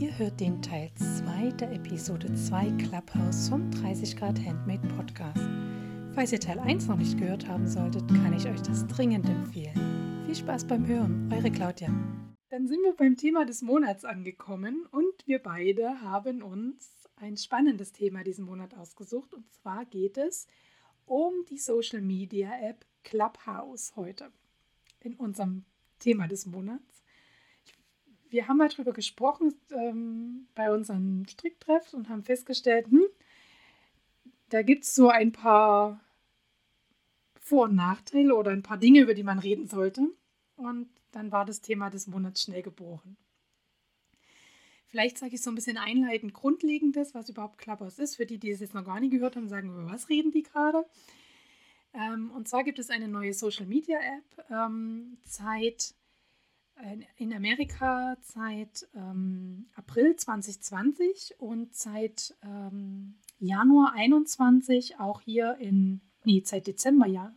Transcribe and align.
Ihr 0.00 0.18
hört 0.18 0.40
den 0.40 0.60
Teil 0.60 0.90
2 0.96 1.52
der 1.52 1.70
Episode 1.70 2.34
2 2.34 2.72
Clubhouse 2.78 3.48
vom 3.48 3.70
30 3.70 4.16
Grad 4.16 4.44
Handmade 4.44 4.88
Podcast. 4.88 5.40
Falls 6.14 6.32
ihr 6.32 6.40
Teil 6.40 6.58
1 6.58 6.88
noch 6.88 6.96
nicht 6.96 7.16
gehört 7.16 7.46
haben 7.46 7.68
solltet, 7.68 8.08
kann 8.08 8.32
ich 8.32 8.44
euch 8.46 8.60
das 8.60 8.84
dringend 8.88 9.28
empfehlen. 9.28 10.24
Viel 10.26 10.34
Spaß 10.34 10.66
beim 10.66 10.84
Hören, 10.84 11.32
eure 11.32 11.48
Claudia. 11.48 11.94
Dann 12.50 12.66
sind 12.66 12.82
wir 12.82 12.96
beim 12.96 13.16
Thema 13.16 13.46
des 13.46 13.62
Monats 13.62 14.04
angekommen 14.04 14.84
und 14.90 15.26
wir 15.26 15.38
beide 15.38 16.00
haben 16.00 16.42
uns 16.42 17.08
ein 17.14 17.36
spannendes 17.36 17.92
Thema 17.92 18.24
diesen 18.24 18.46
Monat 18.46 18.74
ausgesucht. 18.74 19.32
Und 19.32 19.48
zwar 19.52 19.84
geht 19.84 20.18
es 20.18 20.48
um 21.06 21.32
die 21.48 21.58
Social 21.58 22.00
Media 22.00 22.50
App 22.60 22.84
Clubhouse 23.04 23.94
heute 23.94 24.32
in 25.00 25.14
unserem 25.14 25.64
Thema 26.00 26.26
des 26.26 26.46
Monats. 26.46 26.93
Wir 28.30 28.48
haben 28.48 28.58
mal 28.58 28.68
darüber 28.68 28.92
gesprochen 28.92 29.54
ähm, 29.70 30.48
bei 30.54 30.72
unseren 30.72 31.26
Stricktreffs 31.28 31.94
und 31.94 32.08
haben 32.08 32.24
festgestellt, 32.24 32.86
hm, 32.86 33.06
da 34.48 34.62
gibt 34.62 34.84
es 34.84 34.94
so 34.94 35.08
ein 35.08 35.32
paar 35.32 36.00
Vor- 37.40 37.64
und 37.64 37.74
Nachteile 37.74 38.34
oder 38.34 38.50
ein 38.50 38.62
paar 38.62 38.78
Dinge, 38.78 39.00
über 39.00 39.14
die 39.14 39.22
man 39.22 39.38
reden 39.38 39.66
sollte. 39.66 40.08
Und 40.56 40.88
dann 41.12 41.32
war 41.32 41.44
das 41.44 41.60
Thema 41.60 41.90
des 41.90 42.06
Monats 42.06 42.42
schnell 42.42 42.62
geboren. 42.62 43.16
Vielleicht 44.86 45.18
sage 45.18 45.34
ich 45.34 45.42
so 45.42 45.50
ein 45.50 45.56
bisschen 45.56 45.76
einleitend 45.76 46.34
Grundlegendes, 46.34 47.14
was 47.14 47.28
überhaupt 47.28 47.58
Clubhouse 47.58 47.98
ist. 47.98 48.16
Für 48.16 48.26
die, 48.26 48.38
die 48.38 48.50
es 48.50 48.60
jetzt 48.60 48.74
noch 48.74 48.84
gar 48.84 49.00
nicht 49.00 49.10
gehört 49.10 49.34
haben, 49.34 49.48
sagen, 49.48 49.70
über 49.70 49.90
was 49.90 50.08
reden 50.08 50.30
die 50.30 50.44
gerade? 50.44 50.84
Ähm, 51.92 52.30
und 52.30 52.48
zwar 52.48 52.62
gibt 52.64 52.78
es 52.78 52.90
eine 52.90 53.08
neue 53.08 53.34
Social 53.34 53.66
Media 53.66 53.98
App 53.98 54.46
ähm, 54.50 55.18
seit 55.24 55.94
in 57.16 57.32
Amerika 57.32 58.16
seit 58.20 58.86
ähm, 58.94 59.66
April 59.74 60.16
2020 60.16 61.34
und 61.38 61.74
seit 61.74 62.34
ähm, 62.42 63.14
Januar 63.38 63.92
21 63.94 64.98
auch 64.98 65.20
hier 65.20 65.56
in, 65.58 66.00
nee, 66.24 66.42
seit 66.44 66.66
Dezember, 66.66 67.06
ja, 67.06 67.34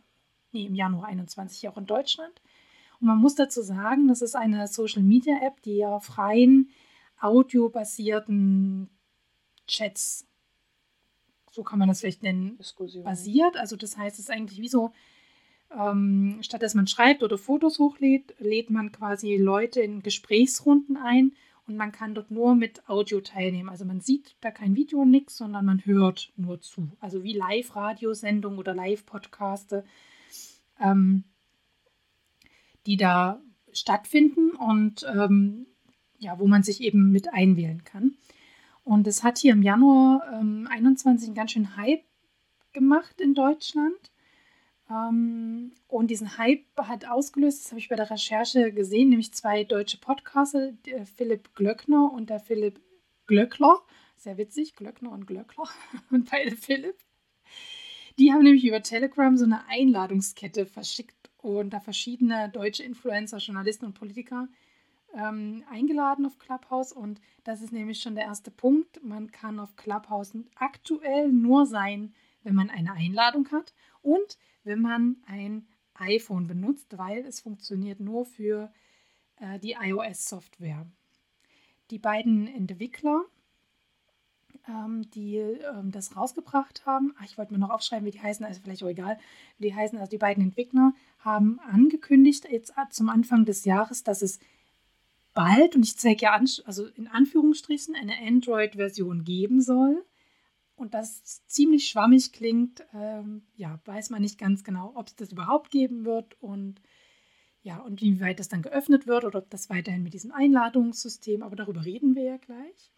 nee, 0.52 0.66
im 0.66 0.74
Januar 0.74 1.06
21 1.06 1.68
auch 1.68 1.76
in 1.76 1.86
Deutschland. 1.86 2.40
Und 3.00 3.06
man 3.06 3.18
muss 3.18 3.36
dazu 3.36 3.62
sagen, 3.62 4.08
das 4.08 4.22
ist 4.22 4.34
eine 4.34 4.66
Social 4.66 5.02
Media 5.02 5.38
App, 5.42 5.62
die 5.62 5.84
auf 5.84 6.04
freien 6.04 6.70
audiobasierten 7.20 8.90
Chats, 9.66 10.26
so 11.50 11.62
kann 11.62 11.78
man 11.78 11.88
das 11.88 12.00
vielleicht 12.00 12.22
nennen, 12.22 12.56
Diskussion. 12.58 13.04
basiert. 13.04 13.56
Also 13.56 13.76
das 13.76 13.96
heißt, 13.96 14.18
es 14.18 14.26
ist 14.26 14.30
eigentlich 14.30 14.60
wie 14.60 14.68
so, 14.68 14.92
ähm, 15.76 16.38
statt 16.42 16.62
dass 16.62 16.74
man 16.74 16.86
schreibt 16.86 17.22
oder 17.22 17.38
Fotos 17.38 17.78
hochlädt, 17.78 18.34
lädt 18.38 18.70
man 18.70 18.92
quasi 18.92 19.36
Leute 19.36 19.80
in 19.80 20.02
Gesprächsrunden 20.02 20.96
ein 20.96 21.32
und 21.66 21.76
man 21.76 21.92
kann 21.92 22.14
dort 22.14 22.30
nur 22.30 22.54
mit 22.54 22.88
Audio 22.88 23.20
teilnehmen. 23.20 23.68
Also 23.68 23.84
man 23.84 24.00
sieht 24.00 24.36
da 24.40 24.50
kein 24.50 24.74
Video, 24.74 25.04
nichts, 25.04 25.36
sondern 25.36 25.66
man 25.66 25.84
hört 25.84 26.32
nur 26.36 26.60
zu. 26.60 26.90
Also 27.00 27.22
wie 27.22 27.34
Live-Radiosendungen 27.34 28.58
oder 28.58 28.74
Live-Podcaste. 28.74 29.84
Ähm, 30.80 31.24
die 32.88 32.96
da 32.96 33.38
stattfinden 33.70 34.52
und 34.52 35.04
ähm, 35.14 35.66
ja, 36.18 36.38
wo 36.38 36.48
man 36.48 36.62
sich 36.62 36.80
eben 36.80 37.12
mit 37.12 37.32
einwählen 37.32 37.84
kann. 37.84 38.16
Und 38.82 39.06
es 39.06 39.22
hat 39.22 39.36
hier 39.36 39.52
im 39.52 39.62
Januar 39.62 40.22
ähm, 40.32 40.66
21 40.70 41.28
einen 41.28 41.34
ganz 41.36 41.52
schön 41.52 41.76
Hype 41.76 42.02
gemacht 42.72 43.20
in 43.20 43.34
Deutschland. 43.34 44.10
Ähm, 44.90 45.72
und 45.86 46.08
diesen 46.08 46.38
Hype 46.38 46.64
hat 46.78 47.06
ausgelöst, 47.06 47.64
das 47.64 47.72
habe 47.72 47.80
ich 47.80 47.88
bei 47.88 47.96
der 47.96 48.10
Recherche 48.10 48.72
gesehen, 48.72 49.10
nämlich 49.10 49.32
zwei 49.34 49.64
deutsche 49.64 49.98
Podcaster, 49.98 50.72
der 50.86 51.06
Philipp 51.06 51.54
Glöckner 51.54 52.12
und 52.12 52.30
der 52.30 52.40
Philipp 52.40 52.80
Glöckler. 53.26 53.80
Sehr 54.16 54.38
witzig, 54.38 54.74
Glöckner 54.74 55.12
und 55.12 55.26
Glöckler 55.26 55.68
und 56.10 56.30
beide 56.30 56.56
Philipp. 56.56 56.96
Die 58.18 58.32
haben 58.32 58.42
nämlich 58.42 58.64
über 58.64 58.82
Telegram 58.82 59.36
so 59.36 59.44
eine 59.44 59.66
Einladungskette 59.68 60.66
verschickt 60.66 61.30
und 61.38 61.70
da 61.70 61.78
verschiedene 61.78 62.48
deutsche 62.48 62.82
Influencer, 62.82 63.38
Journalisten 63.38 63.86
und 63.86 63.94
Politiker 63.94 64.48
ähm, 65.14 65.62
eingeladen 65.70 66.26
auf 66.26 66.38
Clubhouse. 66.38 66.92
Und 66.92 67.20
das 67.44 67.62
ist 67.62 67.72
nämlich 67.72 68.00
schon 68.00 68.16
der 68.16 68.24
erste 68.24 68.50
Punkt. 68.50 69.04
Man 69.04 69.30
kann 69.30 69.60
auf 69.60 69.76
Clubhouse 69.76 70.32
aktuell 70.56 71.30
nur 71.30 71.66
sein, 71.66 72.12
wenn 72.42 72.54
man 72.54 72.70
eine 72.70 72.92
Einladung 72.92 73.50
hat 73.50 73.74
und 74.02 74.38
wenn 74.64 74.80
man 74.80 75.16
ein 75.26 75.66
iPhone 75.94 76.46
benutzt, 76.46 76.96
weil 76.96 77.24
es 77.26 77.40
funktioniert 77.40 78.00
nur 78.00 78.24
für 78.24 78.72
äh, 79.36 79.58
die 79.58 79.72
iOS-Software. 79.72 80.86
Die 81.90 81.98
beiden 81.98 82.46
Entwickler 82.46 83.24
ähm, 84.68 85.08
die 85.10 85.36
ähm, 85.36 85.90
das 85.90 86.16
rausgebracht 86.16 86.84
haben. 86.86 87.14
Ach, 87.18 87.24
ich 87.24 87.38
wollte 87.38 87.52
mir 87.52 87.58
noch 87.58 87.70
aufschreiben, 87.70 88.06
wie 88.06 88.10
die 88.10 88.20
heißen, 88.20 88.44
also 88.44 88.60
vielleicht 88.62 88.82
auch 88.82 88.88
egal, 88.88 89.18
wie 89.58 89.68
die 89.68 89.74
heißen. 89.74 89.98
Also 89.98 90.10
die 90.10 90.18
beiden 90.18 90.42
Entwickler 90.42 90.92
haben 91.18 91.58
angekündigt 91.60 92.46
jetzt 92.50 92.74
zum 92.90 93.08
Anfang 93.08 93.44
des 93.44 93.64
Jahres, 93.64 94.04
dass 94.04 94.22
es 94.22 94.38
bald, 95.34 95.74
und 95.76 95.84
ich 95.84 95.96
zeige 95.96 96.22
ja 96.22 96.32
an, 96.32 96.48
also 96.64 96.86
in 96.86 97.08
Anführungsstrichen, 97.08 97.94
eine 97.94 98.18
Android-Version 98.18 99.24
geben 99.24 99.60
soll. 99.60 100.04
Und 100.78 100.94
das 100.94 101.44
ziemlich 101.46 101.88
schwammig 101.88 102.32
klingt, 102.32 102.86
ähm, 102.94 103.42
ja, 103.56 103.80
weiß 103.84 104.10
man 104.10 104.22
nicht 104.22 104.38
ganz 104.38 104.62
genau, 104.62 104.92
ob 104.94 105.08
es 105.08 105.16
das 105.16 105.32
überhaupt 105.32 105.70
geben 105.70 106.04
wird 106.04 106.40
und 106.40 106.80
ja, 107.62 107.78
und 107.78 108.00
wie 108.00 108.20
weit 108.20 108.38
das 108.38 108.48
dann 108.48 108.62
geöffnet 108.62 109.06
wird 109.06 109.24
oder 109.24 109.40
ob 109.40 109.50
das 109.50 109.68
weiterhin 109.68 110.04
mit 110.04 110.14
diesem 110.14 110.30
Einladungssystem, 110.30 111.42
aber 111.42 111.56
darüber 111.56 111.84
reden 111.84 112.14
wir 112.14 112.22
ja 112.22 112.36
gleich. 112.36 112.92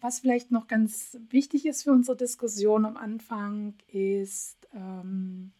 Was 0.00 0.20
vielleicht 0.20 0.50
noch 0.50 0.66
ganz 0.66 1.16
wichtig 1.30 1.64
ist 1.64 1.84
für 1.84 1.92
unsere 1.92 2.16
Diskussion 2.16 2.84
am 2.84 2.96
Anfang, 2.96 3.74
ist, 3.86 4.56
ähm, 4.74 5.52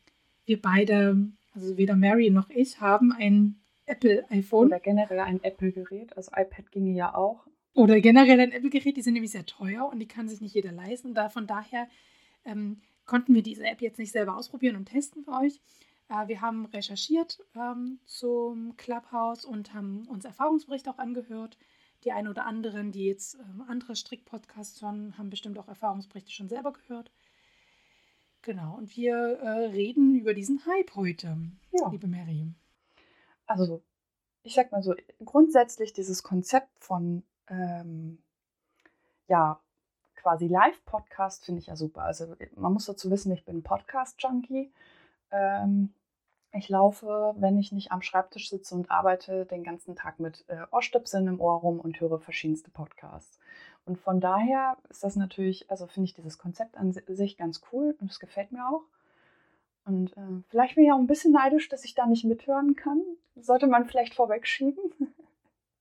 wir 0.44 0.60
beide, 0.60 1.28
also 1.54 1.76
weder 1.76 1.96
Mary 1.96 2.30
noch 2.30 2.50
ich, 2.50 2.80
haben 2.80 3.12
ein 3.12 3.60
Apple-iPhone. 3.86 4.68
Oder 4.68 4.80
generell 4.80 5.20
ein 5.20 5.42
Apple-Gerät. 5.42 6.16
Also 6.16 6.30
iPad 6.34 6.70
ginge 6.70 6.92
ja 6.92 7.14
auch. 7.14 7.46
Oder 7.74 8.00
generell 8.00 8.40
ein 8.40 8.52
Apple-Gerät, 8.52 8.96
die 8.96 9.02
sind 9.02 9.14
nämlich 9.14 9.32
sehr 9.32 9.46
teuer 9.46 9.88
und 9.88 9.98
die 10.00 10.08
kann 10.08 10.28
sich 10.28 10.40
nicht 10.40 10.54
jeder 10.54 10.72
leisten. 10.72 11.14
Da, 11.14 11.28
von 11.28 11.46
daher 11.46 11.88
ähm, 12.44 12.80
konnten 13.06 13.34
wir 13.34 13.42
diese 13.42 13.64
App 13.64 13.80
jetzt 13.80 13.98
nicht 13.98 14.12
selber 14.12 14.36
ausprobieren 14.36 14.76
und 14.76 14.86
testen 14.86 15.22
für 15.22 15.32
euch. 15.32 15.60
Äh, 16.08 16.28
wir 16.28 16.40
haben 16.40 16.66
recherchiert 16.66 17.38
ähm, 17.54 18.00
zum 18.04 18.76
Clubhouse 18.76 19.44
und 19.44 19.74
haben 19.74 20.06
uns 20.08 20.24
Erfahrungsberichte 20.24 20.90
auch 20.90 20.98
angehört 20.98 21.56
die 22.04 22.12
einen 22.12 22.28
oder 22.28 22.46
anderen, 22.46 22.92
die 22.92 23.06
jetzt 23.06 23.34
ähm, 23.34 23.64
andere 23.66 23.96
Strickpodcasts 23.96 24.80
hören, 24.82 25.16
haben 25.18 25.30
bestimmt 25.30 25.58
auch 25.58 25.68
Erfahrungsberichte 25.68 26.30
schon 26.30 26.48
selber 26.48 26.72
gehört. 26.72 27.10
Genau, 28.42 28.76
und 28.76 28.96
wir 28.96 29.14
äh, 29.14 29.66
reden 29.66 30.14
über 30.14 30.32
diesen 30.32 30.64
Hype 30.64 30.94
heute, 30.94 31.36
ja. 31.72 31.88
liebe 31.90 32.06
Mary. 32.06 32.46
Also, 33.46 33.82
ich 34.44 34.54
sag 34.54 34.70
mal 34.70 34.82
so, 34.82 34.94
grundsätzlich 35.24 35.92
dieses 35.92 36.22
Konzept 36.22 36.70
von, 36.78 37.24
ähm, 37.50 38.18
ja, 39.28 39.60
quasi 40.16 40.48
Live-Podcast 40.48 41.44
finde 41.44 41.60
ich 41.60 41.66
ja 41.66 41.76
super. 41.76 42.02
Also, 42.02 42.34
man 42.56 42.72
muss 42.72 42.86
dazu 42.86 43.10
wissen, 43.10 43.32
ich 43.32 43.44
bin 43.44 43.62
Podcast-Junkie. 43.62 44.72
Ähm, 45.30 45.92
ich 46.52 46.68
laufe, 46.68 47.34
wenn 47.36 47.58
ich 47.58 47.72
nicht 47.72 47.92
am 47.92 48.02
Schreibtisch 48.02 48.48
sitze 48.48 48.74
und 48.74 48.90
arbeite, 48.90 49.44
den 49.46 49.64
ganzen 49.64 49.94
Tag 49.96 50.18
mit 50.18 50.44
äh, 50.48 50.64
Ohrstöpseln 50.70 51.26
im 51.26 51.40
Ohr 51.40 51.60
rum 51.60 51.78
und 51.78 52.00
höre 52.00 52.18
verschiedenste 52.18 52.70
Podcasts. 52.70 53.38
Und 53.84 53.98
von 53.98 54.20
daher 54.20 54.76
ist 54.88 55.04
das 55.04 55.16
natürlich, 55.16 55.70
also 55.70 55.86
finde 55.86 56.06
ich 56.06 56.14
dieses 56.14 56.38
Konzept 56.38 56.76
an 56.76 56.92
sich 56.92 57.36
ganz 57.36 57.62
cool 57.72 57.96
und 58.00 58.10
es 58.10 58.20
gefällt 58.20 58.52
mir 58.52 58.66
auch. 58.66 58.82
Und 59.84 60.16
äh, 60.16 60.42
vielleicht 60.48 60.74
bin 60.74 60.84
ich 60.84 60.92
auch 60.92 60.98
ein 60.98 61.06
bisschen 61.06 61.32
neidisch, 61.32 61.68
dass 61.68 61.84
ich 61.84 61.94
da 61.94 62.06
nicht 62.06 62.24
mithören 62.24 62.76
kann. 62.76 63.02
Sollte 63.36 63.66
man 63.66 63.86
vielleicht 63.86 64.14
vorwegschieben. 64.14 64.82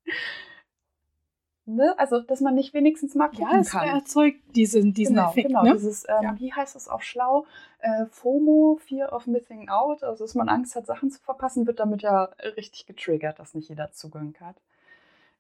Ne? 1.68 1.94
Also, 2.00 2.22
dass 2.22 2.40
man 2.40 2.56
nicht 2.56 2.74
wenigstens 2.74 3.14
mal 3.14 3.28
gucken 3.28 3.50
ja, 3.52 3.60
es 3.60 3.72
kann. 3.72 3.90
erzeugt 3.90 4.40
diesen, 4.56 4.94
diesen 4.94 5.16
genau, 5.16 5.30
Effekt. 5.30 5.50
Genau, 5.50 5.64
ne? 5.64 5.74
dieses, 5.74 6.06
ähm, 6.08 6.24
ja. 6.24 6.40
wie 6.40 6.54
heißt 6.54 6.76
das 6.76 6.88
auf 6.88 7.04
schlau? 7.04 7.46
Äh, 7.80 8.06
FOMO, 8.06 8.80
Fear 8.80 9.12
of 9.12 9.28
Missing 9.28 9.68
Out, 9.68 10.02
also 10.02 10.24
dass 10.24 10.34
man 10.34 10.48
Angst 10.48 10.78
hat, 10.78 10.86
Sachen 10.86 11.12
zu 11.12 11.20
verpassen, 11.22 11.68
wird 11.68 11.82
damit 11.82 12.04
ja 12.04 12.24
richtig 12.56 12.86
getriggert, 12.86 13.40
dass 13.40 13.54
nicht 13.54 13.68
jeder 13.68 13.92
Zugang 13.92 14.34
hat. 14.40 14.56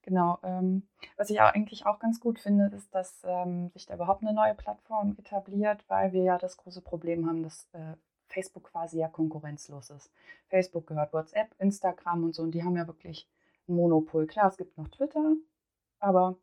Genau. 0.02 0.38
Ähm, 0.44 0.84
was 1.16 1.30
ich 1.30 1.40
auch 1.40 1.54
eigentlich 1.54 1.86
auch 1.86 2.00
ganz 2.00 2.20
gut 2.20 2.40
finde, 2.40 2.72
ist, 2.76 2.94
dass 2.94 3.22
ähm, 3.26 3.70
sich 3.70 3.86
da 3.86 3.96
überhaupt 3.96 4.22
eine 4.22 4.34
neue 4.34 4.54
Plattform 4.54 5.16
etabliert, 5.18 5.86
weil 5.88 6.12
wir 6.12 6.24
ja 6.24 6.38
das 6.38 6.58
große 6.58 6.82
Problem 6.82 7.26
haben, 7.26 7.44
dass 7.44 7.70
äh, 7.72 7.94
Facebook 8.28 8.66
quasi 8.72 9.00
ja 9.00 9.08
konkurrenzlos 9.08 9.92
ist. 9.92 10.12
Facebook 10.50 10.88
gehört 10.88 11.14
WhatsApp, 11.14 11.56
Instagram 11.58 12.26
und 12.26 12.36
so, 12.36 12.44
und 12.44 12.52
die 12.52 12.64
haben 12.64 12.76
ja 12.76 12.86
wirklich 12.86 13.30
ein 13.70 13.76
Monopol. 13.76 14.28
Klar, 14.28 14.50
es 14.50 14.58
gibt 14.58 14.78
noch 14.78 14.90
Twitter, 14.90 15.34
aber 16.00 16.38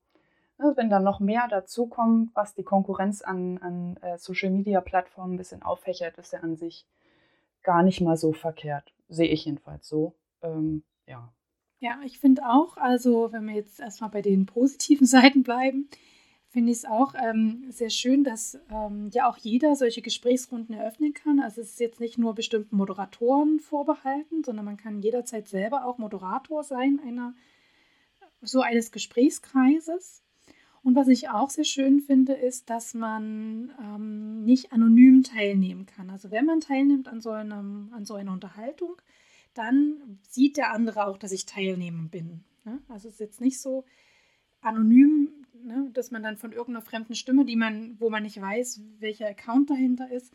ne, 0.59 0.73
wenn 0.77 0.91
dann 0.91 1.05
noch 1.05 1.21
mehr 1.21 1.47
dazukommt, 1.49 2.31
was 2.35 2.55
die 2.55 2.62
Konkurrenz 2.62 3.23
an, 3.23 3.59
an 3.59 3.97
äh, 4.03 4.19
Social-Media-Plattformen 4.19 5.35
ein 5.35 5.39
bisschen 5.39 5.62
auffächert, 5.62 6.19
ist 6.19 6.33
ja 6.33 6.41
an 6.41 6.56
sich 6.56 6.87
gar 7.62 7.83
nicht 7.83 8.01
mal 8.01 8.17
so 8.17 8.33
verkehrt. 8.33 8.93
Sehe 9.09 9.29
ich 9.29 9.45
jedenfalls 9.45 9.89
so. 9.89 10.15
Ähm, 10.43 10.83
ja. 11.06 11.33
Ja, 11.81 11.99
ich 12.05 12.19
finde 12.19 12.43
auch, 12.47 12.77
also 12.77 13.33
wenn 13.33 13.47
wir 13.47 13.55
jetzt 13.55 13.81
erstmal 13.81 14.11
bei 14.11 14.23
den 14.23 14.47
positiven 14.47 15.06
Seiten 15.09 15.43
bleiben, 15.43 15.89
finde 16.49 16.71
ich 16.71 16.79
es 16.79 16.85
auch 16.85 17.15
ähm, 17.15 17.65
sehr 17.71 17.91
schön, 17.91 18.23
dass 18.23 18.59
ähm, 18.71 19.11
ja 19.12 19.29
auch 19.29 19.37
jeder 19.39 19.75
solche 19.75 20.03
Gesprächsrunden 20.03 20.75
eröffnen 20.75 21.12
kann. 21.12 21.41
Also 21.41 21.61
es 21.61 21.71
ist 21.71 21.81
jetzt 21.81 21.99
nicht 21.99 22.17
nur 22.17 22.35
bestimmten 22.35 22.77
Moderatoren 22.77 23.59
vorbehalten, 23.59 24.45
sondern 24.45 24.65
man 24.65 24.77
kann 24.77 25.03
jederzeit 25.03 25.49
selber 25.49 25.85
auch 25.85 25.99
Moderator 25.99 26.62
sein 26.62 27.01
einer 27.05 27.35
so 28.44 28.61
eines 28.61 28.93
Gesprächskreises. 28.93 30.23
Und 30.82 30.94
was 30.96 31.08
ich 31.08 31.31
auch 31.31 31.50
sehr 31.50 31.64
schön 31.64 32.00
finde, 32.00 32.35
ist, 32.35 32.69
dass 32.69 32.94
man 32.94 33.73
ähm, 33.81 34.44
nicht 34.44 34.73
anonym 34.73 35.23
teilnehmen 35.23 35.87
kann. 35.87 36.11
Also 36.11 36.31
wenn 36.31 36.44
man 36.44 36.61
teilnimmt 36.61 37.08
an 37.08 37.20
so, 37.20 37.31
einem, 37.31 37.91
an 37.93 38.05
so 38.05 38.14
einer 38.14 38.32
Unterhaltung, 38.32 39.00
dann 39.55 40.19
sieht 40.29 40.56
der 40.56 40.73
andere 40.73 41.06
auch, 41.06 41.17
dass 41.17 41.32
ich 41.32 41.46
teilnehmend 41.46 42.11
bin. 42.11 42.44
Ne? 42.64 42.82
Also 42.88 43.08
es 43.08 43.14
ist 43.14 43.20
jetzt 43.20 43.41
nicht 43.41 43.61
so 43.61 43.85
anonym 44.61 45.44
ne, 45.64 45.91
dass 45.93 46.11
man 46.11 46.23
dann 46.23 46.37
von 46.37 46.52
irgendeiner 46.52 46.85
fremden 46.85 47.14
Stimme, 47.14 47.44
die 47.44 47.56
man, 47.56 47.96
wo 47.99 48.11
man 48.11 48.23
nicht 48.23 48.41
weiß, 48.41 48.81
welcher 48.99 49.29
Account 49.29 49.70
dahinter 49.70 50.11
ist, 50.11 50.32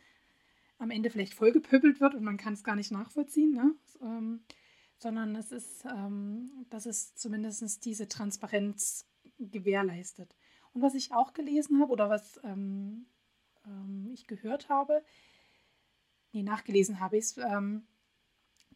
am 0.77 0.91
Ende 0.91 1.09
vielleicht 1.09 1.33
vollgepöbelt 1.33 1.99
wird 1.99 2.15
und 2.15 2.23
man 2.23 2.37
kann 2.37 2.53
es 2.53 2.63
gar 2.63 2.75
nicht 2.75 2.91
nachvollziehen, 2.91 3.51
ne? 3.51 3.73
ähm, 4.01 4.41
sondern 4.99 5.35
es 5.35 5.51
ist, 5.51 5.85
ähm, 5.85 6.65
dass 6.69 6.85
es 6.85 7.15
zumindest 7.15 7.85
diese 7.85 8.07
Transparenz 8.07 9.05
gewährleistet. 9.39 10.35
Und 10.73 10.81
was 10.81 10.93
ich 10.93 11.13
auch 11.13 11.33
gelesen 11.33 11.79
habe 11.79 11.91
oder 11.91 12.09
was 12.09 12.39
ähm, 12.43 13.07
ähm 13.65 14.09
ich 14.13 14.27
gehört 14.27 14.69
habe, 14.69 15.03
nee, 16.31 16.43
nachgelesen 16.43 16.99
habe 16.99 17.17
ich 17.17 17.37
ähm, 17.37 17.83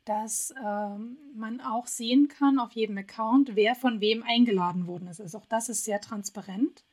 dass 0.06 0.54
ähm, 0.62 1.18
man 1.34 1.62
auch 1.62 1.88
sehen 1.88 2.28
kann 2.28 2.60
auf 2.60 2.74
jedem 2.74 2.98
Account, 2.98 3.56
wer 3.56 3.74
von 3.74 4.02
wem 4.02 4.22
eingeladen 4.24 4.86
worden 4.86 5.08
ist. 5.08 5.22
Also 5.22 5.38
auch 5.38 5.46
das 5.46 5.69
ist 5.69 5.86
sehr 5.86 6.02
transparent 6.02 6.84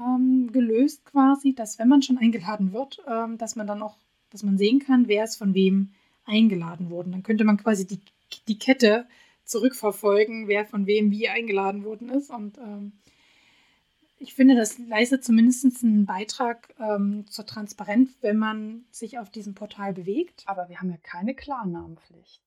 ähm, 0.00 0.50
gelöst 0.52 1.04
quasi, 1.04 1.54
dass 1.54 1.78
wenn 1.78 1.88
man 1.88 2.02
schon 2.02 2.18
eingeladen 2.18 2.72
wird, 2.72 3.02
ähm, 3.06 3.38
dass 3.38 3.56
man 3.56 3.66
dann 3.66 3.82
auch, 3.82 3.96
dass 4.30 4.42
man 4.42 4.58
sehen 4.58 4.78
kann, 4.78 5.08
wer 5.08 5.24
ist 5.24 5.36
von 5.36 5.54
wem 5.54 5.90
eingeladen 6.24 6.90
worden. 6.90 7.12
Dann 7.12 7.22
könnte 7.22 7.44
man 7.44 7.56
quasi 7.56 7.86
die, 7.86 8.00
die 8.48 8.58
Kette 8.58 9.06
zurückverfolgen, 9.44 10.48
wer 10.48 10.66
von 10.66 10.86
wem 10.86 11.10
wie 11.10 11.28
eingeladen 11.28 11.84
worden 11.84 12.10
ist. 12.10 12.30
Und 12.30 12.58
ähm, 12.58 12.92
ich 14.18 14.34
finde, 14.34 14.56
das 14.56 14.78
leistet 14.78 15.24
zumindest 15.24 15.84
einen 15.84 16.06
Beitrag 16.06 16.74
ähm, 16.78 17.26
zur 17.28 17.46
Transparenz, 17.46 18.16
wenn 18.20 18.36
man 18.36 18.84
sich 18.90 19.18
auf 19.18 19.30
diesem 19.30 19.54
Portal 19.54 19.92
bewegt. 19.92 20.44
Aber 20.46 20.68
wir 20.68 20.80
haben 20.80 20.90
ja 20.90 20.98
keine 21.02 21.34
Klarnamenpflicht, 21.34 22.42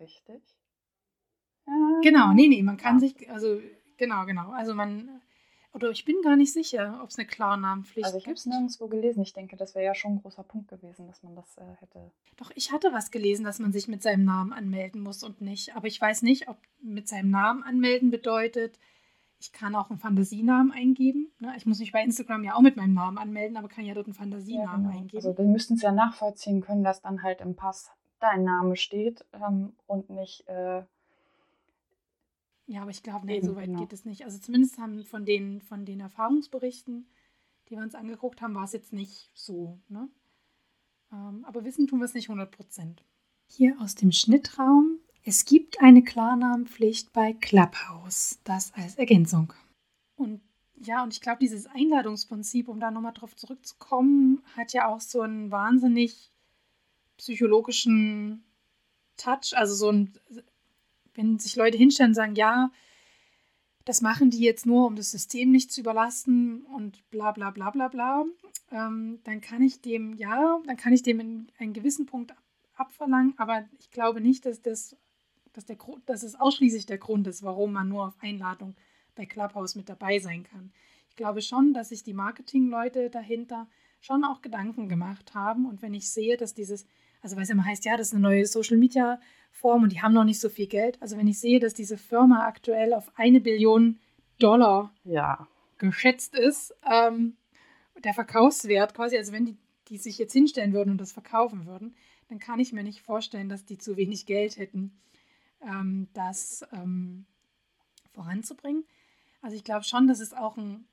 richtig? 0.00 0.42
Genau, 2.02 2.32
nee, 2.32 2.48
nee, 2.48 2.62
man 2.62 2.76
kann 2.76 2.98
ja. 2.98 3.08
sich, 3.08 3.30
also 3.30 3.60
genau, 3.96 4.24
genau. 4.24 4.50
Also 4.52 4.74
man, 4.74 5.20
oder 5.78 5.90
ich 5.90 6.04
bin 6.04 6.16
gar 6.22 6.34
nicht 6.34 6.52
sicher, 6.52 6.98
ob 7.04 7.10
es 7.10 7.18
eine 7.18 7.26
Klarnamenpflicht 7.26 7.96
gibt. 7.96 8.06
Also 8.06 8.18
ich 8.18 8.24
habe 8.24 8.34
es 8.34 8.46
nirgendwo 8.46 8.88
gelesen. 8.88 9.22
Ich 9.22 9.32
denke, 9.32 9.56
das 9.56 9.76
wäre 9.76 9.84
ja 9.84 9.94
schon 9.94 10.14
ein 10.14 10.22
großer 10.22 10.42
Punkt 10.42 10.68
gewesen, 10.68 11.06
dass 11.06 11.22
man 11.22 11.36
das 11.36 11.56
äh, 11.56 11.62
hätte. 11.78 12.10
Doch, 12.36 12.50
ich 12.56 12.72
hatte 12.72 12.92
was 12.92 13.12
gelesen, 13.12 13.44
dass 13.44 13.60
man 13.60 13.72
sich 13.72 13.86
mit 13.86 14.02
seinem 14.02 14.24
Namen 14.24 14.52
anmelden 14.52 15.00
muss 15.00 15.22
und 15.22 15.40
nicht. 15.40 15.76
Aber 15.76 15.86
ich 15.86 16.00
weiß 16.00 16.22
nicht, 16.22 16.48
ob 16.48 16.56
mit 16.82 17.06
seinem 17.06 17.30
Namen 17.30 17.62
anmelden 17.62 18.10
bedeutet, 18.10 18.80
ich 19.38 19.52
kann 19.52 19.76
auch 19.76 19.88
einen 19.88 20.00
Fantasienamen 20.00 20.72
eingeben. 20.72 21.30
Ne? 21.38 21.54
Ich 21.56 21.64
muss 21.64 21.78
mich 21.78 21.92
bei 21.92 22.02
Instagram 22.02 22.42
ja 22.42 22.54
auch 22.54 22.60
mit 22.60 22.76
meinem 22.76 22.94
Namen 22.94 23.18
anmelden, 23.18 23.56
aber 23.56 23.68
kann 23.68 23.84
ja 23.84 23.94
dort 23.94 24.06
einen 24.06 24.14
Fantasienamen 24.14 24.84
ja, 24.84 24.90
genau. 24.90 25.00
eingeben. 25.00 25.16
Also 25.24 25.38
wir 25.38 25.44
müssten 25.44 25.74
es 25.74 25.82
ja 25.82 25.92
nachvollziehen 25.92 26.60
können, 26.60 26.82
dass 26.82 27.02
dann 27.02 27.22
halt 27.22 27.40
im 27.40 27.54
Pass 27.54 27.88
dein 28.18 28.42
Name 28.42 28.74
steht 28.74 29.24
ähm, 29.32 29.76
und 29.86 30.10
nicht. 30.10 30.48
Äh, 30.48 30.82
ja, 32.68 32.82
aber 32.82 32.90
ich 32.90 33.02
glaube, 33.02 33.26
nee, 33.26 33.40
so 33.40 33.56
weit 33.56 33.66
genau. 33.66 33.80
geht 33.80 33.92
es 33.92 34.04
nicht. 34.04 34.24
Also 34.24 34.38
zumindest 34.38 34.78
haben 34.78 35.04
von 35.04 35.24
den, 35.24 35.60
von 35.60 35.84
den 35.84 35.98
Erfahrungsberichten, 35.98 37.08
die 37.68 37.76
wir 37.76 37.82
uns 37.82 37.96
angeguckt 37.96 38.40
haben, 38.40 38.54
war 38.54 38.64
es 38.64 38.72
jetzt 38.72 38.92
nicht 38.92 39.30
so. 39.34 39.80
Ne? 39.88 40.08
Ähm, 41.12 41.44
aber 41.44 41.64
wissen 41.64 41.88
tun 41.88 41.98
wir 41.98 42.04
es 42.04 42.14
nicht 42.14 42.28
100 42.28 42.50
Prozent. 42.50 43.02
Hier 43.46 43.76
aus 43.80 43.96
dem 43.96 44.12
Schnittraum 44.12 45.00
es 45.28 45.44
gibt 45.44 45.80
eine 45.82 46.02
Klarnamenpflicht 46.02 47.12
bei 47.12 47.34
Clubhouse, 47.34 48.38
das 48.44 48.72
als 48.72 48.94
Ergänzung. 48.96 49.52
Und 50.16 50.40
ja, 50.80 51.02
und 51.02 51.12
ich 51.12 51.20
glaube, 51.20 51.40
dieses 51.40 51.66
Einladungsprinzip, 51.66 52.66
um 52.66 52.80
da 52.80 52.90
nochmal 52.90 53.12
drauf 53.12 53.36
zurückzukommen, 53.36 54.42
hat 54.56 54.72
ja 54.72 54.88
auch 54.88 55.02
so 55.02 55.20
einen 55.20 55.50
wahnsinnig 55.50 56.32
psychologischen 57.18 58.42
Touch. 59.18 59.52
Also 59.54 59.74
so 59.74 59.90
ein, 59.90 60.14
wenn 61.18 61.38
sich 61.38 61.56
Leute 61.56 61.76
hinstellen 61.76 62.12
und 62.12 62.14
sagen, 62.14 62.34
ja, 62.36 62.70
das 63.84 64.00
machen 64.00 64.30
die 64.30 64.40
jetzt 64.40 64.66
nur, 64.66 64.86
um 64.86 64.96
das 64.96 65.10
System 65.10 65.50
nicht 65.50 65.72
zu 65.72 65.80
überlasten 65.80 66.62
und 66.62 67.08
bla 67.10 67.32
bla 67.32 67.50
bla 67.50 67.70
bla 67.70 67.88
bla, 67.88 68.24
ähm, 68.70 69.18
dann 69.24 69.40
kann 69.40 69.62
ich 69.62 69.80
dem, 69.80 70.14
ja, 70.14 70.60
dann 70.66 70.76
kann 70.76 70.92
ich 70.92 71.02
dem 71.02 71.20
in 71.20 71.50
einen 71.58 71.72
gewissen 71.72 72.06
Punkt 72.06 72.34
abverlangen, 72.76 73.34
aber 73.36 73.66
ich 73.78 73.90
glaube 73.90 74.20
nicht, 74.20 74.46
dass 74.46 74.62
das 74.62 74.96
dass, 75.52 75.64
der, 75.64 75.76
dass 76.06 76.22
es 76.22 76.36
ausschließlich 76.36 76.86
der 76.86 76.98
Grund 76.98 77.26
ist, 77.26 77.42
warum 77.42 77.72
man 77.72 77.88
nur 77.88 78.06
auf 78.06 78.14
Einladung 78.20 78.76
bei 79.16 79.26
Clubhouse 79.26 79.74
mit 79.74 79.88
dabei 79.88 80.20
sein 80.20 80.44
kann. 80.44 80.72
Ich 81.10 81.16
glaube 81.16 81.42
schon, 81.42 81.74
dass 81.74 81.88
sich 81.88 82.04
die 82.04 82.14
Marketingleute 82.14 83.10
dahinter 83.10 83.66
schon 84.00 84.22
auch 84.22 84.40
Gedanken 84.40 84.88
gemacht 84.88 85.34
haben. 85.34 85.66
Und 85.66 85.82
wenn 85.82 85.94
ich 85.94 86.10
sehe, 86.10 86.36
dass 86.36 86.54
dieses, 86.54 86.86
also 87.22 87.36
weil 87.36 87.42
es 87.44 87.50
immer 87.50 87.64
heißt, 87.64 87.84
ja, 87.84 87.96
das 87.96 88.08
ist 88.08 88.14
eine 88.14 88.22
neue 88.22 88.46
Social 88.46 88.76
Media 88.76 89.20
Form 89.50 89.82
und 89.82 89.92
die 89.92 90.00
haben 90.02 90.14
noch 90.14 90.24
nicht 90.24 90.40
so 90.40 90.48
viel 90.48 90.66
Geld. 90.66 91.00
Also 91.02 91.16
wenn 91.16 91.26
ich 91.26 91.40
sehe, 91.40 91.58
dass 91.58 91.74
diese 91.74 91.96
Firma 91.96 92.46
aktuell 92.46 92.94
auf 92.94 93.10
eine 93.16 93.40
Billion 93.40 93.98
Dollar 94.38 94.94
ja. 95.04 95.48
geschätzt 95.78 96.34
ist, 96.36 96.74
ähm, 96.88 97.36
der 98.04 98.14
Verkaufswert 98.14 98.94
quasi, 98.94 99.16
also 99.16 99.32
wenn 99.32 99.46
die, 99.46 99.56
die 99.88 99.98
sich 99.98 100.18
jetzt 100.18 100.32
hinstellen 100.32 100.72
würden 100.72 100.90
und 100.90 101.00
das 101.00 101.12
verkaufen 101.12 101.66
würden, 101.66 101.94
dann 102.28 102.38
kann 102.38 102.60
ich 102.60 102.72
mir 102.72 102.84
nicht 102.84 103.00
vorstellen, 103.00 103.48
dass 103.48 103.64
die 103.64 103.78
zu 103.78 103.96
wenig 103.96 104.26
Geld 104.26 104.58
hätten, 104.58 104.92
ähm, 105.62 106.08
das 106.12 106.64
ähm, 106.72 107.26
voranzubringen. 108.12 108.84
Also 109.42 109.56
ich 109.56 109.64
glaube 109.64 109.84
schon, 109.84 110.06
dass 110.06 110.20
es 110.20 110.32
auch 110.34 110.56
ein, 110.56 110.86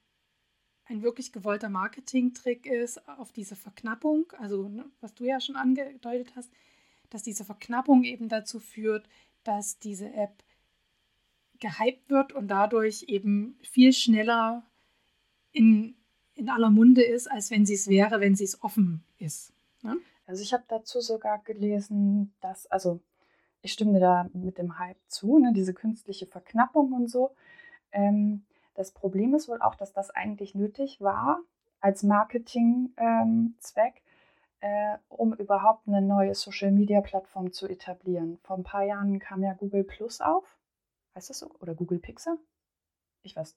ein 0.86 1.02
wirklich 1.02 1.32
gewollter 1.32 1.70
Marketing-Trick 1.70 2.66
ist 2.66 3.08
auf 3.08 3.32
diese 3.32 3.56
Verknappung, 3.56 4.32
also 4.38 4.70
ne, 4.70 4.86
was 5.02 5.14
du 5.16 5.26
ja 5.26 5.40
schon 5.40 5.56
angedeutet 5.56 6.34
hast, 6.36 6.52
dass 7.10 7.24
diese 7.24 7.46
Verknappung 7.46 8.04
eben 8.04 8.30
dazu 8.30 8.60
führt, 8.60 9.08
dass 9.44 9.80
diese 9.80 10.12
App 10.14 10.44
gehypt 11.60 12.10
wird 12.10 12.34
und 12.34 12.48
dadurch 12.48 13.04
eben 13.08 13.58
viel 13.62 13.94
schneller 13.94 14.64
in, 15.52 15.96
in 16.34 16.50
aller 16.50 16.70
Munde 16.70 17.04
ist, 17.04 17.32
als 17.32 17.50
wenn 17.52 17.66
sie 17.66 17.76
es 17.76 17.88
wäre, 17.88 18.20
wenn 18.20 18.36
sie 18.36 18.44
es 18.44 18.62
offen 18.62 19.04
ist. 19.18 19.54
Ne? 19.82 19.98
Also 20.28 20.44
ich 20.44 20.54
habe 20.54 20.64
dazu 20.68 21.02
sogar 21.02 21.40
gelesen, 21.40 22.34
dass, 22.42 22.68
also 22.68 23.00
ich 23.62 23.74
stimme 23.74 24.00
da 24.00 24.30
mit 24.34 24.58
dem 24.58 24.78
Hype 24.78 25.00
zu, 25.08 25.40
ne, 25.40 25.54
diese 25.54 25.74
künstliche 25.74 26.28
Verknappung 26.28 26.94
und 26.94 27.10
so. 27.10 27.32
Ähm, 27.92 28.44
das 28.76 28.92
Problem 28.92 29.34
ist 29.34 29.50
wohl 29.50 29.62
auch, 29.62 29.76
dass 29.76 29.94
das 29.94 30.12
eigentlich 30.12 30.56
nötig 30.56 31.02
war 31.02 31.40
als 31.82 32.04
Marketingzweck, 32.04 32.94
ähm, 32.98 33.56
äh, 34.62 34.98
um 35.10 35.34
überhaupt 35.34 35.88
eine 35.88 36.02
neue 36.02 36.34
Social-Media-Plattform 36.34 37.52
zu 37.52 37.68
etablieren. 37.68 38.40
Vor 38.44 38.58
ein 38.58 38.64
paar 38.64 38.84
Jahren 38.84 39.20
kam 39.20 39.44
ja 39.44 39.54
Google 39.54 39.84
Plus 39.84 40.22
auf. 40.22 40.46
Heißt 41.16 41.30
das 41.30 41.40
so? 41.40 41.52
Oder 41.60 41.76
Google 41.76 42.00
Pixel? 42.00 42.38
Ich 43.24 43.36
weiß 43.36 43.56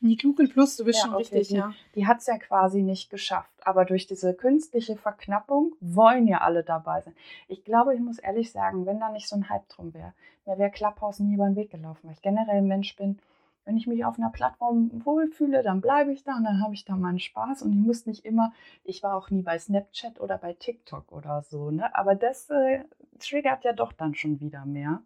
die 0.00 0.16
Google 0.16 0.48
Plus, 0.48 0.76
du 0.76 0.84
bist 0.84 0.98
ja, 0.98 1.06
schon 1.06 1.14
okay, 1.14 1.22
richtig, 1.22 1.48
die, 1.48 1.54
ja. 1.54 1.72
Die 1.94 2.06
hat 2.06 2.18
es 2.18 2.26
ja 2.26 2.38
quasi 2.38 2.82
nicht 2.82 3.10
geschafft. 3.10 3.52
Aber 3.64 3.84
durch 3.84 4.06
diese 4.06 4.34
künstliche 4.34 4.96
Verknappung 4.96 5.74
wollen 5.80 6.26
ja 6.26 6.42
alle 6.42 6.62
dabei 6.62 7.00
sein. 7.00 7.14
Ich 7.48 7.64
glaube, 7.64 7.94
ich 7.94 8.00
muss 8.00 8.18
ehrlich 8.18 8.52
sagen, 8.52 8.86
wenn 8.86 9.00
da 9.00 9.10
nicht 9.10 9.28
so 9.28 9.36
ein 9.36 9.48
Hype 9.48 9.68
drum 9.68 9.94
wäre, 9.94 10.12
mir 10.44 10.58
wäre 10.58 10.70
Clubhouse 10.70 11.20
nie 11.20 11.34
über 11.34 11.46
den 11.46 11.56
Weg 11.56 11.70
gelaufen, 11.70 12.00
weil 12.04 12.12
ich 12.12 12.22
generell 12.22 12.58
ein 12.58 12.66
Mensch 12.66 12.94
bin. 12.96 13.18
Wenn 13.66 13.76
ich 13.76 13.88
mich 13.88 14.04
auf 14.04 14.16
einer 14.16 14.30
Plattform 14.30 15.04
wohlfühle, 15.04 15.64
dann 15.64 15.80
bleibe 15.80 16.12
ich 16.12 16.22
da 16.22 16.36
und 16.36 16.44
dann 16.44 16.62
habe 16.62 16.72
ich 16.74 16.84
da 16.84 16.94
meinen 16.94 17.18
Spaß 17.18 17.62
und 17.62 17.72
ich 17.72 17.78
muss 17.78 18.06
nicht 18.06 18.24
immer, 18.24 18.52
ich 18.84 19.02
war 19.02 19.16
auch 19.16 19.28
nie 19.28 19.42
bei 19.42 19.58
Snapchat 19.58 20.20
oder 20.20 20.38
bei 20.38 20.52
TikTok 20.52 21.10
oder 21.10 21.42
so, 21.42 21.72
ne? 21.72 21.94
Aber 21.96 22.14
das 22.14 22.48
äh, 22.48 22.84
triggert 23.18 23.64
ja 23.64 23.72
doch 23.72 23.92
dann 23.92 24.14
schon 24.14 24.38
wieder 24.38 24.64
mehr. 24.64 25.02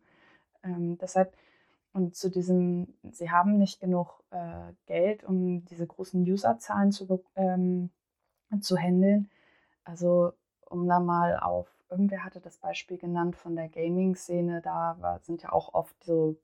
Ähm, 0.63 0.99
deshalb, 0.99 1.35
und 1.95 2.15
zu 2.17 2.31
diesem, 2.31 2.95
sie 3.11 3.31
haben 3.31 3.57
nicht 3.57 3.81
genug 3.81 4.23
äh, 4.31 4.73
Geld, 4.85 5.25
um 5.25 5.65
diese 5.65 5.87
großen 5.87 6.23
Userzahlen 6.31 6.93
zu, 6.93 7.25
ähm, 7.37 7.91
zu 8.61 8.77
handeln. 8.77 9.31
Also 9.85 10.33
um 10.67 10.87
da 10.87 11.01
mal 11.01 11.41
auf, 11.41 11.67
irgendwer 11.89 12.25
hatte 12.25 12.41
das 12.41 12.59
Beispiel 12.59 12.99
genannt 12.99 13.37
von 13.37 13.57
der 13.57 13.71
Gaming-Szene, 13.71 14.61
da 14.61 14.97
war, 15.01 15.19
sind 15.21 15.43
ja 15.43 15.51
auch 15.51 15.73
oft 15.73 16.05
so 16.05 16.37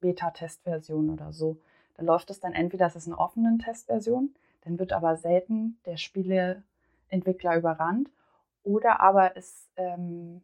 Beta-Testversionen 0.00 1.10
oder 1.10 1.32
so. 1.32 1.58
Da 1.96 2.02
läuft 2.02 2.30
es 2.30 2.40
dann 2.40 2.52
entweder, 2.52 2.86
das 2.86 2.96
ist 2.96 3.06
eine 3.06 3.18
offene 3.18 3.58
Testversion, 3.58 4.34
dann 4.62 4.78
wird 4.78 4.92
aber 4.92 5.16
selten 5.16 5.78
der 5.86 5.96
Spieleentwickler 5.96 7.56
überrannt, 7.56 8.10
oder 8.62 9.00
aber 9.00 9.36
es, 9.36 9.68
ähm, 9.76 10.42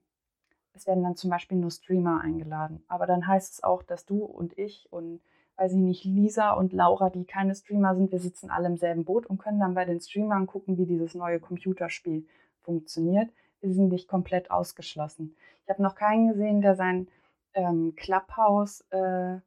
es 0.73 0.87
werden 0.87 1.03
dann 1.03 1.17
zum 1.17 1.31
Beispiel 1.31 1.59
nur 1.59 1.71
Streamer 1.71 2.21
eingeladen. 2.21 2.83
Aber 2.89 3.07
dann 3.07 3.27
heißt 3.27 3.55
es 3.55 3.65
auch, 3.65 3.83
dass 3.83 4.07
du 4.07 4.25
und 4.25 4.59
ich 4.59 4.89
und 4.91 5.21
weiß 5.57 5.73
ich 5.73 5.79
nicht, 5.79 6.05
Lisa 6.05 6.53
und 6.53 6.73
Laura, 6.73 7.11
die 7.11 7.25
keine 7.25 7.55
Streamer 7.55 7.95
sind, 7.95 8.13
wir 8.13 8.21
sitzen 8.21 8.51
alle 8.51 8.69
im 8.69 8.77
selben 8.77 9.05
Boot 9.05 9.27
und 9.27 9.39
können 9.39 9.61
dann 9.61 9.75
bei 9.75 9.85
den 9.85 10.01
Streamern 10.01 10.47
gucken, 10.47 10.77
wie 10.77 10.87
dieses 10.87 11.15
neue 11.15 11.41
Computerspiel 11.41 12.27
funktioniert. 12.63 13.31
Wir 13.61 13.73
sind 13.73 13.89
nicht 13.89 14.07
komplett 14.07 14.51
ausgeschlossen. 14.51 15.35
Ich 15.65 15.71
habe 15.71 15.83
noch 15.83 15.95
keinen 15.95 16.29
gesehen, 16.29 16.61
der 16.61 16.77
sein 16.77 17.09
ähm, 17.57 17.95
Clubhouse 17.97 18.85
äh, 18.91 19.39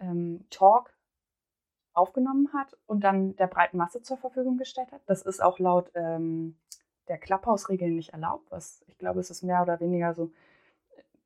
ähm, 0.00 0.44
Talk 0.50 0.92
aufgenommen 1.92 2.52
hat 2.52 2.76
und 2.86 3.04
dann 3.04 3.36
der 3.36 3.46
breiten 3.46 3.76
Masse 3.76 4.02
zur 4.02 4.16
Verfügung 4.16 4.58
gestellt 4.58 4.90
hat. 4.90 5.02
Das 5.06 5.22
ist 5.22 5.40
auch 5.40 5.58
laut 5.60 5.90
ähm, 5.94 6.56
der 7.06 7.18
Clubhouse-Regeln 7.18 7.94
nicht 7.94 8.14
erlaubt. 8.14 8.50
Was 8.50 8.82
ich 8.88 8.98
glaube, 8.98 9.20
es 9.20 9.30
ist 9.30 9.42
mehr 9.42 9.62
oder 9.62 9.78
weniger 9.78 10.14
so 10.14 10.32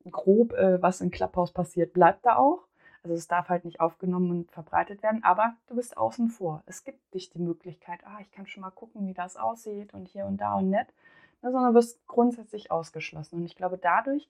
äh, 0.03 0.09
grob, 0.11 0.53
äh, 0.53 0.81
was 0.81 1.01
in 1.01 1.09
Clubhouse 1.09 1.51
passiert, 1.51 1.93
bleibt 1.93 2.25
da 2.25 2.35
auch. 2.35 2.67
Also 3.01 3.15
es 3.15 3.27
darf 3.27 3.47
halt 3.47 3.63
nicht 3.63 3.79
aufgenommen 3.79 4.29
und 4.29 4.51
verbreitet 4.51 5.01
werden, 5.01 5.23
aber 5.23 5.55
du 5.67 5.75
bist 5.75 5.95
außen 5.95 6.27
vor. 6.27 6.61
Es 6.65 6.83
gibt 6.83 7.13
dich 7.13 7.29
die 7.29 7.39
Möglichkeit, 7.39 8.01
ah, 8.03 8.17
ich 8.19 8.29
kann 8.31 8.45
schon 8.45 8.61
mal 8.61 8.71
gucken, 8.71 9.07
wie 9.07 9.13
das 9.13 9.37
aussieht 9.37 9.93
und 9.93 10.09
hier 10.09 10.25
und 10.25 10.37
da 10.37 10.55
und 10.55 10.69
nett, 10.69 10.93
ne, 11.41 11.51
sondern 11.51 11.73
wirst 11.73 12.05
grundsätzlich 12.07 12.71
ausgeschlossen. 12.71 13.37
Und 13.37 13.45
ich 13.45 13.55
glaube, 13.55 13.77
dadurch 13.77 14.29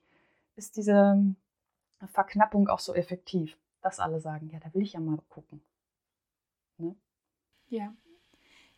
ist 0.60 0.78
diese 0.78 1.36
Verknappung 2.06 2.68
auch 2.68 2.80
so 2.80 2.94
effektiv, 2.94 3.58
dass 3.82 4.00
alle 4.00 4.20
sagen, 4.20 4.50
ja, 4.52 4.60
da 4.60 4.74
will 4.74 4.84
ich 4.84 4.94
ja 4.94 5.00
mal 5.00 5.18
gucken. 5.30 5.62
Ne? 6.78 6.96
Ja. 7.70 7.96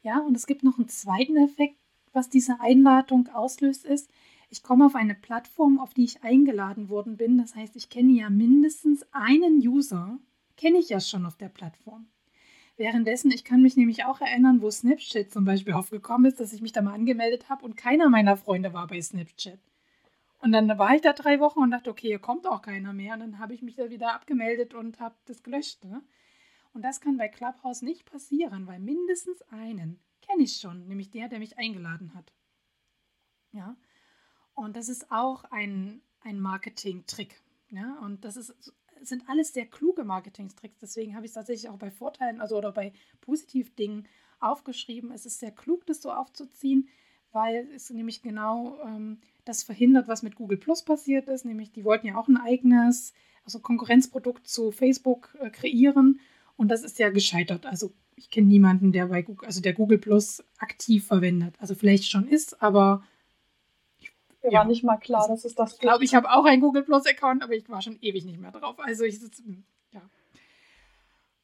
Ja, 0.02 0.20
und 0.20 0.36
es 0.36 0.48
gibt 0.48 0.64
noch 0.64 0.78
einen 0.78 0.88
zweiten 0.88 1.38
Effekt, 1.38 1.78
was 2.14 2.30
diese 2.30 2.60
Einladung 2.60 3.28
auslöst, 3.30 3.86
ist, 3.86 4.10
ich 4.50 4.64
komme 4.64 4.86
auf 4.86 4.96
eine 4.96 5.16
Plattform, 5.16 5.80
auf 5.80 5.94
die 5.94 6.04
ich 6.04 6.24
eingeladen 6.24 6.90
worden 6.90 7.16
bin. 7.16 7.38
Das 7.38 7.56
heißt, 7.56 7.76
ich 7.78 7.90
kenne 7.90 8.12
ja 8.12 8.30
mindestens 8.30 9.06
einen 9.14 9.66
User, 9.66 10.20
kenne 10.58 10.78
ich 10.78 10.90
ja 10.90 11.00
schon 11.00 11.26
auf 11.26 11.38
der 11.38 11.48
Plattform. 11.48 12.08
Währenddessen, 12.76 13.32
ich 13.32 13.46
kann 13.46 13.62
mich 13.62 13.78
nämlich 13.78 14.04
auch 14.04 14.20
erinnern, 14.20 14.62
wo 14.62 14.70
Snapchat 14.70 15.32
zum 15.32 15.46
Beispiel 15.46 15.74
aufgekommen 15.82 16.30
ist, 16.30 16.40
dass 16.40 16.52
ich 16.52 16.62
mich 16.62 16.74
da 16.74 16.82
mal 16.82 16.94
angemeldet 16.94 17.48
habe 17.48 17.64
und 17.64 17.78
keiner 17.78 18.10
meiner 18.10 18.36
Freunde 18.36 18.74
war 18.74 18.88
bei 18.88 19.02
Snapchat. 19.02 19.60
Und 20.42 20.52
dann 20.52 20.68
war 20.80 20.96
ich 20.96 21.02
da 21.02 21.14
drei 21.14 21.40
Wochen 21.40 21.60
und 21.60 21.72
dachte, 21.72 21.92
okay, 21.92 22.08
hier 22.08 22.20
kommt 22.20 22.48
auch 22.48 22.64
keiner 22.64 22.94
mehr. 22.94 23.14
Und 23.14 23.20
dann 23.20 23.40
habe 23.40 23.54
ich 23.54 23.62
mich 23.62 23.76
da 23.76 23.90
wieder 23.90 24.14
abgemeldet 24.14 24.74
und 24.74 25.00
habe 25.00 25.16
das 25.26 25.44
gelöscht. 25.44 25.86
Ne? 25.86 26.04
Und 26.74 26.84
das 26.84 27.00
kann 27.00 27.18
bei 27.18 27.28
Clubhouse 27.28 27.84
nicht 27.84 28.06
passieren, 28.06 28.66
weil 28.66 28.80
mindestens 28.80 29.42
einen 29.50 30.00
kenne 30.22 30.44
ich 30.44 30.58
schon, 30.58 30.88
nämlich 30.88 31.12
der, 31.12 31.30
der 31.30 31.40
mich 31.40 31.60
eingeladen 31.60 32.14
hat. 32.16 32.34
Ja. 33.52 33.76
Und 34.54 34.76
das 34.76 34.90
ist 34.90 35.12
auch 35.12 35.44
ein, 35.46 36.02
ein 36.22 36.40
Marketing-Trick. 36.40 37.42
Ja. 37.70 38.00
Und 38.00 38.26
das 38.26 38.36
ist, 38.36 38.74
sind 39.02 39.30
alles 39.30 39.54
sehr 39.54 39.68
kluge 39.68 40.04
Marketing-Tricks. 40.04 40.80
Deswegen 40.80 41.16
habe 41.16 41.26
ich 41.26 41.32
es 41.32 41.36
tatsächlich 41.36 41.70
auch 41.70 41.78
bei 41.78 41.92
Vorteilen, 41.92 42.42
also 42.42 42.58
oder 42.58 42.72
bei 42.72 42.94
Positiv-Dingen 43.22 44.08
aufgeschrieben. 44.40 45.12
Es 45.12 45.28
ist 45.28 45.40
sehr 45.40 45.52
klug, 45.52 45.86
das 45.86 46.02
so 46.02 46.12
aufzuziehen, 46.12 46.90
weil 47.32 47.68
es 47.76 47.90
nämlich 47.90 48.22
genau 48.22 48.78
ähm, 48.86 49.20
das 49.46 49.64
verhindert, 49.64 50.08
was 50.08 50.24
mit 50.24 50.36
Google 50.36 50.58
Plus 50.58 50.84
passiert 50.84 51.28
ist. 51.28 51.46
Nämlich, 51.46 51.72
die 51.72 51.84
wollten 51.84 52.08
ja 52.08 52.18
auch 52.18 52.28
ein 52.28 52.38
eigenes, 52.38 53.14
also 53.46 53.60
Konkurrenzprodukt 53.60 54.48
zu 54.48 54.72
Facebook 54.72 55.36
äh, 55.40 55.50
kreieren. 55.50 56.20
Und 56.58 56.70
das 56.70 56.84
ist 56.84 57.00
ja 57.00 57.10
gescheitert. 57.10 57.66
Also 57.66 57.92
ich 58.16 58.30
kenne 58.30 58.48
niemanden, 58.48 58.92
der 58.92 59.08
bei 59.08 59.22
Google, 59.22 59.48
also 59.48 59.62
der 59.62 59.74
Google 59.74 59.98
Plus 59.98 60.44
aktiv 60.60 61.08
verwendet. 61.08 61.56
Also 61.60 61.76
vielleicht 61.76 62.10
schon 62.10 62.28
ist, 62.28 62.62
aber 62.62 63.04
mir 64.44 64.52
ja. 64.52 64.60
war 64.60 64.66
nicht 64.66 64.84
mal 64.84 64.98
klar, 64.98 65.22
also, 65.22 65.34
dass 65.34 65.46
es 65.46 65.56
das 65.56 65.74
Ich 65.74 65.80
glaube, 65.80 66.04
ich 66.04 66.16
habe 66.16 66.32
auch 66.32 66.46
einen 66.46 66.62
Google 66.62 66.84
Plus 66.84 67.06
Account, 67.06 67.44
aber 67.44 67.54
ich 67.54 67.70
war 67.70 67.82
schon 67.82 67.98
ewig 68.02 68.26
nicht 68.26 68.40
mehr 68.40 68.52
drauf. 68.52 68.80
Also 68.80 69.04
ich 69.04 69.20
sitze, 69.20 69.44
ja. 69.46 69.56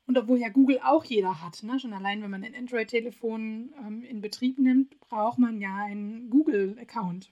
Und 0.07 0.17
obwohl 0.17 0.39
ja 0.39 0.49
Google 0.49 0.79
auch 0.83 1.03
jeder 1.03 1.41
hat, 1.41 1.61
ne? 1.63 1.79
schon 1.79 1.93
allein, 1.93 2.21
wenn 2.21 2.31
man 2.31 2.43
ein 2.43 2.55
Android-Telefon 2.55 3.73
ähm, 3.85 4.03
in 4.03 4.21
Betrieb 4.21 4.57
nimmt, 4.57 4.99
braucht 5.01 5.37
man 5.37 5.59
ja 5.61 5.75
einen 5.75 6.29
Google-Account. 6.29 7.31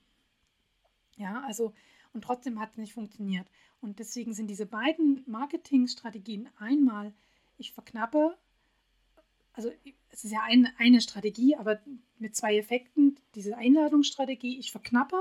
Ja, 1.18 1.42
also, 1.48 1.74
und 2.14 2.24
trotzdem 2.24 2.60
hat 2.60 2.72
es 2.72 2.78
nicht 2.78 2.94
funktioniert. 2.94 3.48
Und 3.82 4.00
deswegen 4.00 4.34
sind 4.34 4.48
diese 4.48 4.66
beiden 4.66 5.24
Marketingstrategien 5.26 6.50
einmal, 6.60 7.14
ich 7.58 7.72
verknappe 7.72 8.38
also 9.56 9.72
es 10.10 10.24
ist 10.24 10.32
ja 10.32 10.42
ein, 10.44 10.70
eine 10.78 11.02
Strategie, 11.02 11.56
aber 11.56 11.80
mit 12.20 12.36
zwei 12.36 12.58
Effekten. 12.58 13.18
Diese 13.36 13.58
Einladungsstrategie, 13.58 14.60
ich 14.60 14.72
verknappe 14.72 15.16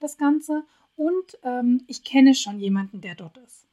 das 0.00 0.16
Ganze 0.16 0.64
und 0.96 1.38
ähm, 1.42 1.82
ich 1.86 2.04
kenne 2.04 2.34
schon 2.34 2.60
jemanden, 2.60 3.00
der 3.00 3.14
dort 3.14 3.36
ist. 3.38 3.66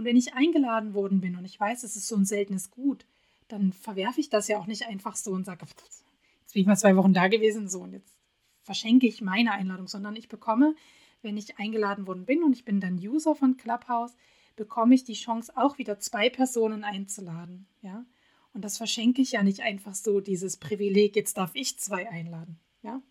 Und 0.00 0.06
wenn 0.06 0.16
ich 0.16 0.32
eingeladen 0.32 0.94
worden 0.94 1.20
bin 1.20 1.36
und 1.36 1.44
ich 1.44 1.60
weiß, 1.60 1.82
es 1.82 1.94
ist 1.94 2.08
so 2.08 2.16
ein 2.16 2.24
seltenes 2.24 2.70
Gut, 2.70 3.04
dann 3.48 3.74
verwerfe 3.74 4.18
ich 4.18 4.30
das 4.30 4.48
ja 4.48 4.58
auch 4.58 4.66
nicht 4.66 4.86
einfach 4.88 5.14
so 5.14 5.32
und 5.32 5.44
sage, 5.44 5.66
jetzt 5.66 6.54
bin 6.54 6.62
ich 6.62 6.66
mal 6.66 6.78
zwei 6.78 6.96
Wochen 6.96 7.12
da 7.12 7.28
gewesen 7.28 7.68
so 7.68 7.82
und 7.82 7.92
jetzt 7.92 8.16
verschenke 8.62 9.06
ich 9.06 9.20
meine 9.20 9.52
Einladung, 9.52 9.88
sondern 9.88 10.16
ich 10.16 10.30
bekomme, 10.30 10.74
wenn 11.20 11.36
ich 11.36 11.58
eingeladen 11.58 12.06
worden 12.06 12.24
bin 12.24 12.42
und 12.42 12.54
ich 12.54 12.64
bin 12.64 12.80
dann 12.80 12.94
User 12.94 13.34
von 13.34 13.58
Clubhouse, 13.58 14.16
bekomme 14.56 14.94
ich 14.94 15.04
die 15.04 15.12
Chance, 15.12 15.52
auch 15.54 15.76
wieder 15.76 15.98
zwei 15.98 16.30
Personen 16.30 16.82
einzuladen. 16.82 17.66
Ja? 17.82 18.06
Und 18.54 18.64
das 18.64 18.78
verschenke 18.78 19.20
ich 19.20 19.32
ja 19.32 19.42
nicht 19.42 19.60
einfach 19.60 19.94
so, 19.94 20.22
dieses 20.22 20.56
Privileg, 20.56 21.14
jetzt 21.14 21.36
darf 21.36 21.50
ich 21.52 21.78
zwei 21.78 22.08
einladen. 22.08 22.58
Ja? 22.80 23.02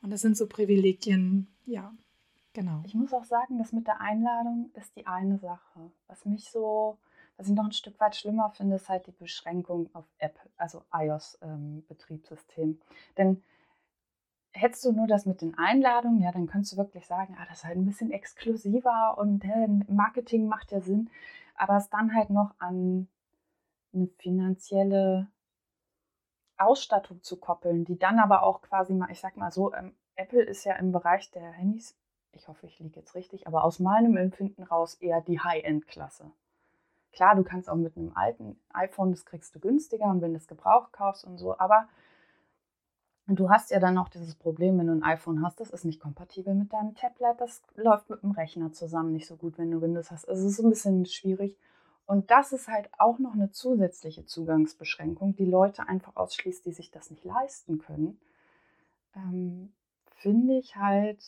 Und 0.00 0.08
das 0.08 0.22
sind 0.22 0.38
so 0.38 0.46
Privilegien, 0.46 1.48
ja, 1.66 1.94
genau. 2.52 2.82
Ich 2.84 2.94
muss 2.94 3.12
auch 3.14 3.24
sagen, 3.24 3.58
das 3.58 3.72
mit 3.72 3.86
der 3.86 4.00
Einladung 4.00 4.70
ist 4.74 4.96
die 4.96 5.06
eine 5.06 5.38
Sache. 5.38 5.90
Was 6.06 6.24
mich 6.24 6.50
so, 6.50 6.98
was 7.36 7.48
ich 7.48 7.54
noch 7.54 7.64
ein 7.64 7.72
Stück 7.72 7.98
weit 8.00 8.16
schlimmer 8.16 8.50
finde, 8.50 8.76
ist 8.76 8.88
halt 8.88 9.06
die 9.06 9.12
Beschränkung 9.12 9.88
auf 9.94 10.04
App, 10.18 10.38
also 10.56 10.82
iOS-Betriebssystem. 10.92 12.68
Ähm, 12.68 12.80
Denn 13.16 13.42
hättest 14.52 14.84
du 14.84 14.92
nur 14.92 15.06
das 15.06 15.26
mit 15.26 15.40
den 15.40 15.56
Einladungen, 15.56 16.20
ja, 16.20 16.32
dann 16.32 16.46
könntest 16.46 16.72
du 16.72 16.76
wirklich 16.76 17.06
sagen, 17.06 17.36
ah, 17.38 17.46
das 17.48 17.58
ist 17.58 17.64
halt 17.64 17.76
ein 17.76 17.86
bisschen 17.86 18.10
exklusiver 18.10 19.16
und 19.18 19.44
äh, 19.44 19.68
Marketing 19.88 20.48
macht 20.48 20.72
ja 20.72 20.80
Sinn. 20.80 21.10
Aber 21.54 21.76
es 21.76 21.90
dann 21.90 22.14
halt 22.14 22.30
noch 22.30 22.54
an 22.58 23.08
eine 23.92 24.06
finanzielle 24.18 25.28
Ausstattung 26.56 27.22
zu 27.22 27.38
koppeln, 27.38 27.84
die 27.84 27.98
dann 27.98 28.18
aber 28.18 28.42
auch 28.42 28.62
quasi 28.62 28.92
mal, 28.92 29.10
ich 29.10 29.20
sag 29.20 29.36
mal 29.36 29.52
so, 29.52 29.72
ähm, 29.74 29.94
Apple 30.16 30.42
ist 30.42 30.64
ja 30.64 30.74
im 30.74 30.92
Bereich 30.92 31.30
der 31.30 31.52
Handys, 31.52 31.96
ich 32.32 32.48
hoffe, 32.48 32.66
ich 32.66 32.78
liege 32.78 33.00
jetzt 33.00 33.14
richtig, 33.14 33.46
aber 33.46 33.64
aus 33.64 33.78
meinem 33.78 34.16
Empfinden 34.16 34.62
raus 34.62 34.94
eher 34.94 35.20
die 35.20 35.40
High-End-Klasse. 35.40 36.30
Klar, 37.12 37.34
du 37.34 37.42
kannst 37.42 37.68
auch 37.68 37.76
mit 37.76 37.96
einem 37.96 38.12
alten 38.14 38.60
iPhone, 38.72 39.10
das 39.10 39.24
kriegst 39.24 39.54
du 39.54 39.60
günstiger 39.60 40.06
und 40.06 40.20
wenn 40.20 40.32
du 40.32 40.36
es 40.36 40.46
gebraucht 40.46 40.92
kaufst 40.92 41.24
und 41.24 41.38
so, 41.38 41.58
aber 41.58 41.88
du 43.26 43.50
hast 43.50 43.70
ja 43.70 43.78
dann 43.78 43.94
noch 43.94 44.08
dieses 44.08 44.34
Problem, 44.34 44.78
wenn 44.78 44.86
du 44.86 44.92
ein 44.94 45.02
iPhone 45.02 45.44
hast, 45.44 45.60
das 45.60 45.70
ist 45.70 45.84
nicht 45.84 46.00
kompatibel 46.00 46.54
mit 46.54 46.72
deinem 46.72 46.94
Tablet, 46.94 47.40
das 47.40 47.62
läuft 47.76 48.08
mit 48.10 48.22
dem 48.22 48.30
Rechner 48.30 48.72
zusammen 48.72 49.12
nicht 49.12 49.26
so 49.26 49.36
gut, 49.36 49.58
wenn 49.58 49.70
du 49.70 49.80
Windows 49.82 50.10
hast. 50.10 50.28
Also 50.28 50.46
es 50.46 50.52
ist 50.52 50.64
ein 50.64 50.70
bisschen 50.70 51.06
schwierig. 51.06 51.56
Und 52.06 52.30
das 52.30 52.52
ist 52.52 52.68
halt 52.68 52.88
auch 52.96 53.18
noch 53.18 53.34
eine 53.34 53.50
zusätzliche 53.50 54.24
Zugangsbeschränkung, 54.24 55.36
die 55.36 55.44
Leute 55.44 55.86
einfach 55.86 56.16
ausschließt, 56.16 56.64
die 56.64 56.72
sich 56.72 56.90
das 56.90 57.10
nicht 57.10 57.22
leisten 57.24 57.78
können. 57.78 58.18
Ähm, 59.14 59.74
Finde 60.14 60.54
ich 60.54 60.76
halt, 60.76 61.22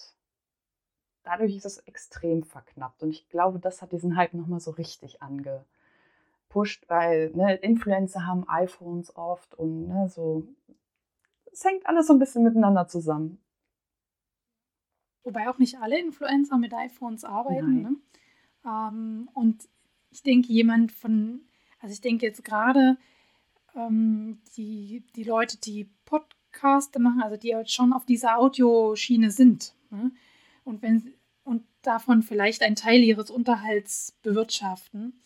dadurch 1.22 1.56
ist 1.56 1.66
es 1.66 1.78
extrem 1.78 2.42
verknappt. 2.42 3.02
Und 3.02 3.10
ich 3.10 3.28
glaube, 3.28 3.58
das 3.58 3.82
hat 3.82 3.92
diesen 3.92 4.16
Hype 4.16 4.34
nochmal 4.34 4.60
so 4.60 4.70
richtig 4.70 5.22
angepusht, 5.22 6.84
weil 6.88 7.30
ne, 7.34 7.56
Influencer 7.56 8.26
haben 8.26 8.48
iPhones 8.48 9.14
oft 9.16 9.54
und 9.54 9.88
ne, 9.88 10.08
so. 10.08 10.46
Es 11.52 11.64
hängt 11.64 11.86
alles 11.86 12.06
so 12.06 12.12
ein 12.12 12.18
bisschen 12.18 12.44
miteinander 12.44 12.86
zusammen. 12.86 13.40
Wobei 15.24 15.48
auch 15.50 15.58
nicht 15.58 15.78
alle 15.78 15.98
Influencer 15.98 16.56
mit 16.58 16.72
iPhones 16.72 17.24
arbeiten. 17.24 17.82
Ne? 17.82 17.96
Ähm, 18.64 19.28
und 19.34 19.68
ich 20.10 20.22
denke, 20.22 20.52
jemand 20.52 20.92
von, 20.92 21.42
also 21.80 21.92
ich 21.92 22.00
denke 22.00 22.24
jetzt 22.24 22.44
gerade 22.44 22.96
ähm, 23.74 24.40
die, 24.56 25.04
die 25.16 25.24
Leute, 25.24 25.58
die 25.58 25.90
Podcasts 26.04 26.96
machen, 26.98 27.20
also 27.22 27.36
die 27.36 27.54
halt 27.54 27.70
schon 27.70 27.92
auf 27.92 28.06
dieser 28.06 28.38
Audioschiene 28.38 29.30
sind. 29.30 29.74
Ne? 29.90 30.12
Und 30.70 30.82
wenn 30.82 31.12
und 31.42 31.64
davon 31.82 32.22
vielleicht 32.22 32.62
einen 32.62 32.76
Teil 32.76 33.02
ihres 33.02 33.30
Unterhalts 33.30 34.16
bewirtschaften 34.22 35.20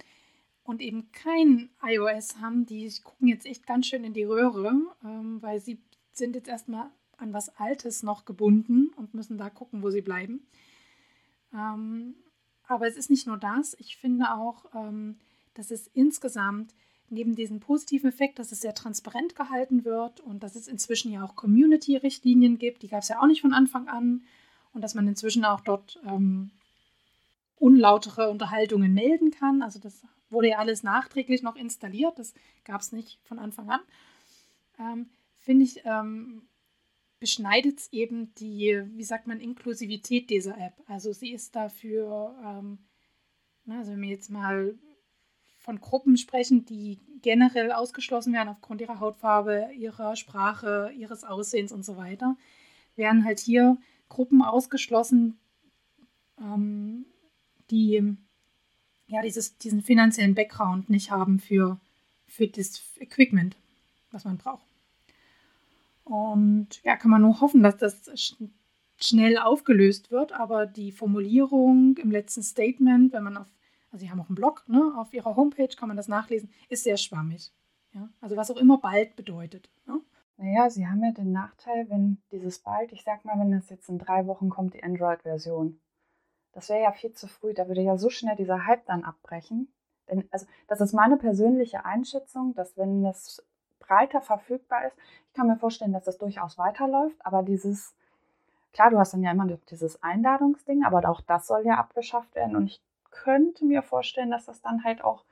und 0.62 0.80
eben 0.80 1.12
kein 1.12 1.68
iOS 1.82 2.40
haben, 2.40 2.64
die 2.64 2.90
gucken 3.02 3.28
jetzt 3.28 3.44
echt 3.44 3.66
ganz 3.66 3.86
schön 3.86 4.04
in 4.04 4.14
die 4.14 4.24
Röhre, 4.24 4.72
ähm, 5.04 5.42
weil 5.42 5.60
sie 5.60 5.78
sind 6.12 6.34
jetzt 6.34 6.48
erstmal 6.48 6.88
an 7.18 7.34
was 7.34 7.50
Altes 7.58 8.02
noch 8.02 8.24
gebunden 8.24 8.90
und 8.96 9.12
müssen 9.12 9.36
da 9.36 9.50
gucken, 9.50 9.82
wo 9.82 9.90
sie 9.90 10.00
bleiben. 10.00 10.46
Ähm, 11.52 12.14
aber 12.66 12.86
es 12.86 12.96
ist 12.96 13.10
nicht 13.10 13.26
nur 13.26 13.36
das. 13.36 13.76
Ich 13.78 13.98
finde 13.98 14.34
auch, 14.34 14.64
ähm, 14.74 15.18
dass 15.52 15.70
es 15.70 15.88
insgesamt 15.88 16.74
neben 17.10 17.34
diesem 17.34 17.60
positiven 17.60 18.08
Effekt, 18.08 18.38
dass 18.38 18.50
es 18.50 18.62
sehr 18.62 18.74
transparent 18.74 19.36
gehalten 19.36 19.84
wird 19.84 20.20
und 20.20 20.42
dass 20.42 20.56
es 20.56 20.68
inzwischen 20.68 21.12
ja 21.12 21.22
auch 21.22 21.36
Community-Richtlinien 21.36 22.58
gibt, 22.58 22.82
die 22.82 22.88
gab 22.88 23.02
es 23.02 23.08
ja 23.08 23.20
auch 23.20 23.26
nicht 23.26 23.42
von 23.42 23.52
Anfang 23.52 23.88
an. 23.88 24.22
Und 24.74 24.82
dass 24.82 24.94
man 24.94 25.08
inzwischen 25.08 25.44
auch 25.44 25.60
dort 25.60 26.00
ähm, 26.06 26.50
unlautere 27.56 28.28
Unterhaltungen 28.28 28.92
melden 28.92 29.30
kann. 29.30 29.62
Also 29.62 29.78
das 29.78 30.02
wurde 30.28 30.50
ja 30.50 30.58
alles 30.58 30.82
nachträglich 30.82 31.42
noch 31.42 31.56
installiert, 31.56 32.18
das 32.18 32.34
gab 32.64 32.80
es 32.80 32.92
nicht 32.92 33.18
von 33.24 33.38
Anfang 33.38 33.70
an. 33.70 33.80
Ähm, 34.78 35.06
Finde 35.38 35.64
ich, 35.64 35.82
ähm, 35.84 36.42
beschneidet 37.20 37.78
es 37.78 37.92
eben 37.92 38.34
die, 38.34 38.82
wie 38.96 39.04
sagt 39.04 39.26
man, 39.26 39.40
Inklusivität 39.40 40.28
dieser 40.30 40.58
App. 40.58 40.74
Also 40.86 41.12
sie 41.12 41.32
ist 41.32 41.54
dafür, 41.54 42.34
ähm, 42.44 42.78
na, 43.64 43.78
also 43.78 43.92
wenn 43.92 44.02
wir 44.02 44.08
jetzt 44.08 44.30
mal 44.30 44.74
von 45.58 45.80
Gruppen 45.80 46.18
sprechen, 46.18 46.66
die 46.66 46.98
generell 47.22 47.72
ausgeschlossen 47.72 48.34
werden 48.34 48.50
aufgrund 48.50 48.82
ihrer 48.82 49.00
Hautfarbe, 49.00 49.70
ihrer 49.74 50.16
Sprache, 50.16 50.92
ihres 50.96 51.24
Aussehens 51.24 51.72
und 51.72 51.84
so 51.84 51.96
weiter, 51.96 52.36
werden 52.96 53.24
halt 53.24 53.40
hier 53.40 53.78
Gruppen 54.08 54.42
ausgeschlossen, 54.42 55.38
ähm, 56.38 57.06
die 57.70 58.16
ja 59.06 59.22
dieses, 59.22 59.58
diesen 59.58 59.82
finanziellen 59.82 60.34
Background 60.34 60.90
nicht 60.90 61.10
haben 61.10 61.38
für, 61.38 61.78
für 62.26 62.46
das 62.46 62.82
Equipment, 62.98 63.56
was 64.10 64.24
man 64.24 64.38
braucht. 64.38 64.64
Und 66.04 66.82
ja, 66.84 66.96
kann 66.96 67.10
man 67.10 67.22
nur 67.22 67.40
hoffen, 67.40 67.62
dass 67.62 67.76
das 67.76 68.10
sch 68.14 68.36
schnell 68.96 69.38
aufgelöst 69.38 70.12
wird, 70.12 70.32
aber 70.32 70.66
die 70.66 70.92
Formulierung 70.92 71.96
im 71.98 72.12
letzten 72.12 72.42
Statement, 72.42 73.12
wenn 73.12 73.24
man 73.24 73.36
auf, 73.38 73.46
also 73.90 74.04
sie 74.04 74.10
haben 74.10 74.20
auch 74.20 74.28
einen 74.28 74.36
Blog, 74.36 74.64
ne, 74.68 74.92
auf 74.96 75.12
ihrer 75.12 75.34
Homepage 75.34 75.74
kann 75.76 75.88
man 75.88 75.96
das 75.96 76.06
nachlesen, 76.06 76.48
ist 76.68 76.84
sehr 76.84 76.96
schwammig. 76.96 77.50
Ja? 77.92 78.08
Also 78.20 78.36
was 78.36 78.50
auch 78.50 78.56
immer 78.56 78.78
bald 78.78 79.16
bedeutet. 79.16 79.68
Ne? 79.86 80.00
Naja, 80.36 80.68
sie 80.68 80.86
haben 80.86 81.04
ja 81.04 81.12
den 81.12 81.32
Nachteil, 81.32 81.88
wenn 81.88 82.20
dieses 82.32 82.58
bald, 82.58 82.92
ich 82.92 83.04
sag 83.04 83.24
mal, 83.24 83.38
wenn 83.38 83.52
das 83.52 83.70
jetzt 83.70 83.88
in 83.88 83.98
drei 83.98 84.26
Wochen 84.26 84.50
kommt, 84.50 84.74
die 84.74 84.82
Android-Version. 84.82 85.80
Das 86.52 86.68
wäre 86.68 86.82
ja 86.82 86.92
viel 86.92 87.12
zu 87.12 87.28
früh, 87.28 87.54
da 87.54 87.68
würde 87.68 87.82
ja 87.82 87.96
so 87.96 88.10
schnell 88.10 88.36
dieser 88.36 88.66
Hype 88.66 88.84
dann 88.86 89.04
abbrechen. 89.04 89.68
Denn, 90.08 90.28
also, 90.30 90.46
das 90.66 90.80
ist 90.80 90.92
meine 90.92 91.16
persönliche 91.16 91.84
Einschätzung, 91.84 92.54
dass 92.54 92.76
wenn 92.76 93.02
das 93.02 93.44
breiter 93.78 94.20
verfügbar 94.20 94.86
ist, 94.86 94.96
ich 95.28 95.34
kann 95.34 95.46
mir 95.46 95.56
vorstellen, 95.56 95.92
dass 95.92 96.04
das 96.04 96.18
durchaus 96.18 96.58
weiterläuft, 96.58 97.16
aber 97.24 97.42
dieses, 97.42 97.94
klar, 98.72 98.90
du 98.90 98.98
hast 98.98 99.12
dann 99.12 99.22
ja 99.22 99.30
immer 99.30 99.46
dieses 99.70 100.02
Einladungsding, 100.02 100.84
aber 100.84 101.08
auch 101.08 101.20
das 101.20 101.46
soll 101.46 101.64
ja 101.64 101.76
abgeschafft 101.76 102.34
werden 102.34 102.56
und 102.56 102.66
ich 102.66 102.82
könnte 103.10 103.64
mir 103.64 103.82
vorstellen, 103.82 104.30
dass 104.30 104.46
das 104.46 104.60
dann 104.60 104.84
halt 104.84 105.02
auch, 105.02 105.24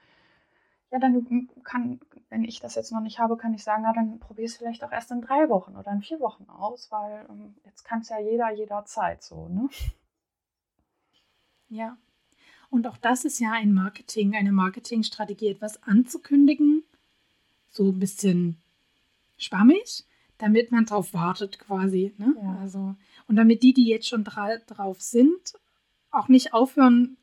ja, 0.93 0.99
dann 0.99 1.49
kann, 1.65 2.01
wenn 2.29 2.45
ich 2.45 2.61
das 2.61 2.75
jetzt 2.75 2.93
noch 2.93 3.01
nicht 3.01 3.19
habe, 3.19 3.39
kann 3.39 3.55
ich 3.55 3.65
sagen, 3.65 3.83
na, 3.85 3.95
dann 3.95 4.19
probier 4.19 4.45
es 4.45 4.59
vielleicht 4.59 4.85
auch 4.85 4.93
erst 4.93 5.11
in 5.11 5.23
drei 5.23 5.49
Wochen 5.49 5.75
oder 5.75 5.91
in 5.91 6.03
vier 6.03 6.21
Wochen 6.21 6.45
aus, 6.51 6.91
weil 6.91 7.27
ähm, 7.31 7.55
jetzt 7.65 7.83
kann 7.83 8.01
es 8.01 8.11
ja 8.11 8.21
jeder 8.21 8.53
jederzeit 8.53 9.23
so, 9.23 9.49
ne? 9.49 9.71
Ja. 11.71 11.97
Und 12.69 12.87
auch 12.87 12.99
das 12.99 13.25
ist 13.25 13.39
ja 13.39 13.53
ein 13.53 13.73
Marketing, 13.73 14.35
eine 14.37 14.53
Marketingstrategie, 14.53 15.49
etwas 15.49 15.83
anzukündigen, 15.83 16.85
so 17.71 17.89
ein 17.89 17.99
bisschen 17.99 18.59
schwammig, 19.39 20.05
damit 20.37 20.73
man 20.73 20.85
drauf 20.85 21.15
wartet 21.15 21.59
quasi. 21.59 22.15
Ne? 22.19 22.35
Ja. 22.43 22.59
Also, 22.61 22.95
und 23.29 23.37
damit 23.37 23.63
die, 23.63 23.73
die 23.73 23.87
jetzt 23.87 24.09
schon 24.09 24.25
dra 24.25 24.59
drauf 24.67 25.01
sind, 25.01 25.55
auch 26.11 26.29
nicht 26.29 26.53
aufhören 26.53 27.17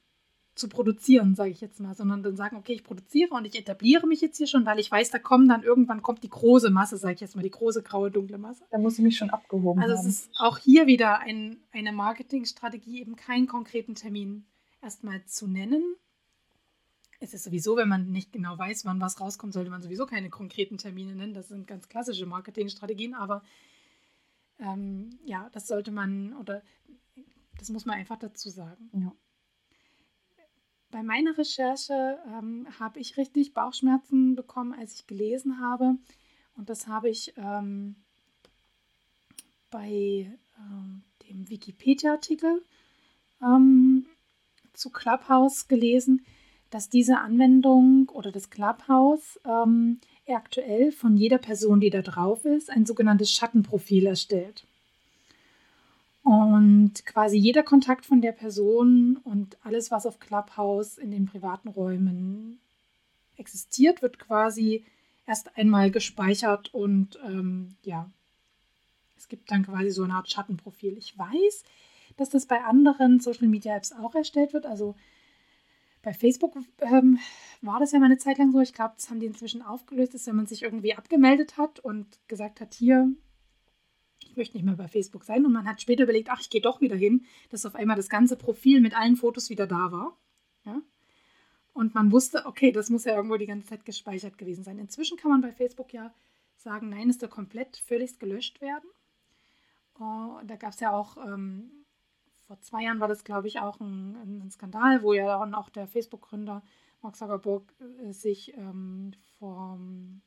zu 0.60 0.70
produzieren, 0.70 1.36
sage 1.36 1.52
ich 1.52 1.62
jetzt 1.62 1.80
mal, 1.80 1.96
sondern 1.96 2.22
dann 2.22 2.36
sagen, 2.36 2.58
okay, 2.58 2.74
ich 2.74 2.84
produziere 2.84 3.34
und 3.34 3.46
ich 3.46 3.58
etabliere 3.58 4.06
mich 4.06 4.22
jetzt 4.22 4.38
hier 4.38 4.48
schon, 4.48 4.66
weil 4.66 4.80
ich 4.80 4.92
weiß, 4.92 5.10
da 5.10 5.20
kommen 5.20 5.48
dann 5.48 5.64
irgendwann 5.64 6.02
kommt 6.02 6.24
die 6.24 6.30
große 6.30 6.70
Masse, 6.70 6.98
sage 6.98 7.16
ich 7.16 7.22
jetzt 7.22 7.36
mal, 7.36 7.42
die 7.42 7.50
große 7.50 7.82
graue 7.82 8.12
dunkle 8.12 8.38
Masse. 8.38 8.64
Da 8.70 8.78
muss 8.78 8.98
ich 8.98 9.04
mich 9.04 9.18
schon 9.18 9.30
abgehoben 9.30 9.82
also 9.82 9.94
haben. 9.94 9.98
Also 9.98 10.10
es 10.10 10.26
ist 10.26 10.32
auch 10.38 10.58
hier 10.58 10.88
wieder 10.88 11.20
ein, 11.20 11.58
eine 11.72 11.92
Marketingstrategie, 11.92 13.02
eben 13.02 13.16
keinen 13.16 13.48
konkreten 13.48 13.96
Termin 13.96 14.46
erstmal 14.82 15.26
zu 15.26 15.48
nennen, 15.48 15.96
es 17.20 17.34
ist 17.34 17.44
sowieso, 17.44 17.76
wenn 17.76 17.90
man 17.90 18.12
nicht 18.12 18.32
genau 18.32 18.58
weiß, 18.58 18.86
wann 18.86 19.02
was 19.02 19.20
rauskommt, 19.20 19.54
sollte 19.54 19.70
man 19.70 19.82
sowieso 19.82 20.06
keine 20.06 20.30
konkreten 20.30 20.78
Termine 20.78 21.16
nennen. 21.16 21.34
Das 21.34 21.50
sind 21.50 21.68
ganz 21.68 21.90
klassische 21.90 22.26
Marketingstrategien, 22.26 23.14
aber 23.14 23.44
ähm, 24.58 25.20
ja, 25.26 25.50
das 25.52 25.68
sollte 25.68 25.92
man 25.92 26.34
oder 26.34 26.62
das 27.58 27.70
muss 27.70 27.86
man 27.86 27.98
einfach 27.98 28.18
dazu 28.18 28.50
sagen. 28.50 28.90
Ja. 28.94 29.12
Bei 30.92 31.04
meiner 31.04 31.38
Recherche 31.38 32.20
ähm, 32.28 32.68
habe 32.80 33.00
ich 33.00 33.18
richtig 33.18 33.54
Bauchschmerzen 33.54 34.36
bekommen, 34.36 34.74
als 34.74 34.96
ich 34.96 35.08
gelesen 35.08 35.60
habe. 35.60 35.96
Und 36.56 36.70
das 36.70 36.88
habe 36.88 37.10
ich 37.10 37.34
ähm, 37.38 37.96
bei 39.70 39.90
äh, 39.92 41.28
dem 41.28 41.50
Wikipedia-Artikel 41.50 42.64
ähm, 43.42 44.06
zu 44.74 44.90
Clubhouse 44.90 45.68
gelesen 45.68 46.26
dass 46.70 46.90
diese 46.90 47.18
Anwendung 47.18 48.10
oder 48.10 48.32
das 48.32 48.50
Clubhouse 48.50 49.40
ähm, 49.46 50.00
aktuell 50.28 50.92
von 50.92 51.18
jeder 51.18 51.40
Person, 51.40 51.80
die 51.80 51.90
da 51.90 52.02
drauf 52.02 52.46
ist, 52.46 52.70
ein 52.70 52.86
sogenanntes 52.86 53.32
Schattenprofil 53.34 54.06
erstellt. 54.06 54.68
Und 56.30 57.08
quasi 57.08 57.38
jeder 57.38 57.64
Kontakt 57.64 58.06
von 58.06 58.22
der 58.22 58.34
Person 58.34 59.18
und 59.24 59.58
alles, 59.64 59.90
was 59.90 60.06
auf 60.06 60.20
Clubhouse 60.20 61.00
in 61.00 61.10
den 61.10 61.26
privaten 61.26 61.70
Räumen 61.70 62.60
existiert, 63.38 64.04
wird 64.04 64.20
quasi 64.20 64.86
erst 65.26 65.58
einmal 65.58 65.90
gespeichert 65.90 66.72
und 66.72 67.18
ähm, 67.26 67.78
ja, 67.82 68.12
es 69.18 69.28
gibt 69.28 69.50
dann 69.50 69.66
quasi 69.66 69.90
so 69.90 70.04
eine 70.04 70.14
Art 70.14 70.30
Schattenprofil. 70.30 71.00
Ich 71.00 71.18
weiß, 71.18 71.64
dass 72.18 72.30
das 72.30 72.46
bei 72.46 72.64
anderen 72.64 73.20
Social 73.20 73.48
Media 73.48 73.76
Apps 73.76 73.92
auch 73.92 74.14
erstellt 74.14 74.54
wird. 74.54 74.68
Also 74.68 74.96
bei 76.04 76.14
Facebook 76.14 76.56
ähm, 76.82 77.18
war 77.64 77.80
das 77.80 77.92
ja 77.92 77.98
mal 77.98 78.06
eine 78.06 78.20
Zeit 78.20 78.38
lang 78.38 78.52
so. 78.52 78.60
Ich 78.60 78.76
glaube, 78.76 78.94
das 78.98 79.10
haben 79.10 79.20
die 79.20 79.26
inzwischen 79.26 79.64
aufgelöst, 79.64 80.14
dass 80.14 80.28
wenn 80.28 80.36
man 80.36 80.46
sich 80.46 80.62
irgendwie 80.62 80.94
abgemeldet 80.94 81.58
hat 81.58 81.80
und 81.80 82.06
gesagt 82.28 82.62
hat, 82.62 82.76
hier, 82.76 83.12
ich 84.20 84.38
möchte 84.38 84.58
nicht 84.58 84.66
mehr 84.66 84.76
bei 84.76 84.88
Facebook 84.88 85.24
sein. 85.24 85.46
Und 85.46 85.54
man 85.54 85.68
hat 85.68 85.82
später 85.82 86.04
überlegt, 86.04 86.30
ach, 86.30 86.42
ich 86.42 86.50
gehe 86.50 86.62
doch 86.62 86.82
wieder 86.82 86.96
hin, 86.96 87.26
dass 87.50 87.66
auf 87.66 87.76
einmal 87.76 87.96
das 87.96 88.10
ganze 88.10 88.36
Profil 88.36 88.82
mit 88.82 88.96
allen 88.96 89.16
Fotos 89.16 89.50
wieder 89.50 89.68
da 89.68 89.92
war. 89.92 90.18
Ja? 90.66 90.82
Und 91.74 91.96
man 91.96 92.12
wusste, 92.12 92.46
okay, 92.46 92.72
das 92.72 92.90
muss 92.90 93.06
ja 93.06 93.16
irgendwo 93.16 93.38
die 93.38 93.46
ganze 93.46 93.68
Zeit 93.68 93.86
gespeichert 93.86 94.38
gewesen 94.38 94.64
sein. 94.64 94.80
Inzwischen 94.80 95.18
kann 95.18 95.32
man 95.32 95.42
bei 95.42 95.52
Facebook 95.52 95.94
ja 95.94 96.14
sagen, 96.58 96.90
nein, 96.90 97.10
es 97.10 97.20
soll 97.20 97.30
komplett 97.30 97.78
völlig 97.78 98.20
gelöscht 98.20 98.62
werden. 98.62 98.90
Uh, 100.00 100.40
da 100.46 100.56
gab 100.56 100.72
es 100.72 100.80
ja 100.80 100.94
auch 100.94 101.18
ähm, 101.18 101.80
vor 102.50 102.60
zwei 102.62 102.82
Jahren 102.82 103.00
war 103.00 103.08
das, 103.08 103.24
glaube 103.24 103.48
ich, 103.48 103.60
auch 103.60 103.80
ein, 103.80 104.16
ein, 104.16 104.50
Skandal, 104.50 105.04
wo 105.04 105.14
ja 105.14 105.38
dann 105.38 105.54
auch 105.54 105.70
der 105.70 105.88
Facebook-Gründer 105.88 106.64
Mark 107.04 107.16
Zuckerberg 107.16 107.62
äh, 107.80 108.12
sich 108.12 108.58
ähm, 108.58 109.12
vom 109.38 110.22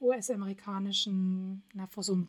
US-amerikanischen, 0.00 1.62
vor 1.90 2.02
so 2.02 2.14
einem 2.14 2.28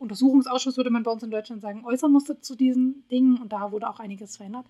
Untersuchungsausschuss, 0.00 0.76
würde 0.76 0.90
man 0.90 1.04
bei 1.04 1.10
uns 1.10 1.22
in 1.22 1.30
Deutschland 1.30 1.62
sagen, 1.62 1.84
äußern 1.84 2.10
musste 2.10 2.40
zu 2.40 2.56
diesen 2.56 3.06
Dingen 3.08 3.38
und 3.38 3.52
da 3.52 3.70
wurde 3.70 3.88
auch 3.88 4.00
einiges 4.00 4.36
verändert. 4.36 4.66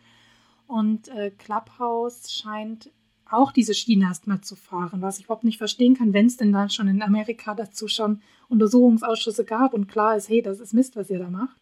Und 0.66 1.08
äh, 1.08 1.30
Clubhouse 1.30 2.32
scheint 2.32 2.90
auch 3.30 3.52
diese 3.52 3.74
Schiene 3.74 4.04
erstmal 4.04 4.40
zu 4.42 4.56
fahren, 4.56 5.02
was 5.02 5.18
ich 5.18 5.24
überhaupt 5.24 5.44
nicht 5.44 5.58
verstehen 5.58 5.96
kann, 5.96 6.12
wenn 6.12 6.26
es 6.26 6.36
denn 6.36 6.52
dann 6.52 6.68
schon 6.68 6.88
in 6.88 7.00
Amerika 7.00 7.54
dazu 7.54 7.88
schon 7.88 8.20
Untersuchungsausschüsse 8.48 9.44
gab 9.44 9.72
und 9.72 9.86
klar 9.86 10.16
ist, 10.16 10.28
hey, 10.28 10.42
das 10.42 10.60
ist 10.60 10.74
Mist, 10.74 10.96
was 10.96 11.10
ihr 11.10 11.20
da 11.20 11.30
macht 11.30 11.56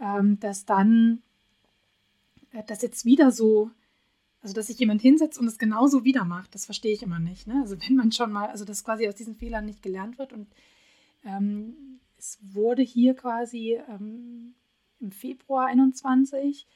ähm, 0.00 0.38
dass 0.40 0.64
dann 0.64 1.22
äh, 2.52 2.62
das 2.66 2.82
jetzt 2.82 3.04
wieder 3.04 3.30
so, 3.30 3.70
also 4.42 4.54
dass 4.54 4.66
sich 4.66 4.78
jemand 4.78 5.02
hinsetzt 5.02 5.38
und 5.38 5.46
es 5.46 5.58
genauso 5.58 6.04
wieder 6.04 6.24
macht, 6.24 6.54
das 6.54 6.64
verstehe 6.64 6.92
ich 6.92 7.02
immer 7.02 7.18
nicht. 7.18 7.46
Ne? 7.46 7.60
Also 7.62 7.76
wenn 7.80 7.96
man 7.96 8.12
schon 8.12 8.32
mal, 8.32 8.48
also 8.48 8.64
dass 8.64 8.84
quasi 8.84 9.08
aus 9.08 9.14
diesen 9.14 9.36
Fehlern 9.36 9.64
nicht 9.64 9.82
gelernt 9.82 10.18
wird 10.18 10.32
und 10.32 10.48
ähm, 11.24 11.93
es 12.24 12.38
wurde 12.54 12.82
hier 12.82 13.14
quasi 13.14 13.78
ähm, 13.88 14.54
im 15.00 15.12
Februar 15.12 15.66
21 15.66 16.66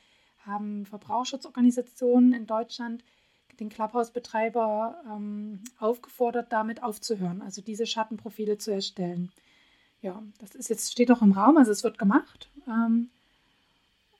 haben 0.44 0.86
Verbraucherschutzorganisationen 0.86 2.32
in 2.32 2.46
Deutschland 2.46 3.02
den 3.58 3.70
Clubhouse-Betreiber 3.70 5.02
ähm, 5.10 5.60
aufgefordert, 5.78 6.52
damit 6.52 6.82
aufzuhören, 6.82 7.42
also 7.42 7.60
diese 7.60 7.86
Schattenprofile 7.86 8.58
zu 8.58 8.70
erstellen 8.70 9.32
ja, 10.02 10.22
das 10.38 10.54
ist 10.54 10.68
jetzt, 10.68 10.92
steht 10.92 11.10
auch 11.10 11.22
im 11.22 11.32
Raum, 11.32 11.56
also 11.56 11.72
es 11.72 11.84
wird 11.84 11.98
gemacht. 11.98 12.48
Ähm, 12.66 13.10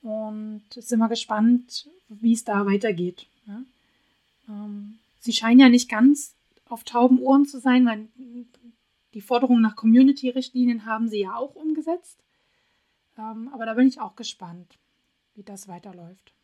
und 0.03 0.63
sind 0.71 0.99
wir 0.99 1.09
gespannt, 1.09 1.89
wie 2.09 2.33
es 2.33 2.45
da 2.45 2.67
weitergeht. 2.67 3.27
Ja? 3.47 3.63
Ähm, 4.49 4.99
sie 5.21 5.33
scheinen 5.33 5.61
ja 5.61 5.69
nicht 5.69 5.89
ganz 5.89 6.33
auf 6.69 6.85
tauben 6.85 7.19
Ohren 7.21 7.47
zu 7.47 7.61
sein, 7.61 7.87
weil 7.87 8.09
die 9.15 9.21
Forderungen 9.21 9.63
nach 9.63 9.77
Community-Richtlinien 9.77 10.87
haben 10.87 11.09
sie 11.09 11.21
ja 11.21 11.37
auch 11.37 11.55
umgesetzt. 11.55 12.23
Ähm, 13.17 13.51
aber 13.53 13.67
da 13.67 13.75
bin 13.75 13.89
ich 13.89 14.01
auch 14.01 14.17
gespannt, 14.17 14.79
wie 15.35 15.43
das 15.43 15.69
weiterläuft. 15.69 16.35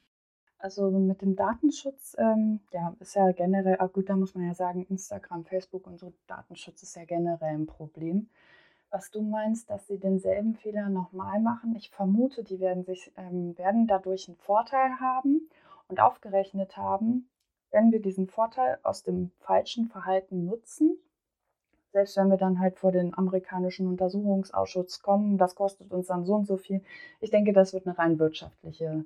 Also 0.59 0.91
mit 0.91 1.21
dem 1.21 1.37
Datenschutz, 1.37 2.17
ähm, 2.19 2.61
ja, 2.73 2.97
ist 3.01 3.15
ja 3.15 3.33
generell, 3.33 3.77
ah 3.81 3.87
gut, 3.87 4.09
da 4.09 4.17
muss 4.17 4.35
man 4.35 4.47
ja 4.47 4.55
sagen, 4.55 4.87
Instagram, 4.89 5.45
Facebook 5.45 5.87
und 5.87 5.99
so, 5.99 6.13
Datenschutz 6.27 6.83
ist 6.83 6.97
ja 6.97 7.05
generell 7.05 7.55
ein 7.55 7.67
Problem 7.67 8.29
was 8.95 9.11
du 9.11 9.23
meinst, 9.23 9.69
dass 9.71 9.89
sie 9.89 9.99
denselben 9.99 10.55
Fehler 10.55 10.89
nochmal 10.89 11.41
machen. 11.41 11.75
Ich 11.75 11.91
vermute, 11.91 12.45
die 12.45 12.61
werden, 12.61 12.85
sich, 12.85 13.11
ähm, 13.17 13.59
werden 13.59 13.89
dadurch 13.89 14.29
einen 14.29 14.37
Vorteil 14.37 15.01
haben 15.01 15.51
und 15.89 15.99
aufgerechnet 15.99 16.77
haben, 16.77 17.29
wenn 17.73 17.91
wir 17.91 18.01
diesen 18.01 18.29
Vorteil 18.29 18.79
aus 18.85 19.03
dem 19.03 19.33
falschen 19.41 19.89
Verhalten 19.89 20.45
nutzen, 20.45 20.97
selbst 21.95 22.17
wenn 22.17 22.29
wir 22.29 22.37
dann 22.37 22.59
halt 22.59 22.77
vor 22.77 22.91
den 22.91 23.17
amerikanischen 23.17 23.87
Untersuchungsausschuss 23.87 25.01
kommen, 25.01 25.39
das 25.39 25.55
kostet 25.55 25.93
uns 25.93 26.09
dann 26.09 26.25
so 26.25 26.35
und 26.35 26.45
so 26.45 26.57
viel. 26.57 26.83
Ich 27.21 27.31
denke, 27.31 27.53
das 27.53 27.73
wird 27.73 27.87
eine 27.87 27.97
rein 27.97 28.19
wirtschaftliche 28.19 29.05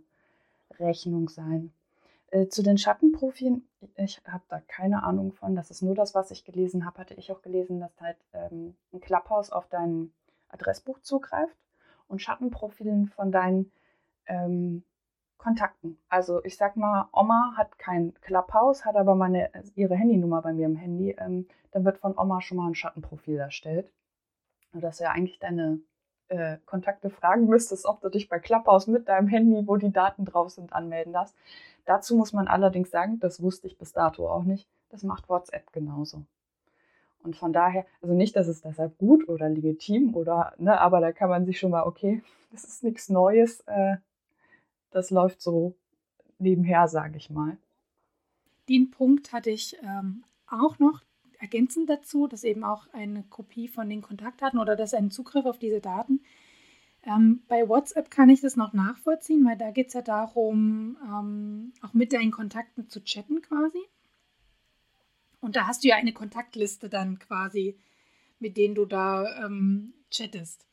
Rechnung 0.80 1.28
sein. 1.28 1.70
Äh, 2.30 2.48
zu 2.48 2.62
den 2.62 2.78
Schattenprofilen, 2.78 3.68
ich 3.96 4.22
habe 4.26 4.44
da 4.48 4.62
keine 4.66 5.02
Ahnung 5.02 5.32
von. 5.32 5.54
Das 5.54 5.70
ist 5.70 5.82
nur 5.82 5.94
das, 5.94 6.14
was 6.14 6.30
ich 6.30 6.46
gelesen 6.46 6.86
habe. 6.86 6.96
Hatte 6.98 7.12
ich 7.12 7.30
auch 7.30 7.42
gelesen, 7.42 7.78
dass 7.78 8.00
halt 8.00 8.16
ähm, 8.32 8.74
ein 8.94 9.02
Clubhouse 9.02 9.52
auf 9.52 9.66
dein 9.68 10.10
Adressbuch 10.48 10.98
zugreift 11.00 11.56
und 12.08 12.22
Schattenprofilen 12.22 13.08
von 13.08 13.30
deinen 13.30 13.70
ähm, 14.28 14.82
Kontakten. 15.38 15.98
Also 16.08 16.44
ich 16.44 16.56
sag 16.56 16.76
mal, 16.76 17.08
Oma 17.12 17.54
hat 17.56 17.78
kein 17.78 18.14
Clubhouse, 18.20 18.84
hat 18.84 18.96
aber 18.96 19.14
meine, 19.14 19.50
ihre 19.76 19.94
Handynummer 19.94 20.42
bei 20.42 20.52
mir 20.52 20.66
im 20.66 20.76
Handy. 20.76 21.16
Ähm, 21.18 21.46
dann 21.70 21.84
wird 21.84 21.98
von 21.98 22.16
Oma 22.18 22.40
schon 22.40 22.58
mal 22.58 22.66
ein 22.66 22.74
Schattenprofil 22.74 23.38
erstellt. 23.38 23.90
Dass 24.72 24.98
du 24.98 25.04
ja 25.04 25.10
eigentlich 25.12 25.38
deine 25.38 25.80
äh, 26.28 26.58
Kontakte 26.66 27.10
fragen 27.10 27.46
müsstest, 27.46 27.86
ob 27.86 28.00
du 28.00 28.10
dich 28.10 28.28
bei 28.28 28.38
Clubhouse 28.38 28.86
mit 28.86 29.08
deinem 29.08 29.28
Handy, 29.28 29.66
wo 29.66 29.76
die 29.76 29.92
Daten 29.92 30.24
drauf 30.24 30.50
sind, 30.50 30.72
anmelden 30.72 31.12
darfst. 31.12 31.34
Dazu 31.84 32.16
muss 32.16 32.32
man 32.32 32.48
allerdings 32.48 32.90
sagen, 32.90 33.18
das 33.20 33.42
wusste 33.42 33.66
ich 33.66 33.78
bis 33.78 33.92
dato 33.92 34.28
auch 34.28 34.44
nicht, 34.44 34.68
das 34.90 35.02
macht 35.02 35.28
WhatsApp 35.28 35.72
genauso. 35.72 36.24
Und 37.22 37.36
von 37.36 37.52
daher, 37.52 37.86
also 38.02 38.14
nicht, 38.14 38.36
dass 38.36 38.46
es 38.46 38.60
deshalb 38.60 38.98
gut 38.98 39.28
oder 39.28 39.48
legitim 39.48 40.14
oder, 40.14 40.52
ne, 40.58 40.78
aber 40.80 41.00
da 41.00 41.12
kann 41.12 41.30
man 41.30 41.46
sich 41.46 41.58
schon 41.58 41.70
mal, 41.70 41.84
okay, 41.84 42.22
das 42.52 42.64
ist 42.64 42.84
nichts 42.84 43.08
Neues, 43.08 43.60
äh, 43.66 43.96
das 44.90 45.10
läuft 45.10 45.40
so 45.40 45.74
nebenher, 46.38 46.88
sage 46.88 47.16
ich 47.16 47.30
mal. 47.30 47.58
Den 48.68 48.90
Punkt 48.90 49.32
hatte 49.32 49.50
ich 49.50 49.76
ähm, 49.82 50.24
auch 50.46 50.78
noch 50.78 51.02
ergänzend 51.38 51.88
dazu, 51.88 52.26
dass 52.26 52.44
eben 52.44 52.64
auch 52.64 52.86
eine 52.92 53.22
Kopie 53.24 53.68
von 53.68 53.88
den 53.88 54.02
Kontaktdaten 54.02 54.58
oder 54.58 54.76
dass 54.76 54.94
ein 54.94 55.10
Zugriff 55.10 55.46
auf 55.46 55.58
diese 55.58 55.80
Daten 55.80 56.20
ähm, 57.08 57.42
bei 57.48 57.68
WhatsApp 57.68 58.10
kann 58.10 58.28
ich 58.28 58.40
das 58.40 58.56
noch 58.56 58.72
nachvollziehen, 58.72 59.44
weil 59.44 59.56
da 59.56 59.70
geht 59.70 59.88
es 59.88 59.94
ja 59.94 60.02
darum, 60.02 60.98
ähm, 61.02 61.72
auch 61.82 61.94
mit 61.94 62.12
deinen 62.12 62.30
Kontakten 62.30 62.88
zu 62.88 63.02
chatten 63.02 63.40
quasi. 63.40 63.80
Und 65.40 65.56
da 65.56 65.66
hast 65.66 65.84
du 65.84 65.88
ja 65.88 65.96
eine 65.96 66.12
Kontaktliste 66.12 66.88
dann 66.88 67.18
quasi, 67.18 67.78
mit 68.40 68.56
denen 68.56 68.74
du 68.74 68.84
da 68.84 69.44
ähm, 69.44 69.94
chattest. 70.10 70.66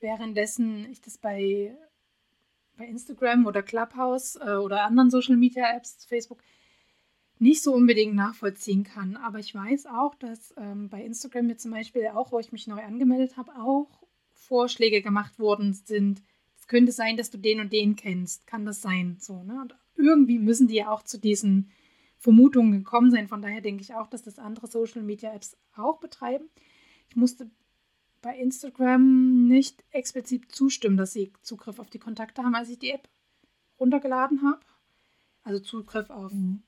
Währenddessen 0.00 0.90
ich 0.90 1.00
das 1.00 1.18
bei, 1.18 1.76
bei 2.80 2.86
Instagram 2.86 3.46
oder 3.46 3.62
Clubhouse 3.62 4.36
äh, 4.36 4.54
oder 4.54 4.84
anderen 4.84 5.10
Social 5.10 5.36
Media 5.36 5.70
Apps, 5.76 6.06
Facebook, 6.06 6.42
nicht 7.38 7.62
so 7.62 7.74
unbedingt 7.74 8.14
nachvollziehen 8.14 8.84
kann. 8.84 9.16
Aber 9.16 9.38
ich 9.38 9.54
weiß 9.54 9.84
auch, 9.86 10.14
dass 10.14 10.54
ähm, 10.56 10.88
bei 10.88 11.04
Instagram 11.04 11.46
mir 11.46 11.58
zum 11.58 11.72
Beispiel 11.72 12.06
auch, 12.08 12.32
wo 12.32 12.38
ich 12.38 12.52
mich 12.52 12.66
neu 12.66 12.82
angemeldet 12.82 13.36
habe, 13.36 13.52
auch 13.54 14.02
Vorschläge 14.32 15.02
gemacht 15.02 15.38
worden 15.38 15.74
sind. 15.74 16.22
Es 16.58 16.68
könnte 16.68 16.90
sein, 16.90 17.18
dass 17.18 17.30
du 17.30 17.36
den 17.36 17.60
und 17.60 17.70
den 17.70 17.96
kennst. 17.96 18.46
Kann 18.46 18.64
das 18.64 18.80
sein? 18.80 19.18
So, 19.20 19.42
ne? 19.42 19.60
Und 19.60 19.74
irgendwie 19.96 20.38
müssen 20.38 20.66
die 20.66 20.76
ja 20.76 20.90
auch 20.90 21.02
zu 21.02 21.18
diesen 21.18 21.70
Vermutungen 22.16 22.72
gekommen 22.72 23.10
sein. 23.10 23.28
Von 23.28 23.42
daher 23.42 23.60
denke 23.60 23.82
ich 23.82 23.94
auch, 23.94 24.06
dass 24.06 24.22
das 24.22 24.38
andere 24.38 24.68
Social 24.68 25.02
Media 25.02 25.34
Apps 25.34 25.54
auch 25.76 26.00
betreiben. 26.00 26.48
Ich 27.10 27.16
musste 27.16 27.50
bei 28.22 28.36
Instagram 28.36 29.46
nicht 29.48 29.84
explizit 29.90 30.52
zustimmen, 30.52 30.96
dass 30.96 31.12
sie 31.12 31.32
Zugriff 31.42 31.78
auf 31.78 31.90
die 31.90 31.98
Kontakte 31.98 32.42
haben, 32.42 32.54
als 32.54 32.68
ich 32.68 32.78
die 32.78 32.90
App 32.90 33.08
runtergeladen 33.78 34.42
habe. 34.42 34.60
Also 35.42 35.60
Zugriff 35.60 36.10
auf 36.10 36.32
mhm. 36.32 36.62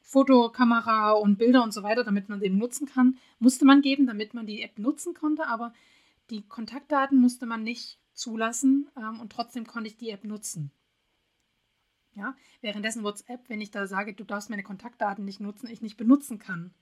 Fotokamera 0.00 1.12
und 1.12 1.38
Bilder 1.38 1.62
und 1.62 1.72
so 1.72 1.82
weiter, 1.82 2.04
damit 2.04 2.28
man 2.28 2.42
eben 2.42 2.58
nutzen 2.58 2.86
kann, 2.86 3.18
musste 3.38 3.64
man 3.64 3.82
geben, 3.82 4.06
damit 4.06 4.34
man 4.34 4.46
die 4.46 4.62
App 4.62 4.78
nutzen 4.78 5.14
konnte. 5.14 5.46
Aber 5.46 5.72
die 6.30 6.42
Kontaktdaten 6.42 7.18
musste 7.18 7.46
man 7.46 7.62
nicht 7.62 7.98
zulassen 8.12 8.88
ähm, 8.96 9.20
und 9.20 9.32
trotzdem 9.32 9.66
konnte 9.66 9.88
ich 9.88 9.96
die 9.96 10.10
App 10.10 10.24
nutzen. 10.24 10.70
Ja, 12.14 12.34
währenddessen 12.62 13.04
WhatsApp, 13.04 13.48
wenn 13.48 13.60
ich 13.60 13.70
da 13.70 13.86
sage, 13.86 14.14
du 14.14 14.24
darfst 14.24 14.48
meine 14.48 14.62
Kontaktdaten 14.62 15.24
nicht 15.24 15.38
nutzen, 15.38 15.68
ich 15.68 15.82
nicht 15.82 15.98
benutzen 15.98 16.38
kann. 16.38 16.72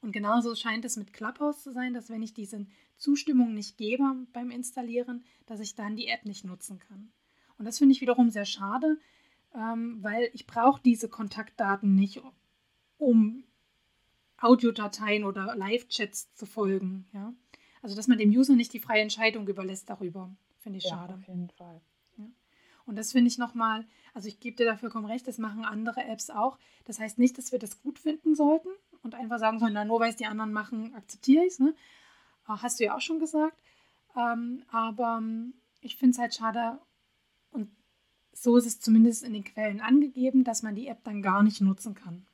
Und 0.00 0.12
genauso 0.12 0.54
scheint 0.54 0.84
es 0.84 0.96
mit 0.96 1.12
Clubhouse 1.12 1.62
zu 1.62 1.72
sein, 1.72 1.92
dass 1.92 2.08
wenn 2.08 2.22
ich 2.22 2.32
diese 2.32 2.66
Zustimmung 2.96 3.54
nicht 3.54 3.76
gebe 3.76 4.04
beim 4.32 4.50
Installieren, 4.50 5.24
dass 5.46 5.60
ich 5.60 5.74
dann 5.74 5.96
die 5.96 6.08
App 6.08 6.24
nicht 6.24 6.44
nutzen 6.44 6.78
kann. 6.78 7.12
Und 7.58 7.66
das 7.66 7.78
finde 7.78 7.92
ich 7.92 8.00
wiederum 8.00 8.30
sehr 8.30 8.46
schade, 8.46 8.98
ähm, 9.54 9.98
weil 10.02 10.30
ich 10.32 10.46
brauche 10.46 10.80
diese 10.82 11.08
Kontaktdaten 11.08 11.94
nicht, 11.94 12.22
um 12.96 13.44
Audiodateien 14.38 15.24
oder 15.24 15.54
Live-Chats 15.54 16.32
zu 16.34 16.46
folgen. 16.46 17.06
Ja? 17.12 17.34
Also, 17.82 17.94
dass 17.94 18.08
man 18.08 18.16
dem 18.16 18.30
User 18.30 18.56
nicht 18.56 18.72
die 18.72 18.80
freie 18.80 19.02
Entscheidung 19.02 19.46
überlässt 19.48 19.90
darüber, 19.90 20.34
finde 20.58 20.78
ich 20.78 20.84
ja, 20.84 20.90
schade. 20.90 21.14
Auf 21.14 21.28
jeden 21.28 21.50
Fall. 21.50 21.82
Ja. 22.16 22.24
Und 22.86 22.96
das 22.96 23.12
finde 23.12 23.28
ich 23.28 23.36
nochmal, 23.36 23.86
also 24.14 24.28
ich 24.28 24.40
gebe 24.40 24.56
dir 24.56 24.64
dafür 24.64 24.90
vollkommen 24.90 25.10
recht, 25.10 25.28
das 25.28 25.36
machen 25.36 25.66
andere 25.66 26.02
Apps 26.04 26.30
auch. 26.30 26.58
Das 26.86 26.98
heißt 26.98 27.18
nicht, 27.18 27.36
dass 27.36 27.52
wir 27.52 27.58
das 27.58 27.82
gut 27.82 27.98
finden 27.98 28.34
sollten 28.34 28.70
und 29.02 29.14
einfach 29.14 29.38
sagen 29.38 29.58
sollen, 29.58 29.72
na, 29.72 29.84
nur 29.84 30.00
weil 30.00 30.10
es 30.10 30.16
die 30.16 30.26
anderen 30.26 30.52
machen, 30.52 30.94
akzeptiere 30.94 31.44
ich 31.44 31.54
es. 31.54 31.58
Ne? 31.58 31.74
Ah, 32.46 32.62
hast 32.62 32.80
du 32.80 32.84
ja 32.84 32.96
auch 32.96 33.00
schon 33.00 33.18
gesagt. 33.18 33.60
Ähm, 34.16 34.62
aber 34.70 35.18
ähm, 35.18 35.54
ich 35.80 35.96
finde 35.96 36.12
es 36.12 36.18
halt 36.18 36.34
schade 36.34 36.78
und 37.50 37.70
so 38.32 38.56
ist 38.56 38.66
es 38.66 38.80
zumindest 38.80 39.22
in 39.22 39.32
den 39.32 39.44
Quellen 39.44 39.80
angegeben, 39.80 40.44
dass 40.44 40.62
man 40.62 40.74
die 40.74 40.88
App 40.88 41.04
dann 41.04 41.22
gar 41.22 41.42
nicht 41.42 41.60
nutzen 41.60 41.94
kann. 41.94 42.26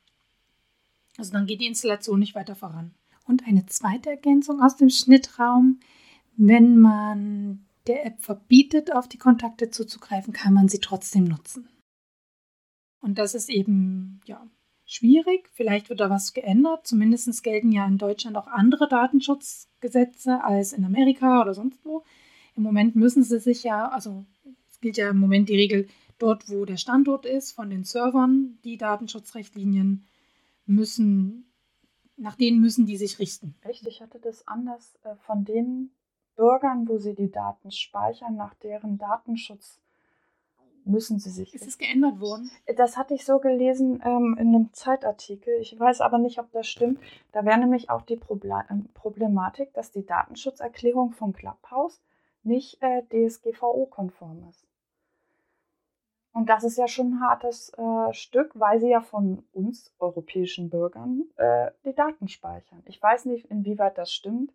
Also 1.17 1.31
dann 1.31 1.47
geht 1.47 1.61
die 1.61 1.67
Installation 1.67 2.19
nicht 2.19 2.35
weiter 2.35 2.55
voran. 2.55 2.93
Und 3.25 3.45
eine 3.45 3.65
zweite 3.65 4.09
Ergänzung 4.09 4.61
aus 4.61 4.77
dem 4.77 4.89
Schnittraum, 4.89 5.79
wenn 6.35 6.79
man 6.79 7.65
der 7.87 8.05
App 8.05 8.21
verbietet, 8.21 8.93
auf 8.93 9.07
die 9.07 9.17
Kontakte 9.17 9.69
zuzugreifen, 9.69 10.33
kann 10.33 10.53
man 10.53 10.67
sie 10.67 10.79
trotzdem 10.79 11.25
nutzen. 11.25 11.67
Und 12.99 13.17
das 13.17 13.35
ist 13.35 13.49
eben 13.49 14.21
ja 14.25 14.45
schwierig. 14.87 15.49
Vielleicht 15.53 15.89
wird 15.89 15.99
da 15.99 16.09
was 16.09 16.33
geändert. 16.33 16.87
Zumindest 16.87 17.43
gelten 17.43 17.71
ja 17.71 17.85
in 17.85 17.99
Deutschland 17.99 18.35
auch 18.37 18.47
andere 18.47 18.87
Datenschutzgesetze 18.87 20.43
als 20.43 20.73
in 20.73 20.83
Amerika 20.83 21.41
oder 21.41 21.53
sonst 21.53 21.85
wo. 21.85 22.03
Im 22.55 22.63
Moment 22.63 22.95
müssen 22.95 23.21
sie 23.21 23.39
sich 23.39 23.63
ja, 23.63 23.89
also 23.89 24.25
es 24.67 24.79
gilt 24.79 24.97
ja 24.97 25.11
im 25.11 25.19
Moment 25.19 25.49
die 25.49 25.55
Regel, 25.55 25.87
dort 26.17 26.49
wo 26.49 26.65
der 26.65 26.77
Standort 26.77 27.27
ist 27.27 27.51
von 27.51 27.69
den 27.69 27.83
Servern, 27.83 28.57
die 28.63 28.77
Datenschutzrichtlinien 28.77 30.07
müssen 30.65 31.47
nach 32.17 32.35
denen 32.35 32.59
müssen 32.59 32.85
die 32.85 32.97
sich 32.97 33.19
richten. 33.19 33.55
Echt? 33.61 33.85
Ich 33.87 34.01
hatte 34.01 34.19
das 34.19 34.47
anders 34.47 34.97
äh, 35.03 35.15
von 35.15 35.45
den 35.45 35.91
Bürgern, 36.35 36.87
wo 36.87 36.97
sie 36.97 37.15
die 37.15 37.31
Daten 37.31 37.71
speichern, 37.71 38.35
nach 38.35 38.53
deren 38.55 38.97
Datenschutz 38.97 39.79
müssen 40.87 41.19
sie 41.19 41.29
sich. 41.29 41.53
Ist 41.53 41.67
es 41.67 41.77
geändert 41.77 42.19
worden? 42.19 42.49
Das 42.75 42.97
hatte 42.97 43.13
ich 43.13 43.25
so 43.25 43.39
gelesen 43.39 44.01
ähm, 44.05 44.35
in 44.39 44.47
einem 44.49 44.73
Zeitartikel. 44.73 45.53
Ich 45.59 45.77
weiß 45.79 46.01
aber 46.01 46.17
nicht, 46.17 46.39
ob 46.39 46.51
das 46.51 46.67
stimmt. 46.67 46.99
Da 47.31 47.45
wäre 47.45 47.57
nämlich 47.57 47.89
auch 47.89 48.01
die 48.01 48.19
ähm, 48.69 48.89
Problematik, 48.93 49.73
dass 49.73 49.91
die 49.91 50.05
Datenschutzerklärung 50.05 51.11
von 51.11 51.33
Clubhouse 51.33 52.01
nicht 52.43 52.81
äh, 52.81 53.03
DSGVO-konform 53.03 54.47
ist. 54.49 54.67
Und 56.37 56.49
das 56.49 56.63
ist 56.63 56.77
ja 56.77 56.87
schon 56.87 57.13
ein 57.13 57.21
hartes 57.21 57.73
äh, 57.79 58.13
Stück, 58.13 58.51
weil 58.53 58.79
sie 58.79 58.89
ja 58.89 59.01
von 59.01 59.43
uns 59.53 59.91
europäischen 59.97 60.69
Bürgern 60.69 61.23
äh, 61.35 61.71
die 61.83 61.95
Daten 61.95 62.27
speichern. 62.27 62.83
Ich 62.85 63.01
weiß 63.01 63.25
nicht, 63.25 63.45
inwieweit 63.45 63.97
das 63.97 64.13
stimmt. 64.13 64.53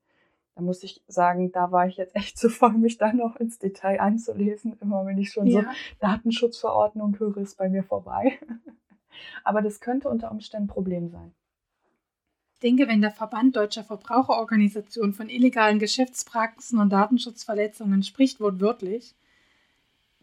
Da 0.54 0.62
muss 0.62 0.82
ich 0.82 1.02
sagen, 1.06 1.50
da 1.52 1.72
war 1.72 1.86
ich 1.86 1.96
jetzt 1.96 2.14
echt 2.14 2.38
zu 2.38 2.48
voll, 2.48 2.72
mich 2.72 2.98
da 2.98 3.12
noch 3.12 3.36
ins 3.36 3.58
Detail 3.58 4.00
einzulesen. 4.00 4.76
Immer 4.80 5.06
wenn 5.06 5.18
ich 5.18 5.30
schon 5.30 5.46
ja. 5.46 5.62
so 5.62 5.66
Datenschutzverordnung 6.00 7.18
höre, 7.18 7.38
ist 7.38 7.56
bei 7.56 7.68
mir 7.68 7.84
vorbei. 7.84 8.38
Aber 9.44 9.62
das 9.62 9.80
könnte 9.80 10.08
unter 10.08 10.30
Umständen 10.30 10.64
ein 10.64 10.72
Problem 10.72 11.08
sein. 11.08 11.34
Ich 12.54 12.60
denke, 12.60 12.86
wenn 12.86 13.00
der 13.00 13.10
Verband 13.10 13.56
deutscher 13.56 13.82
Verbraucherorganisationen 13.82 15.12
von 15.12 15.28
illegalen 15.28 15.80
Geschäftspraxen 15.80 16.78
und 16.78 16.90
Datenschutzverletzungen 16.90 18.04
spricht, 18.04 18.40
wortwörtlich, 18.40 19.16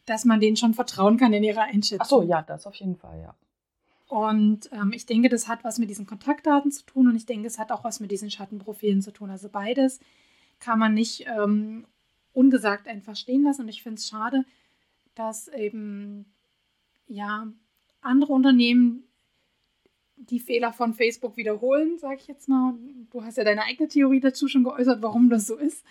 dass 0.06 0.26
man 0.26 0.40
denen 0.40 0.56
schon 0.56 0.74
vertrauen 0.74 1.18
kann 1.18 1.34
in 1.34 1.44
ihrer 1.44 1.64
Einschätzung. 1.64 2.00
Ach 2.00 2.06
so, 2.06 2.22
ja, 2.24 2.42
das 2.42 2.66
auf 2.66 2.76
jeden 2.76 2.96
Fall, 2.96 3.20
ja. 3.20 3.36
Und 4.10 4.72
ähm, 4.72 4.92
ich 4.92 5.06
denke, 5.06 5.30
das 5.30 5.48
hat 5.48 5.64
was 5.64 5.78
mit 5.78 5.92
diesen 5.92 6.08
Kontaktdaten 6.08 6.72
zu 6.72 6.84
tun 6.84 7.08
und 7.08 7.16
ich 7.16 7.28
denke, 7.28 7.46
es 7.46 7.60
hat 7.60 7.72
auch 7.72 7.84
was 7.84 8.00
mit 8.00 8.10
diesen 8.10 8.32
Schattenprofilen 8.32 9.04
zu 9.04 9.12
tun. 9.12 9.30
Also 9.30 9.50
beides 9.50 10.00
kann 10.60 10.80
man 10.80 10.96
nicht 10.96 11.28
ähm, 11.28 11.86
ungesagt 12.34 12.88
einfach 12.88 13.16
stehen 13.16 13.44
lassen. 13.44 13.62
Und 13.62 13.70
ich 13.70 13.84
finde 13.84 14.00
es 14.00 14.08
schade, 14.08 14.46
dass 15.14 15.48
eben 15.48 16.26
ja 17.06 17.54
andere 18.02 18.34
Unternehmen 18.34 19.04
die 20.16 20.40
Fehler 20.40 20.74
von 20.74 20.96
Facebook 20.96 21.38
wiederholen, 21.38 22.00
sage 22.00 22.18
ich 22.20 22.28
jetzt 22.28 22.50
mal. 22.50 22.74
Du 23.12 23.24
hast 23.24 23.38
ja 23.38 23.44
deine 23.44 23.64
eigene 23.64 23.90
Theorie 23.90 24.22
dazu 24.22 24.48
schon 24.48 24.64
geäußert, 24.64 25.04
warum 25.04 25.30
das 25.30 25.46
so 25.46 25.56
ist. 25.56 25.86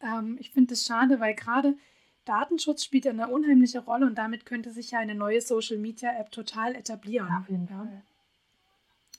ähm, 0.00 0.38
ich 0.40 0.52
finde 0.52 0.72
es 0.72 0.86
schade, 0.86 1.20
weil 1.20 1.34
gerade 1.34 1.76
Datenschutz 2.24 2.84
spielt 2.84 3.04
ja 3.04 3.10
eine 3.10 3.28
unheimliche 3.28 3.80
Rolle 3.80 4.06
und 4.06 4.16
damit 4.16 4.46
könnte 4.46 4.70
sich 4.70 4.92
ja 4.92 4.98
eine 4.98 5.14
neue 5.14 5.40
Social 5.40 5.78
Media 5.78 6.10
App 6.18 6.30
total 6.30 6.74
etablieren. 6.74 7.28
Auf 7.40 7.48
jeden 7.48 7.66
ja, 7.68 7.76
Fall. 7.76 8.02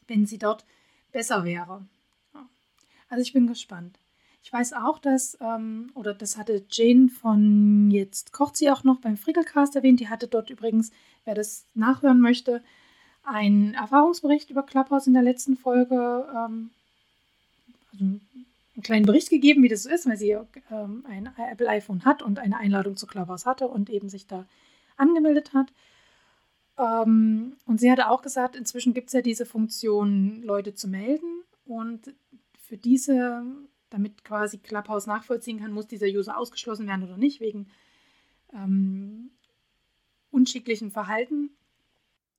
Wenn 0.07 0.25
sie 0.25 0.37
dort 0.37 0.65
besser 1.11 1.43
wäre. 1.43 1.85
Also 3.09 3.21
ich 3.21 3.33
bin 3.33 3.47
gespannt. 3.47 3.99
Ich 4.43 4.51
weiß 4.51 4.73
auch, 4.73 4.99
dass, 4.99 5.37
ähm, 5.39 5.91
oder 5.93 6.13
das 6.13 6.37
hatte 6.37 6.65
Jane 6.69 7.09
von 7.09 7.91
jetzt 7.91 8.33
kocht 8.33 8.57
sie 8.57 8.69
auch 8.69 8.83
noch 8.83 8.99
beim 8.99 9.15
Frickelcast 9.15 9.75
erwähnt. 9.75 9.99
Die 9.99 10.09
hatte 10.09 10.27
dort 10.27 10.49
übrigens, 10.49 10.91
wer 11.23 11.35
das 11.35 11.65
nachhören 11.75 12.19
möchte, 12.19 12.61
einen 13.23 13.73
Erfahrungsbericht 13.73 14.49
über 14.49 14.63
Clubhouse 14.63 15.07
in 15.07 15.13
der 15.13 15.21
letzten 15.21 15.55
Folge, 15.55 16.27
ähm, 16.35 16.71
also 17.91 18.05
einen 18.75 18.83
kleinen 18.83 19.05
Bericht 19.05 19.29
gegeben, 19.29 19.63
wie 19.63 19.69
das 19.69 19.83
so 19.83 19.89
ist, 19.89 20.07
weil 20.07 20.17
sie 20.17 20.31
ähm, 20.71 21.05
ein 21.07 21.29
Apple 21.38 21.69
iPhone 21.69 22.05
hat 22.05 22.21
und 22.21 22.39
eine 22.39 22.57
Einladung 22.57 22.97
zu 22.97 23.05
Clubhouse 23.05 23.45
hatte 23.45 23.67
und 23.67 23.89
eben 23.89 24.09
sich 24.09 24.25
da 24.25 24.47
angemeldet 24.97 25.53
hat. 25.53 25.71
Ähm, 26.77 27.57
und 27.65 27.79
sie 27.79 27.91
hatte 27.91 28.09
auch 28.09 28.21
gesagt, 28.21 28.55
inzwischen 28.55 28.93
gibt 28.93 29.07
es 29.07 29.13
ja 29.13 29.21
diese 29.21 29.45
Funktion, 29.45 30.41
Leute 30.41 30.73
zu 30.73 30.88
melden. 30.88 31.43
Und 31.65 32.13
für 32.57 32.77
diese, 32.77 33.43
damit 33.89 34.23
quasi 34.23 34.57
Clubhouse 34.57 35.05
nachvollziehen 35.05 35.59
kann, 35.59 35.71
muss 35.71 35.88
dieser 35.88 36.07
User 36.07 36.38
ausgeschlossen 36.38 36.88
werden 36.88 37.03
oder 37.03 37.17
nicht, 37.17 37.39
wegen 37.41 37.67
ähm, 38.53 39.31
unschicklichen 40.31 40.89
Verhalten, 40.91 41.51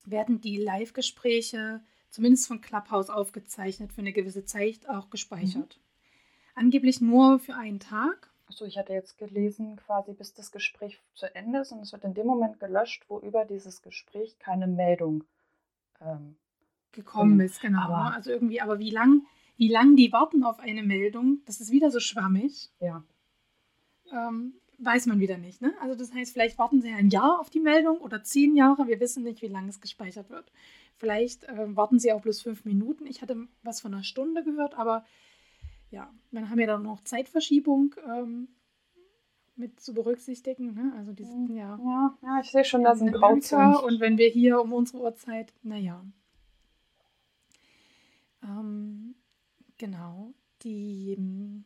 werden 0.04 0.40
die 0.40 0.56
Live-Gespräche 0.56 1.80
zumindest 2.10 2.48
von 2.48 2.60
Clubhouse 2.60 3.10
aufgezeichnet, 3.10 3.92
für 3.92 4.00
eine 4.00 4.12
gewisse 4.12 4.44
Zeit 4.44 4.88
auch 4.88 5.10
gespeichert. 5.10 5.78
Mhm. 5.78 5.83
Angeblich 6.54 7.00
nur 7.00 7.38
für 7.38 7.54
einen 7.54 7.80
Tag. 7.80 8.30
Achso, 8.46 8.64
ich 8.64 8.78
hatte 8.78 8.92
jetzt 8.92 9.18
gelesen, 9.18 9.76
quasi 9.76 10.12
bis 10.12 10.34
das 10.34 10.52
Gespräch 10.52 11.00
zu 11.14 11.34
Ende 11.34 11.60
ist 11.60 11.72
und 11.72 11.80
es 11.80 11.92
wird 11.92 12.04
in 12.04 12.14
dem 12.14 12.26
Moment 12.26 12.60
gelöscht, 12.60 13.04
wo 13.08 13.18
über 13.18 13.44
dieses 13.44 13.82
Gespräch 13.82 14.38
keine 14.38 14.66
Meldung 14.66 15.24
ähm, 16.00 16.36
gekommen 16.92 17.40
ist, 17.40 17.60
genau. 17.60 17.80
Aber, 17.80 18.14
also 18.14 18.30
irgendwie, 18.30 18.60
aber 18.60 18.78
wie 18.78 18.90
lang, 18.90 19.22
wie 19.56 19.68
lang 19.68 19.96
die 19.96 20.12
warten 20.12 20.44
auf 20.44 20.60
eine 20.60 20.82
Meldung, 20.82 21.40
das 21.46 21.60
ist 21.60 21.72
wieder 21.72 21.90
so 21.90 22.00
schwammig. 22.00 22.70
Ja. 22.80 23.02
Ähm, 24.12 24.54
weiß 24.78 25.06
man 25.06 25.20
wieder 25.20 25.38
nicht. 25.38 25.60
Ne? 25.60 25.72
Also 25.80 25.96
das 25.96 26.12
heißt, 26.12 26.32
vielleicht 26.32 26.58
warten 26.58 26.80
sie 26.80 26.92
ein 26.92 27.10
Jahr 27.10 27.40
auf 27.40 27.50
die 27.50 27.60
Meldung 27.60 27.98
oder 27.98 28.22
zehn 28.22 28.56
Jahre. 28.56 28.86
Wir 28.86 29.00
wissen 29.00 29.24
nicht, 29.24 29.42
wie 29.42 29.48
lange 29.48 29.68
es 29.68 29.80
gespeichert 29.80 30.30
wird. 30.30 30.52
Vielleicht 30.96 31.44
äh, 31.44 31.76
warten 31.76 31.98
sie 31.98 32.12
auch 32.12 32.20
bloß 32.20 32.42
fünf 32.42 32.64
Minuten. 32.64 33.06
Ich 33.06 33.22
hatte 33.22 33.48
was 33.62 33.80
von 33.80 33.94
einer 33.94 34.04
Stunde 34.04 34.44
gehört, 34.44 34.74
aber 34.74 35.04
ja, 35.94 36.12
wir 36.32 36.50
haben 36.50 36.58
ja 36.58 36.66
dann 36.66 36.82
noch 36.82 37.02
Zeitverschiebung 37.04 37.94
ähm, 38.04 38.48
mit 39.54 39.78
zu 39.78 39.94
berücksichtigen. 39.94 40.74
Ne? 40.74 40.92
Also 40.96 41.12
diese, 41.12 41.36
mhm. 41.36 41.56
ja. 41.56 41.78
ja. 41.82 42.18
Ja, 42.20 42.40
ich 42.42 42.50
sehe 42.50 42.64
schon, 42.64 42.82
da 42.82 42.96
sind 42.96 43.12
Grauzonen. 43.12 43.76
Und 43.76 44.00
wenn 44.00 44.18
wir 44.18 44.28
hier 44.28 44.60
um 44.60 44.72
unsere 44.72 44.98
Uhrzeit, 45.02 45.52
naja. 45.62 46.04
Ähm, 48.42 49.14
genau. 49.78 50.34
Die 50.62 51.14
ähm, 51.16 51.64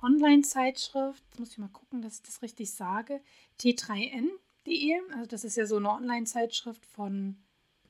Online-Zeitschrift, 0.00 1.24
muss 1.40 1.50
ich 1.50 1.58
mal 1.58 1.68
gucken, 1.68 2.00
dass 2.00 2.16
ich 2.16 2.22
das 2.22 2.42
richtig 2.42 2.72
sage, 2.72 3.20
t3n.de, 3.60 5.00
also 5.14 5.26
das 5.26 5.42
ist 5.42 5.56
ja 5.56 5.66
so 5.66 5.78
eine 5.78 5.90
Online-Zeitschrift 5.90 6.86
von 6.86 7.36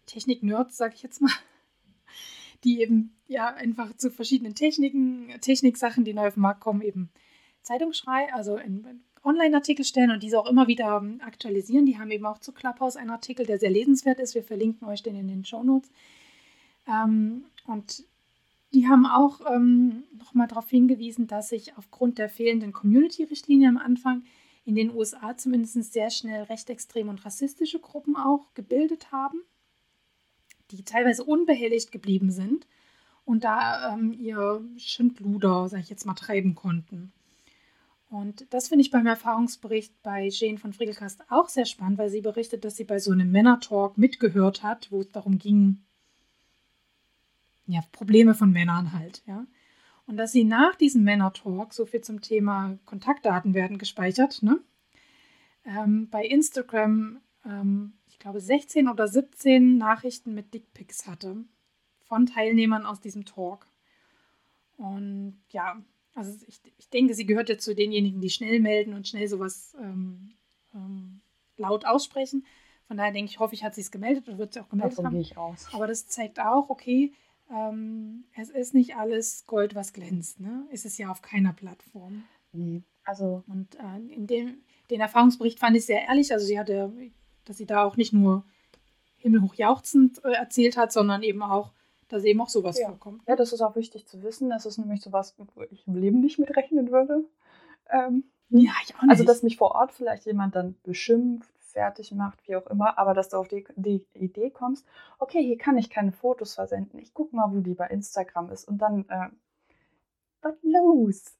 Technik-Nerds, 0.06 0.78
sage 0.78 0.94
ich 0.94 1.02
jetzt 1.02 1.20
mal 1.20 1.32
die 2.64 2.80
eben 2.80 3.16
ja 3.26 3.52
einfach 3.54 3.96
zu 3.96 4.10
verschiedenen 4.10 4.54
Techniken, 4.54 5.28
Techniksachen, 5.40 6.04
die 6.04 6.14
neu 6.14 6.28
auf 6.28 6.34
den 6.34 6.42
Markt 6.42 6.60
kommen, 6.60 6.82
eben 6.82 7.10
Zeitungsschrei, 7.62 8.32
also 8.32 8.56
in, 8.56 8.84
in 8.84 9.00
Online-Artikel 9.24 9.84
stellen 9.84 10.10
und 10.10 10.22
diese 10.22 10.38
auch 10.38 10.48
immer 10.48 10.66
wieder 10.66 10.96
ähm, 10.96 11.20
aktualisieren. 11.24 11.86
Die 11.86 11.98
haben 11.98 12.10
eben 12.10 12.26
auch 12.26 12.38
zu 12.38 12.52
Clubhouse 12.52 12.96
einen 12.96 13.10
Artikel, 13.10 13.46
der 13.46 13.58
sehr 13.58 13.70
lesenswert 13.70 14.18
ist. 14.18 14.34
Wir 14.34 14.42
verlinken 14.42 14.88
euch 14.88 15.02
den 15.02 15.16
in 15.16 15.28
den 15.28 15.44
Show 15.44 15.62
Notes. 15.62 15.90
Ähm, 16.88 17.44
und 17.66 18.04
die 18.74 18.88
haben 18.88 19.06
auch 19.06 19.40
ähm, 19.48 20.04
nochmal 20.18 20.48
darauf 20.48 20.68
hingewiesen, 20.68 21.26
dass 21.26 21.50
sich 21.50 21.76
aufgrund 21.76 22.18
der 22.18 22.28
fehlenden 22.28 22.72
Community-Richtlinie 22.72 23.68
am 23.68 23.76
Anfang 23.76 24.24
in 24.64 24.74
den 24.74 24.92
USA 24.92 25.36
zumindest 25.36 25.92
sehr 25.92 26.10
schnell 26.10 26.44
rechtsextreme 26.44 27.10
und 27.10 27.24
rassistische 27.24 27.78
Gruppen 27.78 28.16
auch 28.16 28.54
gebildet 28.54 29.12
haben 29.12 29.40
die 30.76 30.84
teilweise 30.84 31.24
unbehelligt 31.24 31.92
geblieben 31.92 32.30
sind 32.30 32.66
und 33.24 33.44
da 33.44 33.94
ähm, 33.94 34.12
ihr 34.12 34.64
Schindluder, 34.76 35.68
sag 35.68 35.80
ich 35.80 35.90
jetzt 35.90 36.06
mal, 36.06 36.14
treiben 36.14 36.54
konnten. 36.54 37.12
Und 38.10 38.46
das 38.52 38.68
finde 38.68 38.82
ich 38.82 38.90
beim 38.90 39.06
Erfahrungsbericht 39.06 40.02
bei 40.02 40.28
Jane 40.30 40.58
von 40.58 40.74
Friedelkast 40.74 41.22
auch 41.30 41.48
sehr 41.48 41.64
spannend, 41.64 41.96
weil 41.96 42.10
sie 42.10 42.20
berichtet, 42.20 42.62
dass 42.64 42.76
sie 42.76 42.84
bei 42.84 42.98
so 42.98 43.10
einem 43.10 43.30
Männer-Talk 43.30 43.96
mitgehört 43.96 44.62
hat, 44.62 44.92
wo 44.92 45.00
es 45.00 45.10
darum 45.10 45.38
ging, 45.38 45.78
ja, 47.66 47.80
Probleme 47.92 48.34
von 48.34 48.52
Männern 48.52 48.92
halt, 48.92 49.22
ja. 49.26 49.46
Und 50.06 50.16
dass 50.18 50.32
sie 50.32 50.44
nach 50.44 50.74
diesem 50.74 51.04
Männer-Talk, 51.04 51.72
so 51.72 51.86
viel 51.86 52.02
zum 52.02 52.20
Thema 52.20 52.76
Kontaktdaten 52.84 53.54
werden 53.54 53.78
gespeichert, 53.78 54.42
ne, 54.42 54.60
ähm, 55.64 56.10
bei 56.10 56.24
Instagram 56.26 57.20
ähm, 57.46 57.94
glaube, 58.22 58.40
16 58.40 58.88
oder 58.88 59.08
17 59.08 59.76
Nachrichten 59.76 60.32
mit 60.32 60.54
Dickpics 60.54 61.06
hatte 61.06 61.44
von 62.04 62.26
Teilnehmern 62.26 62.86
aus 62.86 63.00
diesem 63.00 63.24
Talk. 63.24 63.66
Und 64.76 65.40
ja, 65.50 65.82
also 66.14 66.44
ich, 66.46 66.60
ich 66.78 66.88
denke, 66.90 67.14
sie 67.14 67.26
gehört 67.26 67.48
ja 67.48 67.58
zu 67.58 67.74
denjenigen, 67.74 68.20
die 68.20 68.30
schnell 68.30 68.60
melden 68.60 68.94
und 68.94 69.08
schnell 69.08 69.28
sowas 69.28 69.76
ähm, 69.80 70.34
ähm, 70.74 71.20
laut 71.56 71.84
aussprechen. 71.84 72.46
Von 72.86 72.96
daher 72.96 73.12
denke 73.12 73.30
ich, 73.30 73.38
hoffe 73.38 73.54
ich, 73.54 73.64
hat 73.64 73.74
sie 73.74 73.80
es 73.80 73.90
gemeldet 73.90 74.28
oder 74.28 74.38
wird 74.38 74.52
sie 74.52 74.60
auch 74.60 74.68
gemeldet 74.68 74.92
Davon 74.92 75.06
haben. 75.06 75.14
gehe 75.14 75.22
ich 75.22 75.36
aus. 75.36 75.68
Aber 75.72 75.86
das 75.86 76.06
zeigt 76.06 76.38
auch, 76.40 76.68
okay, 76.68 77.12
ähm, 77.50 78.24
es 78.36 78.50
ist 78.50 78.74
nicht 78.74 78.96
alles 78.96 79.46
Gold, 79.46 79.74
was 79.74 79.92
glänzt. 79.92 80.40
Ne? 80.40 80.66
Ist 80.70 80.84
es 80.84 80.98
ja 80.98 81.10
auf 81.10 81.22
keiner 81.22 81.52
Plattform. 81.52 82.24
Nee, 82.52 82.82
also. 83.04 83.42
Und 83.46 83.74
äh, 83.76 84.12
in 84.12 84.26
dem, 84.26 84.58
den 84.90 85.00
Erfahrungsbericht 85.00 85.58
fand 85.58 85.76
ich 85.76 85.86
sehr 85.86 86.02
ehrlich. 86.02 86.32
Also 86.32 86.46
sie 86.46 86.58
hatte 86.58 86.92
dass 87.44 87.56
sie 87.56 87.66
da 87.66 87.84
auch 87.84 87.96
nicht 87.96 88.12
nur 88.12 88.44
himmelhoch 89.16 89.54
jauchzend 89.54 90.24
äh, 90.24 90.32
erzählt 90.32 90.76
hat, 90.76 90.92
sondern 90.92 91.22
eben 91.22 91.42
auch, 91.42 91.72
dass 92.08 92.24
eben 92.24 92.40
auch 92.40 92.48
sowas 92.48 92.78
ja. 92.78 92.88
vorkommt. 92.88 93.22
Ja, 93.26 93.36
das 93.36 93.52
ist 93.52 93.60
auch 93.60 93.76
wichtig 93.76 94.06
zu 94.06 94.22
wissen. 94.22 94.50
Das 94.50 94.66
ist 94.66 94.78
nämlich 94.78 95.00
sowas, 95.00 95.34
wo 95.38 95.62
ich 95.70 95.86
im 95.86 95.96
Leben 95.96 96.20
nicht 96.20 96.38
mit 96.38 96.54
rechnen 96.56 96.90
würde. 96.90 97.24
Ähm, 97.90 98.24
ja, 98.50 98.72
ich 98.84 98.94
auch 98.94 99.02
also, 99.02 99.06
nicht. 99.06 99.10
Also, 99.10 99.24
dass 99.24 99.42
mich 99.42 99.56
vor 99.56 99.72
Ort 99.74 99.92
vielleicht 99.92 100.26
jemand 100.26 100.54
dann 100.54 100.76
beschimpft, 100.82 101.52
fertig 101.72 102.12
macht, 102.12 102.46
wie 102.46 102.56
auch 102.56 102.66
immer, 102.66 102.98
aber 102.98 103.14
dass 103.14 103.30
du 103.30 103.38
auf 103.38 103.48
die, 103.48 103.66
die 103.76 104.04
Idee 104.14 104.50
kommst, 104.50 104.86
okay, 105.18 105.42
hier 105.42 105.58
kann 105.58 105.78
ich 105.78 105.90
keine 105.90 106.12
Fotos 106.12 106.54
versenden. 106.54 106.98
Ich 106.98 107.14
gucke 107.14 107.34
mal, 107.34 107.50
wo 107.50 107.60
die 107.60 107.74
bei 107.74 107.86
Instagram 107.88 108.50
ist. 108.50 108.68
Und 108.68 108.78
dann, 108.78 109.08
äh, 109.08 109.28
was 110.42 110.54
los? 110.62 111.36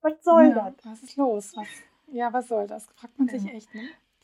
Was 0.00 0.22
soll 0.22 0.48
ja, 0.48 0.70
das? 0.70 0.86
Was 0.86 1.02
ist 1.02 1.16
los? 1.16 1.52
Was, 1.56 1.66
ja, 2.08 2.32
was 2.32 2.48
soll 2.48 2.66
das? 2.66 2.86
Fragt 2.94 3.18
man 3.18 3.28
sich 3.28 3.44
echt, 3.52 3.74
ne? 3.74 3.82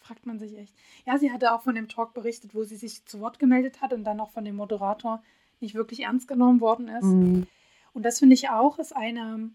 Fragt 0.08 0.24
man 0.24 0.38
sich 0.38 0.56
echt. 0.56 0.74
Ja, 1.06 1.18
sie 1.18 1.30
hatte 1.30 1.52
auch 1.52 1.62
von 1.62 1.74
dem 1.74 1.88
Talk 1.88 2.14
berichtet, 2.14 2.54
wo 2.54 2.64
sie 2.64 2.76
sich 2.76 3.04
zu 3.04 3.20
Wort 3.20 3.38
gemeldet 3.38 3.82
hat 3.82 3.92
und 3.92 4.04
dann 4.04 4.20
auch 4.20 4.30
von 4.30 4.44
dem 4.44 4.56
Moderator 4.56 5.22
nicht 5.60 5.74
wirklich 5.74 6.00
ernst 6.00 6.28
genommen 6.28 6.60
worden 6.60 6.88
ist. 6.88 7.04
Mhm. 7.04 7.46
Und 7.92 8.02
das 8.04 8.18
finde 8.18 8.34
ich 8.34 8.48
auch, 8.48 8.78
ist 8.78 8.96
eine 8.96 9.50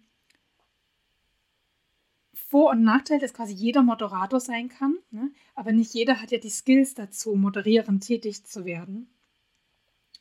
Vor- 2.34 2.70
und 2.70 2.84
Nachteil, 2.84 3.20
dass 3.20 3.34
quasi 3.34 3.54
jeder 3.54 3.82
Moderator 3.82 4.40
sein 4.40 4.70
kann, 4.70 4.98
ne? 5.10 5.32
aber 5.56 5.72
nicht 5.72 5.94
jeder 5.94 6.22
hat 6.22 6.32
ja 6.32 6.38
die 6.38 6.50
Skills 6.50 6.94
dazu, 6.94 7.36
moderieren, 7.36 8.00
tätig 8.00 8.44
zu 8.44 8.64
werden. 8.64 9.10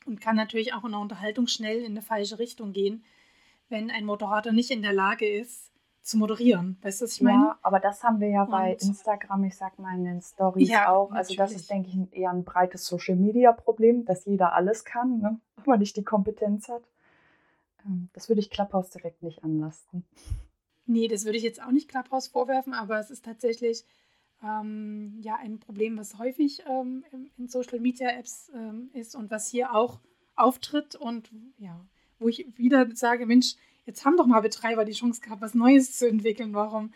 Und 0.07 0.21
kann 0.21 0.37
natürlich 0.37 0.73
auch 0.73 0.85
in 0.85 0.93
der 0.93 1.01
Unterhaltung 1.01 1.47
schnell 1.47 1.81
in 1.81 1.93
eine 1.93 2.03
falsche 2.03 2.39
Richtung 2.39 2.73
gehen, 2.73 3.05
wenn 3.69 3.91
ein 3.91 4.07
Moderator 4.07 4.53
nicht 4.53 4.71
in 4.71 4.83
der 4.83 4.95
Lage 4.95 5.29
ist, 5.29 5.72
zu 6.03 6.19
moderieren. 6.19 6.79
Weißt 6.83 7.01
du, 7.01 7.05
was 7.05 7.15
ich 7.15 7.23
meine? 7.23 7.45
Ja, 7.45 7.59
aber 7.63 7.79
das 7.79 8.03
haben 8.03 8.21
wir 8.21 8.29
ja 8.29 8.43
und 8.43 8.51
bei 8.51 8.73
Instagram, 8.73 9.45
ich 9.45 9.57
sag 9.57 9.79
mal 9.79 9.95
in 9.95 10.05
den 10.05 10.21
Stories 10.21 10.69
ja, 10.69 10.91
auch. 10.91 11.13
Also 11.13 11.35
das 11.35 11.53
ist, 11.53 11.71
denke 11.71 11.91
ich, 11.91 12.19
eher 12.19 12.31
ein 12.31 12.45
breites 12.45 12.85
Social-Media-Problem, 12.87 14.05
dass 14.05 14.25
jeder 14.25 14.53
alles 14.53 14.85
kann, 14.85 15.19
ne? 15.19 15.41
aber 15.57 15.77
nicht 15.77 15.97
die 15.97 16.03
Kompetenz 16.03 16.69
hat. 16.69 16.83
Ähm, 17.87 18.09
das 18.13 18.29
würde 18.29 18.41
ich 18.41 18.51
Clubhouse 18.51 18.91
direkt 18.91 19.23
nicht 19.23 19.45
anlasten. 19.45 20.05
Nee, 20.87 21.07
das 21.07 21.25
würde 21.25 21.39
ich 21.39 21.45
jetzt 21.45 21.63
auch 21.63 21.71
nicht 21.71 21.89
Clubhouse 21.89 22.27
vorwerfen, 22.27 22.75
aber 22.75 22.99
es 22.99 23.11
ist 23.11 23.25
tatsächlich 23.25 23.85
ähm, 24.43 25.19
ja 25.21 25.37
ein 25.37 25.61
Problem, 25.61 25.97
was 25.97 26.19
häufig 26.19 26.65
ähm, 26.69 27.05
in 27.39 27.47
Social-Media-Apps 27.47 28.51
ähm, 28.55 28.91
ist 28.93 29.15
und 29.15 29.31
was 29.31 29.47
hier 29.47 29.73
auch 29.75 30.01
auftritt 30.35 30.97
und 30.97 31.31
ja, 31.59 31.85
wo 32.19 32.29
ich 32.29 32.47
wieder 32.57 32.89
sage, 32.95 33.27
Mensch, 33.27 33.55
jetzt 33.85 34.05
haben 34.05 34.17
doch 34.17 34.27
mal 34.27 34.41
Betreiber 34.41 34.85
die 34.85 34.93
Chance 34.93 35.21
gehabt, 35.21 35.43
was 35.43 35.55
Neues 35.55 35.97
zu 35.97 36.09
entwickeln. 36.09 36.55
Warum 36.55 36.93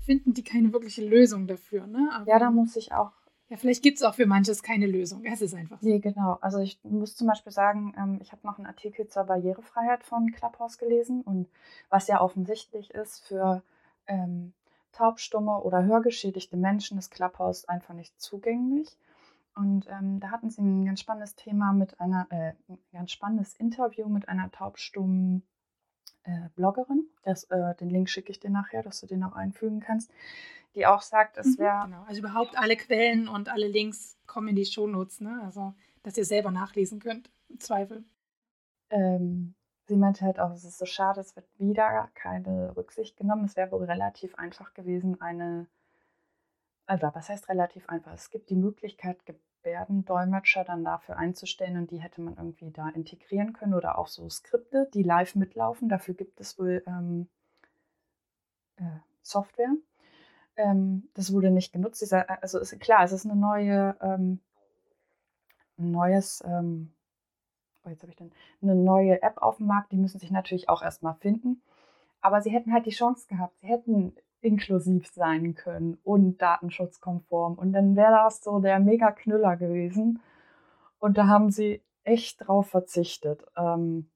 finden 0.00 0.34
die 0.34 0.44
keine 0.44 0.72
wirkliche 0.72 1.06
Lösung 1.06 1.46
dafür? 1.46 1.86
Ne? 1.86 2.10
Aber, 2.12 2.28
ja, 2.28 2.38
da 2.38 2.50
muss 2.50 2.76
ich 2.76 2.92
auch. 2.92 3.12
Ja, 3.50 3.58
vielleicht 3.58 3.82
gibt 3.82 3.98
es 3.98 4.02
auch 4.02 4.14
für 4.14 4.26
manches 4.26 4.62
keine 4.62 4.86
Lösung. 4.86 5.24
Es 5.24 5.42
ist 5.42 5.54
einfach 5.54 5.78
so. 5.80 5.86
Nee, 5.86 5.98
genau. 5.98 6.38
Also 6.40 6.58
ich 6.60 6.80
muss 6.82 7.14
zum 7.14 7.26
Beispiel 7.26 7.52
sagen, 7.52 7.94
ähm, 7.96 8.18
ich 8.22 8.32
habe 8.32 8.46
noch 8.46 8.56
einen 8.56 8.66
Artikel 8.66 9.06
zur 9.06 9.24
Barrierefreiheit 9.24 10.02
von 10.02 10.32
Clubhouse 10.32 10.78
gelesen 10.78 11.20
und 11.20 11.48
was 11.90 12.08
ja 12.08 12.22
offensichtlich 12.22 12.90
ist 12.92 13.26
für 13.26 13.62
ähm, 14.06 14.54
taubstumme 14.92 15.58
oder 15.60 15.84
hörgeschädigte 15.84 16.56
Menschen 16.56 16.96
ist 16.96 17.10
Clubhouse 17.10 17.68
einfach 17.68 17.94
nicht 17.94 18.18
zugänglich. 18.20 18.96
Und 19.54 19.86
ähm, 19.88 20.20
da 20.20 20.30
hatten 20.30 20.50
sie 20.50 20.62
ein 20.62 20.84
ganz 20.86 21.00
spannendes 21.00 21.36
Thema 21.36 21.72
mit 21.72 22.00
einer, 22.00 22.26
äh, 22.30 22.54
ein 22.68 22.78
ganz 22.92 23.12
spannendes 23.12 23.54
Interview 23.54 24.08
mit 24.08 24.28
einer 24.28 24.50
taubstummen 24.50 25.42
äh, 26.24 26.48
Bloggerin. 26.54 27.08
Das, 27.22 27.44
äh, 27.44 27.74
den 27.76 27.90
Link 27.90 28.08
schicke 28.08 28.30
ich 28.30 28.40
dir 28.40 28.50
nachher, 28.50 28.82
dass 28.82 29.00
du 29.00 29.06
den 29.06 29.22
auch 29.24 29.34
einfügen 29.34 29.80
kannst, 29.80 30.10
die 30.74 30.86
auch 30.86 31.02
sagt, 31.02 31.36
es 31.38 31.58
wäre. 31.58 31.86
Mhm, 31.86 31.90
genau. 31.90 32.04
Also 32.06 32.20
überhaupt 32.20 32.58
alle 32.58 32.76
Quellen 32.76 33.28
und 33.28 33.48
alle 33.48 33.68
Links 33.68 34.18
kommen 34.26 34.48
in 34.48 34.56
die 34.56 34.64
Shownotes, 34.64 35.20
ne? 35.20 35.40
Also, 35.44 35.74
dass 36.02 36.16
ihr 36.16 36.24
selber 36.24 36.50
nachlesen 36.50 36.98
könnt, 36.98 37.30
im 37.48 37.60
Zweifel. 37.60 38.04
Ähm, 38.90 39.54
sie 39.86 39.96
meinte 39.96 40.24
halt 40.24 40.38
auch, 40.38 40.50
es 40.52 40.64
ist 40.64 40.78
so 40.78 40.86
schade, 40.86 41.20
es 41.20 41.34
wird 41.36 41.46
wieder 41.58 42.10
keine 42.14 42.76
Rücksicht 42.76 43.16
genommen. 43.16 43.44
Es 43.44 43.56
wäre 43.56 43.70
wohl 43.72 43.84
relativ 43.84 44.34
einfach 44.34 44.74
gewesen, 44.74 45.20
eine 45.20 45.66
also, 46.86 47.08
was 47.14 47.28
heißt 47.28 47.48
relativ 47.48 47.88
einfach? 47.88 48.12
Es 48.12 48.30
gibt 48.30 48.50
die 48.50 48.56
Möglichkeit, 48.56 49.18
Gebärdendolmetscher 49.64 50.62
dann 50.64 50.84
dafür 50.84 51.16
einzustellen 51.16 51.78
und 51.78 51.90
die 51.90 51.98
hätte 51.98 52.20
man 52.20 52.36
irgendwie 52.36 52.70
da 52.70 52.90
integrieren 52.90 53.54
können 53.54 53.74
oder 53.74 53.98
auch 53.98 54.08
so 54.08 54.28
Skripte, 54.28 54.88
die 54.92 55.02
live 55.02 55.34
mitlaufen. 55.34 55.88
Dafür 55.88 56.14
gibt 56.14 56.38
es 56.40 56.58
wohl 56.58 56.82
ähm, 56.86 57.28
äh, 58.76 58.98
Software. 59.22 59.72
Ähm, 60.56 61.08
das 61.14 61.32
wurde 61.32 61.50
nicht 61.50 61.72
genutzt. 61.72 62.02
Dieser, 62.02 62.28
äh, 62.28 62.36
also 62.42 62.58
ist 62.58 62.78
klar, 62.78 63.04
es 63.04 63.12
ist 63.12 63.24
eine 63.24 63.36
neue, 63.36 63.96
ähm, 64.02 64.40
neues, 65.78 66.42
ähm, 66.46 66.92
oh, 67.84 67.88
jetzt 67.88 68.04
ich 68.04 68.16
dann 68.16 68.32
eine 68.60 68.74
neue 68.74 69.22
App 69.22 69.38
auf 69.38 69.56
dem 69.56 69.66
Markt. 69.66 69.92
Die 69.92 69.96
müssen 69.96 70.20
sich 70.20 70.30
natürlich 70.30 70.68
auch 70.68 70.82
erstmal 70.82 71.14
finden. 71.14 71.62
Aber 72.20 72.42
sie 72.42 72.50
hätten 72.50 72.72
halt 72.72 72.86
die 72.86 72.90
Chance 72.90 73.26
gehabt. 73.28 73.58
Sie 73.60 73.66
hätten 73.66 74.14
inklusiv 74.44 75.08
sein 75.08 75.54
können 75.54 75.98
und 76.04 76.40
datenschutzkonform. 76.40 77.54
Und 77.54 77.72
dann 77.72 77.96
wäre 77.96 78.12
das 78.12 78.42
so 78.42 78.58
der 78.60 78.78
Mega-Knüller 78.78 79.56
gewesen. 79.56 80.20
Und 80.98 81.16
da 81.16 81.26
haben 81.26 81.50
sie 81.50 81.82
echt 82.04 82.46
drauf 82.46 82.68
verzichtet. 82.68 83.44
Ähm, 83.56 84.10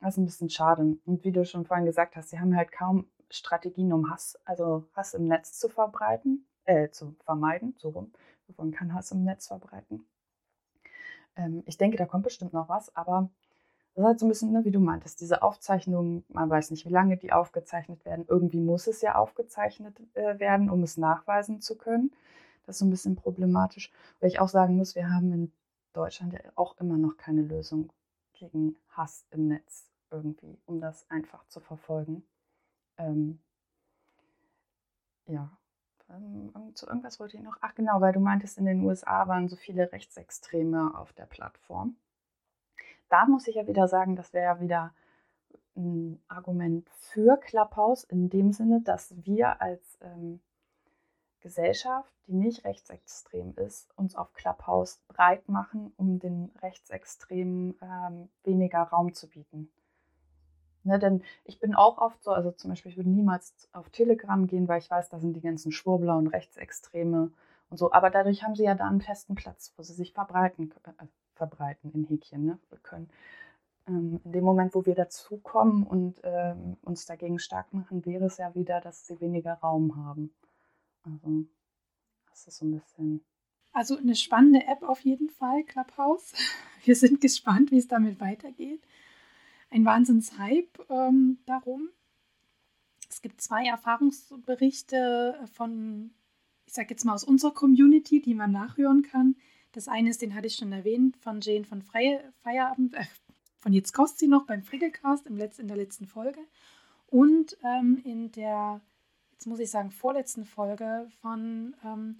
das 0.00 0.14
ist 0.14 0.18
ein 0.18 0.26
bisschen 0.26 0.50
schade. 0.50 0.96
Und 1.04 1.24
wie 1.24 1.32
du 1.32 1.44
schon 1.44 1.64
vorhin 1.64 1.86
gesagt 1.86 2.14
hast, 2.16 2.30
sie 2.30 2.38
haben 2.38 2.56
halt 2.56 2.70
kaum 2.70 3.06
Strategien, 3.30 3.92
um 3.92 4.10
Hass, 4.10 4.38
also 4.44 4.84
Hass 4.94 5.14
im 5.14 5.26
Netz 5.26 5.58
zu 5.58 5.68
verbreiten, 5.68 6.46
äh, 6.64 6.90
zu 6.90 7.16
vermeiden, 7.24 7.74
so 7.78 7.88
rum. 7.88 8.12
Man 8.56 8.70
kann 8.70 8.94
Hass 8.94 9.10
im 9.10 9.24
Netz 9.24 9.48
verbreiten. 9.48 10.06
Ähm, 11.36 11.62
ich 11.66 11.78
denke, 11.78 11.96
da 11.96 12.06
kommt 12.06 12.24
bestimmt 12.24 12.52
noch 12.52 12.68
was, 12.68 12.94
aber 12.94 13.30
das 13.94 14.02
ist 14.02 14.06
halt 14.06 14.18
so 14.18 14.26
ein 14.26 14.28
bisschen, 14.28 14.52
ne, 14.52 14.64
wie 14.64 14.72
du 14.72 14.80
meintest, 14.80 15.20
diese 15.20 15.42
Aufzeichnungen, 15.42 16.24
man 16.28 16.50
weiß 16.50 16.72
nicht, 16.72 16.84
wie 16.84 16.90
lange 16.92 17.16
die 17.16 17.32
aufgezeichnet 17.32 18.04
werden. 18.04 18.24
Irgendwie 18.28 18.58
muss 18.58 18.88
es 18.88 19.00
ja 19.02 19.14
aufgezeichnet 19.14 20.00
äh, 20.14 20.38
werden, 20.40 20.68
um 20.68 20.82
es 20.82 20.96
nachweisen 20.96 21.60
zu 21.60 21.76
können. 21.76 22.10
Das 22.66 22.76
ist 22.76 22.80
so 22.80 22.86
ein 22.86 22.90
bisschen 22.90 23.14
problematisch. 23.14 23.92
Weil 24.18 24.30
ich 24.30 24.40
auch 24.40 24.48
sagen 24.48 24.76
muss, 24.76 24.96
wir 24.96 25.10
haben 25.10 25.32
in 25.32 25.52
Deutschland 25.92 26.32
ja 26.32 26.40
auch 26.56 26.76
immer 26.78 26.96
noch 26.96 27.16
keine 27.16 27.42
Lösung 27.42 27.92
gegen 28.32 28.76
Hass 28.88 29.26
im 29.30 29.46
Netz 29.46 29.88
irgendwie, 30.10 30.58
um 30.66 30.80
das 30.80 31.08
einfach 31.08 31.46
zu 31.46 31.60
verfolgen. 31.60 32.24
Ähm, 32.98 33.38
ja, 35.26 35.56
ähm, 36.10 36.52
zu 36.74 36.88
irgendwas 36.88 37.20
wollte 37.20 37.36
ich 37.36 37.44
noch. 37.44 37.58
Ach 37.60 37.76
genau, 37.76 38.00
weil 38.00 38.12
du 38.12 38.18
meintest, 38.18 38.58
in 38.58 38.64
den 38.64 38.84
USA 38.84 39.28
waren 39.28 39.48
so 39.48 39.54
viele 39.54 39.92
Rechtsextreme 39.92 40.98
auf 40.98 41.12
der 41.12 41.26
Plattform 41.26 41.96
da 43.14 43.26
muss 43.26 43.46
ich 43.46 43.54
ja 43.54 43.68
wieder 43.68 43.86
sagen, 43.86 44.16
das 44.16 44.32
wäre 44.32 44.56
ja 44.56 44.60
wieder 44.60 44.92
ein 45.76 46.20
Argument 46.26 46.90
für 46.90 47.36
Clubhouse 47.36 48.02
in 48.02 48.28
dem 48.28 48.50
Sinne, 48.50 48.80
dass 48.80 49.14
wir 49.24 49.62
als 49.62 49.98
ähm, 50.00 50.40
Gesellschaft, 51.38 52.12
die 52.26 52.32
nicht 52.32 52.64
rechtsextrem 52.64 53.54
ist, 53.54 53.96
uns 53.96 54.16
auf 54.16 54.32
Clubhouse 54.32 55.00
breit 55.06 55.48
machen, 55.48 55.92
um 55.96 56.18
den 56.18 56.50
Rechtsextremen 56.60 57.78
ähm, 57.80 58.30
weniger 58.42 58.82
Raum 58.82 59.14
zu 59.14 59.28
bieten. 59.28 59.70
Ne, 60.82 60.98
denn 60.98 61.22
ich 61.44 61.60
bin 61.60 61.76
auch 61.76 61.98
oft 61.98 62.20
so, 62.24 62.32
also 62.32 62.50
zum 62.50 62.70
Beispiel, 62.70 62.90
ich 62.90 62.96
würde 62.96 63.10
niemals 63.10 63.54
auf 63.72 63.90
Telegram 63.90 64.48
gehen, 64.48 64.66
weil 64.66 64.80
ich 64.80 64.90
weiß, 64.90 65.08
da 65.08 65.20
sind 65.20 65.34
die 65.34 65.40
ganzen 65.40 65.70
Schwurbler 65.70 66.18
und 66.18 66.26
Rechtsextreme 66.26 67.30
und 67.70 67.76
so. 67.76 67.92
Aber 67.92 68.10
dadurch 68.10 68.42
haben 68.42 68.56
sie 68.56 68.64
ja 68.64 68.74
da 68.74 68.88
einen 68.88 69.00
festen 69.00 69.36
Platz, 69.36 69.72
wo 69.76 69.84
sie 69.84 69.94
sich 69.94 70.12
verbreiten, 70.12 70.74
äh, 70.98 71.06
verbreiten 71.34 71.92
in 71.92 72.04
Häkchen 72.04 72.44
ne, 72.44 72.58
können. 72.82 73.08
Ähm, 73.86 74.20
in 74.24 74.32
dem 74.32 74.44
Moment, 74.44 74.74
wo 74.74 74.86
wir 74.86 74.94
dazukommen 74.94 75.84
und 75.84 76.20
ähm, 76.22 76.76
uns 76.82 77.06
dagegen 77.06 77.38
stark 77.38 77.72
machen, 77.72 78.04
wäre 78.06 78.26
es 78.26 78.38
ja 78.38 78.54
wieder, 78.54 78.80
dass 78.80 79.06
sie 79.06 79.20
weniger 79.20 79.54
Raum 79.54 79.96
haben. 79.96 80.34
Also 81.04 81.44
das 82.30 82.46
ist 82.46 82.58
so 82.58 82.66
ein 82.66 82.72
bisschen. 82.72 83.24
Also 83.72 83.96
eine 83.96 84.14
spannende 84.14 84.66
App 84.66 84.82
auf 84.82 85.00
jeden 85.00 85.28
Fall, 85.28 85.64
Clubhouse. 85.64 86.32
Wir 86.84 86.96
sind 86.96 87.20
gespannt, 87.20 87.70
wie 87.70 87.78
es 87.78 87.88
damit 87.88 88.20
weitergeht. 88.20 88.82
Ein 89.70 89.84
Wahnsinnshype 89.84 90.86
ähm, 90.88 91.38
darum. 91.46 91.88
Es 93.08 93.22
gibt 93.22 93.40
zwei 93.40 93.66
Erfahrungsberichte 93.66 95.38
von, 95.52 96.12
ich 96.66 96.72
sage 96.72 96.90
jetzt 96.90 97.04
mal 97.04 97.14
aus 97.14 97.24
unserer 97.24 97.52
Community, 97.52 98.20
die 98.20 98.34
man 98.34 98.52
nachhören 98.52 99.02
kann. 99.02 99.36
Das 99.74 99.88
eine 99.88 100.10
ist, 100.10 100.22
den 100.22 100.34
hatte 100.36 100.46
ich 100.46 100.54
schon 100.54 100.72
erwähnt, 100.72 101.16
von 101.16 101.40
Jane 101.40 101.64
von 101.64 101.82
Freie, 101.82 102.32
Feierabend, 102.42 102.94
äh, 102.94 103.04
von 103.58 103.72
Jetzt 103.72 103.92
kostet 103.92 104.20
sie 104.20 104.28
noch 104.28 104.46
beim 104.46 104.62
Frickelcast 104.62 105.26
im 105.26 105.36
Letz-, 105.36 105.58
in 105.58 105.66
der 105.66 105.76
letzten 105.76 106.06
Folge. 106.06 106.38
Und 107.08 107.56
ähm, 107.64 108.00
in 108.04 108.30
der, 108.30 108.80
jetzt 109.32 109.46
muss 109.46 109.58
ich 109.58 109.70
sagen, 109.70 109.90
vorletzten 109.90 110.44
Folge 110.44 111.08
von 111.20 111.74
ähm, 111.84 112.18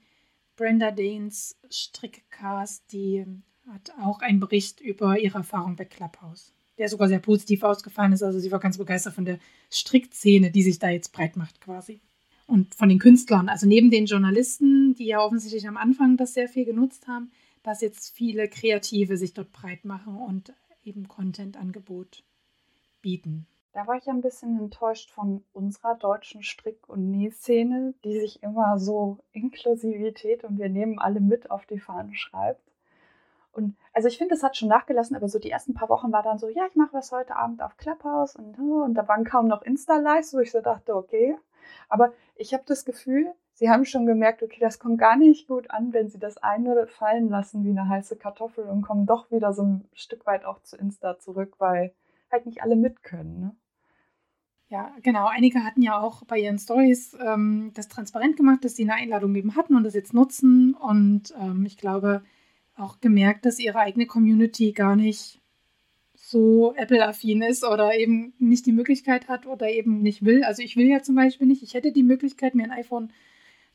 Brenda 0.56 0.90
Danes 0.90 1.56
Strickcast, 1.70 2.90
die 2.92 3.24
hat 3.70 3.92
auch 4.00 4.20
einen 4.20 4.40
Bericht 4.40 4.80
über 4.80 5.18
ihre 5.18 5.38
Erfahrung 5.38 5.76
bei 5.76 5.84
Clubhouse, 5.84 6.52
der 6.76 6.88
sogar 6.88 7.08
sehr 7.08 7.20
positiv 7.20 7.62
ausgefallen 7.62 8.12
ist. 8.12 8.22
Also 8.22 8.40
sie 8.40 8.50
war 8.50 8.58
ganz 8.58 8.78
begeistert 8.78 9.14
von 9.14 9.24
der 9.24 9.38
Strickszene, 9.70 10.50
die 10.50 10.62
sich 10.62 10.80
da 10.80 10.88
jetzt 10.88 11.12
breit 11.12 11.36
macht 11.36 11.60
quasi. 11.60 12.00
Und 12.46 12.74
von 12.74 12.88
den 12.88 12.98
Künstlern, 12.98 13.48
also 13.48 13.66
neben 13.66 13.90
den 13.90 14.06
Journalisten, 14.06 14.94
die 14.94 15.06
ja 15.06 15.20
offensichtlich 15.20 15.66
am 15.68 15.76
Anfang 15.76 16.16
das 16.16 16.34
sehr 16.34 16.48
viel 16.48 16.64
genutzt 16.64 17.06
haben, 17.06 17.30
dass 17.64 17.80
jetzt 17.80 18.14
viele 18.14 18.48
Kreative 18.48 19.16
sich 19.16 19.34
dort 19.34 19.50
breit 19.50 19.84
machen 19.84 20.16
und 20.16 20.52
eben 20.84 21.08
Content-Angebot 21.08 22.22
bieten. 23.00 23.46
Da 23.72 23.88
war 23.88 23.96
ich 23.96 24.06
ein 24.06 24.20
bisschen 24.20 24.56
enttäuscht 24.60 25.10
von 25.10 25.42
unserer 25.52 25.96
deutschen 25.96 26.44
Strick- 26.44 26.88
und 26.88 27.10
Nähszene, 27.10 27.94
die 28.04 28.20
sich 28.20 28.40
immer 28.42 28.78
so 28.78 29.18
Inklusivität 29.32 30.44
und 30.44 30.58
wir 30.58 30.68
nehmen 30.68 31.00
alle 31.00 31.20
mit 31.20 31.50
auf 31.50 31.66
die 31.66 31.80
Fahne 31.80 32.14
schreibt. 32.14 32.62
Und 33.50 33.76
also 33.92 34.08
ich 34.08 34.18
finde, 34.18 34.34
es 34.34 34.42
hat 34.42 34.56
schon 34.56 34.68
nachgelassen, 34.68 35.16
aber 35.16 35.28
so 35.28 35.38
die 35.38 35.50
ersten 35.50 35.74
paar 35.74 35.88
Wochen 35.88 36.12
war 36.12 36.22
dann 36.22 36.38
so, 36.38 36.48
ja, 36.48 36.66
ich 36.68 36.76
mache 36.76 36.92
was 36.92 37.10
heute 37.12 37.34
Abend 37.34 37.62
auf 37.62 37.76
Clubhouse 37.76 38.36
und, 38.36 38.58
und 38.58 38.94
da 38.94 39.08
waren 39.08 39.24
kaum 39.24 39.48
noch 39.48 39.62
Insta-Lives, 39.62 40.34
wo 40.34 40.38
ich 40.38 40.52
so 40.52 40.60
dachte, 40.60 40.94
okay. 40.94 41.36
Aber 41.88 42.12
ich 42.36 42.54
habe 42.54 42.64
das 42.66 42.84
Gefühl, 42.84 43.32
sie 43.54 43.70
haben 43.70 43.84
schon 43.84 44.06
gemerkt, 44.06 44.42
okay, 44.42 44.58
das 44.60 44.78
kommt 44.78 44.98
gar 44.98 45.16
nicht 45.16 45.48
gut 45.48 45.70
an, 45.70 45.92
wenn 45.92 46.08
sie 46.08 46.18
das 46.18 46.36
eine 46.38 46.86
fallen 46.86 47.28
lassen 47.28 47.64
wie 47.64 47.70
eine 47.70 47.88
heiße 47.88 48.16
Kartoffel 48.16 48.64
und 48.64 48.82
kommen 48.82 49.06
doch 49.06 49.30
wieder 49.30 49.52
so 49.52 49.62
ein 49.62 49.88
Stück 49.94 50.26
weit 50.26 50.44
auch 50.44 50.62
zu 50.62 50.76
Insta 50.76 51.18
zurück, 51.18 51.54
weil 51.58 51.94
halt 52.30 52.46
nicht 52.46 52.62
alle 52.62 52.76
mit 52.76 53.02
können. 53.02 53.40
Ne? 53.40 53.56
Ja, 54.68 54.92
genau. 55.02 55.26
Einige 55.26 55.62
hatten 55.62 55.82
ja 55.82 56.00
auch 56.00 56.24
bei 56.24 56.38
ihren 56.38 56.58
Stories 56.58 57.16
ähm, 57.20 57.70
das 57.74 57.88
transparent 57.88 58.36
gemacht, 58.36 58.64
dass 58.64 58.74
sie 58.74 58.82
eine 58.82 58.94
Einladung 58.94 59.34
eben 59.36 59.56
hatten 59.56 59.76
und 59.76 59.84
das 59.84 59.94
jetzt 59.94 60.14
nutzen. 60.14 60.74
Und 60.74 61.32
ähm, 61.40 61.64
ich 61.64 61.76
glaube 61.76 62.22
auch 62.76 63.00
gemerkt, 63.00 63.46
dass 63.46 63.60
ihre 63.60 63.78
eigene 63.78 64.06
Community 64.06 64.72
gar 64.72 64.96
nicht 64.96 65.40
so 66.34 66.74
Apple-affin 66.74 67.42
ist 67.42 67.62
oder 67.64 67.96
eben 67.96 68.32
nicht 68.40 68.66
die 68.66 68.72
Möglichkeit 68.72 69.28
hat 69.28 69.46
oder 69.46 69.70
eben 69.70 70.02
nicht 70.02 70.24
will. 70.24 70.42
Also 70.42 70.62
ich 70.62 70.76
will 70.76 70.88
ja 70.88 71.00
zum 71.00 71.14
Beispiel 71.14 71.46
nicht, 71.46 71.62
ich 71.62 71.74
hätte 71.74 71.92
die 71.92 72.02
Möglichkeit, 72.02 72.56
mir 72.56 72.64
ein 72.64 72.72
iPhone 72.72 73.12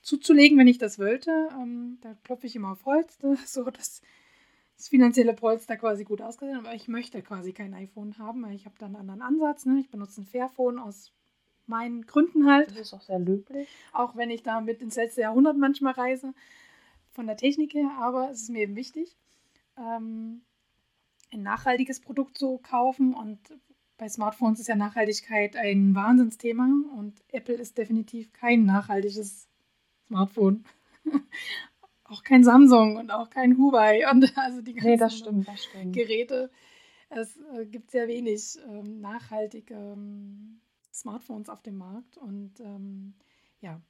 zuzulegen, 0.01 0.57
wenn 0.57 0.67
ich 0.67 0.77
das 0.77 0.99
wollte. 0.99 1.31
Ähm, 1.53 1.99
da 2.01 2.17
klopfe 2.25 2.47
ich 2.47 2.57
immer 2.57 2.73
auf 2.73 2.83
Holz, 2.83 3.17
so 3.45 3.63
dass 3.63 4.01
das 4.75 4.89
finanzielle 4.89 5.33
Polster 5.33 5.77
quasi 5.77 6.03
gut 6.03 6.21
ausgesehen, 6.21 6.57
aber 6.57 6.75
ich 6.75 6.89
möchte 6.89 7.21
quasi 7.21 7.53
kein 7.53 7.73
iPhone 7.73 8.17
haben, 8.17 8.43
weil 8.43 8.55
ich 8.55 8.65
habe 8.65 8.75
da 8.77 8.87
einen 8.87 8.97
anderen 8.97 9.21
Ansatz. 9.21 9.65
Ne? 9.65 9.79
Ich 9.79 9.89
benutze 9.89 10.19
ein 10.19 10.25
Fairphone 10.25 10.79
aus 10.79 11.13
meinen 11.65 12.05
Gründen 12.05 12.45
halt. 12.45 12.71
Das 12.71 12.77
ist 12.77 12.93
auch 12.93 13.01
sehr 13.01 13.19
löblich. 13.19 13.69
Auch 13.93 14.17
wenn 14.17 14.31
ich 14.31 14.43
damit 14.43 14.81
ins 14.81 14.97
letzte 14.97 15.21
Jahrhundert 15.21 15.57
manchmal 15.57 15.93
reise, 15.93 16.33
von 17.11 17.25
der 17.25 17.37
Technik 17.37 17.73
her, 17.73 17.91
aber 17.99 18.29
es 18.31 18.43
ist 18.43 18.49
mir 18.49 18.63
eben 18.63 18.75
wichtig, 18.75 19.15
ähm, 19.77 20.41
ein 21.31 21.43
nachhaltiges 21.43 21.99
Produkt 21.99 22.37
zu 22.37 22.57
kaufen 22.59 23.13
und 23.13 23.39
bei 23.97 24.07
Smartphones 24.07 24.59
ist 24.59 24.67
ja 24.67 24.75
Nachhaltigkeit 24.75 25.55
ein 25.55 25.93
Wahnsinnsthema 25.93 26.69
und 26.97 27.21
Apple 27.29 27.55
ist 27.55 27.77
definitiv 27.77 28.31
kein 28.31 28.65
nachhaltiges 28.65 29.47
Smartphone. 30.07 30.63
auch 32.05 32.23
kein 32.23 32.43
Samsung 32.43 32.97
und 32.97 33.11
auch 33.11 33.29
kein 33.29 33.57
Huawei 33.57 34.09
und 34.09 34.33
also 34.37 34.61
die 34.61 34.73
ganzen 34.73 34.89
nee, 34.89 34.97
das 34.97 35.17
stimmt, 35.17 35.47
das 35.47 35.65
stimmt. 35.65 35.93
Geräte. 35.93 36.49
Es 37.09 37.37
äh, 37.55 37.65
gibt 37.65 37.91
sehr 37.91 38.07
wenig 38.07 38.57
ähm, 38.67 39.01
nachhaltige 39.01 39.73
ähm, 39.73 40.61
Smartphones 40.93 41.49
auf 41.49 41.61
dem 41.61 41.77
Markt. 41.77 42.17
Und 42.17 42.59
ähm, 42.59 43.15
ja, 43.61 43.81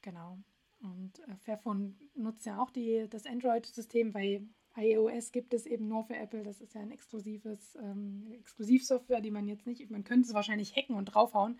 genau. 0.00 0.38
Und 0.82 1.18
äh, 1.20 1.36
Fairphone 1.36 1.96
nutzt 2.14 2.46
ja 2.46 2.58
auch 2.58 2.70
die, 2.70 3.06
das 3.08 3.26
Android-System, 3.26 4.14
weil 4.14 4.46
iOS 4.76 5.32
gibt 5.32 5.54
es 5.54 5.66
eben 5.66 5.88
nur 5.88 6.04
für 6.04 6.16
Apple. 6.16 6.42
Das 6.42 6.60
ist 6.60 6.74
ja 6.74 6.80
ein 6.80 6.90
exklusives 6.90 7.76
ähm, 7.76 8.32
Exklusivsoftware, 8.40 9.20
die 9.20 9.30
man 9.30 9.48
jetzt 9.48 9.66
nicht, 9.66 9.90
man 9.90 10.04
könnte 10.04 10.28
es 10.28 10.34
wahrscheinlich 10.34 10.74
hacken 10.74 10.96
und 10.96 11.06
draufhauen, 11.06 11.58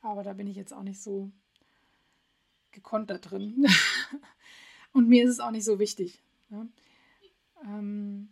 aber 0.00 0.22
da 0.22 0.32
bin 0.32 0.46
ich 0.46 0.56
jetzt 0.56 0.72
auch 0.72 0.82
nicht 0.82 1.00
so 1.00 1.30
gekonnt 2.72 3.10
da 3.10 3.18
drin. 3.18 3.66
und 4.92 5.08
mir 5.08 5.24
ist 5.24 5.30
es 5.30 5.40
auch 5.40 5.50
nicht 5.50 5.64
so 5.64 5.78
wichtig. 5.78 6.22
Ne? 6.48 6.68
Ähm, 7.64 8.30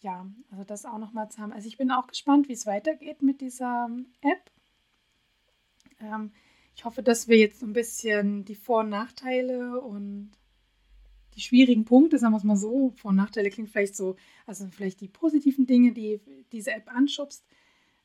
ja, 0.00 0.26
also 0.50 0.64
das 0.64 0.84
auch 0.84 0.98
nochmal 0.98 1.30
zu 1.30 1.38
haben. 1.38 1.52
Also 1.52 1.68
ich 1.68 1.76
bin 1.76 1.90
auch 1.90 2.06
gespannt, 2.06 2.48
wie 2.48 2.54
es 2.54 2.66
weitergeht 2.66 3.22
mit 3.22 3.40
dieser 3.40 3.88
App. 4.22 4.50
Ähm, 6.00 6.32
ich 6.74 6.84
hoffe, 6.84 7.02
dass 7.02 7.28
wir 7.28 7.36
jetzt 7.36 7.60
so 7.60 7.66
ein 7.66 7.72
bisschen 7.72 8.44
die 8.44 8.54
Vor- 8.54 8.80
und 8.80 8.88
Nachteile 8.90 9.80
und 9.80 10.32
die 11.40 11.46
schwierigen 11.46 11.84
Punkte, 11.84 12.18
sagen 12.18 12.34
wir 12.34 12.36
es 12.36 12.44
mal 12.44 12.56
so, 12.56 12.92
Vor- 12.96 13.10
und 13.10 13.16
Nachteile 13.16 13.50
klingt 13.50 13.70
vielleicht 13.70 13.96
so, 13.96 14.16
also 14.46 14.66
vielleicht 14.70 15.00
die 15.00 15.08
positiven 15.08 15.66
Dinge, 15.66 15.92
die 15.92 16.20
diese 16.52 16.72
App 16.72 16.94
anschubst, 16.94 17.44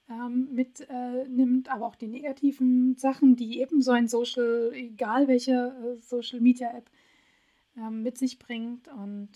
ähm, 0.10 0.50
mitnimmt, 0.54 1.68
äh, 1.68 1.70
aber 1.70 1.88
auch 1.88 1.96
die 1.96 2.08
negativen 2.08 2.96
Sachen, 2.96 3.36
die 3.36 3.60
eben 3.60 3.82
so 3.82 3.92
ein 3.92 4.08
Social, 4.08 4.72
egal 4.74 5.28
welche 5.28 5.52
äh, 5.52 6.02
Social 6.02 6.40
Media 6.40 6.70
App 6.70 6.90
äh, 7.76 7.90
mit 7.90 8.18
sich 8.18 8.40
bringt. 8.40 8.88
Und 8.88 9.30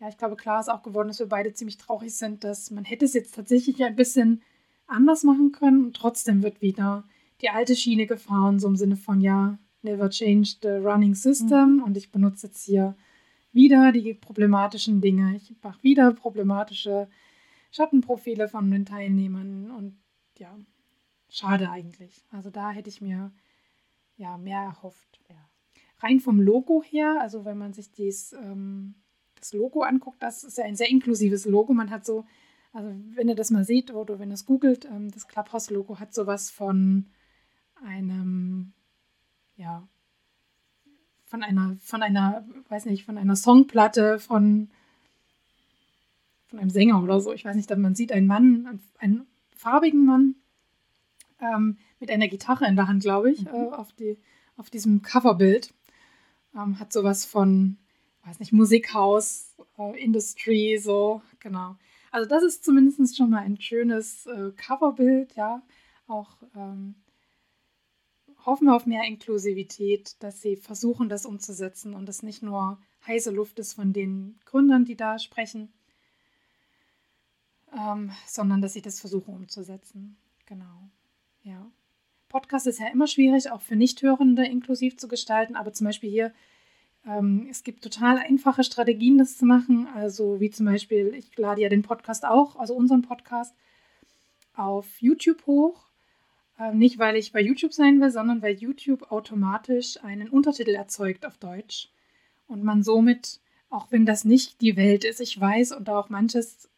ja, 0.00 0.08
ich 0.08 0.16
glaube, 0.16 0.36
klar 0.36 0.58
ist 0.58 0.70
auch 0.70 0.82
geworden, 0.82 1.08
dass 1.08 1.20
wir 1.20 1.28
beide 1.28 1.52
ziemlich 1.52 1.76
traurig 1.76 2.14
sind, 2.14 2.42
dass 2.42 2.70
man 2.70 2.84
hätte 2.84 3.04
es 3.04 3.14
jetzt 3.14 3.34
tatsächlich 3.34 3.84
ein 3.84 3.94
bisschen 3.94 4.42
anders 4.86 5.22
machen 5.22 5.52
können 5.52 5.84
und 5.84 5.96
trotzdem 5.96 6.42
wird 6.42 6.62
wieder 6.62 7.04
die 7.42 7.50
alte 7.50 7.76
Schiene 7.76 8.06
gefahren, 8.06 8.58
so 8.58 8.66
im 8.66 8.76
Sinne 8.76 8.96
von 8.96 9.20
ja, 9.20 9.58
never 9.82 10.08
change 10.10 10.56
the 10.62 10.68
running 10.68 11.14
system. 11.14 11.76
Mhm. 11.76 11.82
Und 11.82 11.96
ich 11.96 12.10
benutze 12.10 12.46
jetzt 12.46 12.64
hier 12.64 12.96
wieder 13.56 13.90
die 13.90 14.14
problematischen 14.14 15.00
Dinge. 15.00 15.34
Ich 15.34 15.52
mache 15.62 15.82
wieder 15.82 16.12
problematische 16.12 17.08
Schattenprofile 17.72 18.46
von 18.46 18.70
den 18.70 18.86
Teilnehmern 18.86 19.72
und 19.72 19.98
ja, 20.38 20.56
schade 21.28 21.70
eigentlich. 21.70 22.24
Also 22.30 22.50
da 22.50 22.70
hätte 22.70 22.88
ich 22.88 23.00
mir 23.00 23.32
ja 24.16 24.38
mehr 24.38 24.60
erhofft. 24.60 25.20
Ja. 25.28 25.48
Rein 25.98 26.20
vom 26.20 26.40
Logo 26.40 26.82
her, 26.82 27.18
also 27.20 27.44
wenn 27.44 27.58
man 27.58 27.72
sich 27.72 27.90
dies, 27.90 28.32
ähm, 28.34 28.94
das 29.34 29.52
Logo 29.52 29.82
anguckt, 29.82 30.22
das 30.22 30.44
ist 30.44 30.58
ja 30.58 30.64
ein 30.64 30.76
sehr 30.76 30.88
inklusives 30.88 31.44
Logo. 31.46 31.72
Man 31.72 31.90
hat 31.90 32.04
so, 32.04 32.24
also 32.72 32.94
wenn 33.14 33.28
ihr 33.28 33.34
das 33.34 33.50
mal 33.50 33.64
seht 33.64 33.90
oder 33.92 34.18
wenn 34.18 34.30
ihr 34.30 34.34
es 34.34 34.46
googelt, 34.46 34.84
ähm, 34.84 35.10
das 35.10 35.26
Clubhouse-Logo 35.26 35.98
hat 35.98 36.14
sowas 36.14 36.50
von 36.50 37.06
einem, 37.82 38.72
ja, 39.56 39.88
von 41.36 41.42
einer, 41.42 41.76
von 41.82 42.02
einer, 42.02 42.46
weiß 42.70 42.86
nicht, 42.86 43.04
von 43.04 43.18
einer 43.18 43.36
Songplatte 43.36 44.18
von, 44.18 44.70
von 46.48 46.58
einem 46.58 46.70
Sänger 46.70 47.02
oder 47.02 47.20
so. 47.20 47.34
Ich 47.34 47.44
weiß 47.44 47.56
nicht, 47.56 47.68
man 47.76 47.94
sieht 47.94 48.10
einen 48.10 48.26
Mann, 48.26 48.80
einen 48.98 49.26
farbigen 49.54 50.06
Mann 50.06 50.34
ähm, 51.42 51.76
mit 52.00 52.10
einer 52.10 52.28
Gitarre 52.28 52.66
in 52.66 52.74
der 52.74 52.88
Hand, 52.88 53.02
glaube 53.02 53.32
ich, 53.32 53.42
mhm. 53.42 53.48
äh, 53.48 53.68
auf, 53.68 53.92
die, 53.92 54.16
auf 54.56 54.70
diesem 54.70 55.02
Coverbild. 55.02 55.74
Ähm, 56.54 56.80
hat 56.80 56.90
sowas 56.90 57.26
von, 57.26 57.76
weiß 58.24 58.40
nicht, 58.40 58.54
Musikhaus, 58.54 59.54
äh, 59.78 60.02
Industry, 60.02 60.78
so, 60.82 61.20
genau. 61.38 61.76
Also 62.12 62.26
das 62.26 62.44
ist 62.44 62.64
zumindest 62.64 63.14
schon 63.14 63.28
mal 63.28 63.40
ein 63.40 63.60
schönes 63.60 64.24
äh, 64.24 64.52
Coverbild, 64.56 65.34
ja. 65.36 65.60
Auch 66.08 66.30
ähm, 66.56 66.94
hoffen 68.46 68.66
wir 68.66 68.76
auf 68.76 68.86
mehr 68.86 69.04
Inklusivität, 69.04 70.16
dass 70.20 70.40
sie 70.40 70.56
versuchen, 70.56 71.08
das 71.08 71.26
umzusetzen 71.26 71.94
und 71.94 72.08
es 72.08 72.22
nicht 72.22 72.42
nur 72.42 72.78
heiße 73.06 73.30
Luft 73.30 73.58
ist 73.58 73.74
von 73.74 73.92
den 73.92 74.38
Gründern, 74.44 74.84
die 74.84 74.96
da 74.96 75.18
sprechen, 75.18 75.72
ähm, 77.76 78.12
sondern 78.26 78.62
dass 78.62 78.72
sie 78.72 78.82
das 78.82 79.00
versuchen 79.00 79.34
umzusetzen. 79.34 80.16
Genau. 80.46 80.90
Ja. 81.42 81.70
Podcast 82.28 82.66
ist 82.66 82.80
ja 82.80 82.88
immer 82.88 83.06
schwierig, 83.06 83.50
auch 83.50 83.60
für 83.60 83.76
Nichthörende 83.76 84.44
inklusiv 84.46 84.96
zu 84.96 85.08
gestalten, 85.08 85.56
aber 85.56 85.72
zum 85.72 85.86
Beispiel 85.86 86.10
hier, 86.10 86.32
ähm, 87.06 87.46
es 87.50 87.62
gibt 87.62 87.82
total 87.82 88.18
einfache 88.18 88.64
Strategien, 88.64 89.18
das 89.18 89.38
zu 89.38 89.46
machen. 89.46 89.86
Also 89.94 90.40
wie 90.40 90.50
zum 90.50 90.66
Beispiel, 90.66 91.14
ich 91.14 91.36
lade 91.36 91.62
ja 91.62 91.68
den 91.68 91.82
Podcast 91.82 92.24
auch, 92.24 92.56
also 92.56 92.74
unseren 92.74 93.02
Podcast, 93.02 93.54
auf 94.54 95.00
YouTube 95.00 95.46
hoch. 95.46 95.85
Äh, 96.58 96.74
nicht, 96.74 96.98
weil 96.98 97.16
ich 97.16 97.32
bei 97.32 97.40
YouTube 97.40 97.72
sein 97.72 98.00
will, 98.00 98.10
sondern 98.10 98.42
weil 98.42 98.54
YouTube 98.54 99.10
automatisch 99.10 100.02
einen 100.02 100.28
Untertitel 100.28 100.74
erzeugt 100.74 101.26
auf 101.26 101.36
Deutsch. 101.38 101.90
Und 102.46 102.62
man 102.62 102.82
somit, 102.82 103.40
auch 103.68 103.90
wenn 103.90 104.06
das 104.06 104.24
nicht 104.24 104.60
die 104.60 104.76
Welt 104.76 105.04
ist, 105.04 105.20
ich 105.20 105.38
weiß 105.38 105.72
und 105.72 105.88
auch 105.88 106.08
manches 106.08 106.68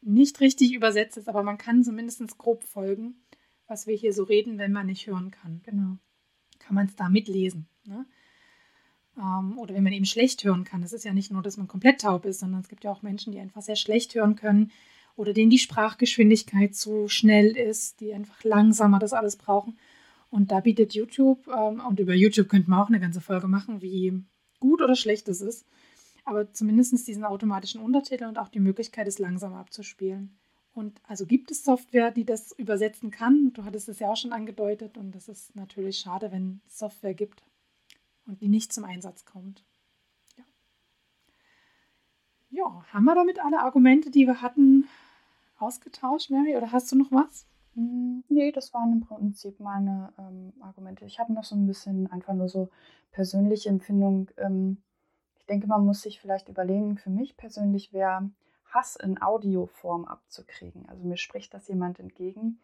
nicht 0.00 0.40
richtig 0.40 0.72
übersetzt 0.74 1.16
ist, 1.16 1.28
aber 1.28 1.42
man 1.42 1.58
kann 1.58 1.84
zumindest 1.84 2.38
grob 2.38 2.64
folgen, 2.64 3.16
was 3.66 3.86
wir 3.86 3.96
hier 3.96 4.12
so 4.12 4.24
reden, 4.24 4.58
wenn 4.58 4.72
man 4.72 4.86
nicht 4.86 5.06
hören 5.06 5.30
kann. 5.30 5.60
Genau. 5.64 5.98
Kann 6.58 6.74
man 6.74 6.86
es 6.86 6.96
da 6.96 7.08
mitlesen. 7.08 7.68
Ne? 7.84 8.06
Ähm, 9.16 9.58
oder 9.58 9.74
wenn 9.74 9.82
man 9.82 9.92
eben 9.92 10.04
schlecht 10.04 10.44
hören 10.44 10.64
kann. 10.64 10.82
Es 10.82 10.92
ist 10.92 11.04
ja 11.04 11.12
nicht 11.12 11.30
nur, 11.30 11.42
dass 11.42 11.56
man 11.56 11.68
komplett 11.68 12.00
taub 12.00 12.24
ist, 12.24 12.40
sondern 12.40 12.60
es 12.60 12.68
gibt 12.68 12.84
ja 12.84 12.90
auch 12.90 13.02
Menschen, 13.02 13.32
die 13.32 13.40
einfach 13.40 13.62
sehr 13.62 13.76
schlecht 13.76 14.14
hören 14.14 14.36
können 14.36 14.70
oder 15.18 15.34
denen 15.34 15.50
die 15.50 15.58
Sprachgeschwindigkeit 15.58 16.74
zu 16.74 17.08
schnell 17.08 17.56
ist, 17.56 18.00
die 18.00 18.14
einfach 18.14 18.42
langsamer 18.44 18.98
das 18.98 19.12
alles 19.12 19.36
brauchen. 19.36 19.78
Und 20.30 20.50
da 20.50 20.60
bietet 20.60 20.94
YouTube, 20.94 21.46
ähm, 21.48 21.80
und 21.86 22.00
über 22.00 22.14
YouTube 22.14 22.48
könnte 22.48 22.70
man 22.70 22.80
auch 22.80 22.88
eine 22.88 23.00
ganze 23.00 23.20
Folge 23.20 23.48
machen, 23.48 23.82
wie 23.82 24.22
gut 24.60 24.80
oder 24.80 24.96
schlecht 24.96 25.28
es 25.28 25.40
ist 25.40 25.66
aber 26.28 26.52
zumindest 26.52 27.08
diesen 27.08 27.24
automatischen 27.24 27.80
Untertitel 27.80 28.24
und 28.24 28.38
auch 28.38 28.48
die 28.48 28.60
Möglichkeit, 28.60 29.08
es 29.08 29.18
langsam 29.18 29.54
abzuspielen. 29.54 30.38
Und 30.74 31.00
also 31.04 31.24
gibt 31.24 31.50
es 31.50 31.64
Software, 31.64 32.10
die 32.10 32.26
das 32.26 32.52
übersetzen 32.52 33.10
kann. 33.10 33.54
Du 33.54 33.64
hattest 33.64 33.88
es 33.88 33.98
ja 33.98 34.10
auch 34.10 34.16
schon 34.16 34.34
angedeutet 34.34 34.98
und 34.98 35.12
das 35.12 35.28
ist 35.28 35.56
natürlich 35.56 35.98
schade, 35.98 36.30
wenn 36.30 36.60
es 36.66 36.78
Software 36.78 37.14
gibt 37.14 37.42
und 38.26 38.42
die 38.42 38.48
nicht 38.48 38.74
zum 38.74 38.84
Einsatz 38.84 39.24
kommt. 39.24 39.64
Ja. 40.36 40.44
ja, 42.50 42.84
haben 42.92 43.04
wir 43.04 43.14
damit 43.14 43.42
alle 43.42 43.60
Argumente, 43.60 44.10
die 44.10 44.26
wir 44.26 44.42
hatten, 44.42 44.86
ausgetauscht, 45.58 46.30
Mary? 46.30 46.56
Oder 46.56 46.72
hast 46.72 46.90
du 46.92 46.96
noch 46.96 47.10
was? 47.10 47.46
Hm, 47.74 48.24
nee, 48.28 48.52
das 48.52 48.72
waren 48.74 48.92
im 48.92 49.00
Prinzip 49.00 49.60
meine 49.60 50.12
ähm, 50.18 50.52
Argumente. 50.60 51.04
Ich 51.04 51.18
habe 51.18 51.32
noch 51.32 51.44
so 51.44 51.54
ein 51.54 51.66
bisschen 51.66 52.10
einfach 52.10 52.34
nur 52.34 52.48
so 52.48 52.70
persönliche 53.12 53.68
Empfindung. 53.68 54.30
Ähm, 54.36 54.78
denke, 55.48 55.66
man 55.66 55.84
muss 55.84 56.02
sich 56.02 56.20
vielleicht 56.20 56.48
überlegen, 56.48 56.98
für 56.98 57.10
mich 57.10 57.36
persönlich 57.36 57.92
wäre 57.92 58.30
Hass 58.66 58.96
in 58.96 59.20
Audioform 59.20 60.04
abzukriegen. 60.04 60.88
Also 60.88 61.04
mir 61.04 61.16
spricht 61.16 61.54
das 61.54 61.68
jemand 61.68 61.98
entgegen. 61.98 62.60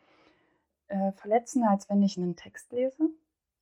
Äh, 0.88 1.12
verletzender, 1.12 1.70
als 1.70 1.88
wenn 1.88 2.02
ich 2.02 2.18
einen 2.18 2.36
Text 2.36 2.72
lese. 2.72 3.08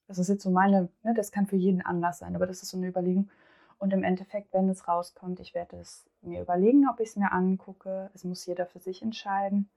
Das 0.09 0.19
ist 0.19 0.29
jetzt 0.29 0.43
so 0.43 0.51
meine, 0.51 0.89
ne, 1.05 1.15
das 1.15 1.31
kann 1.31 1.47
für 1.47 1.57
jeden 1.57 1.81
anders 1.83 2.19
sein, 2.19 2.35
aber 2.35 2.47
das 2.47 2.63
ist 2.63 2.71
so 2.71 2.77
eine 2.77 2.89
Überlegung. 2.89 3.31
Und 3.79 3.93
im 3.93 4.03
Endeffekt, 4.03 4.53
wenn 4.53 4.69
es 4.69 4.89
rauskommt, 4.89 5.41
ich 5.41 5.55
werde 5.55 5.77
es 5.77 6.05
mir 6.23 6.43
überlegen, 6.43 6.89
ob 6.89 7.01
ich 7.01 7.11
es 7.11 7.17
mir 7.17 7.33
angucke. 7.33 8.11
Es 8.15 8.25
muss 8.25 8.47
jeder 8.47 8.67
für 8.67 8.79
sich 8.79 9.03
entscheiden. 9.03 9.69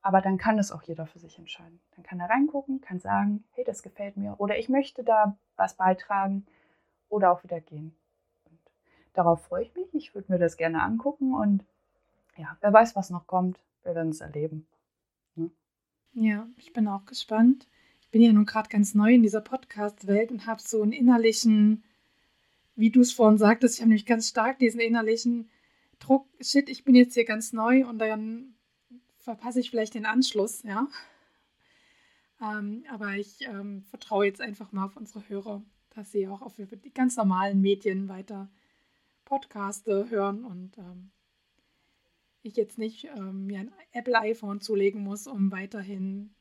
Aber 0.00 0.20
dann 0.20 0.36
kann 0.36 0.58
es 0.58 0.72
auch 0.72 0.82
jeder 0.82 1.06
für 1.06 1.18
sich 1.18 1.38
entscheiden. 1.38 1.80
Dann 1.94 2.02
kann 2.02 2.18
er 2.18 2.28
reingucken, 2.28 2.80
kann 2.80 2.98
sagen, 2.98 3.44
hey, 3.52 3.64
das 3.64 3.82
gefällt 3.82 4.16
mir. 4.16 4.34
Oder 4.38 4.58
ich 4.58 4.68
möchte 4.68 5.04
da 5.04 5.36
was 5.56 5.74
beitragen. 5.74 6.46
Oder 7.08 7.30
auch 7.30 7.44
wieder 7.44 7.60
gehen 7.60 7.94
darauf 9.12 9.42
freue 9.42 9.64
ich 9.64 9.74
mich. 9.74 9.88
Ich 9.94 10.14
würde 10.14 10.32
mir 10.32 10.38
das 10.38 10.56
gerne 10.56 10.82
angucken 10.82 11.34
und 11.34 11.64
ja, 12.36 12.56
wer 12.60 12.72
weiß, 12.72 12.96
was 12.96 13.10
noch 13.10 13.26
kommt. 13.26 13.58
Wir 13.82 13.94
werden 13.94 14.10
es 14.10 14.20
erleben. 14.20 14.66
Ne? 15.34 15.50
Ja, 16.14 16.46
ich 16.56 16.72
bin 16.72 16.88
auch 16.88 17.04
gespannt. 17.04 17.68
Ich 18.00 18.08
bin 18.10 18.22
ja 18.22 18.32
nun 18.32 18.46
gerade 18.46 18.68
ganz 18.68 18.94
neu 18.94 19.14
in 19.14 19.22
dieser 19.22 19.40
Podcast-Welt 19.40 20.30
und 20.30 20.46
habe 20.46 20.60
so 20.60 20.82
einen 20.82 20.92
innerlichen, 20.92 21.84
wie 22.74 22.90
du 22.90 23.00
es 23.00 23.12
vorhin 23.12 23.38
sagtest, 23.38 23.74
ich 23.74 23.80
habe 23.80 23.88
nämlich 23.88 24.06
ganz 24.06 24.28
stark 24.28 24.58
diesen 24.58 24.80
innerlichen 24.80 25.50
Druck, 26.02 26.26
shit, 26.40 26.68
ich 26.68 26.84
bin 26.84 26.94
jetzt 26.94 27.14
hier 27.14 27.24
ganz 27.24 27.52
neu 27.52 27.86
und 27.86 27.98
dann 27.98 28.54
verpasse 29.18 29.60
ich 29.60 29.70
vielleicht 29.70 29.94
den 29.94 30.06
Anschluss, 30.06 30.62
ja. 30.64 30.88
Ähm, 32.40 32.84
aber 32.90 33.14
ich 33.14 33.42
ähm, 33.42 33.84
vertraue 33.84 34.26
jetzt 34.26 34.40
einfach 34.40 34.72
mal 34.72 34.86
auf 34.86 34.96
unsere 34.96 35.28
Hörer, 35.28 35.62
dass 35.90 36.10
sie 36.10 36.26
auch 36.26 36.42
auf 36.42 36.56
die 36.56 36.92
ganz 36.92 37.16
normalen 37.16 37.60
Medien 37.60 38.08
weiter 38.08 38.50
Podcaste 39.24 40.10
hören 40.10 40.44
und 40.44 40.76
ähm, 40.78 41.12
ich 42.42 42.56
jetzt 42.56 42.78
nicht 42.78 43.04
ähm, 43.16 43.46
mir 43.46 43.60
ein 43.60 43.72
Apple 43.92 44.18
iPhone 44.18 44.60
zulegen 44.60 45.04
muss, 45.04 45.28
um 45.28 45.52
weiterhin 45.52 46.34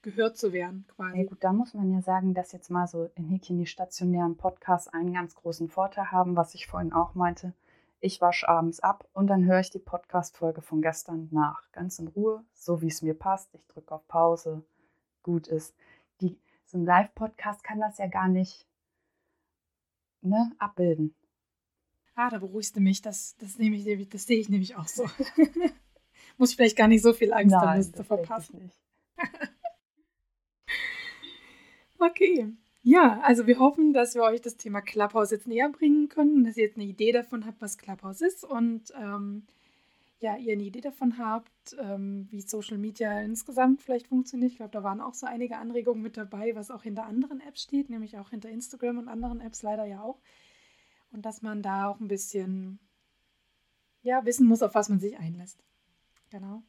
gehört 0.00 0.38
zu 0.38 0.54
werden, 0.54 0.86
quasi. 0.88 1.18
Ja, 1.18 1.24
gut, 1.24 1.44
da 1.44 1.52
muss 1.52 1.74
man 1.74 1.92
ja 1.92 2.00
sagen, 2.00 2.32
dass 2.32 2.52
jetzt 2.52 2.70
mal 2.70 2.86
so 2.86 3.10
in 3.16 3.28
Häkchen 3.28 3.58
die 3.58 3.66
stationären 3.66 4.36
Podcasts 4.36 4.88
einen 4.88 5.12
ganz 5.12 5.34
großen 5.34 5.68
Vorteil 5.68 6.10
haben, 6.10 6.36
was 6.36 6.54
ich 6.54 6.66
vorhin 6.66 6.92
auch 6.92 7.14
meinte. 7.14 7.52
Ich 8.04 8.20
wasche 8.20 8.46
abends 8.46 8.80
ab 8.80 9.08
und 9.14 9.28
dann 9.28 9.46
höre 9.46 9.60
ich 9.60 9.70
die 9.70 9.78
Podcast-Folge 9.78 10.60
von 10.60 10.82
gestern 10.82 11.26
nach. 11.30 11.72
Ganz 11.72 11.98
in 11.98 12.08
Ruhe, 12.08 12.44
so 12.52 12.82
wie 12.82 12.88
es 12.88 13.00
mir 13.00 13.14
passt. 13.14 13.54
Ich 13.54 13.66
drücke 13.66 13.94
auf 13.94 14.06
Pause, 14.08 14.62
gut 15.22 15.48
ist. 15.48 15.74
Die, 16.20 16.38
so 16.66 16.76
ein 16.76 16.84
Live-Podcast 16.84 17.64
kann 17.64 17.80
das 17.80 17.96
ja 17.96 18.06
gar 18.08 18.28
nicht 18.28 18.68
ne, 20.20 20.52
abbilden. 20.58 21.14
Ah, 22.14 22.28
da 22.28 22.40
beruhigst 22.40 22.76
du 22.76 22.80
mich. 22.80 23.00
Das, 23.00 23.36
das, 23.38 23.56
nehme 23.56 23.76
ich, 23.76 24.08
das 24.10 24.26
sehe 24.26 24.38
ich 24.38 24.50
nämlich 24.50 24.76
auch 24.76 24.86
so. 24.86 25.08
Muss 26.36 26.50
ich 26.50 26.56
vielleicht 26.56 26.76
gar 26.76 26.88
nicht 26.88 27.00
so 27.00 27.14
viel 27.14 27.32
Angst 27.32 27.52
Nein, 27.52 27.66
haben, 27.66 27.78
das 27.78 27.92
zu 27.92 28.04
verpassen. 28.04 28.64
nicht. 28.64 28.78
Okay. 32.00 32.52
Ja, 32.86 33.20
also 33.22 33.46
wir 33.46 33.58
hoffen, 33.58 33.94
dass 33.94 34.14
wir 34.14 34.22
euch 34.24 34.42
das 34.42 34.58
Thema 34.58 34.82
Clubhouse 34.82 35.30
jetzt 35.30 35.46
näher 35.46 35.70
bringen 35.70 36.10
können, 36.10 36.44
dass 36.44 36.58
ihr 36.58 36.64
jetzt 36.64 36.76
eine 36.76 36.84
Idee 36.84 37.12
davon 37.12 37.46
habt, 37.46 37.62
was 37.62 37.78
Clubhouse 37.78 38.20
ist 38.20 38.44
und 38.44 38.92
ähm, 39.00 39.46
ja, 40.20 40.36
ihr 40.36 40.52
eine 40.52 40.64
Idee 40.64 40.82
davon 40.82 41.16
habt, 41.16 41.76
ähm, 41.78 42.28
wie 42.30 42.42
Social 42.42 42.76
Media 42.76 43.22
insgesamt 43.22 43.80
vielleicht 43.80 44.08
funktioniert. 44.08 44.52
Ich 44.52 44.58
glaube, 44.58 44.72
da 44.72 44.82
waren 44.82 45.00
auch 45.00 45.14
so 45.14 45.26
einige 45.26 45.56
Anregungen 45.56 46.02
mit 46.02 46.18
dabei, 46.18 46.54
was 46.56 46.70
auch 46.70 46.82
hinter 46.82 47.06
anderen 47.06 47.40
Apps 47.40 47.62
steht, 47.62 47.88
nämlich 47.88 48.18
auch 48.18 48.28
hinter 48.28 48.50
Instagram 48.50 48.98
und 48.98 49.08
anderen 49.08 49.40
Apps 49.40 49.62
leider 49.62 49.86
ja 49.86 50.02
auch. 50.02 50.20
Und 51.10 51.24
dass 51.24 51.40
man 51.40 51.62
da 51.62 51.88
auch 51.88 52.00
ein 52.00 52.08
bisschen 52.08 52.78
ja, 54.02 54.26
wissen 54.26 54.46
muss, 54.46 54.62
auf 54.62 54.74
was 54.74 54.90
man 54.90 55.00
sich 55.00 55.16
einlässt. 55.18 55.58
Genau. 56.28 56.62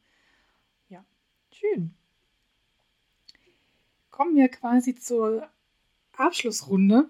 Ja, 0.88 1.04
schön. 1.52 1.94
Kommen 4.10 4.34
wir 4.34 4.48
quasi 4.48 4.94
zur 4.94 5.50
Abschlussrunde, 6.18 7.08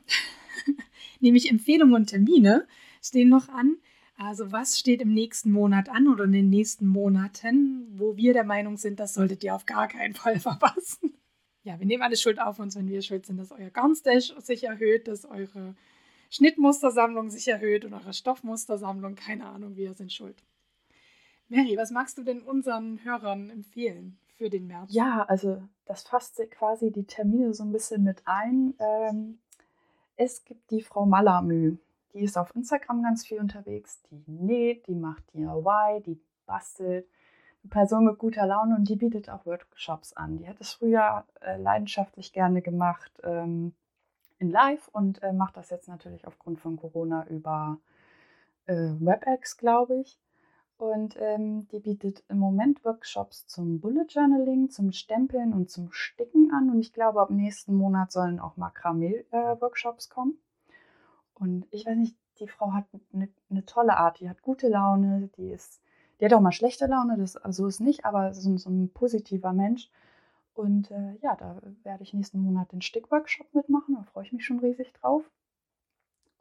nämlich 1.20 1.50
Empfehlungen 1.50 1.94
und 1.94 2.06
Termine 2.06 2.66
stehen 3.02 3.28
noch 3.28 3.48
an. 3.48 3.76
Also 4.18 4.50
was 4.50 4.78
steht 4.78 5.02
im 5.02 5.12
nächsten 5.12 5.52
Monat 5.52 5.88
an 5.88 6.08
oder 6.08 6.24
in 6.24 6.32
den 6.32 6.48
nächsten 6.48 6.86
Monaten, 6.86 7.86
wo 7.98 8.16
wir 8.16 8.32
der 8.32 8.44
Meinung 8.44 8.78
sind, 8.78 8.98
das 8.98 9.14
solltet 9.14 9.44
ihr 9.44 9.54
auf 9.54 9.66
gar 9.66 9.88
keinen 9.88 10.14
Fall 10.14 10.40
verpassen. 10.40 11.14
Ja, 11.64 11.78
wir 11.78 11.86
nehmen 11.86 12.02
alle 12.02 12.16
Schuld 12.16 12.40
auf 12.40 12.58
uns, 12.58 12.76
wenn 12.76 12.88
wir 12.88 13.02
schuld 13.02 13.26
sind, 13.26 13.38
dass 13.38 13.50
euer 13.50 13.70
Garnstash 13.70 14.32
sich 14.38 14.64
erhöht, 14.64 15.08
dass 15.08 15.24
eure 15.24 15.74
Schnittmustersammlung 16.30 17.30
sich 17.30 17.48
erhöht 17.48 17.84
und 17.84 17.92
eure 17.92 18.12
Stoffmustersammlung, 18.12 19.16
keine 19.16 19.46
Ahnung, 19.46 19.76
wir 19.76 19.92
sind 19.94 20.12
schuld. 20.12 20.42
Mary, 21.48 21.76
was 21.76 21.90
magst 21.90 22.18
du 22.18 22.22
denn 22.22 22.42
unseren 22.42 23.04
Hörern 23.04 23.50
empfehlen 23.50 24.18
für 24.36 24.50
den 24.50 24.66
März? 24.66 24.92
Ja, 24.92 25.24
also 25.28 25.62
das 25.86 26.02
fasst 26.02 26.40
quasi 26.50 26.90
die 26.90 27.06
Termine 27.06 27.54
so 27.54 27.64
ein 27.64 27.72
bisschen 27.72 28.02
mit 28.04 28.22
ein. 28.24 28.74
Ähm, 28.78 29.38
es 30.16 30.44
gibt 30.44 30.70
die 30.70 30.82
Frau 30.82 31.06
Malamü. 31.06 31.76
Die 32.12 32.20
ist 32.20 32.38
auf 32.38 32.54
Instagram 32.54 33.02
ganz 33.02 33.26
viel 33.26 33.40
unterwegs. 33.40 34.00
Die 34.10 34.22
näht, 34.26 34.86
die 34.86 34.94
macht 34.94 35.22
DIY, 35.34 36.02
die 36.04 36.20
bastelt. 36.46 37.06
Eine 37.62 37.70
Person 37.70 38.04
mit 38.04 38.18
guter 38.18 38.46
Laune 38.46 38.76
und 38.76 38.88
die 38.88 38.96
bietet 38.96 39.28
auch 39.28 39.44
Workshops 39.44 40.12
an. 40.12 40.38
Die 40.38 40.48
hat 40.48 40.60
es 40.60 40.72
früher 40.72 41.24
äh, 41.40 41.56
leidenschaftlich 41.60 42.32
gerne 42.32 42.62
gemacht 42.62 43.12
ähm, 43.22 43.74
in 44.38 44.50
Live 44.50 44.88
und 44.88 45.22
äh, 45.22 45.32
macht 45.32 45.56
das 45.56 45.70
jetzt 45.70 45.88
natürlich 45.88 46.26
aufgrund 46.26 46.60
von 46.60 46.76
Corona 46.76 47.26
über 47.28 47.78
äh, 48.66 48.74
WebEx, 48.74 49.56
glaube 49.56 50.00
ich. 50.00 50.18
Und 50.78 51.16
ähm, 51.18 51.66
die 51.68 51.80
bietet 51.80 52.22
im 52.28 52.38
Moment 52.38 52.84
Workshops 52.84 53.46
zum 53.46 53.80
Bullet 53.80 54.06
Journaling, 54.08 54.68
zum 54.68 54.92
Stempeln 54.92 55.54
und 55.54 55.70
zum 55.70 55.90
Sticken 55.90 56.52
an. 56.52 56.68
Und 56.68 56.80
ich 56.80 56.92
glaube, 56.92 57.20
ab 57.20 57.30
nächsten 57.30 57.74
Monat 57.74 58.12
sollen 58.12 58.38
auch 58.38 58.56
Makramee-Workshops 58.58 60.10
kommen. 60.10 60.38
Und 61.34 61.66
ich 61.70 61.86
weiß 61.86 61.96
nicht, 61.96 62.16
die 62.40 62.48
Frau 62.48 62.72
hat 62.72 62.84
eine, 63.14 63.28
eine 63.50 63.64
tolle 63.64 63.96
Art. 63.96 64.20
Die 64.20 64.28
hat 64.28 64.42
gute 64.42 64.68
Laune, 64.68 65.30
die 65.38 65.50
ist, 65.50 65.80
die 66.20 66.26
hat 66.26 66.34
auch 66.34 66.40
mal 66.40 66.52
schlechte 66.52 66.86
Laune, 66.86 67.16
das 67.16 67.38
so 67.48 67.66
ist 67.66 67.80
nicht, 67.80 68.04
aber 68.04 68.34
so, 68.34 68.56
so 68.58 68.68
ein 68.68 68.90
positiver 68.90 69.54
Mensch. 69.54 69.90
Und 70.52 70.90
äh, 70.90 71.16
ja, 71.22 71.36
da 71.36 71.60
werde 71.84 72.02
ich 72.02 72.12
nächsten 72.12 72.40
Monat 72.40 72.72
den 72.72 72.82
Stickworkshop 72.82 73.54
mitmachen. 73.54 73.94
Da 73.94 74.02
freue 74.02 74.24
ich 74.24 74.32
mich 74.32 74.44
schon 74.44 74.58
riesig 74.58 74.92
drauf. 74.94 75.30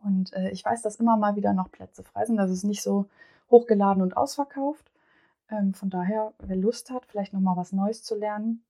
Und 0.04 0.34
äh, 0.34 0.50
ich 0.52 0.64
weiß, 0.64 0.82
dass 0.82 0.98
immer 0.98 1.16
mal 1.18 1.36
wieder 1.38 1.54
noch 1.54 1.72
Plätze 1.72 2.04
frei 2.04 2.26
sind. 2.26 2.38
Das 2.38 2.52
ist 2.52 2.64
nicht 2.64 2.82
so 2.82 3.08
hochgeladen 3.50 4.02
und 4.02 4.18
ausverkauft. 4.18 4.92
Ähm, 5.50 5.74
von 5.74 5.90
daher, 5.90 6.34
wer 6.40 6.56
Lust 6.56 6.90
hat, 6.90 7.06
vielleicht 7.06 7.34
nochmal 7.34 7.58
was 7.58 7.72
Neues 7.72 8.04
zu 8.04 8.16
lernen 8.16 8.64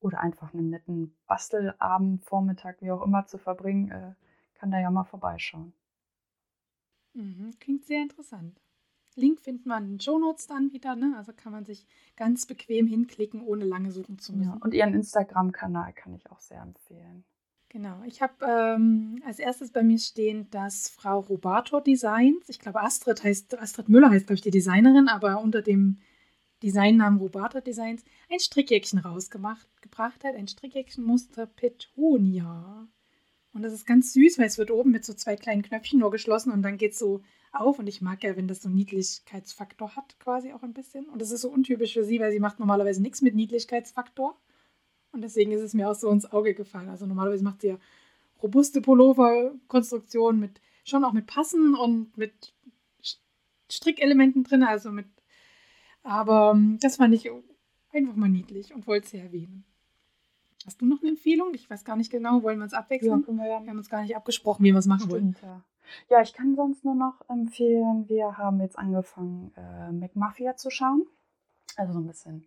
oder 0.00 0.20
einfach 0.20 0.52
einen 0.52 0.70
netten 0.70 1.16
Bastelabend, 1.26 2.24
Vormittag, 2.24 2.80
wie 2.80 2.90
auch 2.90 3.02
immer 3.02 3.26
zu 3.26 3.38
verbringen, 3.38 3.90
äh, 3.90 4.14
kann 4.54 4.70
da 4.70 4.80
ja 4.80 4.90
mal 4.90 5.04
vorbeischauen. 5.04 5.72
Mhm, 7.14 7.52
klingt 7.60 7.84
sehr 7.84 8.02
interessant. 8.02 8.60
Link 9.14 9.40
findet 9.40 9.66
man 9.66 9.84
in 9.84 9.90
den 9.90 10.00
Shownotes 10.00 10.46
dann 10.46 10.72
wieder, 10.72 10.96
ne? 10.96 11.14
Also 11.18 11.32
kann 11.34 11.52
man 11.52 11.66
sich 11.66 11.86
ganz 12.16 12.46
bequem 12.46 12.86
hinklicken, 12.86 13.42
ohne 13.42 13.64
lange 13.64 13.90
suchen 13.90 14.18
zu 14.18 14.32
müssen. 14.32 14.52
Ja, 14.52 14.58
und 14.62 14.72
ihren 14.72 14.94
Instagram-Kanal 14.94 15.92
kann 15.92 16.14
ich 16.14 16.30
auch 16.30 16.40
sehr 16.40 16.62
empfehlen. 16.62 17.24
Genau. 17.72 18.02
Ich 18.04 18.20
habe 18.20 18.34
ähm, 18.46 19.22
als 19.24 19.38
erstes 19.38 19.70
bei 19.70 19.82
mir 19.82 19.98
stehen, 19.98 20.50
dass 20.50 20.90
Frau 20.90 21.20
Robato 21.20 21.80
Designs, 21.80 22.46
ich 22.50 22.58
glaube 22.58 22.82
Astrid 22.82 23.24
heißt, 23.24 23.58
Astrid 23.58 23.88
Müller 23.88 24.10
heißt, 24.10 24.26
glaube 24.26 24.34
ich, 24.34 24.42
die 24.42 24.50
Designerin, 24.50 25.08
aber 25.08 25.40
unter 25.40 25.62
dem 25.62 25.98
Designnamen 26.62 27.18
Robato 27.18 27.60
Designs 27.60 28.04
ein 28.30 28.40
Strickjäckchen 28.40 28.98
rausgemacht, 28.98 29.66
gebracht 29.80 30.22
hat. 30.22 30.36
Ein 30.36 30.48
Strickjäckchenmuster 30.48 31.46
Petunia. 31.46 32.88
Und 33.54 33.62
das 33.62 33.72
ist 33.72 33.86
ganz 33.86 34.12
süß, 34.12 34.38
weil 34.38 34.46
es 34.46 34.58
wird 34.58 34.70
oben 34.70 34.90
mit 34.90 35.06
so 35.06 35.14
zwei 35.14 35.36
kleinen 35.36 35.62
Knöpfchen 35.62 35.98
nur 35.98 36.10
geschlossen 36.10 36.52
und 36.52 36.60
dann 36.60 36.76
geht 36.76 36.92
es 36.92 36.98
so 36.98 37.22
auf. 37.52 37.78
Und 37.78 37.86
ich 37.86 38.02
mag 38.02 38.22
ja, 38.22 38.36
wenn 38.36 38.48
das 38.48 38.60
so 38.60 38.68
einen 38.68 38.76
Niedlichkeitsfaktor 38.76 39.96
hat, 39.96 40.18
quasi 40.20 40.52
auch 40.52 40.62
ein 40.62 40.74
bisschen. 40.74 41.06
Und 41.06 41.22
das 41.22 41.30
ist 41.30 41.40
so 41.40 41.48
untypisch 41.48 41.94
für 41.94 42.04
sie, 42.04 42.20
weil 42.20 42.32
sie 42.32 42.40
macht 42.40 42.60
normalerweise 42.60 43.00
nichts 43.00 43.22
mit 43.22 43.34
Niedlichkeitsfaktor. 43.34 44.38
Und 45.12 45.22
deswegen 45.22 45.52
ist 45.52 45.60
es 45.60 45.74
mir 45.74 45.90
auch 45.90 45.94
so 45.94 46.08
ins 46.10 46.30
Auge 46.32 46.54
gefallen. 46.54 46.88
Also 46.88 47.06
normalerweise 47.06 47.44
macht 47.44 47.60
sie 47.60 47.68
ja 47.68 47.78
robuste 48.42 48.80
Pullover-Konstruktionen 48.80 50.40
mit, 50.40 50.60
schon 50.84 51.04
auch 51.04 51.12
mit 51.12 51.26
Passen 51.26 51.74
und 51.74 52.16
mit 52.16 52.54
Strickelementen 53.70 54.44
drin, 54.44 54.64
also 54.64 54.90
mit, 54.90 55.06
aber 56.02 56.52
ähm, 56.54 56.78
das 56.80 56.96
fand 56.96 57.14
ich 57.14 57.30
einfach 57.92 58.16
mal 58.16 58.28
niedlich 58.28 58.74
und 58.74 58.86
wollte 58.86 59.06
es 59.06 59.10
hier 59.12 59.22
erwähnen. 59.22 59.64
Hast 60.66 60.80
du 60.80 60.86
noch 60.86 61.00
eine 61.00 61.10
Empfehlung? 61.10 61.54
Ich 61.54 61.68
weiß 61.70 61.84
gar 61.84 61.96
nicht 61.96 62.10
genau, 62.10 62.42
wollen 62.42 62.58
wir 62.58 62.64
uns 62.64 62.74
abwechseln? 62.74 63.24
können 63.24 63.38
wir 63.38 63.48
ja 63.48 63.62
Wir 63.62 63.70
haben 63.70 63.78
uns 63.78 63.88
gar 63.88 64.02
nicht 64.02 64.14
abgesprochen, 64.14 64.64
wie 64.64 64.72
wir 64.72 64.78
es 64.78 64.86
machen 64.86 65.10
wollen. 65.10 65.36
Ja. 65.42 65.64
Ja, 66.08 66.22
ich 66.22 66.32
kann 66.32 66.54
sonst 66.54 66.84
nur 66.84 66.94
noch 66.94 67.28
empfehlen, 67.28 68.08
wir 68.08 68.38
haben 68.38 68.60
jetzt 68.60 68.78
angefangen, 68.78 69.52
äh, 69.56 69.90
McMafia 69.92 70.56
zu 70.56 70.70
schauen. 70.70 71.06
Also 71.76 71.94
so 71.94 71.98
ein 71.98 72.06
bisschen 72.06 72.46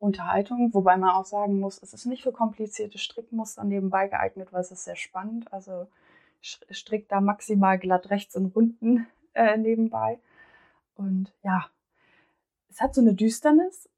Unterhaltung, 0.00 0.72
wobei 0.72 0.96
man 0.96 1.10
auch 1.10 1.26
sagen 1.26 1.60
muss, 1.60 1.80
es 1.82 1.92
ist 1.92 2.06
nicht 2.06 2.22
für 2.22 2.32
komplizierte 2.32 2.98
Strickmuster 2.98 3.64
nebenbei 3.64 4.08
geeignet, 4.08 4.48
weil 4.50 4.62
es 4.62 4.72
ist 4.72 4.84
sehr 4.84 4.96
spannend. 4.96 5.52
Also 5.52 5.86
strickt 6.40 7.12
da 7.12 7.20
maximal 7.20 7.78
glatt 7.78 8.08
rechts 8.10 8.34
in 8.34 8.46
Runden 8.46 9.06
äh, 9.34 9.58
nebenbei. 9.58 10.18
Und 10.94 11.32
ja, 11.42 11.66
es 12.70 12.80
hat 12.80 12.94
so 12.94 13.02
eine 13.02 13.14
Düsternis. 13.14 13.88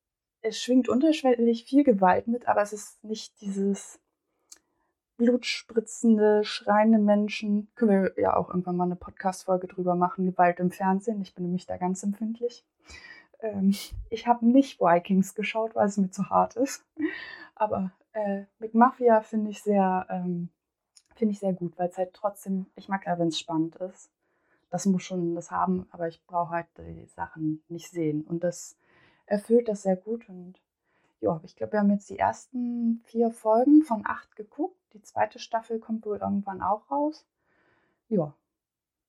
Es 0.41 0.61
schwingt 0.61 0.89
unterschwellig 0.89 1.65
viel 1.65 1.85
Gewalt 1.85 2.27
mit, 2.27 2.49
aber 2.49 2.63
es 2.63 2.73
ist 2.73 3.05
nicht 3.05 3.41
dieses 3.41 4.01
blutspritzende, 5.19 6.43
schreiende 6.43 6.99
Menschen. 6.99 7.69
Können 7.77 8.03
wir 8.03 8.21
ja 8.21 8.37
auch 8.37 8.49
irgendwann 8.49 8.77
mal 8.77 8.85
eine 8.85 8.97
Podcast-Folge 8.97 9.69
drüber 9.69 9.95
machen, 9.95 10.27
Gewalt 10.27 10.59
im 10.59 10.73
Fernsehen. 10.73 11.23
Ich 11.23 11.35
bin 11.35 11.45
nämlich 11.45 11.67
da 11.67 11.77
ganz 11.77 12.03
empfindlich. 12.03 12.65
Ähm, 13.43 13.75
ich 14.11 14.27
habe 14.27 14.47
nicht 14.47 14.81
Vikings 14.81 15.35
geschaut, 15.35 15.75
weil 15.75 15.89
es 15.89 15.97
mir 15.97 16.11
zu 16.11 16.31
hart 16.31 16.57
ist. 16.57 16.85
Aber 17.55 17.93
äh, 18.13 18.45
McMafia 18.59 19.21
finde 19.21 19.51
ich 19.51 19.63
sehr, 19.63 20.07
ähm, 20.09 20.49
finde 21.15 21.33
ich 21.33 21.41
sehr 21.41 21.53
gut, 21.53 21.79
weil 21.79 21.89
es 21.89 21.99
halt 21.99 22.15
trotzdem, 22.15 22.67
ich 22.77 22.89
mag 22.89 23.07
ja, 23.07 23.19
wenn 23.19 23.29
es 23.29 23.39
spannend 23.39 23.77
ist. 23.77 24.11
Das 24.71 24.87
muss 24.87 25.03
schon 25.03 25.35
das 25.35 25.51
haben, 25.51 25.87
aber 25.91 26.09
ich 26.09 26.25
brauche 26.27 26.51
halt 26.51 26.67
die 26.79 27.07
Sachen 27.07 27.63
nicht 27.69 27.91
sehen. 27.91 28.23
Und 28.23 28.43
das 28.43 28.77
erfüllt 29.27 29.69
das 29.69 29.83
sehr 29.83 29.97
gut. 29.97 30.29
Und 30.29 30.55
ja, 31.21 31.41
ich 31.45 31.57
glaube, 31.57 31.73
wir 31.75 31.81
haben 31.81 31.91
jetzt 31.91 32.09
die 32.09 32.19
ersten 32.19 33.03
vier 33.05 33.31
Folgen 33.31 33.83
von 33.83 34.03
acht 34.07 34.35
geguckt. 34.35 34.79
Die 34.95 35.03
zweite 35.03 35.39
Staffel 35.39 35.79
kommt 35.79 36.07
wohl 36.07 36.19
irgendwann 36.19 36.63
auch 36.63 36.91
raus. 36.91 37.27
Ja, 38.09 38.35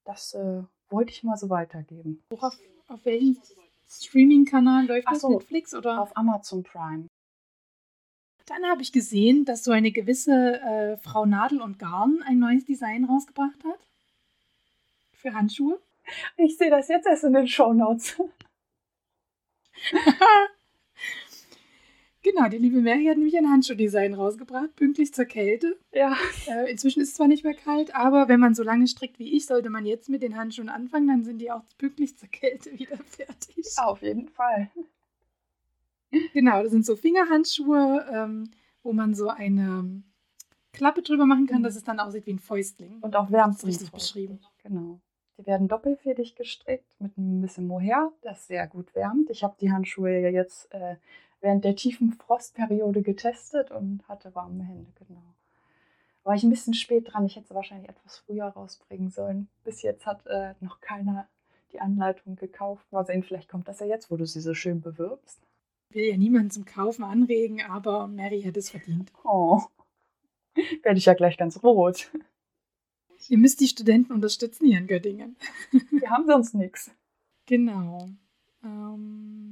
das 0.03 0.33
äh, 0.33 0.63
wollte 0.89 1.11
ich 1.11 1.23
mal 1.23 1.37
so 1.37 1.49
weitergeben. 1.49 2.23
Auf, 2.39 2.57
auf 2.87 3.05
welchem 3.05 3.37
Streaming-Kanal 4.01 4.87
läuft 4.87 5.07
Ach 5.07 5.15
so, 5.15 5.29
Netflix 5.29 5.73
oder? 5.73 6.01
Auf 6.01 6.15
Amazon 6.17 6.63
Prime. 6.63 7.07
Dann 8.45 8.65
habe 8.65 8.81
ich 8.81 8.91
gesehen, 8.91 9.45
dass 9.45 9.63
so 9.63 9.71
eine 9.71 9.91
gewisse 9.91 10.59
äh, 10.61 10.97
Frau 10.97 11.25
Nadel 11.25 11.61
und 11.61 11.79
Garn 11.79 12.21
ein 12.25 12.39
neues 12.39 12.65
Design 12.65 13.05
rausgebracht 13.05 13.63
hat. 13.63 13.79
Für 15.13 15.33
Handschuhe. 15.33 15.79
Ich 16.35 16.57
sehe 16.57 16.69
das 16.69 16.89
jetzt 16.89 17.07
erst 17.07 17.23
in 17.23 17.33
den 17.33 17.47
Shownotes. 17.47 18.21
Genau, 22.23 22.47
die 22.47 22.57
liebe 22.57 22.79
Mary 22.79 23.05
hat 23.05 23.17
nämlich 23.17 23.37
ein 23.37 23.49
Handschuhdesign 23.49 24.13
rausgebracht, 24.13 24.73
pünktlich 24.77 25.13
zur 25.13 25.25
Kälte. 25.25 25.77
Ja. 25.91 26.15
Äh, 26.47 26.71
inzwischen 26.71 27.01
ist 27.01 27.09
es 27.09 27.15
zwar 27.15 27.27
nicht 27.27 27.43
mehr 27.43 27.53
kalt, 27.53 27.93
aber 27.93 28.29
wenn 28.29 28.39
man 28.39 28.55
so 28.55 28.63
lange 28.63 28.87
strickt 28.87 29.19
wie 29.19 29.35
ich, 29.35 29.45
sollte 29.45 29.69
man 29.69 29.85
jetzt 29.85 30.07
mit 30.07 30.23
den 30.23 30.37
Handschuhen 30.37 30.69
anfangen, 30.69 31.07
dann 31.09 31.23
sind 31.25 31.39
die 31.39 31.51
auch 31.51 31.63
pünktlich 31.77 32.17
zur 32.17 32.29
Kälte 32.29 32.71
wieder 32.79 32.97
fertig. 33.05 33.65
Auf 33.77 34.01
jeden 34.01 34.29
Fall. 34.29 34.71
Genau, 36.33 36.63
das 36.63 36.71
sind 36.71 36.85
so 36.85 36.95
Fingerhandschuhe, 36.95 38.05
ähm, 38.09 38.51
wo 38.83 38.93
man 38.93 39.13
so 39.15 39.27
eine 39.27 40.03
Klappe 40.71 41.01
drüber 41.01 41.25
machen 41.25 41.47
kann, 41.47 41.59
mhm. 41.59 41.63
dass 41.63 41.75
es 41.75 41.83
dann 41.83 41.99
aussieht 41.99 42.25
wie 42.25 42.33
ein 42.33 42.39
Fäustling. 42.39 42.99
Und 43.01 43.15
auch 43.15 43.31
wärmt 43.31 43.55
das 43.55 43.65
richtig 43.65 43.91
beschrieben. 43.91 44.39
Genau. 44.63 44.99
Die 45.37 45.45
werden 45.45 45.67
doppelfädig 45.67 46.35
gestrickt 46.35 46.85
mit 46.99 47.17
ein 47.17 47.41
bisschen 47.41 47.67
Mohair, 47.67 48.11
das 48.21 48.47
sehr 48.47 48.67
gut 48.67 48.93
wärmt. 48.95 49.29
Ich 49.29 49.43
habe 49.43 49.55
die 49.59 49.71
Handschuhe 49.71 50.19
ja 50.19 50.29
jetzt 50.29 50.71
äh, 50.71 50.95
während 51.43 51.65
der 51.65 51.75
tiefen 51.75 52.13
Frostperiode 52.13 53.01
getestet 53.01 53.69
und 53.69 54.07
hatte 54.07 54.33
warme 54.33 54.63
Hände, 54.63 54.91
genau. 54.97 55.21
War 56.23 56.35
ich 56.35 56.43
ein 56.43 56.49
bisschen 56.49 56.73
spät 56.73 57.11
dran. 57.11 57.25
Ich 57.25 57.35
hätte 57.35 57.49
sie 57.49 57.55
wahrscheinlich 57.55 57.89
etwas 57.89 58.19
früher 58.19 58.45
rausbringen 58.45 59.09
sollen. 59.09 59.49
Bis 59.65 59.81
jetzt 59.81 60.05
hat 60.05 60.25
äh, 60.25 60.53
noch 60.61 60.79
keiner 60.79 61.27
die 61.73 61.81
Anleitung 61.81 62.37
gekauft. 62.37 62.89
Mal 62.93 63.05
sehen, 63.05 63.23
vielleicht 63.23 63.49
kommt 63.49 63.67
das 63.67 63.81
ja 63.81 63.85
jetzt, 63.85 64.09
wo 64.09 64.15
du 64.15 64.25
sie 64.25 64.39
so 64.39 64.53
schön 64.53 64.79
bewirbst. 64.79 65.41
Ich 65.89 65.95
will 65.95 66.05
ja 66.05 66.17
niemanden 66.17 66.49
zum 66.49 66.63
Kaufen 66.63 67.03
anregen, 67.03 67.61
aber 67.61 68.07
Mary 68.07 68.41
hätte 68.41 68.59
es 68.59 68.69
verdient. 68.69 69.11
Oh, 69.25 69.63
werde 70.81 70.97
ich 70.97 71.05
ja 71.05 71.13
gleich 71.13 71.37
ganz 71.37 71.61
rot. 71.61 72.09
Ihr 73.27 73.37
müsst 73.37 73.59
die 73.59 73.67
Studenten 73.67 74.13
unterstützen 74.13 74.65
hier 74.65 74.77
in 74.77 74.87
Göttingen. 74.87 75.35
Wir 75.91 76.09
haben 76.09 76.25
sonst 76.25 76.55
nichts. 76.55 76.91
Genau. 77.45 78.07
Ähm, 78.63 79.42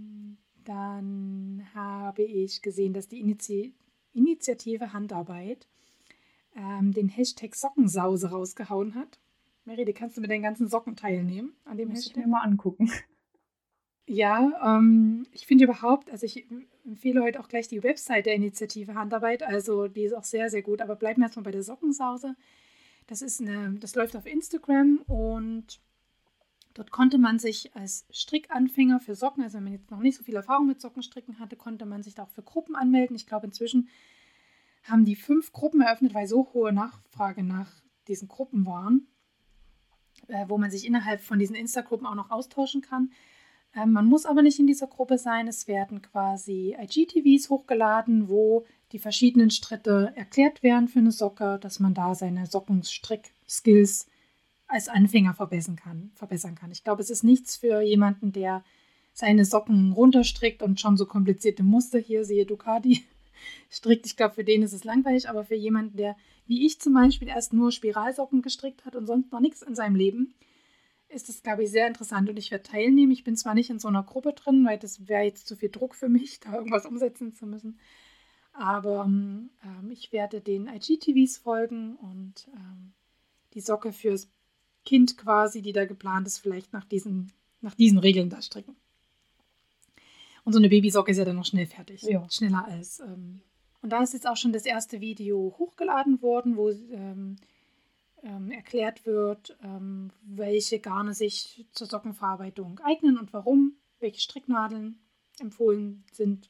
dann 0.66 1.68
habe 1.74 2.24
ich 2.24 2.62
gesehen, 2.62 2.94
dass 2.94 3.08
die 3.08 3.20
Initi 3.20 3.74
Initiative 4.14 4.92
Handarbeit 4.92 5.68
ähm, 6.56 6.92
den 6.92 7.08
Hashtag 7.08 7.56
Sockensause 7.56 8.30
rausgehauen 8.30 8.96
hat. 8.96 9.20
Meride, 9.64 9.94
kannst 9.94 10.18
du 10.18 10.22
mit 10.22 10.32
den 10.32 10.42
ganzen 10.42 10.68
Socken 10.68 10.96
teilnehmen 10.96 11.54
an 11.66 11.78
dem 11.78 11.90
Muss 11.90 12.00
Hashtag? 12.00 12.18
ich 12.18 12.24
mir 12.24 12.28
mal 12.28 12.42
angucken. 12.42 12.92
Ja, 14.08 14.78
ähm, 14.78 15.26
ich 15.32 15.46
finde 15.46 15.66
überhaupt, 15.66 16.10
also 16.10 16.26
ich 16.26 16.46
empfehle 16.86 17.22
heute 17.22 17.40
auch 17.40 17.48
gleich 17.48 17.70
die 17.70 17.84
Website 17.84 18.26
der 18.26 18.36
Initiative 18.36 18.96
Handarbeit, 18.96 19.44
also 19.44 19.88
die 19.88 20.04
ist 20.04 20.14
auch 20.14 20.26
sehr, 20.26 20.50
sehr 20.50 20.64
gut, 20.64 20.82
aber 20.82 20.96
bleiben 20.98 21.22
wir 21.22 21.28
erstmal 21.28 21.44
bei 21.44 21.52
der 21.52 21.64
Sockensause. 21.64 22.36
Das 23.08 23.22
ist 23.22 23.40
eine, 23.40 23.76
das 23.80 23.96
läuft 23.96 24.18
auf 24.18 24.26
Instagram 24.26 25.02
und 25.08 25.80
dort 26.74 26.92
konnte 26.92 27.18
man 27.18 27.40
sich 27.40 27.76
als 27.76 28.06
Strickanfänger 28.12 29.00
für 29.00 29.16
Socken, 29.16 29.44
also 29.44 29.58
wenn 29.58 29.66
man 29.66 29.74
jetzt 29.74 29.92
noch 29.92 30.00
nicht 30.00 30.18
so 30.18 30.24
viel 30.24 30.36
Erfahrung 30.36 30.68
mit 30.68 30.82
Sockenstricken 30.82 31.40
hatte, 31.40 31.56
konnte 31.56 31.86
man 31.86 32.04
sich 32.04 32.16
da 32.16 32.24
auch 32.24 32.30
für 32.30 32.44
Gruppen 32.44 32.76
anmelden. 32.76 33.16
Ich 33.16 33.28
glaube, 33.28 33.46
inzwischen 33.46 33.90
haben 34.84 35.06
die 35.06 35.16
fünf 35.16 35.52
Gruppen 35.52 35.82
eröffnet, 35.82 36.14
weil 36.14 36.28
so 36.28 36.54
hohe 36.54 36.74
Nachfrage 36.74 37.44
nach 37.44 37.72
diesen 38.08 38.28
Gruppen 38.28 38.66
waren, 38.66 39.08
äh, 40.28 40.46
wo 40.48 40.58
man 40.58 40.72
sich 40.72 40.86
innerhalb 40.86 41.22
von 41.22 41.40
diesen 41.40 41.56
Insta-Gruppen 41.56 42.08
auch 42.08 42.16
noch 42.16 42.32
austauschen 42.32 42.82
kann. 42.82 43.12
Ähm, 43.76 43.92
man 43.92 44.06
muss 44.06 44.26
aber 44.26 44.42
nicht 44.42 44.60
in 44.60 44.68
dieser 44.68 44.88
Gruppe 44.88 45.18
sein. 45.18 45.48
Es 45.48 45.68
werden 45.68 46.02
quasi 46.02 46.76
IGTVs 46.80 47.50
hochgeladen, 47.50 48.28
wo 48.30 48.66
die 48.92 49.00
verschiedenen 49.00 49.52
Schritte 49.52 50.12
erklärt 50.16 50.64
werden 50.64 50.88
für 50.88 51.00
eine 51.00 51.12
Socke, 51.12 51.60
dass 51.62 51.80
man 51.80 51.94
da 51.94 52.14
seine 52.16 52.46
Sockenstrick-Skills 52.46 54.08
als 54.72 54.88
Anfänger 54.88 55.34
verbessern 55.34 55.76
kann, 55.76 56.12
verbessern 56.16 56.56
kann. 56.56 56.72
Ich 56.72 56.84
glaube, 56.84 57.02
es 57.02 57.10
ist 57.10 57.24
nichts 57.24 57.58
für 57.58 57.82
jemanden, 57.82 58.32
der 58.32 58.64
seine 59.14 59.44
Socken 59.44 59.92
runterstrickt 59.92 60.64
und 60.64 60.80
schon 60.80 60.96
so 60.98 61.06
komplizierte 61.06 61.64
Muster 61.64 62.00
hier, 62.00 62.24
siehe 62.24 62.46
Ducati, 62.46 63.04
strickt. 63.70 64.06
Ich 64.06 64.16
glaube, 64.16 64.36
für 64.36 64.44
den 64.44 64.64
ist 64.64 64.74
es 64.74 64.84
langweilig, 64.84 65.30
aber 65.30 65.44
für 65.44 65.56
jemanden, 65.56 65.98
der 65.98 66.16
wie 66.48 66.66
ich 66.66 66.80
zum 66.80 66.94
Beispiel 66.94 67.28
erst 67.28 67.54
nur 67.54 67.72
Spiralsocken 67.72 68.42
gestrickt 68.42 68.86
hat 68.86 68.96
und 68.96 69.06
sonst 69.06 69.32
noch 69.32 69.40
nichts 69.40 69.62
in 69.62 69.76
seinem 69.76 69.96
Leben, 69.96 70.34
ist 71.08 71.30
das, 71.30 71.44
glaube 71.44 71.64
ich, 71.64 71.72
sehr 71.72 71.88
interessant 71.88 72.30
und 72.30 72.38
ich 72.38 72.52
werde 72.52 72.64
teilnehmen. 72.64 73.12
Ich 73.12 73.24
bin 73.24 73.36
zwar 73.36 73.54
nicht 73.54 73.70
in 73.70 73.80
so 73.80 73.88
einer 73.88 74.04
Gruppe 74.04 74.34
drin, 74.34 74.66
weil 74.66 74.78
das 74.78 75.08
wäre 75.08 75.24
jetzt 75.24 75.48
zu 75.48 75.56
viel 75.56 75.70
Druck 75.70 75.96
für 75.96 76.10
mich, 76.10 76.40
da 76.42 76.56
irgendwas 76.56 76.86
umsetzen 76.86 77.34
zu 77.34 77.46
müssen. 77.46 77.80
Aber 78.54 79.06
ähm, 79.06 79.50
ich 79.90 80.12
werde 80.12 80.42
den 80.42 80.68
IGTVs 80.68 81.38
folgen 81.38 81.96
und 81.96 82.50
ähm, 82.54 82.94
die 83.54 83.62
Socke 83.62 83.94
fürs 83.94 84.30
Kind 84.86 85.18
quasi, 85.18 85.62
die 85.62 85.74
da 85.74 85.86
geplant 85.86 86.28
ist, 86.28 86.40
vielleicht 86.40 86.74
nach 86.74 86.86
diesen, 86.86 87.32
nach 87.62 87.76
diesen 87.76 88.00
Regeln 88.00 88.30
da 88.30 88.42
stricken. 88.42 88.76
Und 90.44 90.54
so 90.54 90.60
eine 90.60 90.70
Babysocke 90.70 91.12
ist 91.12 91.18
ja 91.18 91.26
dann 91.26 91.36
noch 91.36 91.46
schnell 91.46 91.68
fertig. 91.68 92.02
Ja. 92.04 92.28
Schneller 92.30 92.66
als. 92.66 93.00
Ähm, 93.00 93.42
und 93.82 93.92
da 93.92 94.02
ist 94.02 94.14
jetzt 94.14 94.28
auch 94.28 94.38
schon 94.38 94.54
das 94.54 94.66
erste 94.66 95.02
Video 95.02 95.56
hochgeladen 95.58 96.22
worden, 96.22 96.56
wo 96.56 96.70
ähm, 96.70 97.38
ähm, 98.24 98.52
erklärt 98.52 99.06
wird, 99.06 99.58
ähm, 99.64 100.12
welche 100.22 100.80
Garne 100.80 101.14
sich 101.14 101.66
zur 101.72 101.88
Sockenverarbeitung 101.88 102.80
eignen 102.80 103.18
und 103.18 103.34
warum, 103.34 103.76
welche 104.00 104.22
Stricknadeln 104.22 105.00
empfohlen 105.40 106.04
sind. 106.12 106.50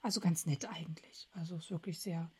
Also 0.00 0.20
ganz 0.20 0.46
nett 0.46 0.68
eigentlich. 0.68 1.28
Also 1.32 1.56
ist 1.56 1.70
wirklich 1.70 2.00
sehr, 2.00 2.30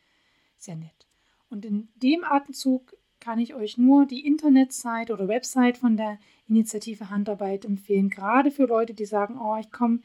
sehr 0.57 0.77
nett. 0.77 1.07
Und 1.49 1.65
in 1.65 1.89
dem 1.97 2.25
Atemzug 2.25 2.97
kann 3.23 3.39
ich 3.39 3.55
euch 3.55 3.79
nur 3.79 4.05
die 4.05 4.27
Internetseite 4.27 5.13
oder 5.13 5.29
Website 5.29 5.79
von 5.79 5.97
der 5.97 6.19
Initiative 6.49 7.09
Handarbeit 7.09 7.65
empfehlen. 7.65 8.11
Gerade 8.11 8.51
für 8.51 8.67
Leute, 8.67 8.95
die 8.95 9.05
sagen, 9.05 9.39
oh, 9.39 9.57
ich 9.61 9.71
komme, 9.71 10.01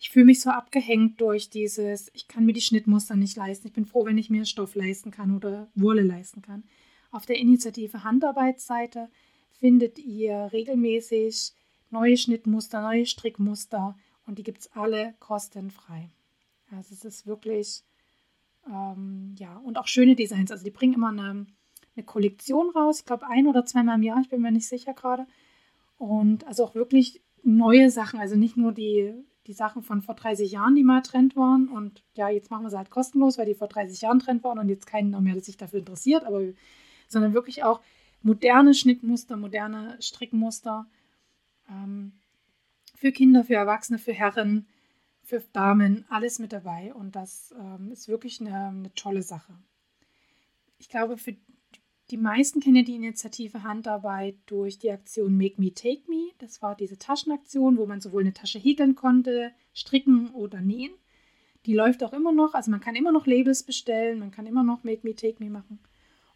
ich 0.00 0.08
fühle 0.08 0.24
mich 0.24 0.40
so 0.40 0.50
abgehängt 0.50 1.20
durch 1.20 1.50
dieses, 1.50 2.10
ich 2.14 2.28
kann 2.28 2.46
mir 2.46 2.54
die 2.54 2.62
Schnittmuster 2.62 3.14
nicht 3.14 3.36
leisten. 3.36 3.68
Ich 3.68 3.74
bin 3.74 3.84
froh, 3.84 4.06
wenn 4.06 4.16
ich 4.16 4.30
mir 4.30 4.46
Stoff 4.46 4.74
leisten 4.74 5.10
kann 5.10 5.36
oder 5.36 5.70
Wolle 5.74 6.02
leisten 6.02 6.40
kann. 6.40 6.64
Auf 7.10 7.26
der 7.26 7.36
Initiative 7.36 8.04
Handarbeitsseite 8.04 9.10
findet 9.60 9.98
ihr 9.98 10.48
regelmäßig 10.52 11.52
neue 11.90 12.16
Schnittmuster, 12.16 12.80
neue 12.80 13.04
Strickmuster 13.04 13.96
und 14.26 14.38
die 14.38 14.44
gibt 14.44 14.62
es 14.62 14.72
alle 14.72 15.14
kostenfrei. 15.20 16.08
Also 16.70 16.94
es 16.94 17.04
ist 17.04 17.26
wirklich, 17.26 17.82
ähm, 18.66 19.34
ja, 19.38 19.58
und 19.58 19.76
auch 19.76 19.88
schöne 19.88 20.16
Designs. 20.16 20.50
Also 20.50 20.64
die 20.64 20.70
bringen 20.70 20.94
immer 20.94 21.10
eine, 21.10 21.46
eine 21.96 22.04
Kollektion 22.04 22.70
raus, 22.70 23.00
ich 23.00 23.04
glaube 23.04 23.26
ein 23.28 23.46
oder 23.46 23.64
zweimal 23.64 23.96
im 23.96 24.02
Jahr, 24.02 24.20
ich 24.20 24.28
bin 24.28 24.40
mir 24.40 24.52
nicht 24.52 24.68
sicher 24.68 24.94
gerade. 24.94 25.26
Und 25.98 26.46
also 26.46 26.64
auch 26.64 26.74
wirklich 26.74 27.22
neue 27.42 27.90
Sachen, 27.90 28.18
also 28.20 28.36
nicht 28.36 28.56
nur 28.56 28.72
die, 28.72 29.14
die 29.46 29.52
Sachen 29.52 29.82
von 29.82 30.02
vor 30.02 30.14
30 30.14 30.50
Jahren, 30.50 30.74
die 30.74 30.84
mal 30.84 31.02
Trend 31.02 31.36
waren. 31.36 31.68
Und 31.68 32.02
ja, 32.14 32.28
jetzt 32.28 32.50
machen 32.50 32.64
wir 32.64 32.70
sie 32.70 32.78
halt 32.78 32.90
kostenlos, 32.90 33.38
weil 33.38 33.46
die 33.46 33.54
vor 33.54 33.68
30 33.68 34.00
Jahren 34.00 34.18
Trend 34.18 34.44
waren 34.44 34.58
und 34.58 34.68
jetzt 34.68 34.86
keiner 34.86 35.20
mehr 35.20 35.38
sich 35.40 35.56
dafür 35.56 35.80
interessiert. 35.80 36.24
Aber 36.24 36.40
sondern 37.08 37.34
wirklich 37.34 37.62
auch 37.62 37.80
moderne 38.22 38.74
Schnittmuster, 38.74 39.36
moderne 39.36 39.96
Strickmuster 40.00 40.86
ähm, 41.68 42.12
für 42.94 43.12
Kinder, 43.12 43.44
für 43.44 43.54
Erwachsene, 43.54 43.98
für 43.98 44.12
Herren, 44.12 44.66
für 45.22 45.42
Damen, 45.52 46.04
alles 46.08 46.38
mit 46.38 46.52
dabei. 46.52 46.94
Und 46.94 47.16
das 47.16 47.54
ähm, 47.58 47.90
ist 47.92 48.08
wirklich 48.08 48.40
eine, 48.40 48.68
eine 48.68 48.94
tolle 48.94 49.22
Sache. 49.22 49.52
Ich 50.78 50.88
glaube, 50.88 51.16
für 51.16 51.36
die 52.12 52.18
meisten 52.18 52.60
kennen 52.60 52.84
die 52.84 52.94
Initiative 52.94 53.62
Handarbeit 53.62 54.36
durch 54.44 54.78
die 54.78 54.90
Aktion 54.90 55.34
Make 55.34 55.58
Me 55.58 55.72
Take 55.72 56.02
Me. 56.08 56.30
Das 56.38 56.60
war 56.60 56.76
diese 56.76 56.98
Taschenaktion, 56.98 57.78
wo 57.78 57.86
man 57.86 58.02
sowohl 58.02 58.20
eine 58.20 58.34
Tasche 58.34 58.58
häkeln 58.58 58.94
konnte, 58.94 59.50
stricken 59.72 60.28
oder 60.32 60.60
nähen. 60.60 60.92
Die 61.64 61.72
läuft 61.72 62.04
auch 62.04 62.12
immer 62.12 62.32
noch. 62.32 62.52
Also 62.52 62.70
man 62.70 62.80
kann 62.80 62.96
immer 62.96 63.12
noch 63.12 63.26
Labels 63.26 63.62
bestellen, 63.62 64.18
man 64.18 64.30
kann 64.30 64.44
immer 64.44 64.62
noch 64.62 64.84
Make 64.84 65.00
Me 65.04 65.14
Take 65.14 65.42
Me 65.42 65.48
machen. 65.48 65.78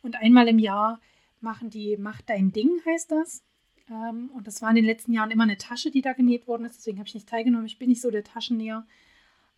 Und 0.01 0.17
einmal 0.17 0.49
im 0.49 0.59
Jahr 0.59 0.99
machen 1.43 1.69
die 1.69 1.99
Mach 1.99 2.23
dein 2.23 2.53
Ding, 2.53 2.81
heißt 2.87 3.13
das. 3.13 3.45
Ähm, 3.91 4.31
und 4.33 4.47
das 4.47 4.63
war 4.63 4.71
in 4.71 4.77
den 4.77 4.87
letzten 4.87 5.13
Jahren 5.13 5.31
immer 5.31 5.45
eine 5.45 5.59
Tasche, 5.59 5.91
die 5.91 6.01
da 6.01 6.15
genäht 6.15 6.47
worden 6.47 6.65
ist. 6.65 6.79
Deswegen 6.79 6.99
habe 6.99 7.09
ich 7.09 7.15
nicht 7.15 7.29
teilgenommen. 7.29 7.67
Ich 7.67 7.79
bin 7.79 7.91
nicht 7.91 8.01
so 8.01 8.11
der 8.11 8.25
Taschennäher. 8.25 8.87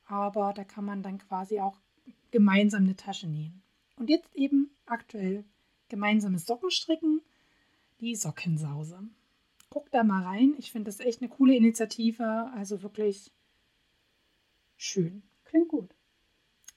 Aber 0.06 0.52
da 0.52 0.64
kann 0.64 0.84
man 0.84 1.04
dann 1.04 1.18
quasi 1.18 1.60
auch 1.60 1.78
gemeinsam 2.32 2.82
eine 2.82 2.96
Tasche 2.96 3.28
nähen. 3.28 3.62
Und 3.94 4.10
jetzt 4.10 4.34
eben 4.34 4.70
aktuell 4.84 5.44
gemeinsames 5.88 6.46
Sockenstricken, 6.46 7.22
die 8.00 8.14
Sockensause. 8.14 9.00
Guck 9.70 9.90
da 9.90 10.02
mal 10.02 10.24
rein. 10.24 10.54
Ich 10.58 10.72
finde 10.72 10.88
das 10.88 11.00
echt 11.00 11.20
eine 11.20 11.28
coole 11.28 11.54
Initiative. 11.54 12.50
Also 12.54 12.82
wirklich 12.82 13.32
schön. 14.76 15.22
Klingt 15.44 15.68
gut. 15.68 15.94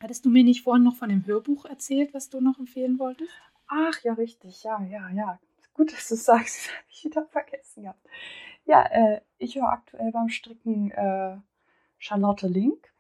Hattest 0.02 0.26
du 0.26 0.30
mir 0.30 0.44
nicht 0.44 0.64
vorhin 0.64 0.84
noch 0.84 0.96
von 0.96 1.10
dem 1.10 1.26
Hörbuch 1.26 1.66
erzählt, 1.66 2.14
was 2.14 2.30
du 2.30 2.42
noch 2.42 2.58
empfehlen 2.58 2.98
wolltest? 3.00 3.32
Ach 3.68 4.02
ja, 4.04 4.14
richtig, 4.14 4.64
ja, 4.64 4.84
ja, 4.84 5.10
ja. 5.10 5.40
Gut, 5.74 5.94
dass 5.94 6.10
du 6.10 6.16
sagst, 6.16 6.58
das 6.66 6.74
habe 6.74 6.86
ich 6.90 7.06
wieder 7.06 7.26
vergessen 7.28 7.84
gehabt. 7.84 8.06
Ja, 8.66 8.84
äh, 8.84 9.22
ich 9.38 9.56
höre 9.56 9.70
aktuell 9.70 10.12
beim 10.12 10.30
Stricken 10.30 10.92
äh, 10.92 11.38
Charlotte 11.98 12.48
Link. 12.48 12.92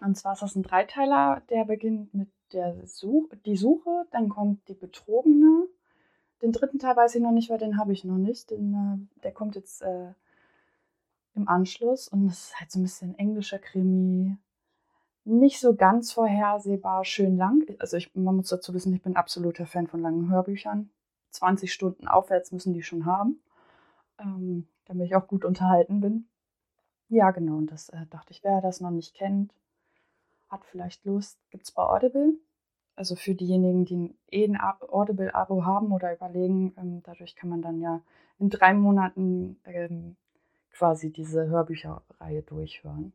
Und 0.00 0.16
zwar 0.16 0.32
ist 0.32 0.42
das 0.42 0.56
ein 0.56 0.62
Dreiteiler, 0.62 1.42
der 1.50 1.64
beginnt 1.64 2.12
mit 2.14 2.28
der 2.52 2.86
Such 2.86 3.28
die 3.44 3.56
Suche, 3.56 4.06
dann 4.10 4.28
kommt 4.28 4.68
die 4.68 4.74
Betrogene. 4.74 5.66
Den 6.42 6.52
dritten 6.52 6.78
Teil 6.78 6.96
weiß 6.96 7.14
ich 7.14 7.22
noch 7.22 7.32
nicht, 7.32 7.50
weil 7.50 7.58
den 7.58 7.78
habe 7.78 7.92
ich 7.92 8.04
noch 8.04 8.18
nicht. 8.18 8.50
Den, 8.50 8.74
äh, 8.74 9.20
der 9.22 9.32
kommt 9.32 9.54
jetzt 9.54 9.82
äh, 9.82 10.12
im 11.34 11.48
Anschluss 11.48 12.08
und 12.08 12.26
das 12.26 12.48
ist 12.48 12.60
halt 12.60 12.70
so 12.70 12.78
ein 12.78 12.82
bisschen 12.82 13.18
englischer 13.18 13.58
Krimi, 13.58 14.36
nicht 15.24 15.60
so 15.60 15.74
ganz 15.74 16.12
vorhersehbar 16.12 17.04
schön 17.04 17.36
lang. 17.36 17.64
Also 17.78 17.96
ich, 17.96 18.14
man 18.14 18.36
muss 18.36 18.48
dazu 18.48 18.74
wissen, 18.74 18.92
ich 18.94 19.02
bin 19.02 19.16
absoluter 19.16 19.66
Fan 19.66 19.86
von 19.86 20.00
langen 20.00 20.28
Hörbüchern. 20.28 20.90
20 21.30 21.72
Stunden 21.72 22.08
aufwärts 22.08 22.52
müssen 22.52 22.74
die 22.74 22.82
schon 22.82 23.06
haben, 23.06 23.40
ähm, 24.18 24.66
damit 24.84 25.06
ich 25.06 25.16
auch 25.16 25.26
gut 25.26 25.44
unterhalten 25.44 26.00
bin. 26.00 26.26
Ja, 27.08 27.30
genau, 27.30 27.56
und 27.56 27.70
das 27.70 27.88
äh, 27.90 28.06
dachte 28.10 28.32
ich, 28.32 28.42
wer 28.42 28.60
das 28.60 28.80
noch 28.80 28.90
nicht 28.90 29.14
kennt, 29.14 29.54
hat 30.52 30.64
vielleicht 30.66 31.04
Lust, 31.04 31.38
gibt 31.50 31.64
es 31.64 31.72
bei 31.72 31.82
Audible. 31.82 32.34
also 32.94 33.16
für 33.16 33.34
diejenigen, 33.34 33.84
die 33.86 34.14
eh 34.30 34.44
ein 34.44 34.60
Audible-Abo 34.60 35.64
haben 35.64 35.92
oder 35.92 36.14
überlegen, 36.14 36.74
ähm, 36.76 37.02
dadurch 37.02 37.34
kann 37.34 37.48
man 37.48 37.62
dann 37.62 37.80
ja 37.80 38.02
in 38.38 38.50
drei 38.50 38.74
Monaten 38.74 39.58
ähm, 39.64 40.16
quasi 40.70 41.10
diese 41.10 41.46
Hörbücherreihe 41.46 42.42
durchhören. 42.42 43.12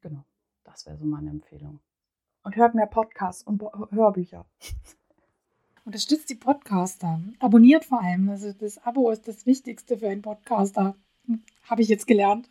Genau, 0.00 0.24
das 0.64 0.86
wäre 0.86 0.96
so 0.96 1.04
meine 1.04 1.30
Empfehlung. 1.30 1.80
Und 2.42 2.56
hört 2.56 2.74
mehr 2.74 2.86
Podcasts 2.86 3.42
und 3.42 3.62
Hörbücher. 3.90 4.46
Unterstützt 5.84 6.30
die 6.30 6.36
Podcaster. 6.36 7.20
Abonniert 7.38 7.84
vor 7.84 8.00
allem. 8.00 8.30
Also 8.30 8.52
das 8.52 8.78
Abo 8.78 9.10
ist 9.10 9.28
das 9.28 9.44
Wichtigste 9.44 9.98
für 9.98 10.08
einen 10.08 10.22
Podcaster. 10.22 10.94
Habe 11.64 11.82
ich 11.82 11.88
jetzt 11.88 12.06
gelernt. 12.06 12.48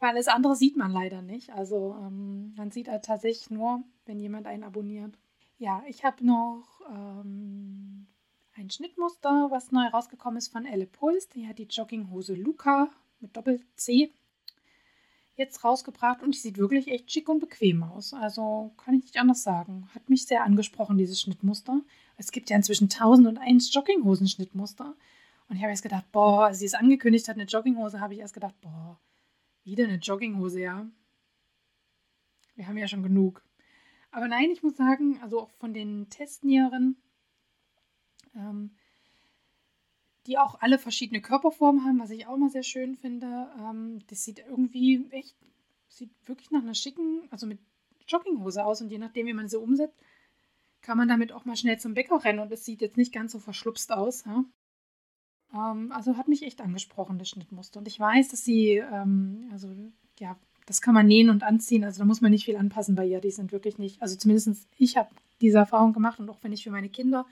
Weil 0.00 0.10
alles 0.10 0.28
andere 0.28 0.54
sieht 0.54 0.76
man 0.76 0.92
leider 0.92 1.22
nicht. 1.22 1.50
Also 1.50 1.96
ähm, 2.00 2.54
man 2.56 2.70
sieht 2.70 2.88
halt 2.88 3.04
tatsächlich 3.04 3.50
nur, 3.50 3.82
wenn 4.06 4.20
jemand 4.20 4.46
einen 4.46 4.64
abonniert. 4.64 5.18
Ja, 5.58 5.82
ich 5.88 6.04
habe 6.04 6.24
noch 6.24 6.80
ähm, 6.88 8.06
ein 8.54 8.70
Schnittmuster, 8.70 9.48
was 9.50 9.72
neu 9.72 9.86
rausgekommen 9.86 10.38
ist 10.38 10.52
von 10.52 10.66
Elle 10.66 10.86
Puls. 10.86 11.28
Die 11.30 11.48
hat 11.48 11.58
die 11.58 11.64
Jogginghose 11.64 12.34
Luca 12.34 12.90
mit 13.20 13.36
Doppel-C 13.36 14.12
jetzt 15.38 15.64
rausgebracht 15.64 16.22
und 16.22 16.34
die 16.34 16.38
sieht 16.38 16.58
wirklich 16.58 16.88
echt 16.88 17.10
schick 17.10 17.28
und 17.28 17.38
bequem 17.38 17.84
aus. 17.84 18.12
Also 18.12 18.72
kann 18.76 18.94
ich 18.94 19.02
nicht 19.02 19.18
anders 19.18 19.42
sagen. 19.42 19.88
Hat 19.94 20.10
mich 20.10 20.26
sehr 20.26 20.42
angesprochen, 20.42 20.98
dieses 20.98 21.20
Schnittmuster. 21.20 21.80
Es 22.16 22.32
gibt 22.32 22.50
ja 22.50 22.56
inzwischen 22.56 22.84
1001 22.84 23.72
Jogginghosen-Schnittmuster. 23.72 24.94
Und 25.48 25.56
ich 25.56 25.62
habe 25.62 25.70
erst 25.70 25.84
gedacht, 25.84 26.10
boah, 26.12 26.46
als 26.46 26.58
sie 26.58 26.66
es 26.66 26.74
angekündigt 26.74 27.28
hat, 27.28 27.36
eine 27.36 27.44
Jogginghose, 27.44 28.00
habe 28.00 28.14
ich 28.14 28.20
erst 28.20 28.34
gedacht, 28.34 28.54
boah, 28.60 28.98
wieder 29.68 29.84
eine 29.84 29.96
Jogginghose, 29.96 30.60
ja. 30.60 30.86
Wir 32.56 32.66
haben 32.66 32.78
ja 32.78 32.88
schon 32.88 33.02
genug. 33.02 33.42
Aber 34.10 34.26
nein, 34.26 34.50
ich 34.50 34.62
muss 34.62 34.76
sagen, 34.76 35.20
also 35.22 35.40
auch 35.40 35.50
von 35.50 35.74
den 35.74 36.08
Testnieren, 36.08 36.96
ähm, 38.34 38.70
die 40.26 40.38
auch 40.38 40.60
alle 40.60 40.78
verschiedene 40.78 41.20
Körperformen 41.20 41.84
haben, 41.84 42.00
was 42.00 42.10
ich 42.10 42.26
auch 42.26 42.36
mal 42.36 42.50
sehr 42.50 42.62
schön 42.62 42.96
finde. 42.96 43.50
Ähm, 43.60 44.00
das 44.08 44.24
sieht 44.24 44.40
irgendwie 44.40 45.06
echt, 45.10 45.36
sieht 45.88 46.10
wirklich 46.26 46.50
nach 46.50 46.62
einer 46.62 46.74
schicken, 46.74 47.28
also 47.30 47.46
mit 47.46 47.60
Jogginghose 48.08 48.64
aus 48.64 48.80
und 48.80 48.90
je 48.90 48.98
nachdem, 48.98 49.26
wie 49.26 49.34
man 49.34 49.48
sie 49.48 49.58
umsetzt, 49.58 49.98
kann 50.80 50.96
man 50.96 51.08
damit 51.08 51.32
auch 51.32 51.44
mal 51.44 51.56
schnell 51.56 51.78
zum 51.78 51.94
Bäcker 51.94 52.24
rennen 52.24 52.38
und 52.38 52.50
es 52.52 52.64
sieht 52.64 52.80
jetzt 52.80 52.96
nicht 52.96 53.12
ganz 53.12 53.32
so 53.32 53.38
verschlupst 53.38 53.92
aus. 53.92 54.24
Ja? 54.24 54.44
Ähm, 55.54 55.92
also 55.92 56.16
hat 56.16 56.28
mich 56.28 56.42
echt 56.42 56.60
angesprochen, 56.60 57.18
das 57.18 57.28
Schnittmuster. 57.28 57.78
Und 57.80 57.88
ich 57.88 57.98
weiß, 57.98 58.28
dass 58.28 58.44
sie, 58.44 58.76
ähm, 58.76 59.48
also 59.52 59.68
ja, 60.18 60.36
das 60.66 60.80
kann 60.80 60.94
man 60.94 61.06
nähen 61.06 61.30
und 61.30 61.42
anziehen, 61.42 61.84
also 61.84 62.00
da 62.00 62.04
muss 62.04 62.20
man 62.20 62.30
nicht 62.30 62.44
viel 62.44 62.56
anpassen 62.56 62.94
bei 62.94 63.06
ihr. 63.06 63.20
Die 63.20 63.30
sind 63.30 63.52
wirklich 63.52 63.78
nicht, 63.78 64.02
also 64.02 64.16
zumindest 64.16 64.68
ich 64.76 64.96
habe 64.96 65.08
diese 65.40 65.58
Erfahrung 65.58 65.92
gemacht 65.92 66.18
und 66.20 66.28
auch 66.28 66.38
wenn 66.42 66.52
ich 66.52 66.64
für 66.64 66.70
meine 66.70 66.88
Kinder 66.88 67.26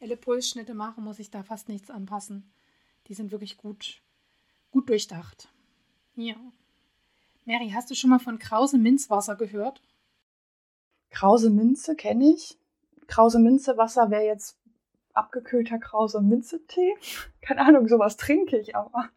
Elle 0.00 0.16
Pulsschnitte 0.16 0.74
mache, 0.74 1.00
muss 1.00 1.20
ich 1.20 1.30
da 1.30 1.44
fast 1.44 1.68
nichts 1.68 1.88
anpassen. 1.88 2.50
Die 3.06 3.14
sind 3.14 3.30
wirklich 3.30 3.56
gut, 3.56 4.02
gut 4.72 4.88
durchdacht. 4.88 5.48
Ja. 6.16 6.34
Mary, 7.44 7.70
hast 7.72 7.88
du 7.88 7.94
schon 7.94 8.10
mal 8.10 8.18
von 8.18 8.38
Krause 8.38 8.78
Minzwasser 8.78 9.36
gehört? 9.36 9.80
Krause 11.10 11.50
Minze 11.50 11.94
kenne 11.94 12.30
ich. 12.30 12.58
Krause 13.06 13.38
Minze 13.38 13.76
Wasser 13.76 14.10
wäre 14.10 14.24
jetzt 14.24 14.58
abgekühlter 15.14 15.78
Krause 15.78 16.20
Minze-Tee. 16.20 16.94
Keine 17.40 17.62
Ahnung, 17.62 17.88
sowas 17.88 18.16
trinke 18.16 18.58
ich 18.58 18.76
aber. 18.76 19.10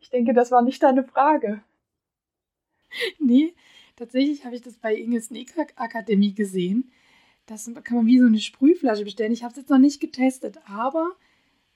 Ich 0.00 0.10
denke, 0.10 0.34
das 0.34 0.50
war 0.50 0.62
nicht 0.62 0.82
deine 0.82 1.04
Frage. 1.04 1.62
Nee, 3.18 3.54
tatsächlich 3.96 4.44
habe 4.44 4.54
ich 4.54 4.62
das 4.62 4.78
bei 4.78 4.94
Inge 4.94 5.20
Sneaker 5.20 5.66
Akademie 5.76 6.34
gesehen. 6.34 6.92
Das 7.46 7.70
kann 7.84 7.96
man 7.96 8.06
wie 8.06 8.18
so 8.18 8.26
eine 8.26 8.38
Sprühflasche 8.38 9.04
bestellen. 9.04 9.32
Ich 9.32 9.44
habe 9.44 9.52
es 9.52 9.58
jetzt 9.58 9.70
noch 9.70 9.78
nicht 9.78 10.00
getestet, 10.00 10.58
aber 10.66 11.12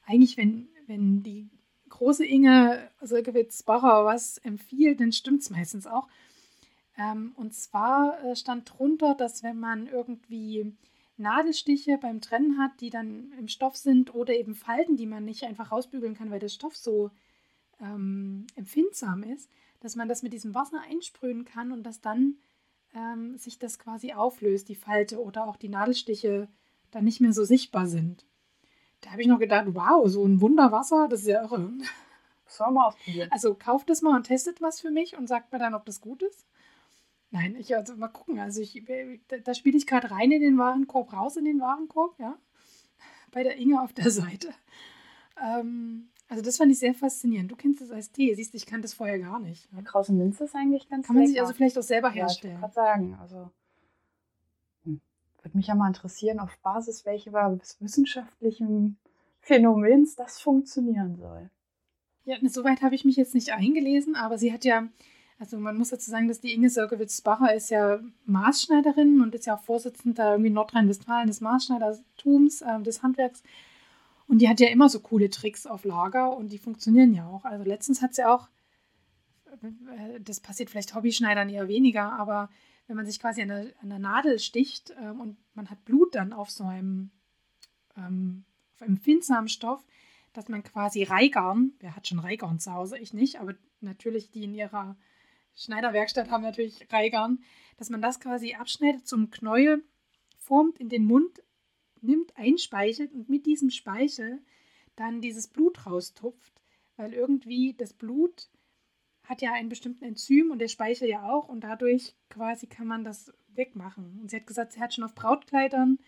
eigentlich, 0.05 0.37
wenn, 0.37 0.69
wenn 0.87 1.23
die 1.23 1.49
große 1.89 2.25
Inge 2.25 2.91
Silkewitz-Bacher 3.01 4.05
was 4.05 4.39
empfiehlt, 4.39 5.01
dann 5.01 5.13
stimmt 5.13 5.43
es 5.43 5.51
meistens 5.51 5.87
auch. 5.87 6.09
Ähm, 6.99 7.33
und 7.37 7.55
zwar 7.55 8.23
äh, 8.25 8.37
stand 8.37 8.73
drunter, 8.73 9.15
dass 9.15 9.43
wenn 9.43 9.59
man 9.59 9.87
irgendwie 9.87 10.73
Nadelstiche 11.21 11.99
beim 11.99 12.21
Trennen 12.21 12.59
hat, 12.59 12.81
die 12.81 12.91
dann 12.91 13.33
im 13.39 13.49
Stoff 13.49 13.77
sind 13.77 14.15
oder 14.15 14.35
eben 14.35 14.55
Falten, 14.55 14.97
die 14.97 15.07
man 15.07 15.25
nicht 15.25 15.45
einfach 15.45 15.71
rausbügeln 15.71 16.15
kann, 16.15 16.31
weil 16.31 16.41
der 16.41 16.49
Stoff 16.49 16.77
so 16.77 17.11
ähm, 17.81 18.47
empfindsam 18.57 19.23
ist, 19.23 19.51
dass 19.81 19.97
man 19.97 20.09
das 20.09 20.23
mit 20.23 20.33
diesem 20.33 20.55
Wasser 20.55 20.81
einsprühen 20.89 21.45
kann 21.45 21.73
und 21.73 21.85
dass 21.85 22.01
dann 22.01 22.37
ähm, 22.95 23.37
sich 23.39 23.59
das 23.59 23.79
quasi 23.79 24.13
auflöst, 24.13 24.69
die 24.69 24.75
Falte 24.75 25.23
oder 25.23 25.47
auch 25.47 25.57
die 25.57 25.69
Nadelstiche 25.69 26.49
dann 26.91 27.05
nicht 27.05 27.21
mehr 27.21 27.33
so 27.33 27.45
sichtbar 27.45 27.87
sind. 27.87 28.27
Da 29.01 29.13
habe 29.13 29.23
ich 29.23 29.29
noch 29.29 29.39
gedacht, 29.39 29.67
wow, 29.69 30.09
so 30.09 30.25
ein 30.25 30.41
Wunderwasser, 30.41 31.09
das 31.09 31.21
ist 31.21 31.29
ja 31.29 31.43
irre. 31.43 31.73
Sollen 32.47 32.71
wir 32.71 32.81
mal 32.81 32.87
ausprobieren. 32.89 33.31
Also 33.31 33.55
kauft 33.55 33.89
das 33.89 34.03
mal 34.03 34.17
und 34.17 34.25
testet 34.25 34.61
was 34.61 34.81
für 34.81 34.91
mich 34.91 35.17
und 35.17 35.29
sagt 35.29 35.53
mir 35.53 35.59
dann, 35.59 35.75
ob 35.75 35.87
das 35.87 36.01
gut 36.01 36.23
ist. 36.23 36.47
Nein, 37.31 37.55
ich 37.57 37.75
also 37.77 37.97
mal 37.97 38.09
gucken. 38.09 38.39
Also 38.39 38.61
ich, 38.61 38.83
da, 39.29 39.39
da 39.39 39.55
spiele 39.55 39.79
ich 39.79 39.87
gerade 39.87 40.11
rein 40.11 40.33
in 40.33 40.41
den 40.41 40.59
Warenkorb, 40.59 41.13
raus 41.13 41.37
in 41.37 41.45
den 41.45 41.61
Warenkorb, 41.61 42.19
ja. 42.19 42.37
Bei 43.31 43.43
der 43.43 43.57
Inge 43.57 43.81
auf 43.81 43.93
der 43.93 44.11
Seite. 44.11 44.49
Ähm, 45.41 46.09
also 46.29 46.43
das 46.43 46.57
fand 46.57 46.73
ich 46.73 46.79
sehr 46.79 46.95
faszinierend. 46.95 47.51
Du 47.51 47.57
kennst 47.57 47.81
das 47.81 47.91
als 47.91 48.11
Tee. 48.11 48.35
Siehst 48.35 48.53
du, 48.53 48.57
ich 48.57 48.67
kannte 48.67 48.83
das 48.83 48.95
vorher 48.95 49.19
gar 49.19 49.39
nicht. 49.39 49.73
Ne? 49.73 49.83
Krause 49.83 50.13
Minze 50.13 50.45
ist 50.45 50.55
eigentlich 50.55 50.89
ganz 50.89 51.07
Kann 51.07 51.17
man 51.17 51.23
lecker. 51.23 51.33
sich 51.33 51.41
also 51.41 51.53
vielleicht 51.55 51.79
auch 51.79 51.83
selber 51.83 52.11
herstellen. 52.11 52.55
Ja, 52.55 52.59
ich 52.59 52.61
gerade 52.61 52.75
sagen, 52.75 53.19
also 53.21 53.51
hm, 54.85 55.01
würde 55.43 55.57
mich 55.57 55.69
ja 55.69 55.75
mal 55.75 55.89
interessieren, 55.89 56.41
auf 56.41 56.57
Basis 56.59 57.05
welches 57.07 57.33
wissenschaftlichen 57.81 58.97
Phänomens 59.41 60.17
das 60.17 60.41
funktionieren 60.41 61.17
soll. 61.17 61.51
Ja, 62.25 62.37
soweit 62.49 62.83
habe 62.83 62.95
ich 62.95 63.05
mich 63.05 63.17
jetzt 63.17 63.35
nicht 63.35 63.53
eingelesen, 63.53 64.15
aber 64.15 64.39
sie 64.39 64.53
hat 64.53 64.65
ja 64.65 64.89
also 65.41 65.59
man 65.59 65.79
muss 65.79 65.89
dazu 65.89 66.11
sagen, 66.11 66.29
dass 66.29 66.41
die 66.41 66.53
Inge 66.53 66.69
Sörgewitz-Bacher 66.69 67.55
ist 67.55 67.71
ja 67.71 67.99
Maßschneiderin 68.27 69.23
und 69.23 69.35
ist 69.35 69.47
ja 69.47 69.57
auch 69.57 69.63
Vorsitzende 69.63 70.21
irgendwie 70.21 70.51
Nordrhein-Westfalen 70.51 71.29
des 71.29 71.41
Maßschneidertums, 71.41 72.61
äh, 72.61 72.83
des 72.83 73.03
Handwerks. 73.03 73.43
Und 74.29 74.39
die 74.43 74.51
hat 74.51 74.61
ja 74.61 74.69
immer 74.69 74.91
so 74.91 75.01
coole 75.01 75.31
Tricks 75.31 75.67
auf 75.67 75.85
Lager 75.85 76.37
und 76.37 76.53
die 76.53 76.59
funktionieren 76.59 77.15
ja 77.15 77.27
auch. 77.27 77.47
Also 77.47 77.65
letztens 77.65 78.03
hat 78.03 78.15
sie 78.15 78.27
auch, 78.27 78.51
äh, 79.63 80.21
das 80.21 80.41
passiert 80.41 80.69
vielleicht 80.69 80.95
Hobbyschneidern 80.95 81.49
eher 81.49 81.69
weniger, 81.69 82.13
aber 82.13 82.51
wenn 82.87 82.97
man 82.97 83.07
sich 83.07 83.19
quasi 83.19 83.41
an 83.41 83.49
der, 83.49 83.67
an 83.81 83.89
der 83.89 83.99
Nadel 83.99 84.39
sticht 84.41 84.95
ähm, 85.01 85.23
und 85.23 85.39
man 85.55 85.71
hat 85.71 85.87
Blut 85.87 86.17
dann 86.17 86.35
auf 86.35 86.51
so 86.51 86.65
einem, 86.65 87.13
ähm, 87.97 88.45
auf 88.75 88.83
einem 88.83 88.97
empfindsamen 88.97 89.49
Stoff, 89.49 89.83
dass 90.35 90.49
man 90.51 90.63
quasi 90.63 91.03
Reigarn, 91.03 91.73
wer 91.81 91.97
hat 91.97 92.07
schon 92.07 92.19
Reigarn 92.19 92.59
zu 92.59 92.75
Hause? 92.75 92.99
Ich 92.99 93.15
nicht, 93.15 93.41
aber 93.41 93.55
natürlich 93.81 94.31
die 94.31 94.45
in 94.45 94.53
ihrer 94.53 94.97
Schneiderwerkstatt 95.57 96.31
haben 96.31 96.43
natürlich 96.43 96.91
Reigern, 96.93 97.43
dass 97.77 97.91
man 97.91 98.03
das 98.03 98.21
quasi 98.21 98.55
abschneidet 98.55 99.07
zum 99.07 99.31
Knäuel, 99.31 99.85
formt 100.39 100.79
in 100.79 100.89
den 100.89 101.05
Mund, 101.05 101.43
nimmt, 102.01 102.37
einspeichelt 102.37 103.13
und 103.13 103.29
mit 103.29 103.47
diesem 103.47 103.71
Speichel 103.71 104.41
dann 104.97 105.21
dieses 105.21 105.49
Blut 105.49 105.87
raustupft, 105.87 106.61
weil 106.97 107.13
irgendwie 107.13 107.75
das 107.75 107.93
Blut 107.93 108.51
hat 109.25 109.43
ja 109.43 109.53
einen 109.53 109.69
bestimmten 109.69 110.05
Enzym 110.05 110.51
und 110.51 110.59
der 110.59 110.69
Speichel 110.69 111.09
ja 111.09 111.31
auch 111.31 111.49
und 111.49 111.61
dadurch 111.61 112.15
quasi 112.29 112.67
kann 112.67 112.87
man 112.87 113.05
das 113.05 113.33
wegmachen. 113.55 114.19
Und 114.21 114.31
sie 114.31 114.37
hat 114.37 114.47
gesagt, 114.47 114.73
sie 114.73 114.81
hat 114.81 114.93
schon 114.93 115.05
auf 115.05 115.15
Brautkleidern, 115.15 115.99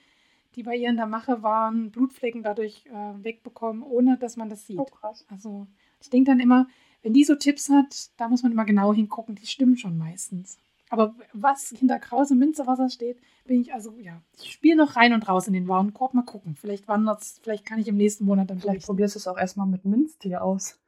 die 0.55 0.62
bei 0.62 0.76
ihr 0.76 0.90
in 0.90 0.97
der 0.97 1.07
Mache 1.07 1.43
waren, 1.43 1.90
Blutflecken 1.90 2.43
dadurch 2.43 2.84
äh, 2.86 3.24
wegbekommen, 3.24 3.82
ohne 3.82 4.18
dass 4.18 4.36
man 4.36 4.51
das 4.51 4.66
sieht. 4.66 4.78
Oh, 4.78 4.84
krass. 4.84 5.24
Also 5.28 5.66
ich 6.01 6.11
denke 6.11 6.30
dann 6.30 6.40
immer, 6.40 6.68
wenn 7.03 7.13
die 7.13 7.25
so 7.25 7.35
Tipps 7.35 7.69
hat, 7.69 8.11
da 8.17 8.29
muss 8.29 8.43
man 8.43 8.53
immer 8.53 8.65
genau 8.65 8.95
hingucken, 8.95 9.35
die 9.35 9.47
stimmen 9.47 9.77
schon 9.77 9.99
meistens. 9.99 10.59
Aber 10.89 11.15
was 11.33 11.71
hinter 11.71 11.99
Krause 11.99 12.35
Minzewasser 12.35 12.91
steht, 12.91 13.19
bin 13.47 13.63
ich 13.63 13.73
also, 13.73 13.97
ja, 13.99 14.21
ich 14.39 14.53
spiele 14.53 14.77
noch 14.77 14.95
rein 14.95 15.15
und 15.15 15.27
raus 15.27 15.47
in 15.47 15.55
den 15.55 15.67
Warenkorb. 15.67 16.13
Mal 16.13 16.23
gucken. 16.23 16.55
Vielleicht 16.55 16.87
wandert 16.87 17.23
vielleicht 17.43 17.65
kann 17.65 17.79
ich 17.79 17.89
im 17.89 17.97
nächsten 17.97 18.27
Monat 18.27 18.51
dann 18.51 18.61
Vielleicht 18.61 18.85
probierst 18.85 19.15
du 19.15 19.19
es 19.19 19.27
auch 19.27 19.39
erstmal 19.39 19.67
mit 19.67 19.87
Minztee 19.87 20.37
aus. 20.37 20.79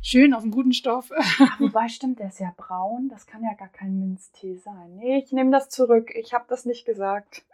Schön 0.00 0.32
auf 0.32 0.42
einen 0.42 0.52
guten 0.52 0.72
Stoff. 0.72 1.10
Wobei, 1.58 1.88
stimmt, 1.88 2.20
der 2.20 2.28
ist 2.28 2.40
ja 2.40 2.54
braun. 2.56 3.08
Das 3.08 3.26
kann 3.26 3.42
ja 3.42 3.54
gar 3.54 3.68
kein 3.68 3.98
Minztee 3.98 4.56
sein. 4.56 4.96
Nee, 4.96 5.18
ich 5.18 5.32
nehme 5.32 5.50
das 5.50 5.68
zurück. 5.68 6.12
Ich 6.14 6.32
habe 6.32 6.44
das 6.48 6.64
nicht 6.64 6.84
gesagt. 6.84 7.44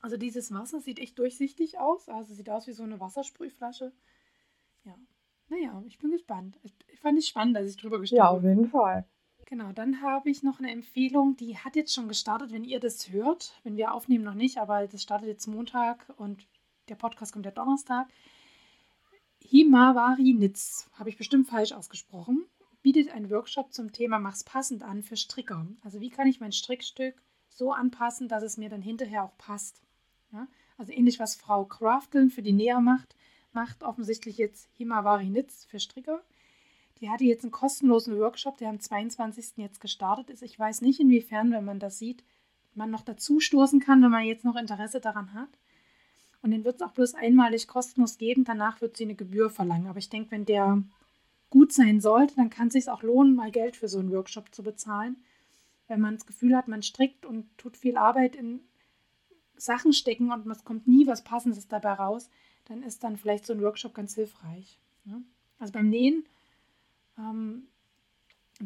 Also 0.00 0.16
dieses 0.16 0.52
Wasser 0.52 0.80
sieht 0.80 0.98
echt 0.98 1.18
durchsichtig 1.18 1.78
aus. 1.78 2.08
Also 2.08 2.34
sieht 2.34 2.50
aus 2.50 2.66
wie 2.66 2.72
so 2.72 2.82
eine 2.82 3.00
Wassersprühflasche. 3.00 3.92
Ja, 5.62 5.72
naja, 5.72 5.82
ich 5.86 5.98
bin 5.98 6.10
gespannt. 6.10 6.58
Ich 6.62 7.00
fand 7.00 7.18
es 7.18 7.28
spannend, 7.28 7.56
dass 7.56 7.68
ich 7.68 7.76
drüber 7.76 8.00
gesprochen 8.00 8.22
habe. 8.22 8.34
Ja, 8.34 8.38
auf 8.38 8.44
jeden 8.44 8.68
Fall. 8.68 9.06
Genau, 9.46 9.72
dann 9.72 10.00
habe 10.00 10.30
ich 10.30 10.42
noch 10.42 10.58
eine 10.58 10.70
Empfehlung, 10.70 11.36
die 11.36 11.58
hat 11.58 11.76
jetzt 11.76 11.92
schon 11.92 12.08
gestartet, 12.08 12.50
wenn 12.50 12.64
ihr 12.64 12.80
das 12.80 13.10
hört. 13.10 13.60
Wenn 13.62 13.76
wir 13.76 13.92
aufnehmen, 13.92 14.24
noch 14.24 14.34
nicht, 14.34 14.58
aber 14.58 14.86
das 14.86 15.02
startet 15.02 15.28
jetzt 15.28 15.46
Montag 15.46 16.12
und 16.16 16.46
der 16.88 16.94
Podcast 16.94 17.32
kommt 17.32 17.44
ja 17.44 17.50
Donnerstag. 17.50 18.08
Himawari 19.40 20.32
Nitz, 20.32 20.88
habe 20.94 21.10
ich 21.10 21.18
bestimmt 21.18 21.46
falsch 21.46 21.72
ausgesprochen, 21.72 22.46
bietet 22.82 23.10
einen 23.10 23.30
Workshop 23.30 23.74
zum 23.74 23.92
Thema 23.92 24.18
Mach's 24.18 24.44
passend 24.44 24.82
an 24.82 25.02
für 25.02 25.16
Stricker. 25.16 25.66
Also 25.82 26.00
wie 26.00 26.08
kann 26.08 26.26
ich 26.26 26.40
mein 26.40 26.52
Strickstück 26.52 27.14
so 27.50 27.72
anpassen, 27.72 28.28
dass 28.28 28.42
es 28.42 28.56
mir 28.56 28.70
dann 28.70 28.82
hinterher 28.82 29.24
auch 29.24 29.36
passt. 29.36 29.82
Ja? 30.32 30.48
Also 30.78 30.92
ähnlich, 30.92 31.20
was 31.20 31.36
Frau 31.36 31.66
Crafteln 31.66 32.30
für 32.30 32.42
die 32.42 32.52
Näher 32.52 32.80
macht, 32.80 33.14
macht 33.54 33.82
offensichtlich 33.82 34.38
jetzt 34.38 34.68
Himawari 34.76 35.26
Nitz 35.26 35.64
für 35.64 35.78
Stricker. 35.78 36.22
Die 37.00 37.10
hatte 37.10 37.24
jetzt 37.24 37.44
einen 37.44 37.50
kostenlosen 37.50 38.18
Workshop, 38.18 38.58
der 38.58 38.70
am 38.70 38.80
22. 38.80 39.56
jetzt 39.56 39.80
gestartet 39.80 40.30
ist. 40.30 40.42
Ich 40.42 40.58
weiß 40.58 40.80
nicht, 40.80 41.00
inwiefern, 41.00 41.50
wenn 41.52 41.64
man 41.64 41.78
das 41.78 41.98
sieht, 41.98 42.24
man 42.74 42.90
noch 42.90 43.02
dazu 43.02 43.40
stoßen 43.40 43.80
kann, 43.80 44.02
wenn 44.02 44.10
man 44.10 44.24
jetzt 44.24 44.44
noch 44.44 44.56
Interesse 44.56 45.00
daran 45.00 45.34
hat. 45.34 45.48
Und 46.42 46.50
den 46.50 46.64
wird 46.64 46.76
es 46.76 46.82
auch 46.82 46.92
bloß 46.92 47.14
einmalig 47.14 47.68
kostenlos 47.68 48.18
geben. 48.18 48.44
Danach 48.44 48.80
wird 48.80 48.96
sie 48.96 49.04
eine 49.04 49.14
Gebühr 49.14 49.50
verlangen. 49.50 49.86
Aber 49.86 49.98
ich 49.98 50.10
denke, 50.10 50.30
wenn 50.32 50.44
der 50.44 50.82
gut 51.50 51.72
sein 51.72 52.00
sollte, 52.00 52.34
dann 52.36 52.50
kann 52.50 52.68
es 52.68 52.74
sich 52.74 52.88
auch 52.88 53.02
lohnen, 53.02 53.34
mal 53.34 53.50
Geld 53.50 53.76
für 53.76 53.88
so 53.88 53.98
einen 53.98 54.10
Workshop 54.10 54.54
zu 54.54 54.62
bezahlen. 54.62 55.16
Wenn 55.88 56.00
man 56.00 56.14
das 56.14 56.26
Gefühl 56.26 56.56
hat, 56.56 56.68
man 56.68 56.82
strickt 56.82 57.24
und 57.24 57.46
tut 57.58 57.76
viel 57.76 57.96
Arbeit 57.96 58.36
in 58.36 58.60
Sachen 59.56 59.92
stecken 59.92 60.32
und 60.32 60.50
es 60.50 60.64
kommt 60.64 60.86
nie 60.86 61.06
was 61.06 61.22
Passendes 61.22 61.68
dabei 61.68 61.92
raus, 61.92 62.28
dann 62.64 62.82
ist 62.82 63.04
dann 63.04 63.16
vielleicht 63.16 63.46
so 63.46 63.52
ein 63.52 63.62
Workshop 63.62 63.94
ganz 63.94 64.14
hilfreich. 64.14 64.78
Ne? 65.04 65.22
Also 65.58 65.72
beim 65.72 65.88
Nähen 65.88 66.26
ähm, 67.18 67.68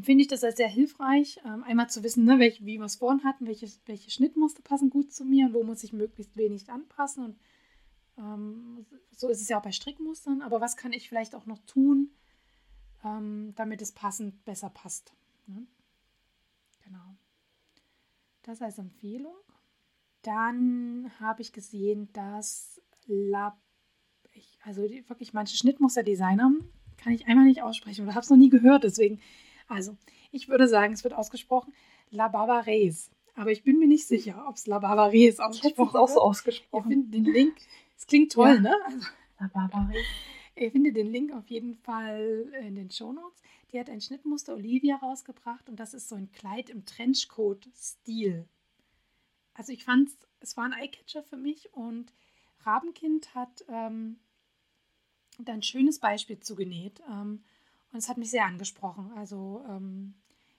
finde 0.03 0.23
ich 0.23 0.29
das 0.29 0.45
als 0.45 0.57
sehr 0.57 0.69
hilfreich, 0.69 1.41
ähm, 1.45 1.65
einmal 1.65 1.89
zu 1.89 2.03
wissen, 2.03 2.25
ne, 2.25 2.39
welche, 2.39 2.65
wie 2.65 2.79
wir 2.79 2.85
es 2.85 2.97
vorhin 2.97 3.25
hatten, 3.25 3.47
welche, 3.47 3.69
welche 3.87 4.11
Schnittmuster 4.11 4.63
passen 4.63 4.91
gut 4.91 5.13
zu 5.13 5.25
mir 5.25 5.47
und 5.47 5.55
wo 5.55 5.63
muss 5.65 5.85
ich 5.85 5.93
möglichst 5.93 6.37
wenig 6.37 6.71
anpassen. 6.71 7.25
Und 7.25 7.39
ähm, 8.19 8.87
so 9.13 9.29
ist 9.29 9.41
es 9.41 9.49
ja 9.49 9.59
auch 9.59 9.63
bei 9.63 9.73
Strickmustern, 9.73 10.43
aber 10.43 10.61
was 10.61 10.77
kann 10.77 10.93
ich 10.93 11.09
vielleicht 11.09 11.35
auch 11.35 11.47
noch 11.47 11.59
tun, 11.67 12.11
ähm, 13.05 13.53
damit 13.57 13.81
es 13.81 13.93
passend 13.93 14.45
besser 14.45 14.71
passt. 14.71 15.15
Ne? 15.47 15.67
Genau. 16.85 17.17
Das 18.43 18.63
als 18.63 18.79
Empfehlung. 18.79 19.37
Dann 20.23 21.11
habe 21.21 21.43
ich 21.43 21.53
gesehen, 21.53 22.13
dass 22.13 22.81
Lab, 23.07 23.59
ich, 24.35 24.59
also 24.65 24.87
die, 24.87 25.09
wirklich 25.09 25.33
manche 25.33 25.57
Schnittmusterdesigner 25.57 26.53
kann 26.97 27.13
ich 27.13 27.27
einmal 27.27 27.47
nicht 27.47 27.63
aussprechen 27.63 28.05
oder 28.05 28.15
habe 28.15 28.25
es 28.25 28.31
noch 28.31 28.37
nie 28.37 28.51
gehört, 28.51 28.85
deswegen 28.85 29.21
also, 29.69 29.97
ich 30.33 30.49
würde 30.49 30.67
sagen, 30.67 30.95
es 30.95 31.05
wird 31.05 31.15
ausgesprochen 31.15 31.75
La 32.11 32.29
Bavares. 32.29 33.11
Aber 33.35 33.53
ich 33.53 33.63
bin 33.63 33.79
mir 33.79 33.87
nicht 33.87 34.07
sicher, 34.07 34.47
ob 34.49 34.57
es 34.57 34.67
La 34.67 34.79
Bavares 34.79 35.39
ausgesprochen 35.39 35.93
wird. 35.93 36.03
auch 36.03 36.09
so 36.09 36.21
ausgesprochen. 36.21 36.91
Ich 36.91 36.97
finde 36.97 37.19
den 37.19 37.25
Link, 37.25 37.57
es 37.97 38.07
klingt 38.07 38.33
toll, 38.33 38.55
ja. 38.55 38.61
ne? 38.61 38.77
Also, 38.87 39.07
La 39.39 39.49
Bavares. 39.49 40.07
Ihr 40.57 40.73
findet 40.73 40.97
den 40.97 41.13
Link 41.13 41.33
auf 41.33 41.49
jeden 41.49 41.77
Fall 41.77 42.53
in 42.63 42.75
den 42.75 42.91
Shownotes. 42.91 43.43
Die 43.71 43.79
hat 43.79 43.91
ein 43.91 44.01
Schnittmuster 44.01 44.55
Olivia 44.55 44.97
rausgebracht 44.97 45.69
und 45.69 45.79
das 45.79 45.95
ist 45.95 46.09
so 46.09 46.17
ein 46.17 46.33
Kleid 46.33 46.71
im 46.71 46.85
Trenchcoat-Stil. 46.85 48.49
Also 49.55 49.73
ich 49.73 49.85
fand 49.85 50.11
es 50.41 50.57
war 50.57 50.65
ein 50.65 50.73
Eyecatcher 50.73 51.23
für 51.23 51.37
mich 51.37 51.73
und 51.75 52.13
Rabenkind 52.65 53.35
hat 53.35 53.65
ähm, 53.69 54.19
da 55.39 55.53
ein 55.53 55.63
schönes 55.63 55.99
Beispiel 55.99 56.41
zugenäht. 56.41 57.01
Ähm, 57.09 57.43
und 57.93 57.99
es 57.99 58.09
hat 58.09 58.19
mich 58.19 58.31
sehr 58.31 58.45
angesprochen. 58.45 59.11
Also 59.17 59.65
ähm, 59.69 60.15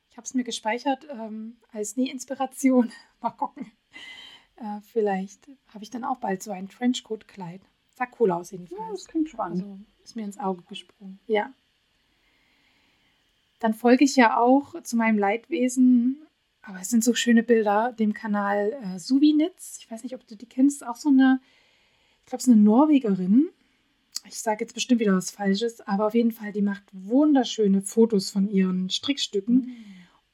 ich 0.09 0.17
habe 0.17 0.25
es 0.25 0.33
mir 0.33 0.43
gespeichert 0.43 1.07
ähm, 1.11 1.57
als 1.71 1.97
Nähinspiration. 1.97 2.91
Mal 3.21 3.31
gucken. 3.31 3.71
Äh, 4.55 4.81
vielleicht 4.81 5.47
habe 5.67 5.83
ich 5.83 5.89
dann 5.89 6.03
auch 6.03 6.17
bald 6.17 6.43
so 6.43 6.51
ein 6.51 6.69
Trenchcoat-Kleid. 6.69 7.61
Sah 7.95 8.07
cool 8.19 8.31
aus 8.31 8.51
jedenfalls. 8.51 8.79
Ja, 8.79 8.91
das 8.91 9.05
klingt 9.05 9.29
spannend. 9.29 9.63
Also 9.63 9.79
ist 10.03 10.15
mir 10.15 10.25
ins 10.25 10.39
Auge 10.39 10.63
gesprungen. 10.63 11.19
Ja. 11.27 11.53
Dann 13.59 13.73
folge 13.73 14.05
ich 14.05 14.15
ja 14.15 14.39
auch 14.39 14.81
zu 14.83 14.95
meinem 14.95 15.19
Leidwesen, 15.19 16.25
aber 16.61 16.79
es 16.79 16.89
sind 16.89 17.03
so 17.03 17.13
schöne 17.13 17.43
Bilder, 17.43 17.93
dem 17.93 18.13
Kanal 18.13 18.73
äh, 18.83 18.99
Subinitz. 18.99 19.79
Ich 19.81 19.91
weiß 19.91 20.03
nicht, 20.03 20.15
ob 20.15 20.25
du 20.27 20.35
die 20.35 20.47
kennst. 20.47 20.85
Auch 20.85 20.95
so 20.95 21.09
eine, 21.09 21.41
glaube, 22.29 22.41
es 22.41 22.47
ist 22.47 22.53
eine 22.53 22.61
Norwegerin 22.61 23.49
ich 24.29 24.39
sage 24.39 24.63
jetzt 24.63 24.73
bestimmt 24.73 25.01
wieder 25.01 25.15
was 25.15 25.31
Falsches, 25.31 25.81
aber 25.81 26.07
auf 26.07 26.13
jeden 26.13 26.31
Fall, 26.31 26.51
die 26.51 26.61
macht 26.61 26.83
wunderschöne 26.91 27.81
Fotos 27.81 28.29
von 28.29 28.47
ihren 28.47 28.89
Strickstücken 28.89 29.55
mhm. 29.55 29.75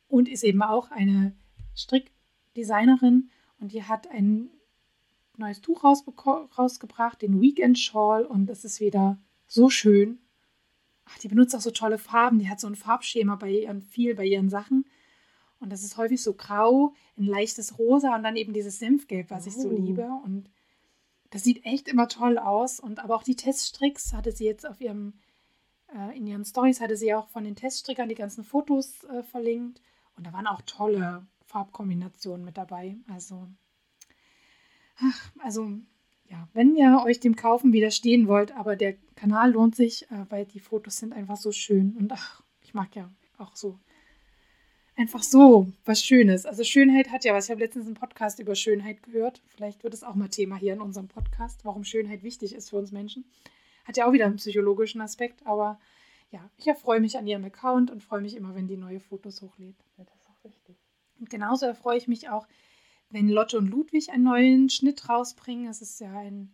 und 0.07 0.29
ist 0.29 0.43
eben 0.43 0.61
auch 0.61 0.91
eine 0.91 1.33
Strickdesignerin 1.75 3.29
und 3.59 3.71
die 3.71 3.83
hat 3.83 4.09
ein 4.11 4.49
neues 5.37 5.61
Tuch 5.61 5.83
rausgebracht, 5.83 7.21
den 7.21 7.41
Weekend 7.41 7.79
Shawl 7.79 8.23
und 8.23 8.49
es 8.49 8.63
ist 8.63 8.79
wieder 8.79 9.17
so 9.47 9.69
schön. 9.69 10.19
Ach, 11.05 11.17
die 11.19 11.27
benutzt 11.27 11.55
auch 11.55 11.61
so 11.61 11.71
tolle 11.71 11.97
Farben, 11.97 12.39
die 12.39 12.49
hat 12.49 12.59
so 12.59 12.67
ein 12.67 12.75
Farbschema 12.75 13.35
bei 13.35 13.51
ihren 13.51 13.81
viel 13.81 14.15
bei 14.15 14.25
ihren 14.25 14.49
Sachen 14.49 14.85
und 15.59 15.71
das 15.71 15.83
ist 15.83 15.97
häufig 15.97 16.21
so 16.21 16.33
grau, 16.33 16.93
ein 17.17 17.25
leichtes 17.25 17.77
Rosa 17.77 18.15
und 18.15 18.23
dann 18.23 18.35
eben 18.35 18.53
dieses 18.53 18.79
Senfgelb, 18.79 19.29
was 19.29 19.45
oh. 19.45 19.49
ich 19.49 19.55
so 19.55 19.69
oh. 19.69 19.77
liebe 19.77 20.09
und 20.23 20.49
das 21.35 21.43
sieht 21.43 21.65
echt 21.65 21.89
immer 21.89 22.07
toll 22.07 22.37
aus. 22.37 22.79
Und 22.79 23.03
aber 23.03 23.13
auch 23.13 23.23
die 23.23 23.35
Teststricks 23.35 24.13
hatte 24.13 24.31
sie 24.31 24.45
jetzt 24.45 24.65
auf 24.65 24.79
ihrem, 24.79 25.15
äh, 25.93 26.17
in 26.17 26.25
ihren 26.25 26.45
Stories 26.45 26.79
hatte 26.79 26.95
sie 26.95 27.13
auch 27.13 27.27
von 27.27 27.43
den 27.43 27.57
Teststrickern 27.57 28.07
die 28.07 28.15
ganzen 28.15 28.45
Fotos 28.45 29.03
äh, 29.03 29.21
verlinkt. 29.21 29.81
Und 30.15 30.25
da 30.25 30.31
waren 30.31 30.47
auch 30.47 30.61
tolle 30.61 31.27
Farbkombinationen 31.43 32.45
mit 32.45 32.55
dabei. 32.55 32.95
Also, 33.09 33.49
ach, 34.97 35.31
also 35.39 35.73
ja, 36.29 36.47
wenn 36.53 36.73
ihr 36.77 37.03
euch 37.05 37.19
dem 37.19 37.35
Kaufen 37.35 37.73
widerstehen 37.73 38.29
wollt, 38.29 38.55
aber 38.55 38.77
der 38.77 38.93
Kanal 39.17 39.51
lohnt 39.51 39.75
sich, 39.75 40.09
äh, 40.11 40.25
weil 40.29 40.45
die 40.45 40.61
Fotos 40.61 40.95
sind 40.95 41.11
einfach 41.11 41.35
so 41.35 41.51
schön. 41.51 41.97
Und 41.97 42.13
ach, 42.13 42.43
ich 42.61 42.73
mag 42.73 42.95
ja 42.95 43.11
auch 43.37 43.57
so 43.57 43.77
einfach 44.95 45.23
so 45.23 45.67
was 45.85 46.03
Schönes. 46.03 46.45
Also 46.45 46.63
Schönheit 46.63 47.11
hat 47.11 47.25
ja 47.25 47.33
was. 47.33 47.45
Ich 47.45 47.51
habe 47.51 47.61
letztens 47.61 47.85
einen 47.85 47.95
Podcast 47.95 48.39
über 48.39 48.55
Schönheit 48.55 49.03
gehört. 49.03 49.41
Vielleicht 49.47 49.83
wird 49.83 49.93
es 49.93 50.03
auch 50.03 50.15
mal 50.15 50.29
Thema 50.29 50.55
hier 50.55 50.73
in 50.73 50.81
unserem 50.81 51.07
Podcast, 51.07 51.65
warum 51.65 51.83
Schönheit 51.83 52.23
wichtig 52.23 52.55
ist 52.55 52.69
für 52.69 52.77
uns 52.77 52.91
Menschen. 52.91 53.25
Hat 53.85 53.97
ja 53.97 54.07
auch 54.07 54.13
wieder 54.13 54.25
einen 54.25 54.37
psychologischen 54.37 55.01
Aspekt, 55.01 55.45
aber 55.45 55.79
ja, 56.31 56.49
ich 56.57 56.67
erfreue 56.67 56.99
mich 56.99 57.17
an 57.17 57.27
ihrem 57.27 57.45
Account 57.45 57.91
und 57.91 58.03
freue 58.03 58.21
mich 58.21 58.35
immer, 58.35 58.55
wenn 58.55 58.67
die 58.67 58.77
neue 58.77 58.99
Fotos 58.99 59.41
hochlädt. 59.41 59.75
Ja, 59.97 60.05
das 60.05 60.15
ist 60.15 60.29
auch 60.29 60.43
richtig. 60.43 60.75
Und 61.19 61.29
genauso 61.29 61.65
erfreue 61.65 61.97
ich 61.97 62.07
mich 62.07 62.29
auch, 62.29 62.47
wenn 63.09 63.29
Lotte 63.29 63.57
und 63.57 63.67
Ludwig 63.67 64.09
einen 64.09 64.23
neuen 64.23 64.69
Schnitt 64.69 65.07
rausbringen. 65.07 65.69
Es 65.69 65.81
ist 65.81 65.99
ja 65.99 66.11
ein 66.17 66.51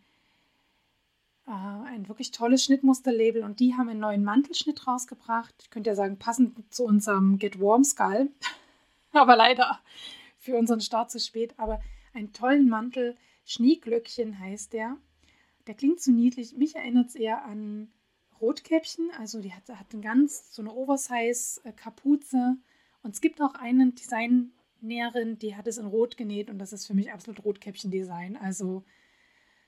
äh, 1.48 1.52
ein 1.52 2.08
wirklich 2.08 2.32
tolles 2.32 2.64
Schnittmusterlabel 2.64 3.44
und 3.44 3.60
die 3.60 3.76
haben 3.76 3.90
einen 3.90 4.00
neuen 4.00 4.24
Mantelschnitt 4.24 4.88
rausgebracht. 4.88 5.54
Ich 5.62 5.70
könnte 5.70 5.90
ja 5.90 5.96
sagen, 5.96 6.18
passend 6.18 6.74
zu 6.74 6.84
unserem 6.84 7.38
Get 7.40 7.60
Warm 7.60 7.84
Skull, 7.84 8.30
aber 9.12 9.36
leider 9.36 9.80
für 10.38 10.58
unseren 10.58 10.82
Start 10.82 11.12
zu 11.12 11.20
spät. 11.20 11.54
Aber 11.58 11.82
einen 12.14 12.34
tollen 12.34 12.68
Mantel, 12.70 13.16
Schneeglöckchen 13.46 14.40
heißt 14.40 14.74
der. 14.74 14.98
Der 15.68 15.76
klingt 15.76 16.02
so 16.02 16.12
niedlich. 16.12 16.56
Mich 16.58 16.76
erinnert 16.76 17.10
es 17.10 17.16
eher 17.16 17.46
an 17.46 17.92
Rotkäppchen. 18.40 19.12
Also 19.18 19.42
die 19.42 19.54
hat, 19.54 19.70
hat 19.70 19.94
eine 19.94 20.02
ganz 20.02 20.54
so 20.54 20.62
eine 20.62 20.74
Oversize-Kapuze. 20.74 22.58
Und 23.04 23.14
es 23.14 23.22
gibt 23.22 23.42
auch 23.42 23.56
einen 23.56 23.96
Designnäherin, 23.96 25.40
die 25.40 25.56
hat 25.56 25.68
es 25.68 25.78
in 25.78 25.86
Rot 25.86 26.18
genäht 26.18 26.50
und 26.50 26.60
das 26.60 26.74
ist 26.74 26.86
für 26.86 26.94
mich 26.94 27.12
absolut 27.12 27.44
Rotkäppchen-Design. 27.44 28.38
Also 28.38 28.84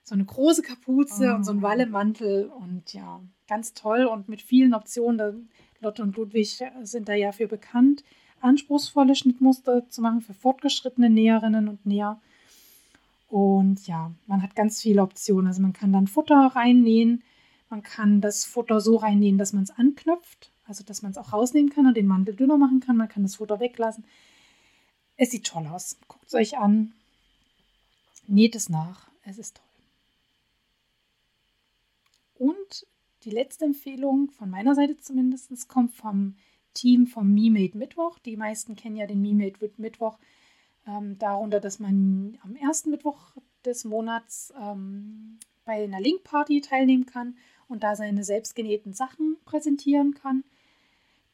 so 0.04 0.16
eine 0.16 0.26
große 0.26 0.62
Kapuze 0.62 1.32
oh. 1.32 1.36
und 1.36 1.44
so 1.44 1.52
ein 1.52 1.60
ah. 1.60 1.62
Wallemantel 1.64 2.46
und 2.48 2.94
ja, 2.94 3.22
ganz 3.48 3.74
toll 3.74 4.06
und 4.06 4.30
mit 4.30 4.42
vielen 4.42 4.74
Optionen. 4.74 5.50
Lotte 5.80 6.02
und 6.04 6.16
Ludwig 6.16 6.64
sind 6.84 7.10
da 7.10 7.14
ja 7.14 7.34
für 7.34 7.48
bekannt, 7.48 8.04
anspruchsvolle 8.40 9.16
Schnittmuster 9.16 9.90
zu 9.90 10.02
machen 10.02 10.22
für 10.22 10.34
fortgeschrittene 10.34 11.10
Näherinnen 11.10 11.68
und 11.68 11.86
Näher. 11.86 12.22
Und 13.28 13.86
ja, 13.88 14.12
man 14.28 14.42
hat 14.42 14.56
ganz 14.56 14.82
viele 14.82 15.02
Optionen. 15.02 15.48
Also 15.48 15.62
man 15.62 15.74
kann 15.74 15.92
dann 15.92 16.08
Futter 16.08 16.52
reinnähen, 16.56 17.24
man 17.70 17.82
kann 17.82 18.22
das 18.22 18.46
Futter 18.46 18.80
so 18.80 18.98
reinnähen, 18.98 19.38
dass 19.38 19.52
man 19.52 19.64
es 19.64 19.72
anknüpft, 19.72 20.52
also 20.68 20.84
dass 20.84 21.02
man 21.02 21.12
es 21.12 21.18
auch 21.18 21.34
rausnehmen 21.34 21.72
kann 21.72 21.88
und 21.88 21.98
den 21.98 22.08
Mantel 22.08 22.36
dünner 22.36 22.58
machen 22.58 22.80
kann. 22.80 22.96
Man 22.96 23.10
kann 23.10 23.24
das 23.24 23.36
Futter 23.36 23.60
weglassen. 23.60 24.06
Es 25.18 25.32
sieht 25.32 25.46
toll 25.46 25.68
aus. 25.68 25.98
Guckt 26.08 26.28
es 26.28 26.34
euch 26.34 26.58
an. 26.58 26.94
Näht 28.28 28.56
es 28.56 28.70
nach. 28.70 29.10
Es 29.24 29.38
ist 29.38 29.58
toll. 29.58 29.73
Und 32.36 32.88
die 33.24 33.30
letzte 33.30 33.66
Empfehlung 33.66 34.32
von 34.32 34.50
meiner 34.50 34.76
Seite 34.76 34.98
zumindest 34.98 35.68
kommt 35.70 35.94
vom 35.94 36.36
Team 36.74 37.08
vom 37.08 37.34
MeMade 37.34 37.78
Mittwoch. 37.78 38.20
Die 38.20 38.38
meisten 38.38 38.76
kennen 38.76 38.96
ja 38.96 39.08
den 39.08 39.22
MeMade 39.22 39.72
Mittwoch 39.78 40.18
ähm, 40.88 41.18
darunter, 41.20 41.60
dass 41.60 41.80
man 41.80 42.38
am 42.44 42.56
ersten 42.56 42.90
Mittwoch 42.90 43.32
des 43.66 43.86
Monats 43.86 44.54
ähm, 44.60 45.40
bei 45.66 45.84
einer 45.84 46.02
Link-Party 46.02 46.62
teilnehmen 46.62 47.06
kann 47.06 47.38
und 47.68 47.84
da 47.84 47.96
seine 47.96 48.24
selbstgenähten 48.24 48.94
Sachen 48.94 49.38
präsentieren 49.46 50.14
kann. 50.14 50.44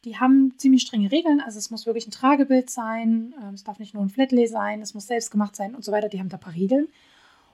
Die 0.06 0.18
haben 0.18 0.54
ziemlich 0.58 0.84
strenge 0.84 1.12
Regeln, 1.12 1.42
also 1.42 1.58
es 1.58 1.72
muss 1.72 1.86
wirklich 1.86 2.08
ein 2.08 2.12
Tragebild 2.12 2.70
sein, 2.70 3.34
äh, 3.42 3.54
es 3.54 3.64
darf 3.64 3.80
nicht 3.80 3.94
nur 3.94 4.04
ein 4.04 4.10
Flatlay 4.10 4.46
sein, 4.46 4.82
es 4.82 4.94
muss 4.94 5.08
selbst 5.08 5.32
gemacht 5.32 5.56
sein 5.56 5.76
und 5.76 5.84
so 5.84 5.92
weiter. 5.92 6.10
Die 6.10 6.20
haben 6.20 6.30
da 6.30 6.38
ein 6.38 6.42
paar 6.42 6.54
Regeln. 6.54 6.88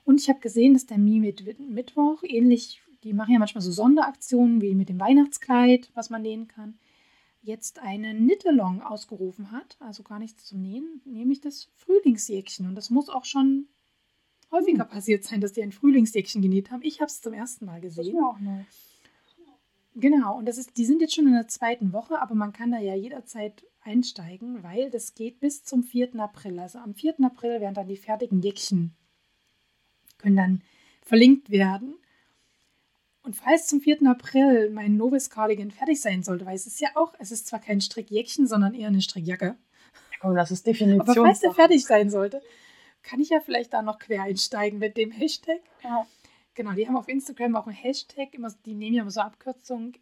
Und 0.04 0.22
ich 0.22 0.30
habe 0.30 0.40
gesehen, 0.40 0.74
dass 0.74 0.86
der 0.86 1.00
MeMade 1.00 1.56
Mittwoch, 1.58 2.22
ähnlich 2.24 2.82
die 3.06 3.14
machen 3.14 3.32
ja 3.32 3.40
manchmal 3.40 3.62
so 3.62 3.72
Sonderaktionen 3.72 4.62
wie 4.62 4.74
mit 4.74 4.90
dem 4.90 5.00
Weihnachtskleid, 5.00 5.92
was 5.94 6.10
man 6.10 6.24
nähen 6.24 6.48
kann. 6.48 6.78
jetzt 7.44 7.78
einen 7.78 8.26
Nittelong 8.26 8.82
ausgerufen 8.82 9.52
hat, 9.52 9.78
also 9.80 10.02
gar 10.02 10.18
nichts 10.18 10.46
zum 10.46 10.64
Nähen, 10.64 11.02
nämlich 11.06 11.42
das 11.42 11.70
Frühlingsjäckchen. 11.76 12.66
Und 12.66 12.74
das 12.74 12.90
muss 12.90 13.08
auch 13.08 13.24
schon 13.24 13.68
häufiger 14.52 14.86
hm. 14.86 14.90
passiert 14.90 15.24
sein, 15.24 15.42
dass 15.42 15.54
die 15.54 15.62
ein 15.62 15.72
Frühlingsjäckchen 15.72 16.42
genäht 16.42 16.72
haben. 16.72 16.82
Ich 16.84 17.02
habe 17.02 17.10
es 17.10 17.22
zum 17.22 17.34
ersten 17.34 17.66
Mal 17.66 17.82
gesehen. 17.82 18.06
Das 18.06 18.14
ist 18.16 18.20
auch 18.20 18.40
neu. 18.40 18.64
Genau, 19.94 20.40
und 20.40 20.48
das 20.48 20.58
ist, 20.58 20.76
die 20.76 20.86
sind 20.86 21.02
jetzt 21.02 21.14
schon 21.14 21.28
in 21.28 21.34
der 21.34 21.48
zweiten 21.48 21.94
Woche, 21.94 22.20
aber 22.20 22.34
man 22.34 22.52
kann 22.52 22.72
da 22.72 22.80
ja 22.80 22.96
jederzeit 22.96 23.64
einsteigen, 23.82 24.64
weil 24.64 24.90
das 24.90 25.14
geht 25.14 25.40
bis 25.40 25.64
zum 25.64 25.84
4. 25.84 26.16
April. 26.16 26.60
Also 26.60 26.80
am 26.80 26.96
4. 26.96 27.18
April 27.22 27.62
werden 27.62 27.76
dann 27.76 27.88
die 27.88 27.96
fertigen 27.96 28.42
Jäckchen, 28.42 28.96
können 30.18 30.36
dann 30.36 30.62
verlinkt 31.04 31.52
werden. 31.52 31.96
Und 33.26 33.36
falls 33.36 33.66
zum 33.66 33.82
4. 33.82 34.08
April 34.08 34.70
mein 34.70 34.98
Novice 34.98 35.32
Cardigan 35.32 35.72
fertig 35.72 36.00
sein 36.00 36.22
sollte, 36.22 36.46
weil 36.46 36.56
es 36.56 36.68
ist 36.68 36.80
ja 36.80 36.90
auch, 36.94 37.16
es 37.18 37.32
ist 37.32 37.48
zwar 37.48 37.60
kein 37.60 37.82
Strickjäckchen, 37.82 38.46
sondern 38.46 38.76
eher 38.76 38.90
eine 38.90 39.02
Strickjacke. 39.02 39.56
Komm, 40.20 40.36
das 40.36 40.52
ist 40.52 40.68
Definition. 40.68 41.02
Aber 41.02 41.14
falls 41.16 41.40
der 41.40 41.52
fertig 41.52 41.84
sein 41.86 42.12
sollte, 42.12 42.42
kann 43.02 43.20
ich 43.20 43.30
ja 43.30 43.40
vielleicht 43.40 43.74
da 43.74 43.82
noch 43.82 43.98
quer 43.98 44.22
einsteigen 44.22 44.78
mit 44.78 44.96
dem 44.96 45.10
Hashtag. 45.10 45.60
Ja. 45.84 46.06
Genau, 46.54 46.74
die 46.74 46.88
haben 46.88 46.96
auf 46.96 47.10
Instagram 47.10 47.56
auch 47.56 47.66
einen 47.66 47.76
Hashtag, 47.76 48.34
immer, 48.36 48.54
die 48.64 48.76
nehmen 48.76 48.96
ja 48.96 49.02
immer 49.02 49.12
so 49.12 49.22
Abkürzung 49.22 49.94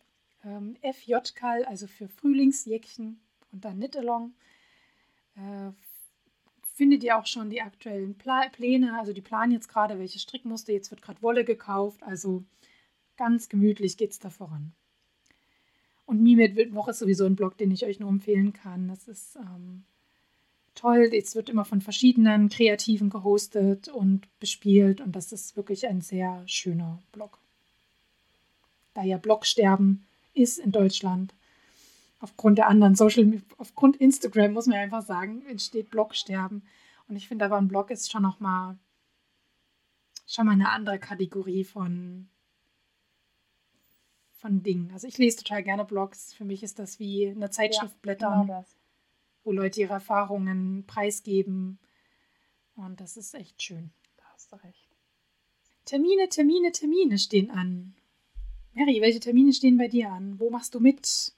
ähm, 0.43 0.75
FJKAL, 0.81 1.63
also 1.63 1.87
für 1.87 2.09
Frühlingsjäckchen 2.09 3.21
und 3.53 3.63
dann 3.63 3.77
Knit-Along. 3.77 4.33
Äh, 5.37 5.71
findet 6.75 7.03
ihr 7.03 7.17
auch 7.17 7.25
schon 7.25 7.49
die 7.49 7.61
aktuellen 7.61 8.17
Pla 8.17 8.49
Pläne, 8.49 8.99
also 8.99 9.13
die 9.13 9.21
planen 9.21 9.53
jetzt 9.53 9.69
gerade, 9.69 9.97
welche 9.97 10.19
Strickmuster, 10.19 10.73
jetzt 10.73 10.91
wird 10.91 11.01
gerade 11.01 11.21
Wolle 11.21 11.45
gekauft, 11.45 12.03
also 12.03 12.43
ganz 13.17 13.49
gemütlich 13.49 13.97
geht 13.97 14.11
es 14.11 14.19
da 14.19 14.29
voran. 14.29 14.73
Und 16.05 16.21
Mimet 16.21 16.73
Woche 16.73 16.91
ist 16.91 16.99
sowieso 16.99 17.25
ein 17.25 17.35
Blog, 17.35 17.57
den 17.57 17.71
ich 17.71 17.85
euch 17.85 17.99
nur 17.99 18.09
empfehlen 18.09 18.53
kann. 18.53 18.87
Das 18.87 19.07
ist 19.07 19.35
ähm, 19.37 19.83
toll. 20.75 21.09
Es 21.13 21.35
wird 21.35 21.49
immer 21.49 21.65
von 21.65 21.81
verschiedenen 21.81 22.49
Kreativen 22.49 23.09
gehostet 23.09 23.87
und 23.87 24.27
bespielt 24.39 25.01
und 25.01 25.15
das 25.15 25.31
ist 25.31 25.55
wirklich 25.55 25.87
ein 25.87 26.01
sehr 26.01 26.43
schöner 26.45 27.01
Blog. 27.11 27.37
Da 28.93 29.03
ja 29.03 29.17
Blogsterben 29.17 30.05
ist 30.33 30.59
in 30.59 30.71
Deutschland, 30.71 31.33
aufgrund 32.19 32.57
der 32.57 32.67
anderen 32.67 32.95
Social, 32.95 33.41
aufgrund 33.57 33.97
Instagram 33.97 34.53
muss 34.53 34.67
man 34.67 34.77
einfach 34.77 35.03
sagen, 35.03 35.45
entsteht 35.47 35.89
Blogsterben. 35.89 36.63
Und 37.07 37.15
ich 37.15 37.27
finde 37.27 37.45
aber 37.45 37.57
ein 37.57 37.67
Blog 37.67 37.91
ist 37.91 38.11
schon 38.11 38.23
noch 38.23 38.39
mal 38.39 38.77
schon 40.25 40.45
mal 40.45 40.53
eine 40.53 40.69
andere 40.69 40.99
Kategorie 40.99 41.63
von 41.63 42.27
von 44.43 44.61
Dingen. 44.61 44.91
Also 44.93 45.07
ich 45.07 45.17
lese 45.17 45.37
total 45.37 45.63
gerne 45.63 45.85
Blogs. 45.85 46.33
Für 46.33 46.45
mich 46.45 46.61
ist 46.61 46.77
das 46.77 46.99
wie 46.99 47.29
eine 47.29 47.49
Zeitschrift 47.49 47.95
ja, 47.95 47.99
blättern. 48.01 48.47
Genau 48.47 48.59
das 48.59 48.75
wo 49.43 49.51
Leute 49.51 49.81
ihre 49.81 49.93
Erfahrungen 49.93 50.85
preisgeben. 50.87 51.79
Und 52.75 53.01
das 53.01 53.17
ist 53.17 53.35
echt 53.35 53.61
schön. 53.61 53.91
Da 54.17 54.23
hast 54.33 54.51
du 54.51 54.55
recht. 54.57 54.89
Termine, 55.85 56.29
Termine, 56.29 56.71
Termine 56.71 57.17
stehen 57.17 57.51
an. 57.51 57.93
Mary, 58.73 59.01
welche 59.01 59.19
Termine 59.19 59.53
stehen 59.53 59.77
bei 59.77 59.87
dir 59.87 60.11
an? 60.11 60.39
Wo 60.39 60.49
machst 60.49 60.73
du 60.73 60.79
mit? 60.79 61.33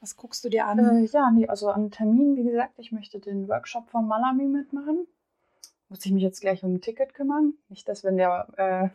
Was 0.00 0.16
guckst 0.16 0.44
du 0.44 0.48
dir 0.48 0.66
an? 0.66 0.78
Äh, 0.78 1.04
ja, 1.06 1.30
nee, 1.30 1.46
also 1.46 1.68
an 1.70 1.90
Terminen, 1.90 2.36
wie 2.36 2.44
gesagt, 2.44 2.78
ich 2.78 2.92
möchte 2.92 3.20
den 3.20 3.48
Workshop 3.48 3.90
von 3.90 4.06
Malami 4.06 4.44
mitmachen. 4.44 5.06
Muss 5.88 6.06
ich 6.06 6.12
mich 6.12 6.22
jetzt 6.22 6.40
gleich 6.40 6.64
um 6.64 6.74
ein 6.74 6.80
Ticket 6.80 7.14
kümmern? 7.14 7.54
Nicht, 7.68 7.88
dass 7.88 8.02
wenn 8.02 8.16
der, 8.16 8.48
äh, 8.56 8.88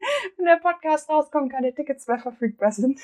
wenn 0.36 0.46
der 0.46 0.56
Podcast 0.56 1.08
rauskommt, 1.08 1.52
keine 1.52 1.74
Tickets 1.74 2.06
mehr 2.06 2.18
verfügbar 2.18 2.72
sind. 2.72 3.00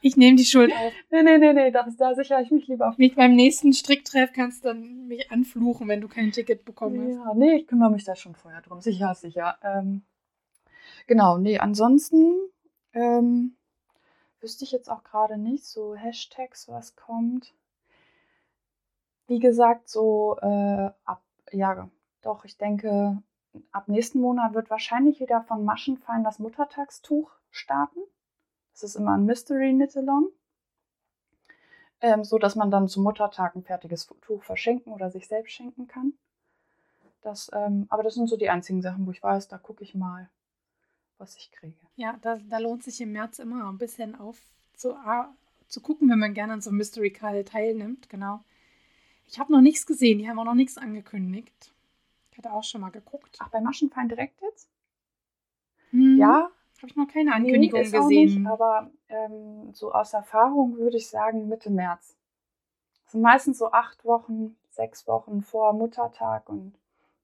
Ich 0.00 0.16
nehme 0.16 0.36
die 0.36 0.44
Schuld 0.44 0.72
auf. 0.72 0.92
Nee, 1.10 1.22
nee, 1.22 1.38
nee, 1.38 1.52
nee, 1.52 1.70
das, 1.72 1.96
da 1.96 2.14
sichere 2.14 2.42
ich 2.42 2.50
mich 2.52 2.68
lieber 2.68 2.88
auf. 2.88 2.98
Nicht 2.98 3.16
beim 3.16 3.34
nächsten 3.34 3.72
Stricktreff 3.72 4.32
kannst 4.32 4.64
du 4.64 4.68
dann 4.68 5.08
mich 5.08 5.30
anfluchen, 5.32 5.88
wenn 5.88 6.00
du 6.00 6.08
kein 6.08 6.30
Ticket 6.30 6.64
bekommen 6.64 7.08
hast. 7.08 7.16
Ja, 7.16 7.34
nee, 7.34 7.56
ich 7.56 7.66
kümmere 7.66 7.90
mich 7.90 8.04
da 8.04 8.14
schon 8.14 8.36
vorher 8.36 8.62
drum. 8.62 8.80
Sicher, 8.80 9.14
sicher. 9.16 9.58
Ähm, 9.62 10.02
genau, 11.08 11.38
nee, 11.38 11.58
ansonsten 11.58 12.36
ähm, 12.92 13.56
wüsste 14.40 14.64
ich 14.64 14.70
jetzt 14.70 14.88
auch 14.88 15.02
gerade 15.02 15.36
nicht, 15.36 15.64
so 15.64 15.96
Hashtags, 15.96 16.68
was 16.68 16.94
kommt. 16.94 17.52
Wie 19.26 19.40
gesagt, 19.40 19.88
so 19.88 20.36
äh, 20.40 20.90
ab, 21.04 21.22
ja, 21.50 21.90
doch, 22.22 22.44
ich 22.44 22.56
denke, 22.56 23.20
ab 23.72 23.88
nächsten 23.88 24.20
Monat 24.20 24.54
wird 24.54 24.70
wahrscheinlich 24.70 25.20
wieder 25.20 25.42
von 25.42 25.64
Maschenfein 25.64 26.24
das 26.24 26.38
Muttertagstuch 26.38 27.30
starten. 27.50 28.00
Das 28.72 28.82
ist 28.82 28.96
immer 28.96 29.16
ein 29.16 29.24
Mystery 29.24 29.72
Knit-Along. 29.72 30.28
Ähm, 32.00 32.24
so 32.24 32.38
dass 32.38 32.54
man 32.54 32.70
dann 32.70 32.88
zum 32.88 33.02
Muttertag 33.02 33.56
ein 33.56 33.64
fertiges 33.64 34.06
Tuch 34.20 34.42
verschenken 34.44 34.92
oder 34.92 35.10
sich 35.10 35.26
selbst 35.26 35.52
schenken 35.52 35.88
kann. 35.88 36.12
Das, 37.22 37.50
ähm, 37.52 37.86
aber 37.88 38.04
das 38.04 38.14
sind 38.14 38.28
so 38.28 38.36
die 38.36 38.50
einzigen 38.50 38.82
Sachen, 38.82 39.06
wo 39.06 39.10
ich 39.10 39.22
weiß, 39.22 39.48
da 39.48 39.58
gucke 39.58 39.82
ich 39.82 39.94
mal, 39.94 40.30
was 41.18 41.36
ich 41.36 41.50
kriege. 41.50 41.76
Ja, 41.96 42.16
da, 42.22 42.36
da 42.36 42.58
lohnt 42.58 42.84
sich 42.84 43.00
im 43.00 43.12
März 43.12 43.40
immer 43.40 43.68
ein 43.68 43.78
bisschen 43.78 44.14
auf 44.14 44.40
zu, 44.74 44.96
zu 45.66 45.80
gucken, 45.80 46.08
wenn 46.08 46.20
man 46.20 46.34
gerne 46.34 46.52
an 46.52 46.60
so 46.60 46.70
einem 46.70 46.78
Mystery 46.78 47.10
Call 47.10 47.44
teilnimmt. 47.44 48.08
Genau. 48.08 48.44
Ich 49.26 49.38
habe 49.38 49.52
noch 49.52 49.60
nichts 49.60 49.84
gesehen, 49.84 50.18
die 50.18 50.28
haben 50.28 50.38
auch 50.38 50.44
noch 50.44 50.54
nichts 50.54 50.78
angekündigt. 50.78 51.72
Ich 52.38 52.44
hatte 52.44 52.54
auch 52.54 52.62
schon 52.62 52.80
mal 52.80 52.90
geguckt. 52.90 53.36
Ach, 53.40 53.48
bei 53.48 53.60
Maschenfein 53.60 54.08
direkt 54.08 54.40
jetzt? 54.42 54.70
Hm. 55.90 56.18
Ja, 56.18 56.50
habe 56.76 56.86
ich 56.86 56.94
noch 56.94 57.08
keine 57.08 57.34
Ankündigung 57.34 57.80
nee, 57.80 57.90
gesehen. 57.90 58.42
Nicht, 58.42 58.46
aber 58.46 58.92
ähm, 59.08 59.72
so 59.72 59.92
aus 59.92 60.12
Erfahrung 60.12 60.76
würde 60.76 60.98
ich 60.98 61.08
sagen 61.08 61.48
Mitte 61.48 61.70
März. 61.70 62.16
Das 63.02 63.12
sind 63.12 63.22
meistens 63.22 63.58
so 63.58 63.72
acht 63.72 64.04
Wochen, 64.04 64.56
sechs 64.70 65.08
Wochen 65.08 65.42
vor 65.42 65.72
Muttertag 65.72 66.48
und 66.48 66.74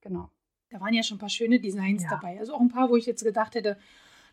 genau. 0.01 0.31
Da 0.71 0.81
waren 0.81 0.95
ja 0.95 1.05
schon 1.05 1.19
ein 1.19 1.21
paar 1.21 1.29
schöne 1.29 1.61
Designs 1.61 2.03
ja. 2.03 2.11
dabei. 2.11 2.41
Also 2.41 2.55
auch 2.55 2.61
ein 2.61 2.71
paar, 2.71 2.91
wo 2.91 2.97
ich 2.97 3.07
jetzt 3.07 3.23
gedacht 3.23 3.55
hätte, 3.55 3.79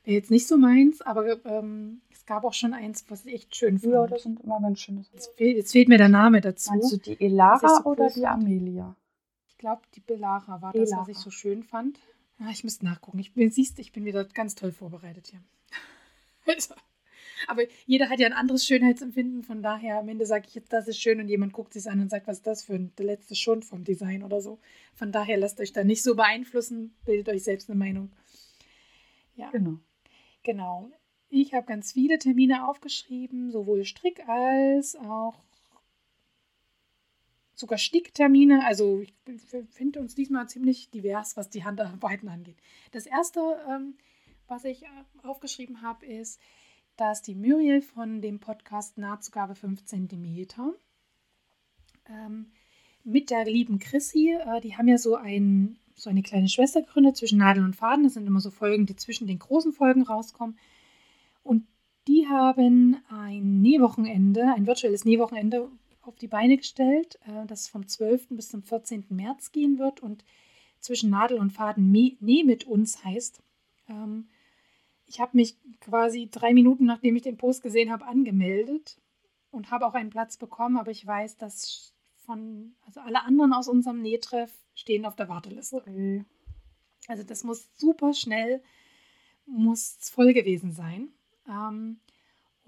wäre 0.04 0.16
jetzt 0.16 0.32
nicht 0.32 0.48
so 0.48 0.58
meins, 0.58 1.04
aber 1.04 1.46
ähm, 1.46 2.02
es 2.10 2.26
gab 2.26 2.44
auch 2.44 2.54
schon 2.54 2.74
eins, 2.74 3.06
was 3.10 3.28
ich 3.28 3.36
echt 3.36 3.56
schön 3.56 3.78
fand. 3.78 3.94
Ja, 3.94 4.08
das 4.08 4.24
sind 4.24 4.40
immer 4.40 4.60
ganz 4.60 4.80
schöne 4.80 5.04
Sachen. 5.04 5.14
Jetzt, 5.14 5.38
fehlt, 5.38 5.58
jetzt 5.58 5.72
fehlt 5.74 5.90
mir 5.90 6.00
der 6.00 6.10
Name 6.10 6.42
dazu. 6.42 6.72
Meinst 6.72 6.92
du 6.92 6.98
die 6.98 7.24
Elara 7.24 7.68
so 7.68 7.84
oder 7.84 8.10
die 8.10 8.26
Amelia? 8.26 8.96
Ich 9.62 9.64
glaube, 9.64 9.84
die 9.94 10.00
Belara 10.00 10.60
war 10.64 10.74
das, 10.74 10.90
was 10.92 11.08
ich 11.08 11.20
so 11.20 11.30
schön 11.30 11.62
fand. 11.62 12.00
Ah, 12.40 12.50
ich 12.50 12.64
müsste 12.64 12.84
nachgucken. 12.84 13.20
Ich 13.20 13.36
bin, 13.36 13.52
siehst, 13.52 13.78
ich 13.78 13.92
bin 13.92 14.06
wieder 14.06 14.26
ganz 14.26 14.56
toll 14.56 14.72
vorbereitet 14.72 15.28
hier. 15.28 15.44
Also, 16.48 16.74
aber 17.46 17.62
jeder 17.86 18.10
hat 18.10 18.20
ja 18.20 18.26
ein 18.26 18.34
anderes 18.34 18.66
Schönheitsempfinden, 18.66 19.44
von 19.44 19.62
daher 19.62 20.00
am 20.00 20.10
Ende 20.10 20.26
sage 20.26 20.48
ich 20.48 20.56
jetzt, 20.56 20.74
das 20.74 20.88
ist 20.88 21.00
schön 21.00 21.20
und 21.20 21.28
jemand 21.28 21.54
guckt 21.54 21.74
sich 21.74 21.88
an 21.88 22.02
und 22.02 22.10
sagt, 22.10 22.26
was 22.26 22.38
ist 22.38 22.48
das 22.48 22.64
für 22.64 22.74
ein 22.74 22.92
der 22.98 23.06
letzte 23.06 23.36
Schund 23.36 23.64
vom 23.64 23.84
Design 23.84 24.24
oder 24.24 24.42
so. 24.42 24.58
Von 24.96 25.12
daher 25.12 25.38
lasst 25.38 25.60
euch 25.60 25.74
da 25.74 25.84
nicht 25.84 26.02
so 26.02 26.16
beeinflussen, 26.16 26.96
bildet 27.06 27.30
euch 27.30 27.44
selbst 27.44 27.70
eine 27.70 27.78
Meinung. 27.78 28.12
Ja. 29.36 29.52
Genau. 29.52 29.78
Genau. 30.42 30.90
Ich 31.30 31.54
habe 31.54 31.68
ganz 31.68 31.92
viele 31.92 32.18
Termine 32.18 32.68
aufgeschrieben, 32.68 33.52
sowohl 33.52 33.86
Strick 33.86 34.28
als 34.28 34.96
auch 34.96 35.44
sogar 37.62 37.78
Sticktermine. 37.78 38.66
Also 38.66 39.02
ich 39.02 39.14
finde 39.70 40.00
uns 40.00 40.16
diesmal 40.16 40.50
ziemlich 40.50 40.90
divers, 40.90 41.38
was 41.38 41.50
die 41.50 41.64
Handarbeiten 41.64 42.28
angeht. 42.28 42.58
Das 42.92 43.06
erste, 43.06 43.40
ähm, 43.70 43.96
was 44.48 44.66
ich 44.66 44.84
äh, 44.84 44.88
aufgeschrieben 45.24 45.82
habe, 45.82 46.06
ist, 46.06 46.42
dass 46.98 47.22
die 47.22 47.36
Muriel 47.36 47.82
von 47.82 48.22
dem 48.22 48.40
Podcast 48.40 48.98
Nahtzugabe 48.98 49.56
5 49.56 49.86
cm 49.86 50.48
ähm, 52.10 52.52
mit 53.04 53.30
der 53.30 53.46
lieben 53.46 53.80
Chrissy, 53.80 54.32
äh, 54.32 54.62
die 54.62 54.78
haben 54.78 54.88
ja 54.88 54.98
so, 54.98 55.16
ein, 55.16 55.78
so 55.96 56.10
eine 56.10 56.22
kleine 56.22 56.50
Schwester 56.50 56.82
gegründet 56.82 57.18
zwischen 57.18 57.40
Nadel 57.40 57.64
und 57.64 57.76
Faden. 57.76 58.04
Das 58.04 58.14
sind 58.14 58.28
immer 58.28 58.42
so 58.42 58.52
Folgen, 58.52 58.86
die 58.86 58.96
zwischen 58.96 59.28
den 59.28 59.40
großen 59.40 59.72
Folgen 59.72 60.04
rauskommen. 60.04 60.58
Und 61.44 61.66
die 62.08 62.28
haben 62.28 62.98
ein 63.10 63.62
Nähwochenende, 63.62 64.54
ein 64.56 64.68
virtuelles 64.68 65.06
Nähwochenende, 65.06 65.70
auf 66.02 66.16
die 66.16 66.28
Beine 66.28 66.58
gestellt, 66.58 67.20
äh, 67.26 67.46
das 67.46 67.68
vom 67.68 67.88
12. 67.88 68.30
bis 68.30 68.50
zum 68.50 68.64
14. 68.64 69.06
März 69.10 69.52
gehen 69.52 69.80
wird 69.80 70.02
und 70.02 70.24
zwischen 70.80 71.10
Nadel 71.12 71.38
und 71.38 71.52
Faden 71.52 71.92
Näh 71.92 72.44
mit 72.44 72.66
uns 72.66 73.04
heißt. 73.04 73.42
Ähm, 73.88 74.28
ich 75.06 75.20
habe 75.20 75.38
mich 75.38 75.58
quasi 75.80 76.30
drei 76.32 76.54
Minuten, 76.54 76.86
nachdem 76.86 77.16
ich 77.16 77.24
den 77.24 77.38
Post 77.38 77.62
gesehen 77.62 77.92
habe, 77.92 78.06
angemeldet 78.06 79.00
und 79.52 79.70
habe 79.70 79.86
auch 79.86 79.94
einen 79.94 80.10
Platz 80.10 80.38
bekommen, 80.38 80.78
aber 80.78 80.92
ich 80.92 81.06
weiß, 81.06 81.38
dass 81.38 81.94
von, 82.26 82.76
also 82.86 83.02
alle 83.02 83.24
anderen 83.24 83.54
aus 83.54 83.68
unserem 83.68 84.02
Nähtreff 84.02 84.52
stehen 84.74 85.06
auf 85.06 85.16
der 85.16 85.30
Warteliste. 85.30 85.78
Okay. 85.78 86.26
Also 87.08 87.24
das 87.24 87.44
muss 87.44 87.70
super 87.76 88.14
schnell, 88.14 88.64
muss 89.46 89.98
voll 90.10 90.34
gewesen 90.34 90.72
sein. 90.72 91.10
Ähm, 91.48 92.00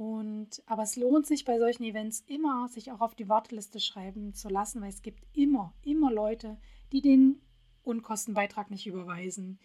und, 0.04 0.62
aber 0.66 0.84
es 0.84 0.98
lohnt 0.98 1.26
sich 1.26 1.46
bei 1.46 1.58
solchen 1.58 1.84
Events 1.84 2.26
immer, 2.28 2.68
sich 2.68 2.92
auch 2.92 3.00
auf 3.00 3.16
die 3.16 3.30
Warteliste 3.30 3.80
schreiben 3.80 4.34
zu 4.34 4.50
lassen, 4.50 4.82
weil 4.82 4.90
es 4.90 5.02
gibt 5.02 5.24
immer, 5.32 5.74
immer 5.82 6.12
Leute, 6.12 6.58
die 6.92 7.02
den 7.02 7.42
Unkostenbeitrag 7.84 8.70
nicht 8.70 8.86
überweisen, 8.86 9.60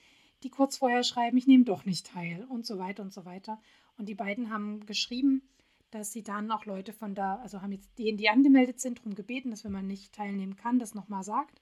die 0.45 0.51
kurz 0.51 0.77
vorher 0.77 1.03
schreiben, 1.03 1.37
ich 1.37 1.49
nehme 1.49 1.65
doch 1.65 1.85
nicht 1.85 2.07
teil 2.07 2.45
und 2.45 2.67
so 2.67 2.79
weiter 2.79 3.03
und 3.03 3.13
so 3.13 3.25
weiter. 3.25 3.61
Und 3.97 4.09
die 4.09 4.15
beiden 4.15 4.51
haben 4.51 4.87
geschrieben, 4.87 5.43
dass 5.91 6.13
sie 6.13 6.23
dann 6.23 6.53
auch 6.53 6.67
Leute 6.67 6.93
von 6.93 7.17
da, 7.17 7.37
also 7.37 7.61
haben 7.61 7.73
jetzt 7.73 7.91
die, 7.99 8.15
die 8.15 8.29
angemeldet 8.29 8.79
sind, 8.79 8.99
darum 8.99 9.17
gebeten, 9.17 9.51
dass 9.51 9.65
wenn 9.65 9.73
man 9.73 9.89
nicht 9.89 10.15
teilnehmen 10.15 10.55
kann, 10.55 10.79
das 10.79 10.95
nochmal 10.95 11.25
sagt, 11.25 11.61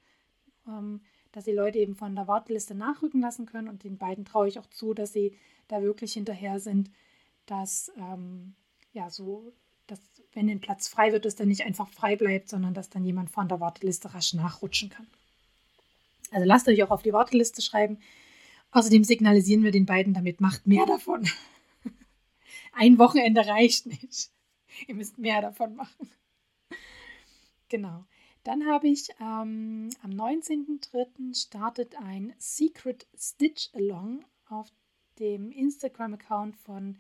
ähm, 0.69 1.01
dass 1.33 1.45
die 1.45 1.53
Leute 1.53 1.79
eben 1.79 1.95
von 1.95 2.15
der 2.15 2.29
Warteliste 2.29 2.75
nachrücken 2.75 3.23
lassen 3.23 3.47
können 3.47 3.69
und 3.69 3.85
den 3.85 3.97
beiden 3.97 4.27
traue 4.27 4.49
ich 4.49 4.59
auch 4.59 4.67
zu, 4.67 4.93
dass 4.93 5.15
sie 5.15 5.35
da 5.67 5.81
wirklich 5.81 6.13
hinterher 6.13 6.61
sind, 6.61 6.91
dass 7.47 7.91
ähm, 7.97 8.55
ja 8.97 9.11
so, 9.11 9.53
dass 9.87 10.01
wenn 10.33 10.49
ein 10.51 10.61
Platz 10.61 10.89
frei 10.89 11.13
wird, 11.13 11.25
dass 11.25 11.37
der 11.37 11.47
nicht 11.47 11.65
einfach 11.65 11.89
frei 11.89 12.17
bleibt, 12.17 12.49
sondern 12.49 12.75
dass 12.75 12.91
dann 12.91 13.05
jemand 13.05 13.31
von 13.31 13.49
der 13.49 13.61
Warteliste 13.61 14.13
rasch 14.13 14.35
nachrutschen 14.35 14.91
kann. 14.91 15.07
Also 16.33 16.45
lasst 16.45 16.67
euch 16.67 16.83
auch 16.83 16.91
auf 16.91 17.03
die 17.03 17.13
Warteliste 17.13 17.63
schreiben. 17.63 17.99
Außerdem 18.73 19.05
signalisieren 19.05 19.63
wir 19.63 19.71
den 19.71 19.87
beiden 19.87 20.13
damit, 20.13 20.41
macht 20.41 20.67
mehr 20.67 20.87
davon. 20.87 21.29
Ein 22.73 22.99
Wochenende 22.99 23.47
reicht 23.47 23.87
nicht. 23.87 24.31
Ihr 24.89 24.95
müsst 24.97 25.19
mehr 25.19 25.41
davon 25.41 25.77
machen. 25.77 26.11
Genau. 27.69 28.05
Dann 28.45 28.67
habe 28.67 28.89
ich 28.89 29.09
ähm, 29.21 29.91
am 30.03 30.11
19.03. 30.11 31.35
startet 31.35 31.97
ein 31.97 32.33
Secret 32.39 33.07
Stitch 33.17 33.71
Along 33.75 34.25
auf 34.49 34.69
dem 35.19 35.51
Instagram-Account 35.51 36.57
von 36.57 36.99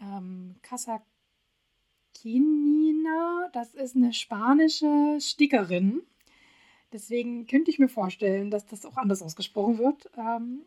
ähm, 0.00 0.56
Casa 0.62 1.02
Kinina. 2.14 3.48
Das 3.52 3.74
ist 3.74 3.96
eine 3.96 4.12
spanische 4.12 5.18
Stickerin. 5.20 6.02
Deswegen 6.92 7.46
könnte 7.46 7.70
ich 7.70 7.78
mir 7.78 7.88
vorstellen, 7.88 8.50
dass 8.50 8.66
das 8.66 8.86
auch 8.86 8.96
anders 8.96 9.22
ausgesprochen 9.22 9.78
wird. 9.78 10.10
Ähm, 10.16 10.62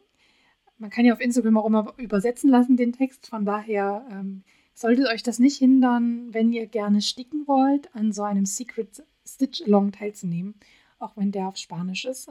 man 0.77 0.89
kann 0.89 1.05
ja 1.05 1.13
auf 1.13 1.19
Instagram 1.19 1.57
auch 1.57 1.65
immer 1.65 1.93
übersetzen 1.97 2.49
lassen, 2.49 2.77
den 2.77 2.93
Text. 2.93 3.27
Von 3.27 3.45
daher 3.45 4.05
ähm, 4.11 4.43
solltet 4.73 5.07
euch 5.07 5.23
das 5.23 5.39
nicht 5.39 5.57
hindern, 5.57 6.33
wenn 6.33 6.53
ihr 6.53 6.67
gerne 6.67 7.01
sticken 7.01 7.47
wollt, 7.47 7.93
an 7.95 8.11
so 8.11 8.23
einem 8.23 8.45
Secret 8.45 9.03
Stitch 9.25 9.61
Along 9.61 9.91
teilzunehmen, 9.91 10.55
auch 10.99 11.15
wenn 11.17 11.31
der 11.31 11.47
auf 11.47 11.57
Spanisch 11.57 12.05
ist. 12.05 12.29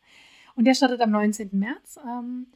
Und 0.56 0.64
der 0.64 0.74
startet 0.74 1.00
am 1.00 1.10
19. 1.10 1.50
März. 1.52 1.98
Ähm, 2.04 2.46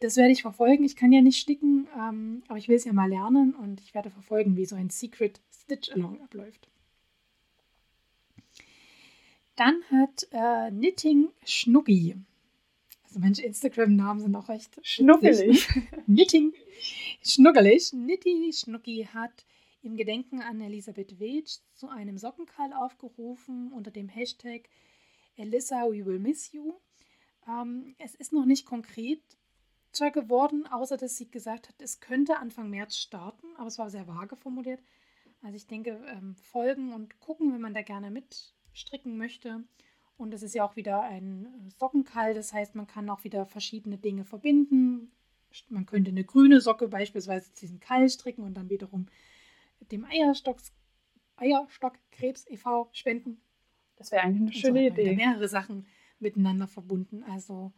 das 0.00 0.16
werde 0.16 0.32
ich 0.32 0.42
verfolgen. 0.42 0.84
Ich 0.84 0.96
kann 0.96 1.12
ja 1.12 1.20
nicht 1.20 1.40
sticken, 1.40 1.88
ähm, 1.96 2.42
aber 2.48 2.58
ich 2.58 2.68
will 2.68 2.76
es 2.76 2.84
ja 2.84 2.92
mal 2.92 3.08
lernen 3.08 3.54
und 3.54 3.80
ich 3.80 3.94
werde 3.94 4.10
verfolgen, 4.10 4.56
wie 4.56 4.66
so 4.66 4.76
ein 4.76 4.90
Secret 4.90 5.40
Stitch 5.50 5.90
Along 5.90 6.20
abläuft. 6.22 6.68
Dann 9.56 9.82
hat 9.90 10.28
äh, 10.30 10.70
Knitting 10.70 11.28
Schnuggi. 11.44 12.16
Also 13.04 13.18
manche 13.20 13.42
Instagram-Namen 13.42 14.20
sind 14.20 14.36
auch 14.36 14.48
recht 14.48 14.78
schnuckelig. 14.82 15.66
Knitting 16.04 16.52
Schnuggelig. 17.22 17.92
Nitty 17.92 18.52
Schnucki 18.52 19.08
hat 19.12 19.44
im 19.82 19.96
Gedenken 19.96 20.40
an 20.40 20.60
Elisabeth 20.60 21.18
Wetsch 21.18 21.58
zu 21.74 21.88
einem 21.88 22.18
Sockenkall 22.18 22.72
aufgerufen 22.72 23.72
unter 23.72 23.90
dem 23.90 24.08
Hashtag 24.08 24.68
Elissa, 25.36 25.86
we 25.88 26.04
will 26.04 26.18
miss 26.18 26.52
you. 26.52 26.74
Ähm, 27.48 27.94
es 27.98 28.14
ist 28.14 28.32
noch 28.32 28.44
nicht 28.44 28.66
konkret 28.66 29.22
geworden, 30.12 30.66
außer 30.66 30.96
dass 30.96 31.16
sie 31.16 31.30
gesagt 31.30 31.68
hat, 31.68 31.80
es 31.80 32.00
könnte 32.00 32.38
Anfang 32.38 32.70
März 32.70 32.96
starten, 32.96 33.46
aber 33.56 33.66
es 33.66 33.78
war 33.78 33.90
sehr 33.90 34.06
vage 34.06 34.36
formuliert. 34.36 34.80
Also 35.42 35.56
ich 35.56 35.66
denke, 35.66 36.00
ähm, 36.06 36.34
folgen 36.36 36.92
und 36.92 37.18
gucken, 37.20 37.52
wenn 37.52 37.60
man 37.60 37.74
da 37.74 37.82
gerne 37.82 38.10
mitstricken 38.10 39.16
möchte. 39.16 39.64
Und 40.16 40.34
es 40.34 40.42
ist 40.42 40.54
ja 40.54 40.64
auch 40.64 40.76
wieder 40.76 41.02
ein 41.02 41.46
äh, 41.46 41.70
Sockenkall, 41.78 42.34
das 42.34 42.52
heißt, 42.52 42.74
man 42.74 42.86
kann 42.86 43.08
auch 43.08 43.24
wieder 43.24 43.46
verschiedene 43.46 43.98
Dinge 43.98 44.24
verbinden. 44.24 45.12
Man 45.68 45.86
könnte 45.86 46.10
eine 46.10 46.24
grüne 46.24 46.60
Socke 46.60 46.88
beispielsweise 46.88 47.50
diesen 47.60 47.80
Kall 47.80 48.08
stricken 48.08 48.42
und 48.42 48.54
dann 48.54 48.68
wiederum 48.68 49.06
dem 49.92 50.04
Eierstocks, 50.04 50.72
Eierstockkrebs 51.36 52.46
e.V. 52.48 52.88
spenden. 52.92 53.40
Das 53.96 54.12
wäre 54.12 54.22
eigentlich 54.22 54.42
eine 54.42 54.60
schöne 54.60 54.80
so 54.80 55.00
Idee. 55.00 55.16
Mehrere 55.16 55.48
Sachen 55.48 55.86
miteinander 56.18 56.66
verbunden. 56.66 57.22
Also 57.22 57.72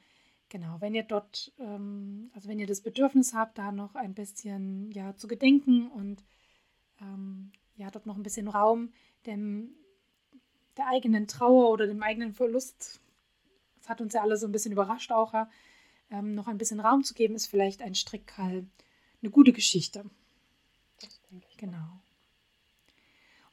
genau, 0.50 0.76
wenn 0.80 0.94
ihr 0.94 1.04
dort, 1.04 1.52
ähm, 1.58 2.30
also 2.34 2.48
wenn 2.48 2.58
ihr 2.58 2.66
das 2.66 2.82
Bedürfnis 2.82 3.32
habt, 3.32 3.56
da 3.56 3.72
noch 3.72 3.94
ein 3.94 4.12
bisschen 4.12 4.90
ja 4.92 5.16
zu 5.16 5.26
gedenken 5.26 5.88
und 5.88 6.22
ähm, 7.00 7.52
ja 7.76 7.90
dort 7.90 8.04
noch 8.04 8.16
ein 8.16 8.22
bisschen 8.22 8.48
Raum 8.48 8.92
dem 9.26 9.74
der 10.76 10.86
eigenen 10.88 11.26
Trauer 11.26 11.70
oder 11.70 11.86
dem 11.86 12.02
eigenen 12.02 12.32
Verlust, 12.32 13.00
das 13.78 13.88
hat 13.88 14.00
uns 14.00 14.14
ja 14.14 14.22
alle 14.22 14.36
so 14.36 14.46
ein 14.46 14.52
bisschen 14.52 14.72
überrascht 14.72 15.12
auch, 15.12 15.34
ähm, 16.10 16.34
noch 16.34 16.46
ein 16.46 16.58
bisschen 16.58 16.80
Raum 16.80 17.02
zu 17.02 17.14
geben, 17.14 17.34
ist 17.34 17.48
vielleicht 17.48 17.82
ein 17.82 17.94
Strickkall 17.94 18.66
eine 19.22 19.30
gute 19.30 19.52
Geschichte. 19.52 20.04
Das 21.00 21.20
denke 21.30 21.46
ich. 21.50 21.56
Genau. 21.56 22.00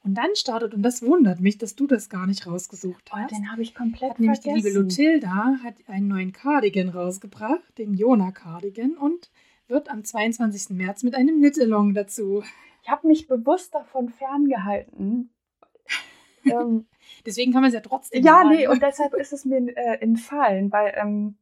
Und 0.08 0.14
dann 0.14 0.34
startet, 0.36 0.72
und 0.72 0.80
das 0.80 1.02
wundert 1.02 1.38
mich, 1.40 1.58
dass 1.58 1.76
du 1.76 1.86
das 1.86 2.08
gar 2.08 2.26
nicht 2.26 2.46
rausgesucht 2.46 3.12
hast. 3.12 3.30
Oh, 3.30 3.36
den 3.36 3.52
habe 3.52 3.60
ich 3.60 3.74
komplett 3.74 4.12
hat 4.12 4.20
Nämlich 4.20 4.40
die 4.40 4.48
liebe 4.48 4.70
Lutilda 4.70 5.58
hat 5.62 5.74
einen 5.86 6.08
neuen 6.08 6.32
Cardigan 6.32 6.88
rausgebracht, 6.88 7.76
den 7.76 7.92
Jona 7.92 8.32
Cardigan, 8.32 8.96
und 8.96 9.30
wird 9.66 9.90
am 9.90 10.02
22. 10.02 10.70
März 10.70 11.02
mit 11.02 11.14
einem 11.14 11.40
Knit-Along 11.40 11.92
dazu. 11.92 12.42
Ich 12.82 12.88
habe 12.88 13.06
mich 13.06 13.26
bewusst 13.26 13.74
davon 13.74 14.08
ferngehalten. 14.08 15.28
ähm, 16.46 16.86
Deswegen 17.26 17.52
kann 17.52 17.60
man 17.60 17.68
es 17.68 17.74
ja 17.74 17.80
trotzdem 17.80 18.24
Ja, 18.24 18.44
machen. 18.44 18.56
nee, 18.56 18.66
und 18.66 18.80
deshalb 18.80 19.12
ist 19.12 19.34
es 19.34 19.44
mir 19.44 19.58
äh, 19.76 19.98
entfallen, 20.00 20.72
weil 20.72 20.94
ähm, 20.96 21.36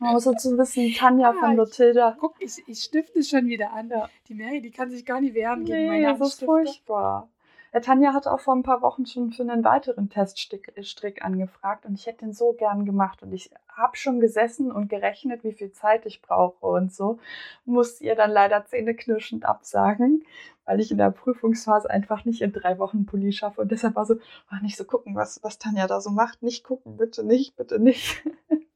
Außer 0.00 0.36
zu 0.36 0.58
wissen, 0.58 0.92
Tanja 0.92 1.32
ja, 1.32 1.38
von 1.38 1.54
Lotilda. 1.54 2.16
guck, 2.18 2.34
ich, 2.40 2.64
ich 2.66 2.82
stifte 2.82 3.22
schon 3.22 3.46
wieder 3.46 3.72
an. 3.72 3.90
Ja. 3.90 4.10
Die 4.26 4.34
Mary, 4.34 4.60
die 4.60 4.72
kann 4.72 4.90
sich 4.90 5.04
gar 5.06 5.20
nicht 5.20 5.34
wehren 5.34 5.62
nee, 5.62 5.70
gegen 5.70 5.86
meine 5.86 6.18
das 6.18 6.34
ist 6.34 6.44
furchtbar. 6.44 7.28
Ja, 7.72 7.80
Tanja 7.80 8.14
hat 8.14 8.26
auch 8.26 8.40
vor 8.40 8.54
ein 8.54 8.62
paar 8.62 8.80
Wochen 8.80 9.04
schon 9.04 9.30
für 9.30 9.42
einen 9.42 9.62
weiteren 9.62 10.08
Teststrick 10.08 10.72
äh, 10.74 11.20
angefragt 11.20 11.84
und 11.84 11.94
ich 11.94 12.06
hätte 12.06 12.24
den 12.24 12.32
so 12.32 12.54
gern 12.54 12.86
gemacht 12.86 13.22
und 13.22 13.32
ich 13.32 13.50
habe 13.68 13.96
schon 13.96 14.20
gesessen 14.20 14.72
und 14.72 14.88
gerechnet, 14.88 15.44
wie 15.44 15.52
viel 15.52 15.70
Zeit 15.72 16.06
ich 16.06 16.22
brauche 16.22 16.66
und 16.66 16.92
so. 16.92 17.18
Muss 17.66 18.00
ihr 18.00 18.14
dann 18.14 18.30
leider 18.30 18.64
zähneknirschend 18.64 19.44
absagen, 19.44 20.24
weil 20.64 20.80
ich 20.80 20.90
in 20.90 20.98
der 20.98 21.10
Prüfungsphase 21.10 21.90
einfach 21.90 22.24
nicht 22.24 22.40
in 22.40 22.52
drei 22.52 22.78
Wochen 22.78 23.04
Pulli 23.04 23.32
schaffe 23.32 23.60
und 23.60 23.70
deshalb 23.70 23.96
war 23.96 24.06
so, 24.06 24.14
oh, 24.14 24.62
nicht 24.62 24.76
so 24.76 24.84
gucken, 24.84 25.14
was, 25.14 25.42
was 25.42 25.58
Tanja 25.58 25.86
da 25.86 26.00
so 26.00 26.10
macht. 26.10 26.42
Nicht 26.42 26.64
gucken, 26.64 26.96
bitte 26.96 27.22
nicht, 27.24 27.56
bitte 27.56 27.78
nicht. 27.78 28.22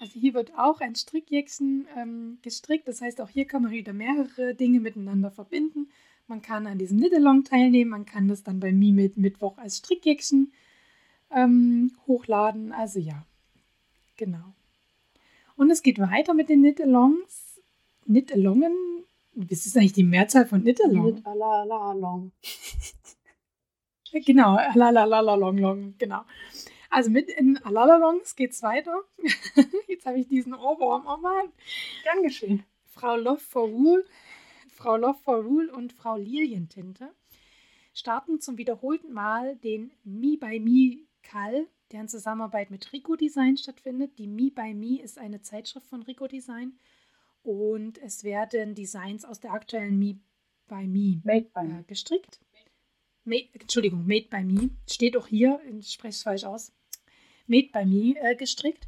Also 0.00 0.20
hier 0.20 0.32
wird 0.34 0.52
auch 0.56 0.80
ein 0.80 0.94
Strickjäckchen 0.94 1.88
ähm, 1.96 2.38
gestrickt. 2.42 2.86
Das 2.86 3.00
heißt, 3.00 3.20
auch 3.20 3.28
hier 3.28 3.46
kann 3.46 3.62
man 3.62 3.72
wieder 3.72 3.92
mehrere 3.92 4.54
Dinge 4.54 4.78
miteinander 4.78 5.32
verbinden. 5.32 5.90
Man 6.28 6.42
kann 6.42 6.66
an 6.66 6.78
diesem 6.78 6.98
Knit-Along 6.98 7.44
teilnehmen. 7.44 7.90
Man 7.90 8.04
kann 8.04 8.28
das 8.28 8.42
dann 8.42 8.60
bei 8.60 8.70
mir 8.70 8.92
mit 8.92 9.16
Mittwoch 9.16 9.56
als 9.56 9.78
Strickjäckchen 9.78 10.52
ähm, 11.30 11.92
hochladen. 12.06 12.72
Also 12.72 13.00
ja, 13.00 13.26
genau. 14.16 14.54
Und 15.56 15.70
es 15.70 15.82
geht 15.82 15.98
weiter 15.98 16.34
mit 16.34 16.50
den 16.50 16.60
Knit-Alongs. 16.60 17.60
Knit-Alongen. 18.04 18.74
Was 19.34 19.66
ist 19.66 19.76
eigentlich 19.76 19.94
die 19.94 20.04
Mehrzahl 20.04 20.46
von 20.46 20.62
Knit-Along? 20.62 21.14
Knit-Alalalong. 21.14 22.32
genau, 24.26 24.56
Alalalalong, 24.56 25.58
long, 25.58 25.94
genau. 25.98 26.24
Also 26.90 27.10
mit 27.10 27.28
in 27.28 27.58
Alalalongs 27.64 28.36
geht's 28.36 28.62
weiter. 28.62 29.00
Jetzt 29.88 30.06
habe 30.06 30.18
ich 30.18 30.28
diesen 30.28 30.54
Ohrwurm. 30.54 31.04
Oh 31.06 31.16
Mann. 31.20 31.52
Gern 32.02 32.22
geschehen. 32.22 32.64
Frau 32.86 33.16
Love 33.16 33.40
for 33.40 33.68
Rule, 33.68 34.04
Frau 34.78 34.96
Love 34.96 35.18
for 35.24 35.42
Rule 35.42 35.72
und 35.72 35.92
Frau 35.92 36.16
Lilientinte 36.16 37.12
starten 37.92 38.40
zum 38.40 38.58
wiederholten 38.58 39.12
Mal 39.12 39.56
den 39.56 39.90
Me 40.04 40.36
by 40.38 40.60
Me 40.60 40.98
Call, 41.24 41.66
der 41.90 42.02
in 42.02 42.08
Zusammenarbeit 42.08 42.70
mit 42.70 42.92
Rico 42.92 43.16
Design 43.16 43.56
stattfindet. 43.56 44.16
Die 44.20 44.28
Me 44.28 44.52
by 44.52 44.74
Me 44.74 45.02
ist 45.02 45.18
eine 45.18 45.42
Zeitschrift 45.42 45.88
von 45.88 46.04
Rico 46.04 46.28
Design 46.28 46.78
und 47.42 47.98
es 47.98 48.22
werden 48.22 48.76
Designs 48.76 49.24
aus 49.24 49.40
der 49.40 49.52
aktuellen 49.52 49.98
Me 49.98 50.20
by 50.68 50.86
Me 50.86 51.20
Made 51.24 51.50
by 51.52 51.80
äh, 51.80 51.82
gestrickt. 51.82 52.38
Made, 53.24 53.48
Entschuldigung, 53.54 54.06
Made 54.06 54.28
by 54.30 54.44
Me. 54.44 54.70
Steht 54.88 55.16
auch 55.16 55.26
hier, 55.26 55.60
ich 55.76 55.90
spreche 55.90 56.10
es 56.10 56.22
falsch 56.22 56.44
aus. 56.44 56.72
Made 57.48 57.70
by 57.72 57.84
Me 57.84 58.14
äh, 58.20 58.36
gestrickt. 58.36 58.86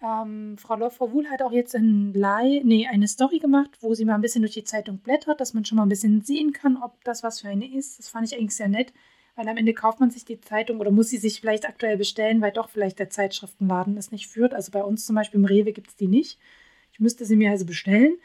Ähm, 0.00 0.56
Frau 0.58 0.76
Loffrowohl 0.76 1.28
hat 1.28 1.42
auch 1.42 1.50
jetzt 1.50 1.74
ein 1.74 2.12
Live, 2.14 2.62
nee, 2.64 2.86
eine 2.86 3.08
Story 3.08 3.38
gemacht, 3.38 3.78
wo 3.80 3.94
sie 3.94 4.04
mal 4.04 4.14
ein 4.14 4.20
bisschen 4.20 4.42
durch 4.42 4.54
die 4.54 4.64
Zeitung 4.64 4.98
blättert, 4.98 5.40
dass 5.40 5.54
man 5.54 5.64
schon 5.64 5.76
mal 5.76 5.82
ein 5.82 5.88
bisschen 5.88 6.22
sehen 6.22 6.52
kann, 6.52 6.76
ob 6.76 7.02
das 7.04 7.22
was 7.22 7.40
für 7.40 7.48
eine 7.48 7.68
ist. 7.68 7.98
Das 7.98 8.08
fand 8.08 8.26
ich 8.26 8.38
eigentlich 8.38 8.54
sehr 8.54 8.68
nett, 8.68 8.92
weil 9.34 9.48
am 9.48 9.56
Ende 9.56 9.74
kauft 9.74 9.98
man 9.98 10.10
sich 10.10 10.24
die 10.24 10.40
Zeitung 10.40 10.78
oder 10.78 10.92
muss 10.92 11.08
sie 11.08 11.18
sich 11.18 11.40
vielleicht 11.40 11.68
aktuell 11.68 11.96
bestellen, 11.96 12.40
weil 12.40 12.52
doch 12.52 12.68
vielleicht 12.68 13.00
der 13.00 13.10
Zeitschriftenladen 13.10 13.96
es 13.96 14.12
nicht 14.12 14.28
führt. 14.28 14.54
Also 14.54 14.70
bei 14.70 14.84
uns 14.84 15.04
zum 15.04 15.16
Beispiel 15.16 15.40
im 15.40 15.46
Rewe 15.46 15.72
gibt 15.72 15.88
es 15.88 15.96
die 15.96 16.08
nicht. 16.08 16.38
Ich 16.92 17.00
müsste 17.00 17.24
sie 17.24 17.36
mir 17.36 17.50
also 17.50 17.66
bestellen. 17.66 18.16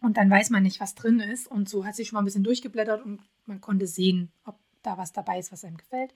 Und 0.00 0.16
dann 0.16 0.30
weiß 0.30 0.50
man 0.50 0.64
nicht, 0.64 0.80
was 0.80 0.96
drin 0.96 1.20
ist. 1.20 1.46
Und 1.46 1.68
so 1.68 1.86
hat 1.86 1.94
sie 1.94 2.04
schon 2.04 2.16
mal 2.16 2.22
ein 2.22 2.26
bisschen 2.26 2.44
durchgeblättert 2.44 3.04
und 3.04 3.20
man 3.46 3.60
konnte 3.60 3.86
sehen, 3.86 4.32
ob 4.44 4.58
da 4.82 4.98
was 4.98 5.12
dabei 5.12 5.38
ist, 5.38 5.52
was 5.52 5.64
einem 5.64 5.76
gefällt. 5.76 6.12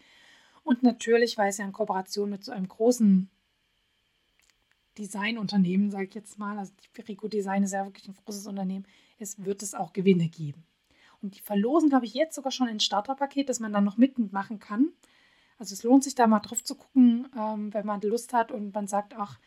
Und 0.65 0.83
natürlich, 0.83 1.39
weil 1.39 1.51
es 1.51 1.59
ja 1.59 1.65
in 1.65 1.73
Kooperation 1.73 2.29
mit 2.29 2.45
so 2.45 2.53
einem 2.53 2.69
großen 2.69 3.31
Designunternehmen, 4.99 5.91
sage 5.91 6.05
ich 6.05 6.15
jetzt 6.15 6.39
mal, 6.39 6.59
also 6.59 6.73
die 6.83 6.89
Perico 6.93 7.29
Design 7.29 7.63
ist 7.63 7.73
ja 7.73 7.85
wirklich 7.85 8.09
ein 8.09 8.17
großes 8.25 8.47
Unternehmen, 8.47 8.87
es 9.19 9.45
wird 9.45 9.63
es 9.63 9.75
auch 9.75 9.93
Gewinne 9.93 10.29
geben. 10.29 10.65
Und 11.23 11.37
die 11.37 11.41
verlosen, 11.41 11.89
glaube 11.89 12.07
ich, 12.07 12.15
jetzt 12.15 12.35
sogar 12.35 12.53
schon 12.53 12.69
ein 12.69 12.81
Starterpaket, 12.81 13.49
das 13.49 13.61
man 13.61 13.73
dann 13.73 13.85
noch 13.85 13.97
mitmachen 13.97 14.59
kann. 14.59 14.91
Also 15.59 15.75
es 15.75 15.83
lohnt 15.83 16.05
sich 16.05 16.15
da 16.15 16.27
mal 16.27 16.39
drauf 16.39 16.63
zu 16.63 16.77
gucken, 16.77 17.29
ähm, 17.37 17.75
wenn 17.75 17.87
man 17.87 18.01
Lust 18.03 18.33
hat 18.33 18.53
und 18.53 18.73
man 18.75 18.87
sagt, 18.87 19.15
ach, 19.17 19.39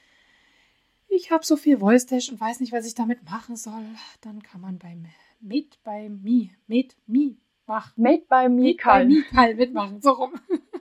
ich 1.07 1.31
habe 1.31 1.45
so 1.45 1.55
viel 1.55 1.77
Voice 1.77 2.05
Dash 2.05 2.29
und 2.29 2.39
weiß 2.39 2.59
nicht, 2.59 2.71
was 2.71 2.85
ich 2.85 2.95
damit 2.95 3.23
machen 3.29 3.55
soll. 3.55 3.83
Dann 4.21 4.41
kann 4.43 4.61
man 4.61 4.79
beim 4.79 5.05
Made 5.39 5.77
by 5.83 6.09
Me, 6.09 6.49
Made 6.67 6.95
Me 7.07 7.35
machen. 7.65 8.01
Made 8.01 8.23
by 8.29 8.49
Me. 8.49 8.75
Made 8.75 8.77
by 8.83 9.05
Me 9.05 9.53
mitmachen, 9.55 10.01
so 10.01 10.11
rum. 10.11 10.33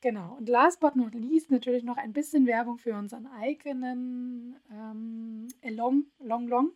genau. 0.00 0.36
Und 0.36 0.48
last 0.48 0.80
but 0.80 0.96
not 0.96 1.14
least 1.14 1.50
natürlich 1.50 1.84
noch 1.84 1.96
ein 1.96 2.12
bisschen 2.12 2.46
Werbung 2.46 2.78
für 2.78 2.94
unseren 2.94 3.26
eigenen 3.26 4.56
ähm, 4.70 5.48
Long, 5.62 6.06
Long, 6.18 6.48
Long. 6.48 6.72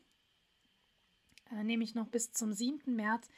Äh, 1.51 1.65
nämlich 1.65 1.95
noch 1.95 2.09
bis 2.09 2.33
zum 2.33 2.53
7. 2.53 2.95
März 2.95 3.29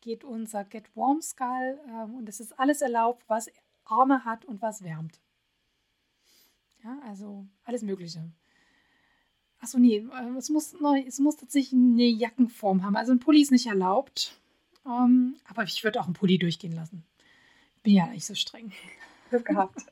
geht 0.00 0.24
unser 0.24 0.64
Get 0.64 0.94
Warm 0.94 1.20
Skull 1.20 1.80
ähm, 1.88 2.14
und 2.14 2.28
es 2.28 2.40
ist 2.40 2.58
alles 2.58 2.80
erlaubt, 2.80 3.24
was 3.28 3.50
Arme 3.84 4.24
hat 4.24 4.44
und 4.44 4.62
was 4.62 4.82
wärmt. 4.82 5.20
Ja, 6.84 6.98
also 7.04 7.46
alles 7.64 7.82
Mögliche. 7.82 8.30
Achso, 9.60 9.78
nee, 9.78 9.96
äh, 9.96 10.36
es 10.36 10.50
muss, 10.50 10.74
es 11.06 11.18
muss 11.18 11.36
tatsächlich 11.36 11.72
eine 11.72 12.04
Jackenform 12.04 12.84
haben. 12.84 12.96
Also 12.96 13.12
ein 13.12 13.18
Pulli 13.18 13.40
ist 13.40 13.50
nicht 13.50 13.66
erlaubt. 13.66 14.38
Ähm, 14.86 15.36
aber 15.48 15.64
ich 15.64 15.82
würde 15.82 16.00
auch 16.00 16.04
einen 16.04 16.14
Pulli 16.14 16.38
durchgehen 16.38 16.72
lassen. 16.72 17.04
Bin 17.82 17.94
ja 17.94 18.06
nicht 18.06 18.24
so 18.24 18.34
streng. 18.34 18.72
Glück 19.36 19.46
gehabt. 19.46 19.86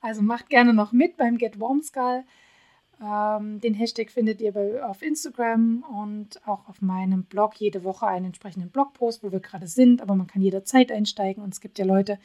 Also 0.00 0.22
macht 0.22 0.48
gerne 0.48 0.72
noch 0.72 0.92
mit 0.92 1.16
beim 1.16 1.38
Get 1.38 1.60
Warm 1.60 1.82
Skull. 1.82 2.24
Ähm, 3.00 3.60
den 3.60 3.74
Hashtag 3.74 4.10
findet 4.10 4.40
ihr 4.40 4.52
bei, 4.52 4.82
auf 4.82 5.02
Instagram 5.02 5.84
und 5.84 6.46
auch 6.46 6.68
auf 6.68 6.80
meinem 6.82 7.24
Blog 7.24 7.54
jede 7.56 7.84
Woche 7.84 8.06
einen 8.06 8.26
entsprechenden 8.26 8.70
Blogpost, 8.70 9.22
wo 9.22 9.30
wir 9.30 9.40
gerade 9.40 9.68
sind. 9.68 10.02
Aber 10.02 10.14
man 10.14 10.26
kann 10.26 10.42
jederzeit 10.42 10.90
einsteigen 10.90 11.42
und 11.42 11.52
es 11.52 11.60
gibt 11.60 11.78
ja 11.78 11.84
Leute, 11.84 12.18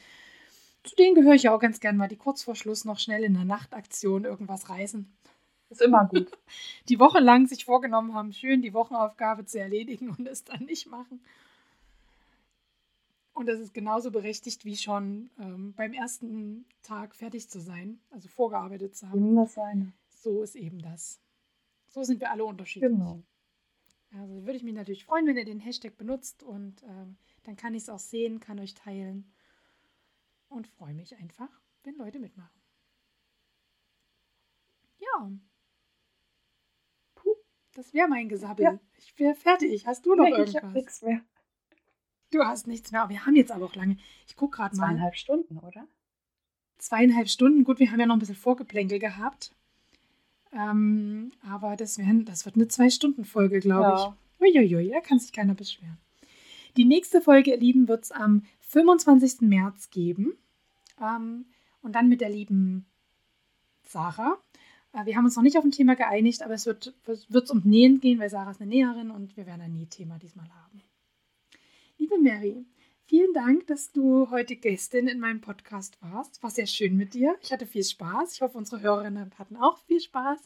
zu 0.82 0.96
denen 0.96 1.14
gehöre 1.14 1.34
ich 1.34 1.48
auch 1.48 1.60
ganz 1.60 1.80
gern 1.80 1.96
mal, 1.96 2.08
die 2.08 2.16
kurz 2.16 2.42
vor 2.42 2.56
Schluss 2.56 2.84
noch 2.84 2.98
schnell 2.98 3.24
in 3.24 3.34
der 3.34 3.44
Nachtaktion 3.44 4.24
irgendwas 4.24 4.68
reißen. 4.68 5.10
Ist 5.70 5.82
immer 5.82 6.06
gut. 6.06 6.30
Die 6.88 7.00
Woche 7.00 7.20
lang 7.20 7.46
sich 7.46 7.64
vorgenommen 7.64 8.14
haben, 8.14 8.32
schön 8.32 8.62
die 8.62 8.74
Wochenaufgabe 8.74 9.46
zu 9.46 9.58
erledigen 9.58 10.10
und 10.10 10.28
es 10.28 10.44
dann 10.44 10.64
nicht 10.66 10.88
machen. 10.88 11.20
Und 13.34 13.46
das 13.46 13.58
ist 13.58 13.74
genauso 13.74 14.12
berechtigt 14.12 14.64
wie 14.64 14.76
schon 14.76 15.28
ähm, 15.40 15.74
beim 15.74 15.92
ersten 15.92 16.66
Tag 16.82 17.16
fertig 17.16 17.50
zu 17.50 17.60
sein, 17.60 18.00
also 18.10 18.28
vorgearbeitet 18.28 18.96
zu 18.96 19.10
haben. 19.10 19.34
Das 19.34 19.54
seine 19.54 19.92
so 20.08 20.42
ist 20.42 20.54
eben 20.54 20.80
das. 20.80 21.20
So 21.88 22.02
sind 22.04 22.20
wir 22.20 22.30
alle 22.30 22.44
unterschiedlich. 22.44 22.90
Genau. 22.90 23.22
Also 24.12 24.46
würde 24.46 24.56
ich 24.56 24.62
mich 24.62 24.74
natürlich 24.74 25.04
freuen, 25.04 25.26
wenn 25.26 25.36
ihr 25.36 25.44
den 25.44 25.58
Hashtag 25.58 25.96
benutzt 25.96 26.44
und 26.44 26.82
ähm, 26.84 27.16
dann 27.42 27.56
kann 27.56 27.74
ich 27.74 27.82
es 27.82 27.88
auch 27.88 27.98
sehen, 27.98 28.38
kann 28.38 28.60
euch 28.60 28.74
teilen 28.74 29.32
und 30.48 30.68
freue 30.68 30.94
mich 30.94 31.16
einfach, 31.16 31.48
wenn 31.82 31.96
Leute 31.96 32.20
mitmachen. 32.20 32.60
Ja. 34.98 35.32
Puh, 37.16 37.34
das 37.74 37.92
wäre 37.92 38.08
mein 38.08 38.28
Gesabbel. 38.28 38.64
Ja. 38.64 38.78
Ich 38.96 39.18
wäre 39.18 39.34
fertig. 39.34 39.86
Hast 39.86 40.06
du 40.06 40.14
noch 40.14 40.24
nee, 40.24 40.30
irgendwas? 40.30 40.54
Ich 40.54 40.62
habe 40.62 40.72
nichts 40.72 41.02
mehr. 41.02 41.20
Du 42.34 42.44
hast 42.44 42.66
nichts 42.66 42.90
mehr. 42.90 43.08
Wir 43.08 43.24
haben 43.24 43.36
jetzt 43.36 43.52
aber 43.52 43.66
auch 43.66 43.76
lange. 43.76 43.96
Ich 44.26 44.34
gucke 44.34 44.56
gerade 44.56 44.76
mal. 44.76 44.86
Zweieinhalb 44.88 45.14
Stunden, 45.14 45.58
oder? 45.58 45.86
Zweieinhalb 46.78 47.28
Stunden. 47.28 47.62
Gut, 47.62 47.78
wir 47.78 47.92
haben 47.92 48.00
ja 48.00 48.06
noch 48.06 48.16
ein 48.16 48.18
bisschen 48.18 48.34
Vorgeplänkel 48.34 48.98
gehabt. 48.98 49.52
Ähm, 50.52 51.30
aber 51.48 51.76
das, 51.76 51.96
werden, 51.96 52.24
das 52.24 52.44
wird 52.44 52.56
eine 52.56 52.66
Zwei-Stunden-Folge, 52.66 53.60
glaube 53.60 53.84
ja. 53.84 54.16
ich. 54.40 54.56
Uiuiui, 54.56 54.90
da 54.90 55.00
kann 55.00 55.20
sich 55.20 55.32
keiner 55.32 55.54
beschweren. 55.54 55.96
Die 56.76 56.84
nächste 56.84 57.20
Folge, 57.20 57.52
ihr 57.52 57.56
Lieben, 57.56 57.86
wird 57.86 58.02
es 58.02 58.10
am 58.10 58.42
25. 58.62 59.42
März 59.42 59.90
geben. 59.90 60.32
Ähm, 61.00 61.46
und 61.82 61.94
dann 61.94 62.08
mit 62.08 62.20
der 62.20 62.30
lieben 62.30 62.86
Sarah. 63.84 64.38
Äh, 64.92 65.06
wir 65.06 65.16
haben 65.16 65.24
uns 65.24 65.36
noch 65.36 65.44
nicht 65.44 65.56
auf 65.56 65.64
ein 65.64 65.70
Thema 65.70 65.94
geeinigt, 65.94 66.42
aber 66.42 66.54
es 66.54 66.66
wird 66.66 66.94
es 67.06 67.50
um 67.50 67.60
Nähen 67.64 68.00
gehen, 68.00 68.18
weil 68.18 68.28
Sarah 68.28 68.50
ist 68.50 68.60
eine 68.60 68.70
Näherin 68.70 69.12
und 69.12 69.36
wir 69.36 69.46
werden 69.46 69.62
ein 69.62 69.74
Nähthema 69.74 70.18
diesmal 70.18 70.48
haben. 70.48 70.82
Liebe 72.04 72.18
Mary, 72.18 72.66
Vielen 73.06 73.32
Dank, 73.32 73.66
dass 73.66 73.90
du 73.90 74.28
heute 74.30 74.56
Gästin 74.56 75.08
in 75.08 75.20
meinem 75.20 75.40
Podcast 75.40 75.96
warst. 76.02 76.42
War 76.42 76.50
sehr 76.50 76.66
schön 76.66 76.98
mit 76.98 77.14
dir. 77.14 77.34
Ich 77.40 77.50
hatte 77.50 77.64
viel 77.64 77.82
Spaß. 77.82 78.34
Ich 78.34 78.42
hoffe, 78.42 78.58
unsere 78.58 78.82
Hörerinnen 78.82 79.32
hatten 79.38 79.56
auch 79.56 79.78
viel 79.86 80.00
Spaß. 80.00 80.38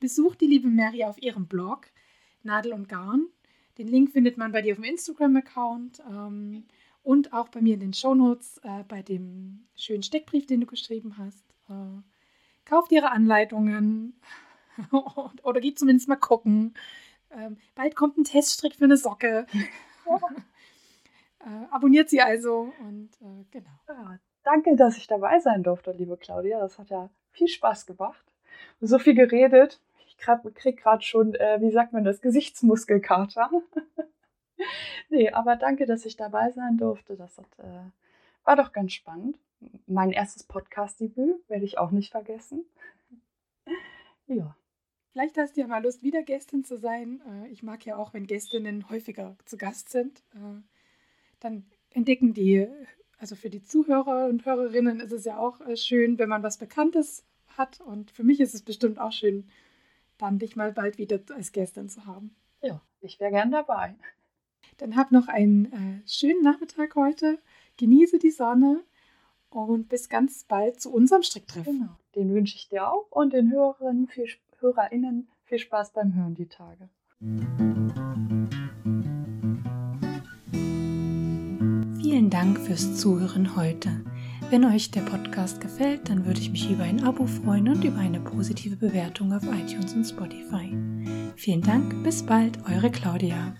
Besucht 0.00 0.40
die 0.40 0.48
liebe 0.48 0.66
Mary 0.66 1.04
auf 1.04 1.22
ihrem 1.22 1.46
Blog 1.46 1.86
Nadel 2.42 2.72
und 2.72 2.88
Garn. 2.88 3.28
Den 3.78 3.86
Link 3.86 4.10
findet 4.10 4.38
man 4.38 4.50
bei 4.50 4.60
dir 4.60 4.72
auf 4.72 4.78
dem 4.78 4.90
Instagram-Account 4.90 6.02
ähm, 6.10 6.64
und 7.04 7.32
auch 7.32 7.48
bei 7.48 7.60
mir 7.60 7.74
in 7.74 7.80
den 7.80 7.94
Shownotes 7.94 8.58
äh, 8.64 8.82
bei 8.88 9.00
dem 9.02 9.68
schönen 9.76 10.02
Steckbrief, 10.02 10.46
den 10.46 10.62
du 10.62 10.66
geschrieben 10.66 11.16
hast. 11.16 11.44
Äh, 11.68 12.02
kauft 12.64 12.90
ihre 12.90 13.12
Anleitungen 13.12 14.18
oder 15.44 15.60
geht 15.60 15.78
zumindest 15.78 16.08
mal 16.08 16.16
gucken. 16.16 16.74
Ähm, 17.30 17.56
bald 17.76 17.94
kommt 17.94 18.18
ein 18.18 18.24
Teststrick 18.24 18.74
für 18.74 18.86
eine 18.86 18.96
Socke. 18.96 19.46
Äh, 21.48 21.66
abonniert 21.70 22.10
sie 22.10 22.20
also 22.20 22.72
und 22.80 23.10
äh, 23.22 23.44
genau. 23.50 23.70
Ja, 23.88 24.18
danke, 24.42 24.76
dass 24.76 24.98
ich 24.98 25.06
dabei 25.06 25.38
sein 25.40 25.62
durfte, 25.62 25.92
liebe 25.92 26.16
Claudia. 26.18 26.60
Das 26.60 26.78
hat 26.78 26.90
ja 26.90 27.08
viel 27.30 27.48
Spaß 27.48 27.86
gemacht. 27.86 28.24
So 28.80 28.98
viel 28.98 29.14
geredet. 29.14 29.80
Ich 30.06 30.18
kriege 30.18 30.74
gerade 30.74 31.02
schon, 31.02 31.34
äh, 31.34 31.60
wie 31.60 31.70
sagt 31.70 31.92
man 31.92 32.04
das, 32.04 32.20
Gesichtsmuskelkater. 32.20 33.50
nee, 35.08 35.30
aber 35.30 35.56
danke, 35.56 35.86
dass 35.86 36.04
ich 36.04 36.16
dabei 36.16 36.50
sein 36.50 36.76
durfte. 36.76 37.16
Das 37.16 37.38
hat, 37.38 37.58
äh, 37.58 37.90
war 38.44 38.56
doch 38.56 38.72
ganz 38.72 38.92
spannend. 38.92 39.38
Mein 39.86 40.10
erstes 40.10 40.44
Podcast-Debüt 40.44 41.48
werde 41.48 41.64
ich 41.64 41.78
auch 41.78 41.92
nicht 41.92 42.10
vergessen. 42.10 42.66
ja. 44.26 44.54
Vielleicht 45.12 45.38
hast 45.38 45.56
du 45.56 45.62
ja 45.62 45.66
mal 45.66 45.82
Lust, 45.82 46.02
wieder 46.02 46.22
Gästin 46.22 46.62
zu 46.62 46.76
sein. 46.78 47.22
Äh, 47.26 47.48
ich 47.48 47.62
mag 47.62 47.86
ja 47.86 47.96
auch, 47.96 48.12
wenn 48.12 48.26
Gästinnen 48.26 48.90
häufiger 48.90 49.36
zu 49.46 49.56
Gast 49.56 49.88
sind. 49.88 50.22
Dann 51.40 51.64
entdecken 51.90 52.34
die, 52.34 52.66
also 53.18 53.34
für 53.34 53.50
die 53.50 53.62
Zuhörer 53.62 54.26
und 54.26 54.44
Hörerinnen 54.44 55.00
ist 55.00 55.12
es 55.12 55.24
ja 55.24 55.38
auch 55.38 55.60
äh, 55.60 55.76
schön, 55.76 56.18
wenn 56.18 56.28
man 56.28 56.42
was 56.42 56.58
Bekanntes 56.58 57.24
hat. 57.56 57.80
Und 57.80 58.10
für 58.10 58.24
mich 58.24 58.40
ist 58.40 58.54
es 58.54 58.62
bestimmt 58.62 58.98
auch 58.98 59.12
schön, 59.12 59.48
dann 60.18 60.38
dich 60.38 60.56
mal 60.56 60.72
bald 60.72 60.98
wieder 60.98 61.20
als 61.34 61.52
Gästin 61.52 61.88
zu 61.88 62.06
haben. 62.06 62.34
Ja, 62.62 62.80
ich 63.00 63.20
wäre 63.20 63.30
gern 63.30 63.50
dabei. 63.50 63.94
Dann 64.78 64.96
hab 64.96 65.12
noch 65.12 65.28
einen 65.28 65.72
äh, 65.72 66.08
schönen 66.08 66.42
Nachmittag 66.42 66.94
heute. 66.94 67.38
Genieße 67.76 68.18
die 68.18 68.30
Sonne 68.30 68.82
und 69.50 69.88
bis 69.88 70.08
ganz 70.08 70.44
bald 70.44 70.80
zu 70.80 70.92
unserem 70.92 71.22
Stricktreffen. 71.22 71.80
Genau, 71.80 71.96
den 72.14 72.34
wünsche 72.34 72.56
ich 72.56 72.68
dir 72.68 72.90
auch 72.90 73.06
und 73.10 73.32
den 73.32 73.50
Hörerinnen, 73.50 74.08
viel, 74.08 74.28
HörerInnen 74.60 75.28
viel 75.44 75.58
Spaß 75.58 75.92
beim 75.92 76.14
Hören 76.14 76.34
die 76.34 76.46
Tage. 76.46 76.88
Vielen 82.28 82.44
Dank 82.44 82.58
fürs 82.58 82.96
Zuhören 82.98 83.56
heute. 83.56 84.04
Wenn 84.50 84.62
euch 84.66 84.90
der 84.90 85.00
Podcast 85.00 85.62
gefällt, 85.62 86.10
dann 86.10 86.26
würde 86.26 86.40
ich 86.40 86.50
mich 86.50 86.70
über 86.70 86.82
ein 86.82 87.02
Abo 87.02 87.26
freuen 87.26 87.70
und 87.70 87.82
über 87.82 87.96
eine 87.96 88.20
positive 88.20 88.76
Bewertung 88.76 89.32
auf 89.32 89.44
iTunes 89.44 89.94
und 89.94 90.04
Spotify. 90.04 90.76
Vielen 91.36 91.62
Dank, 91.62 92.02
bis 92.04 92.22
bald, 92.22 92.58
eure 92.68 92.90
Claudia. 92.90 93.54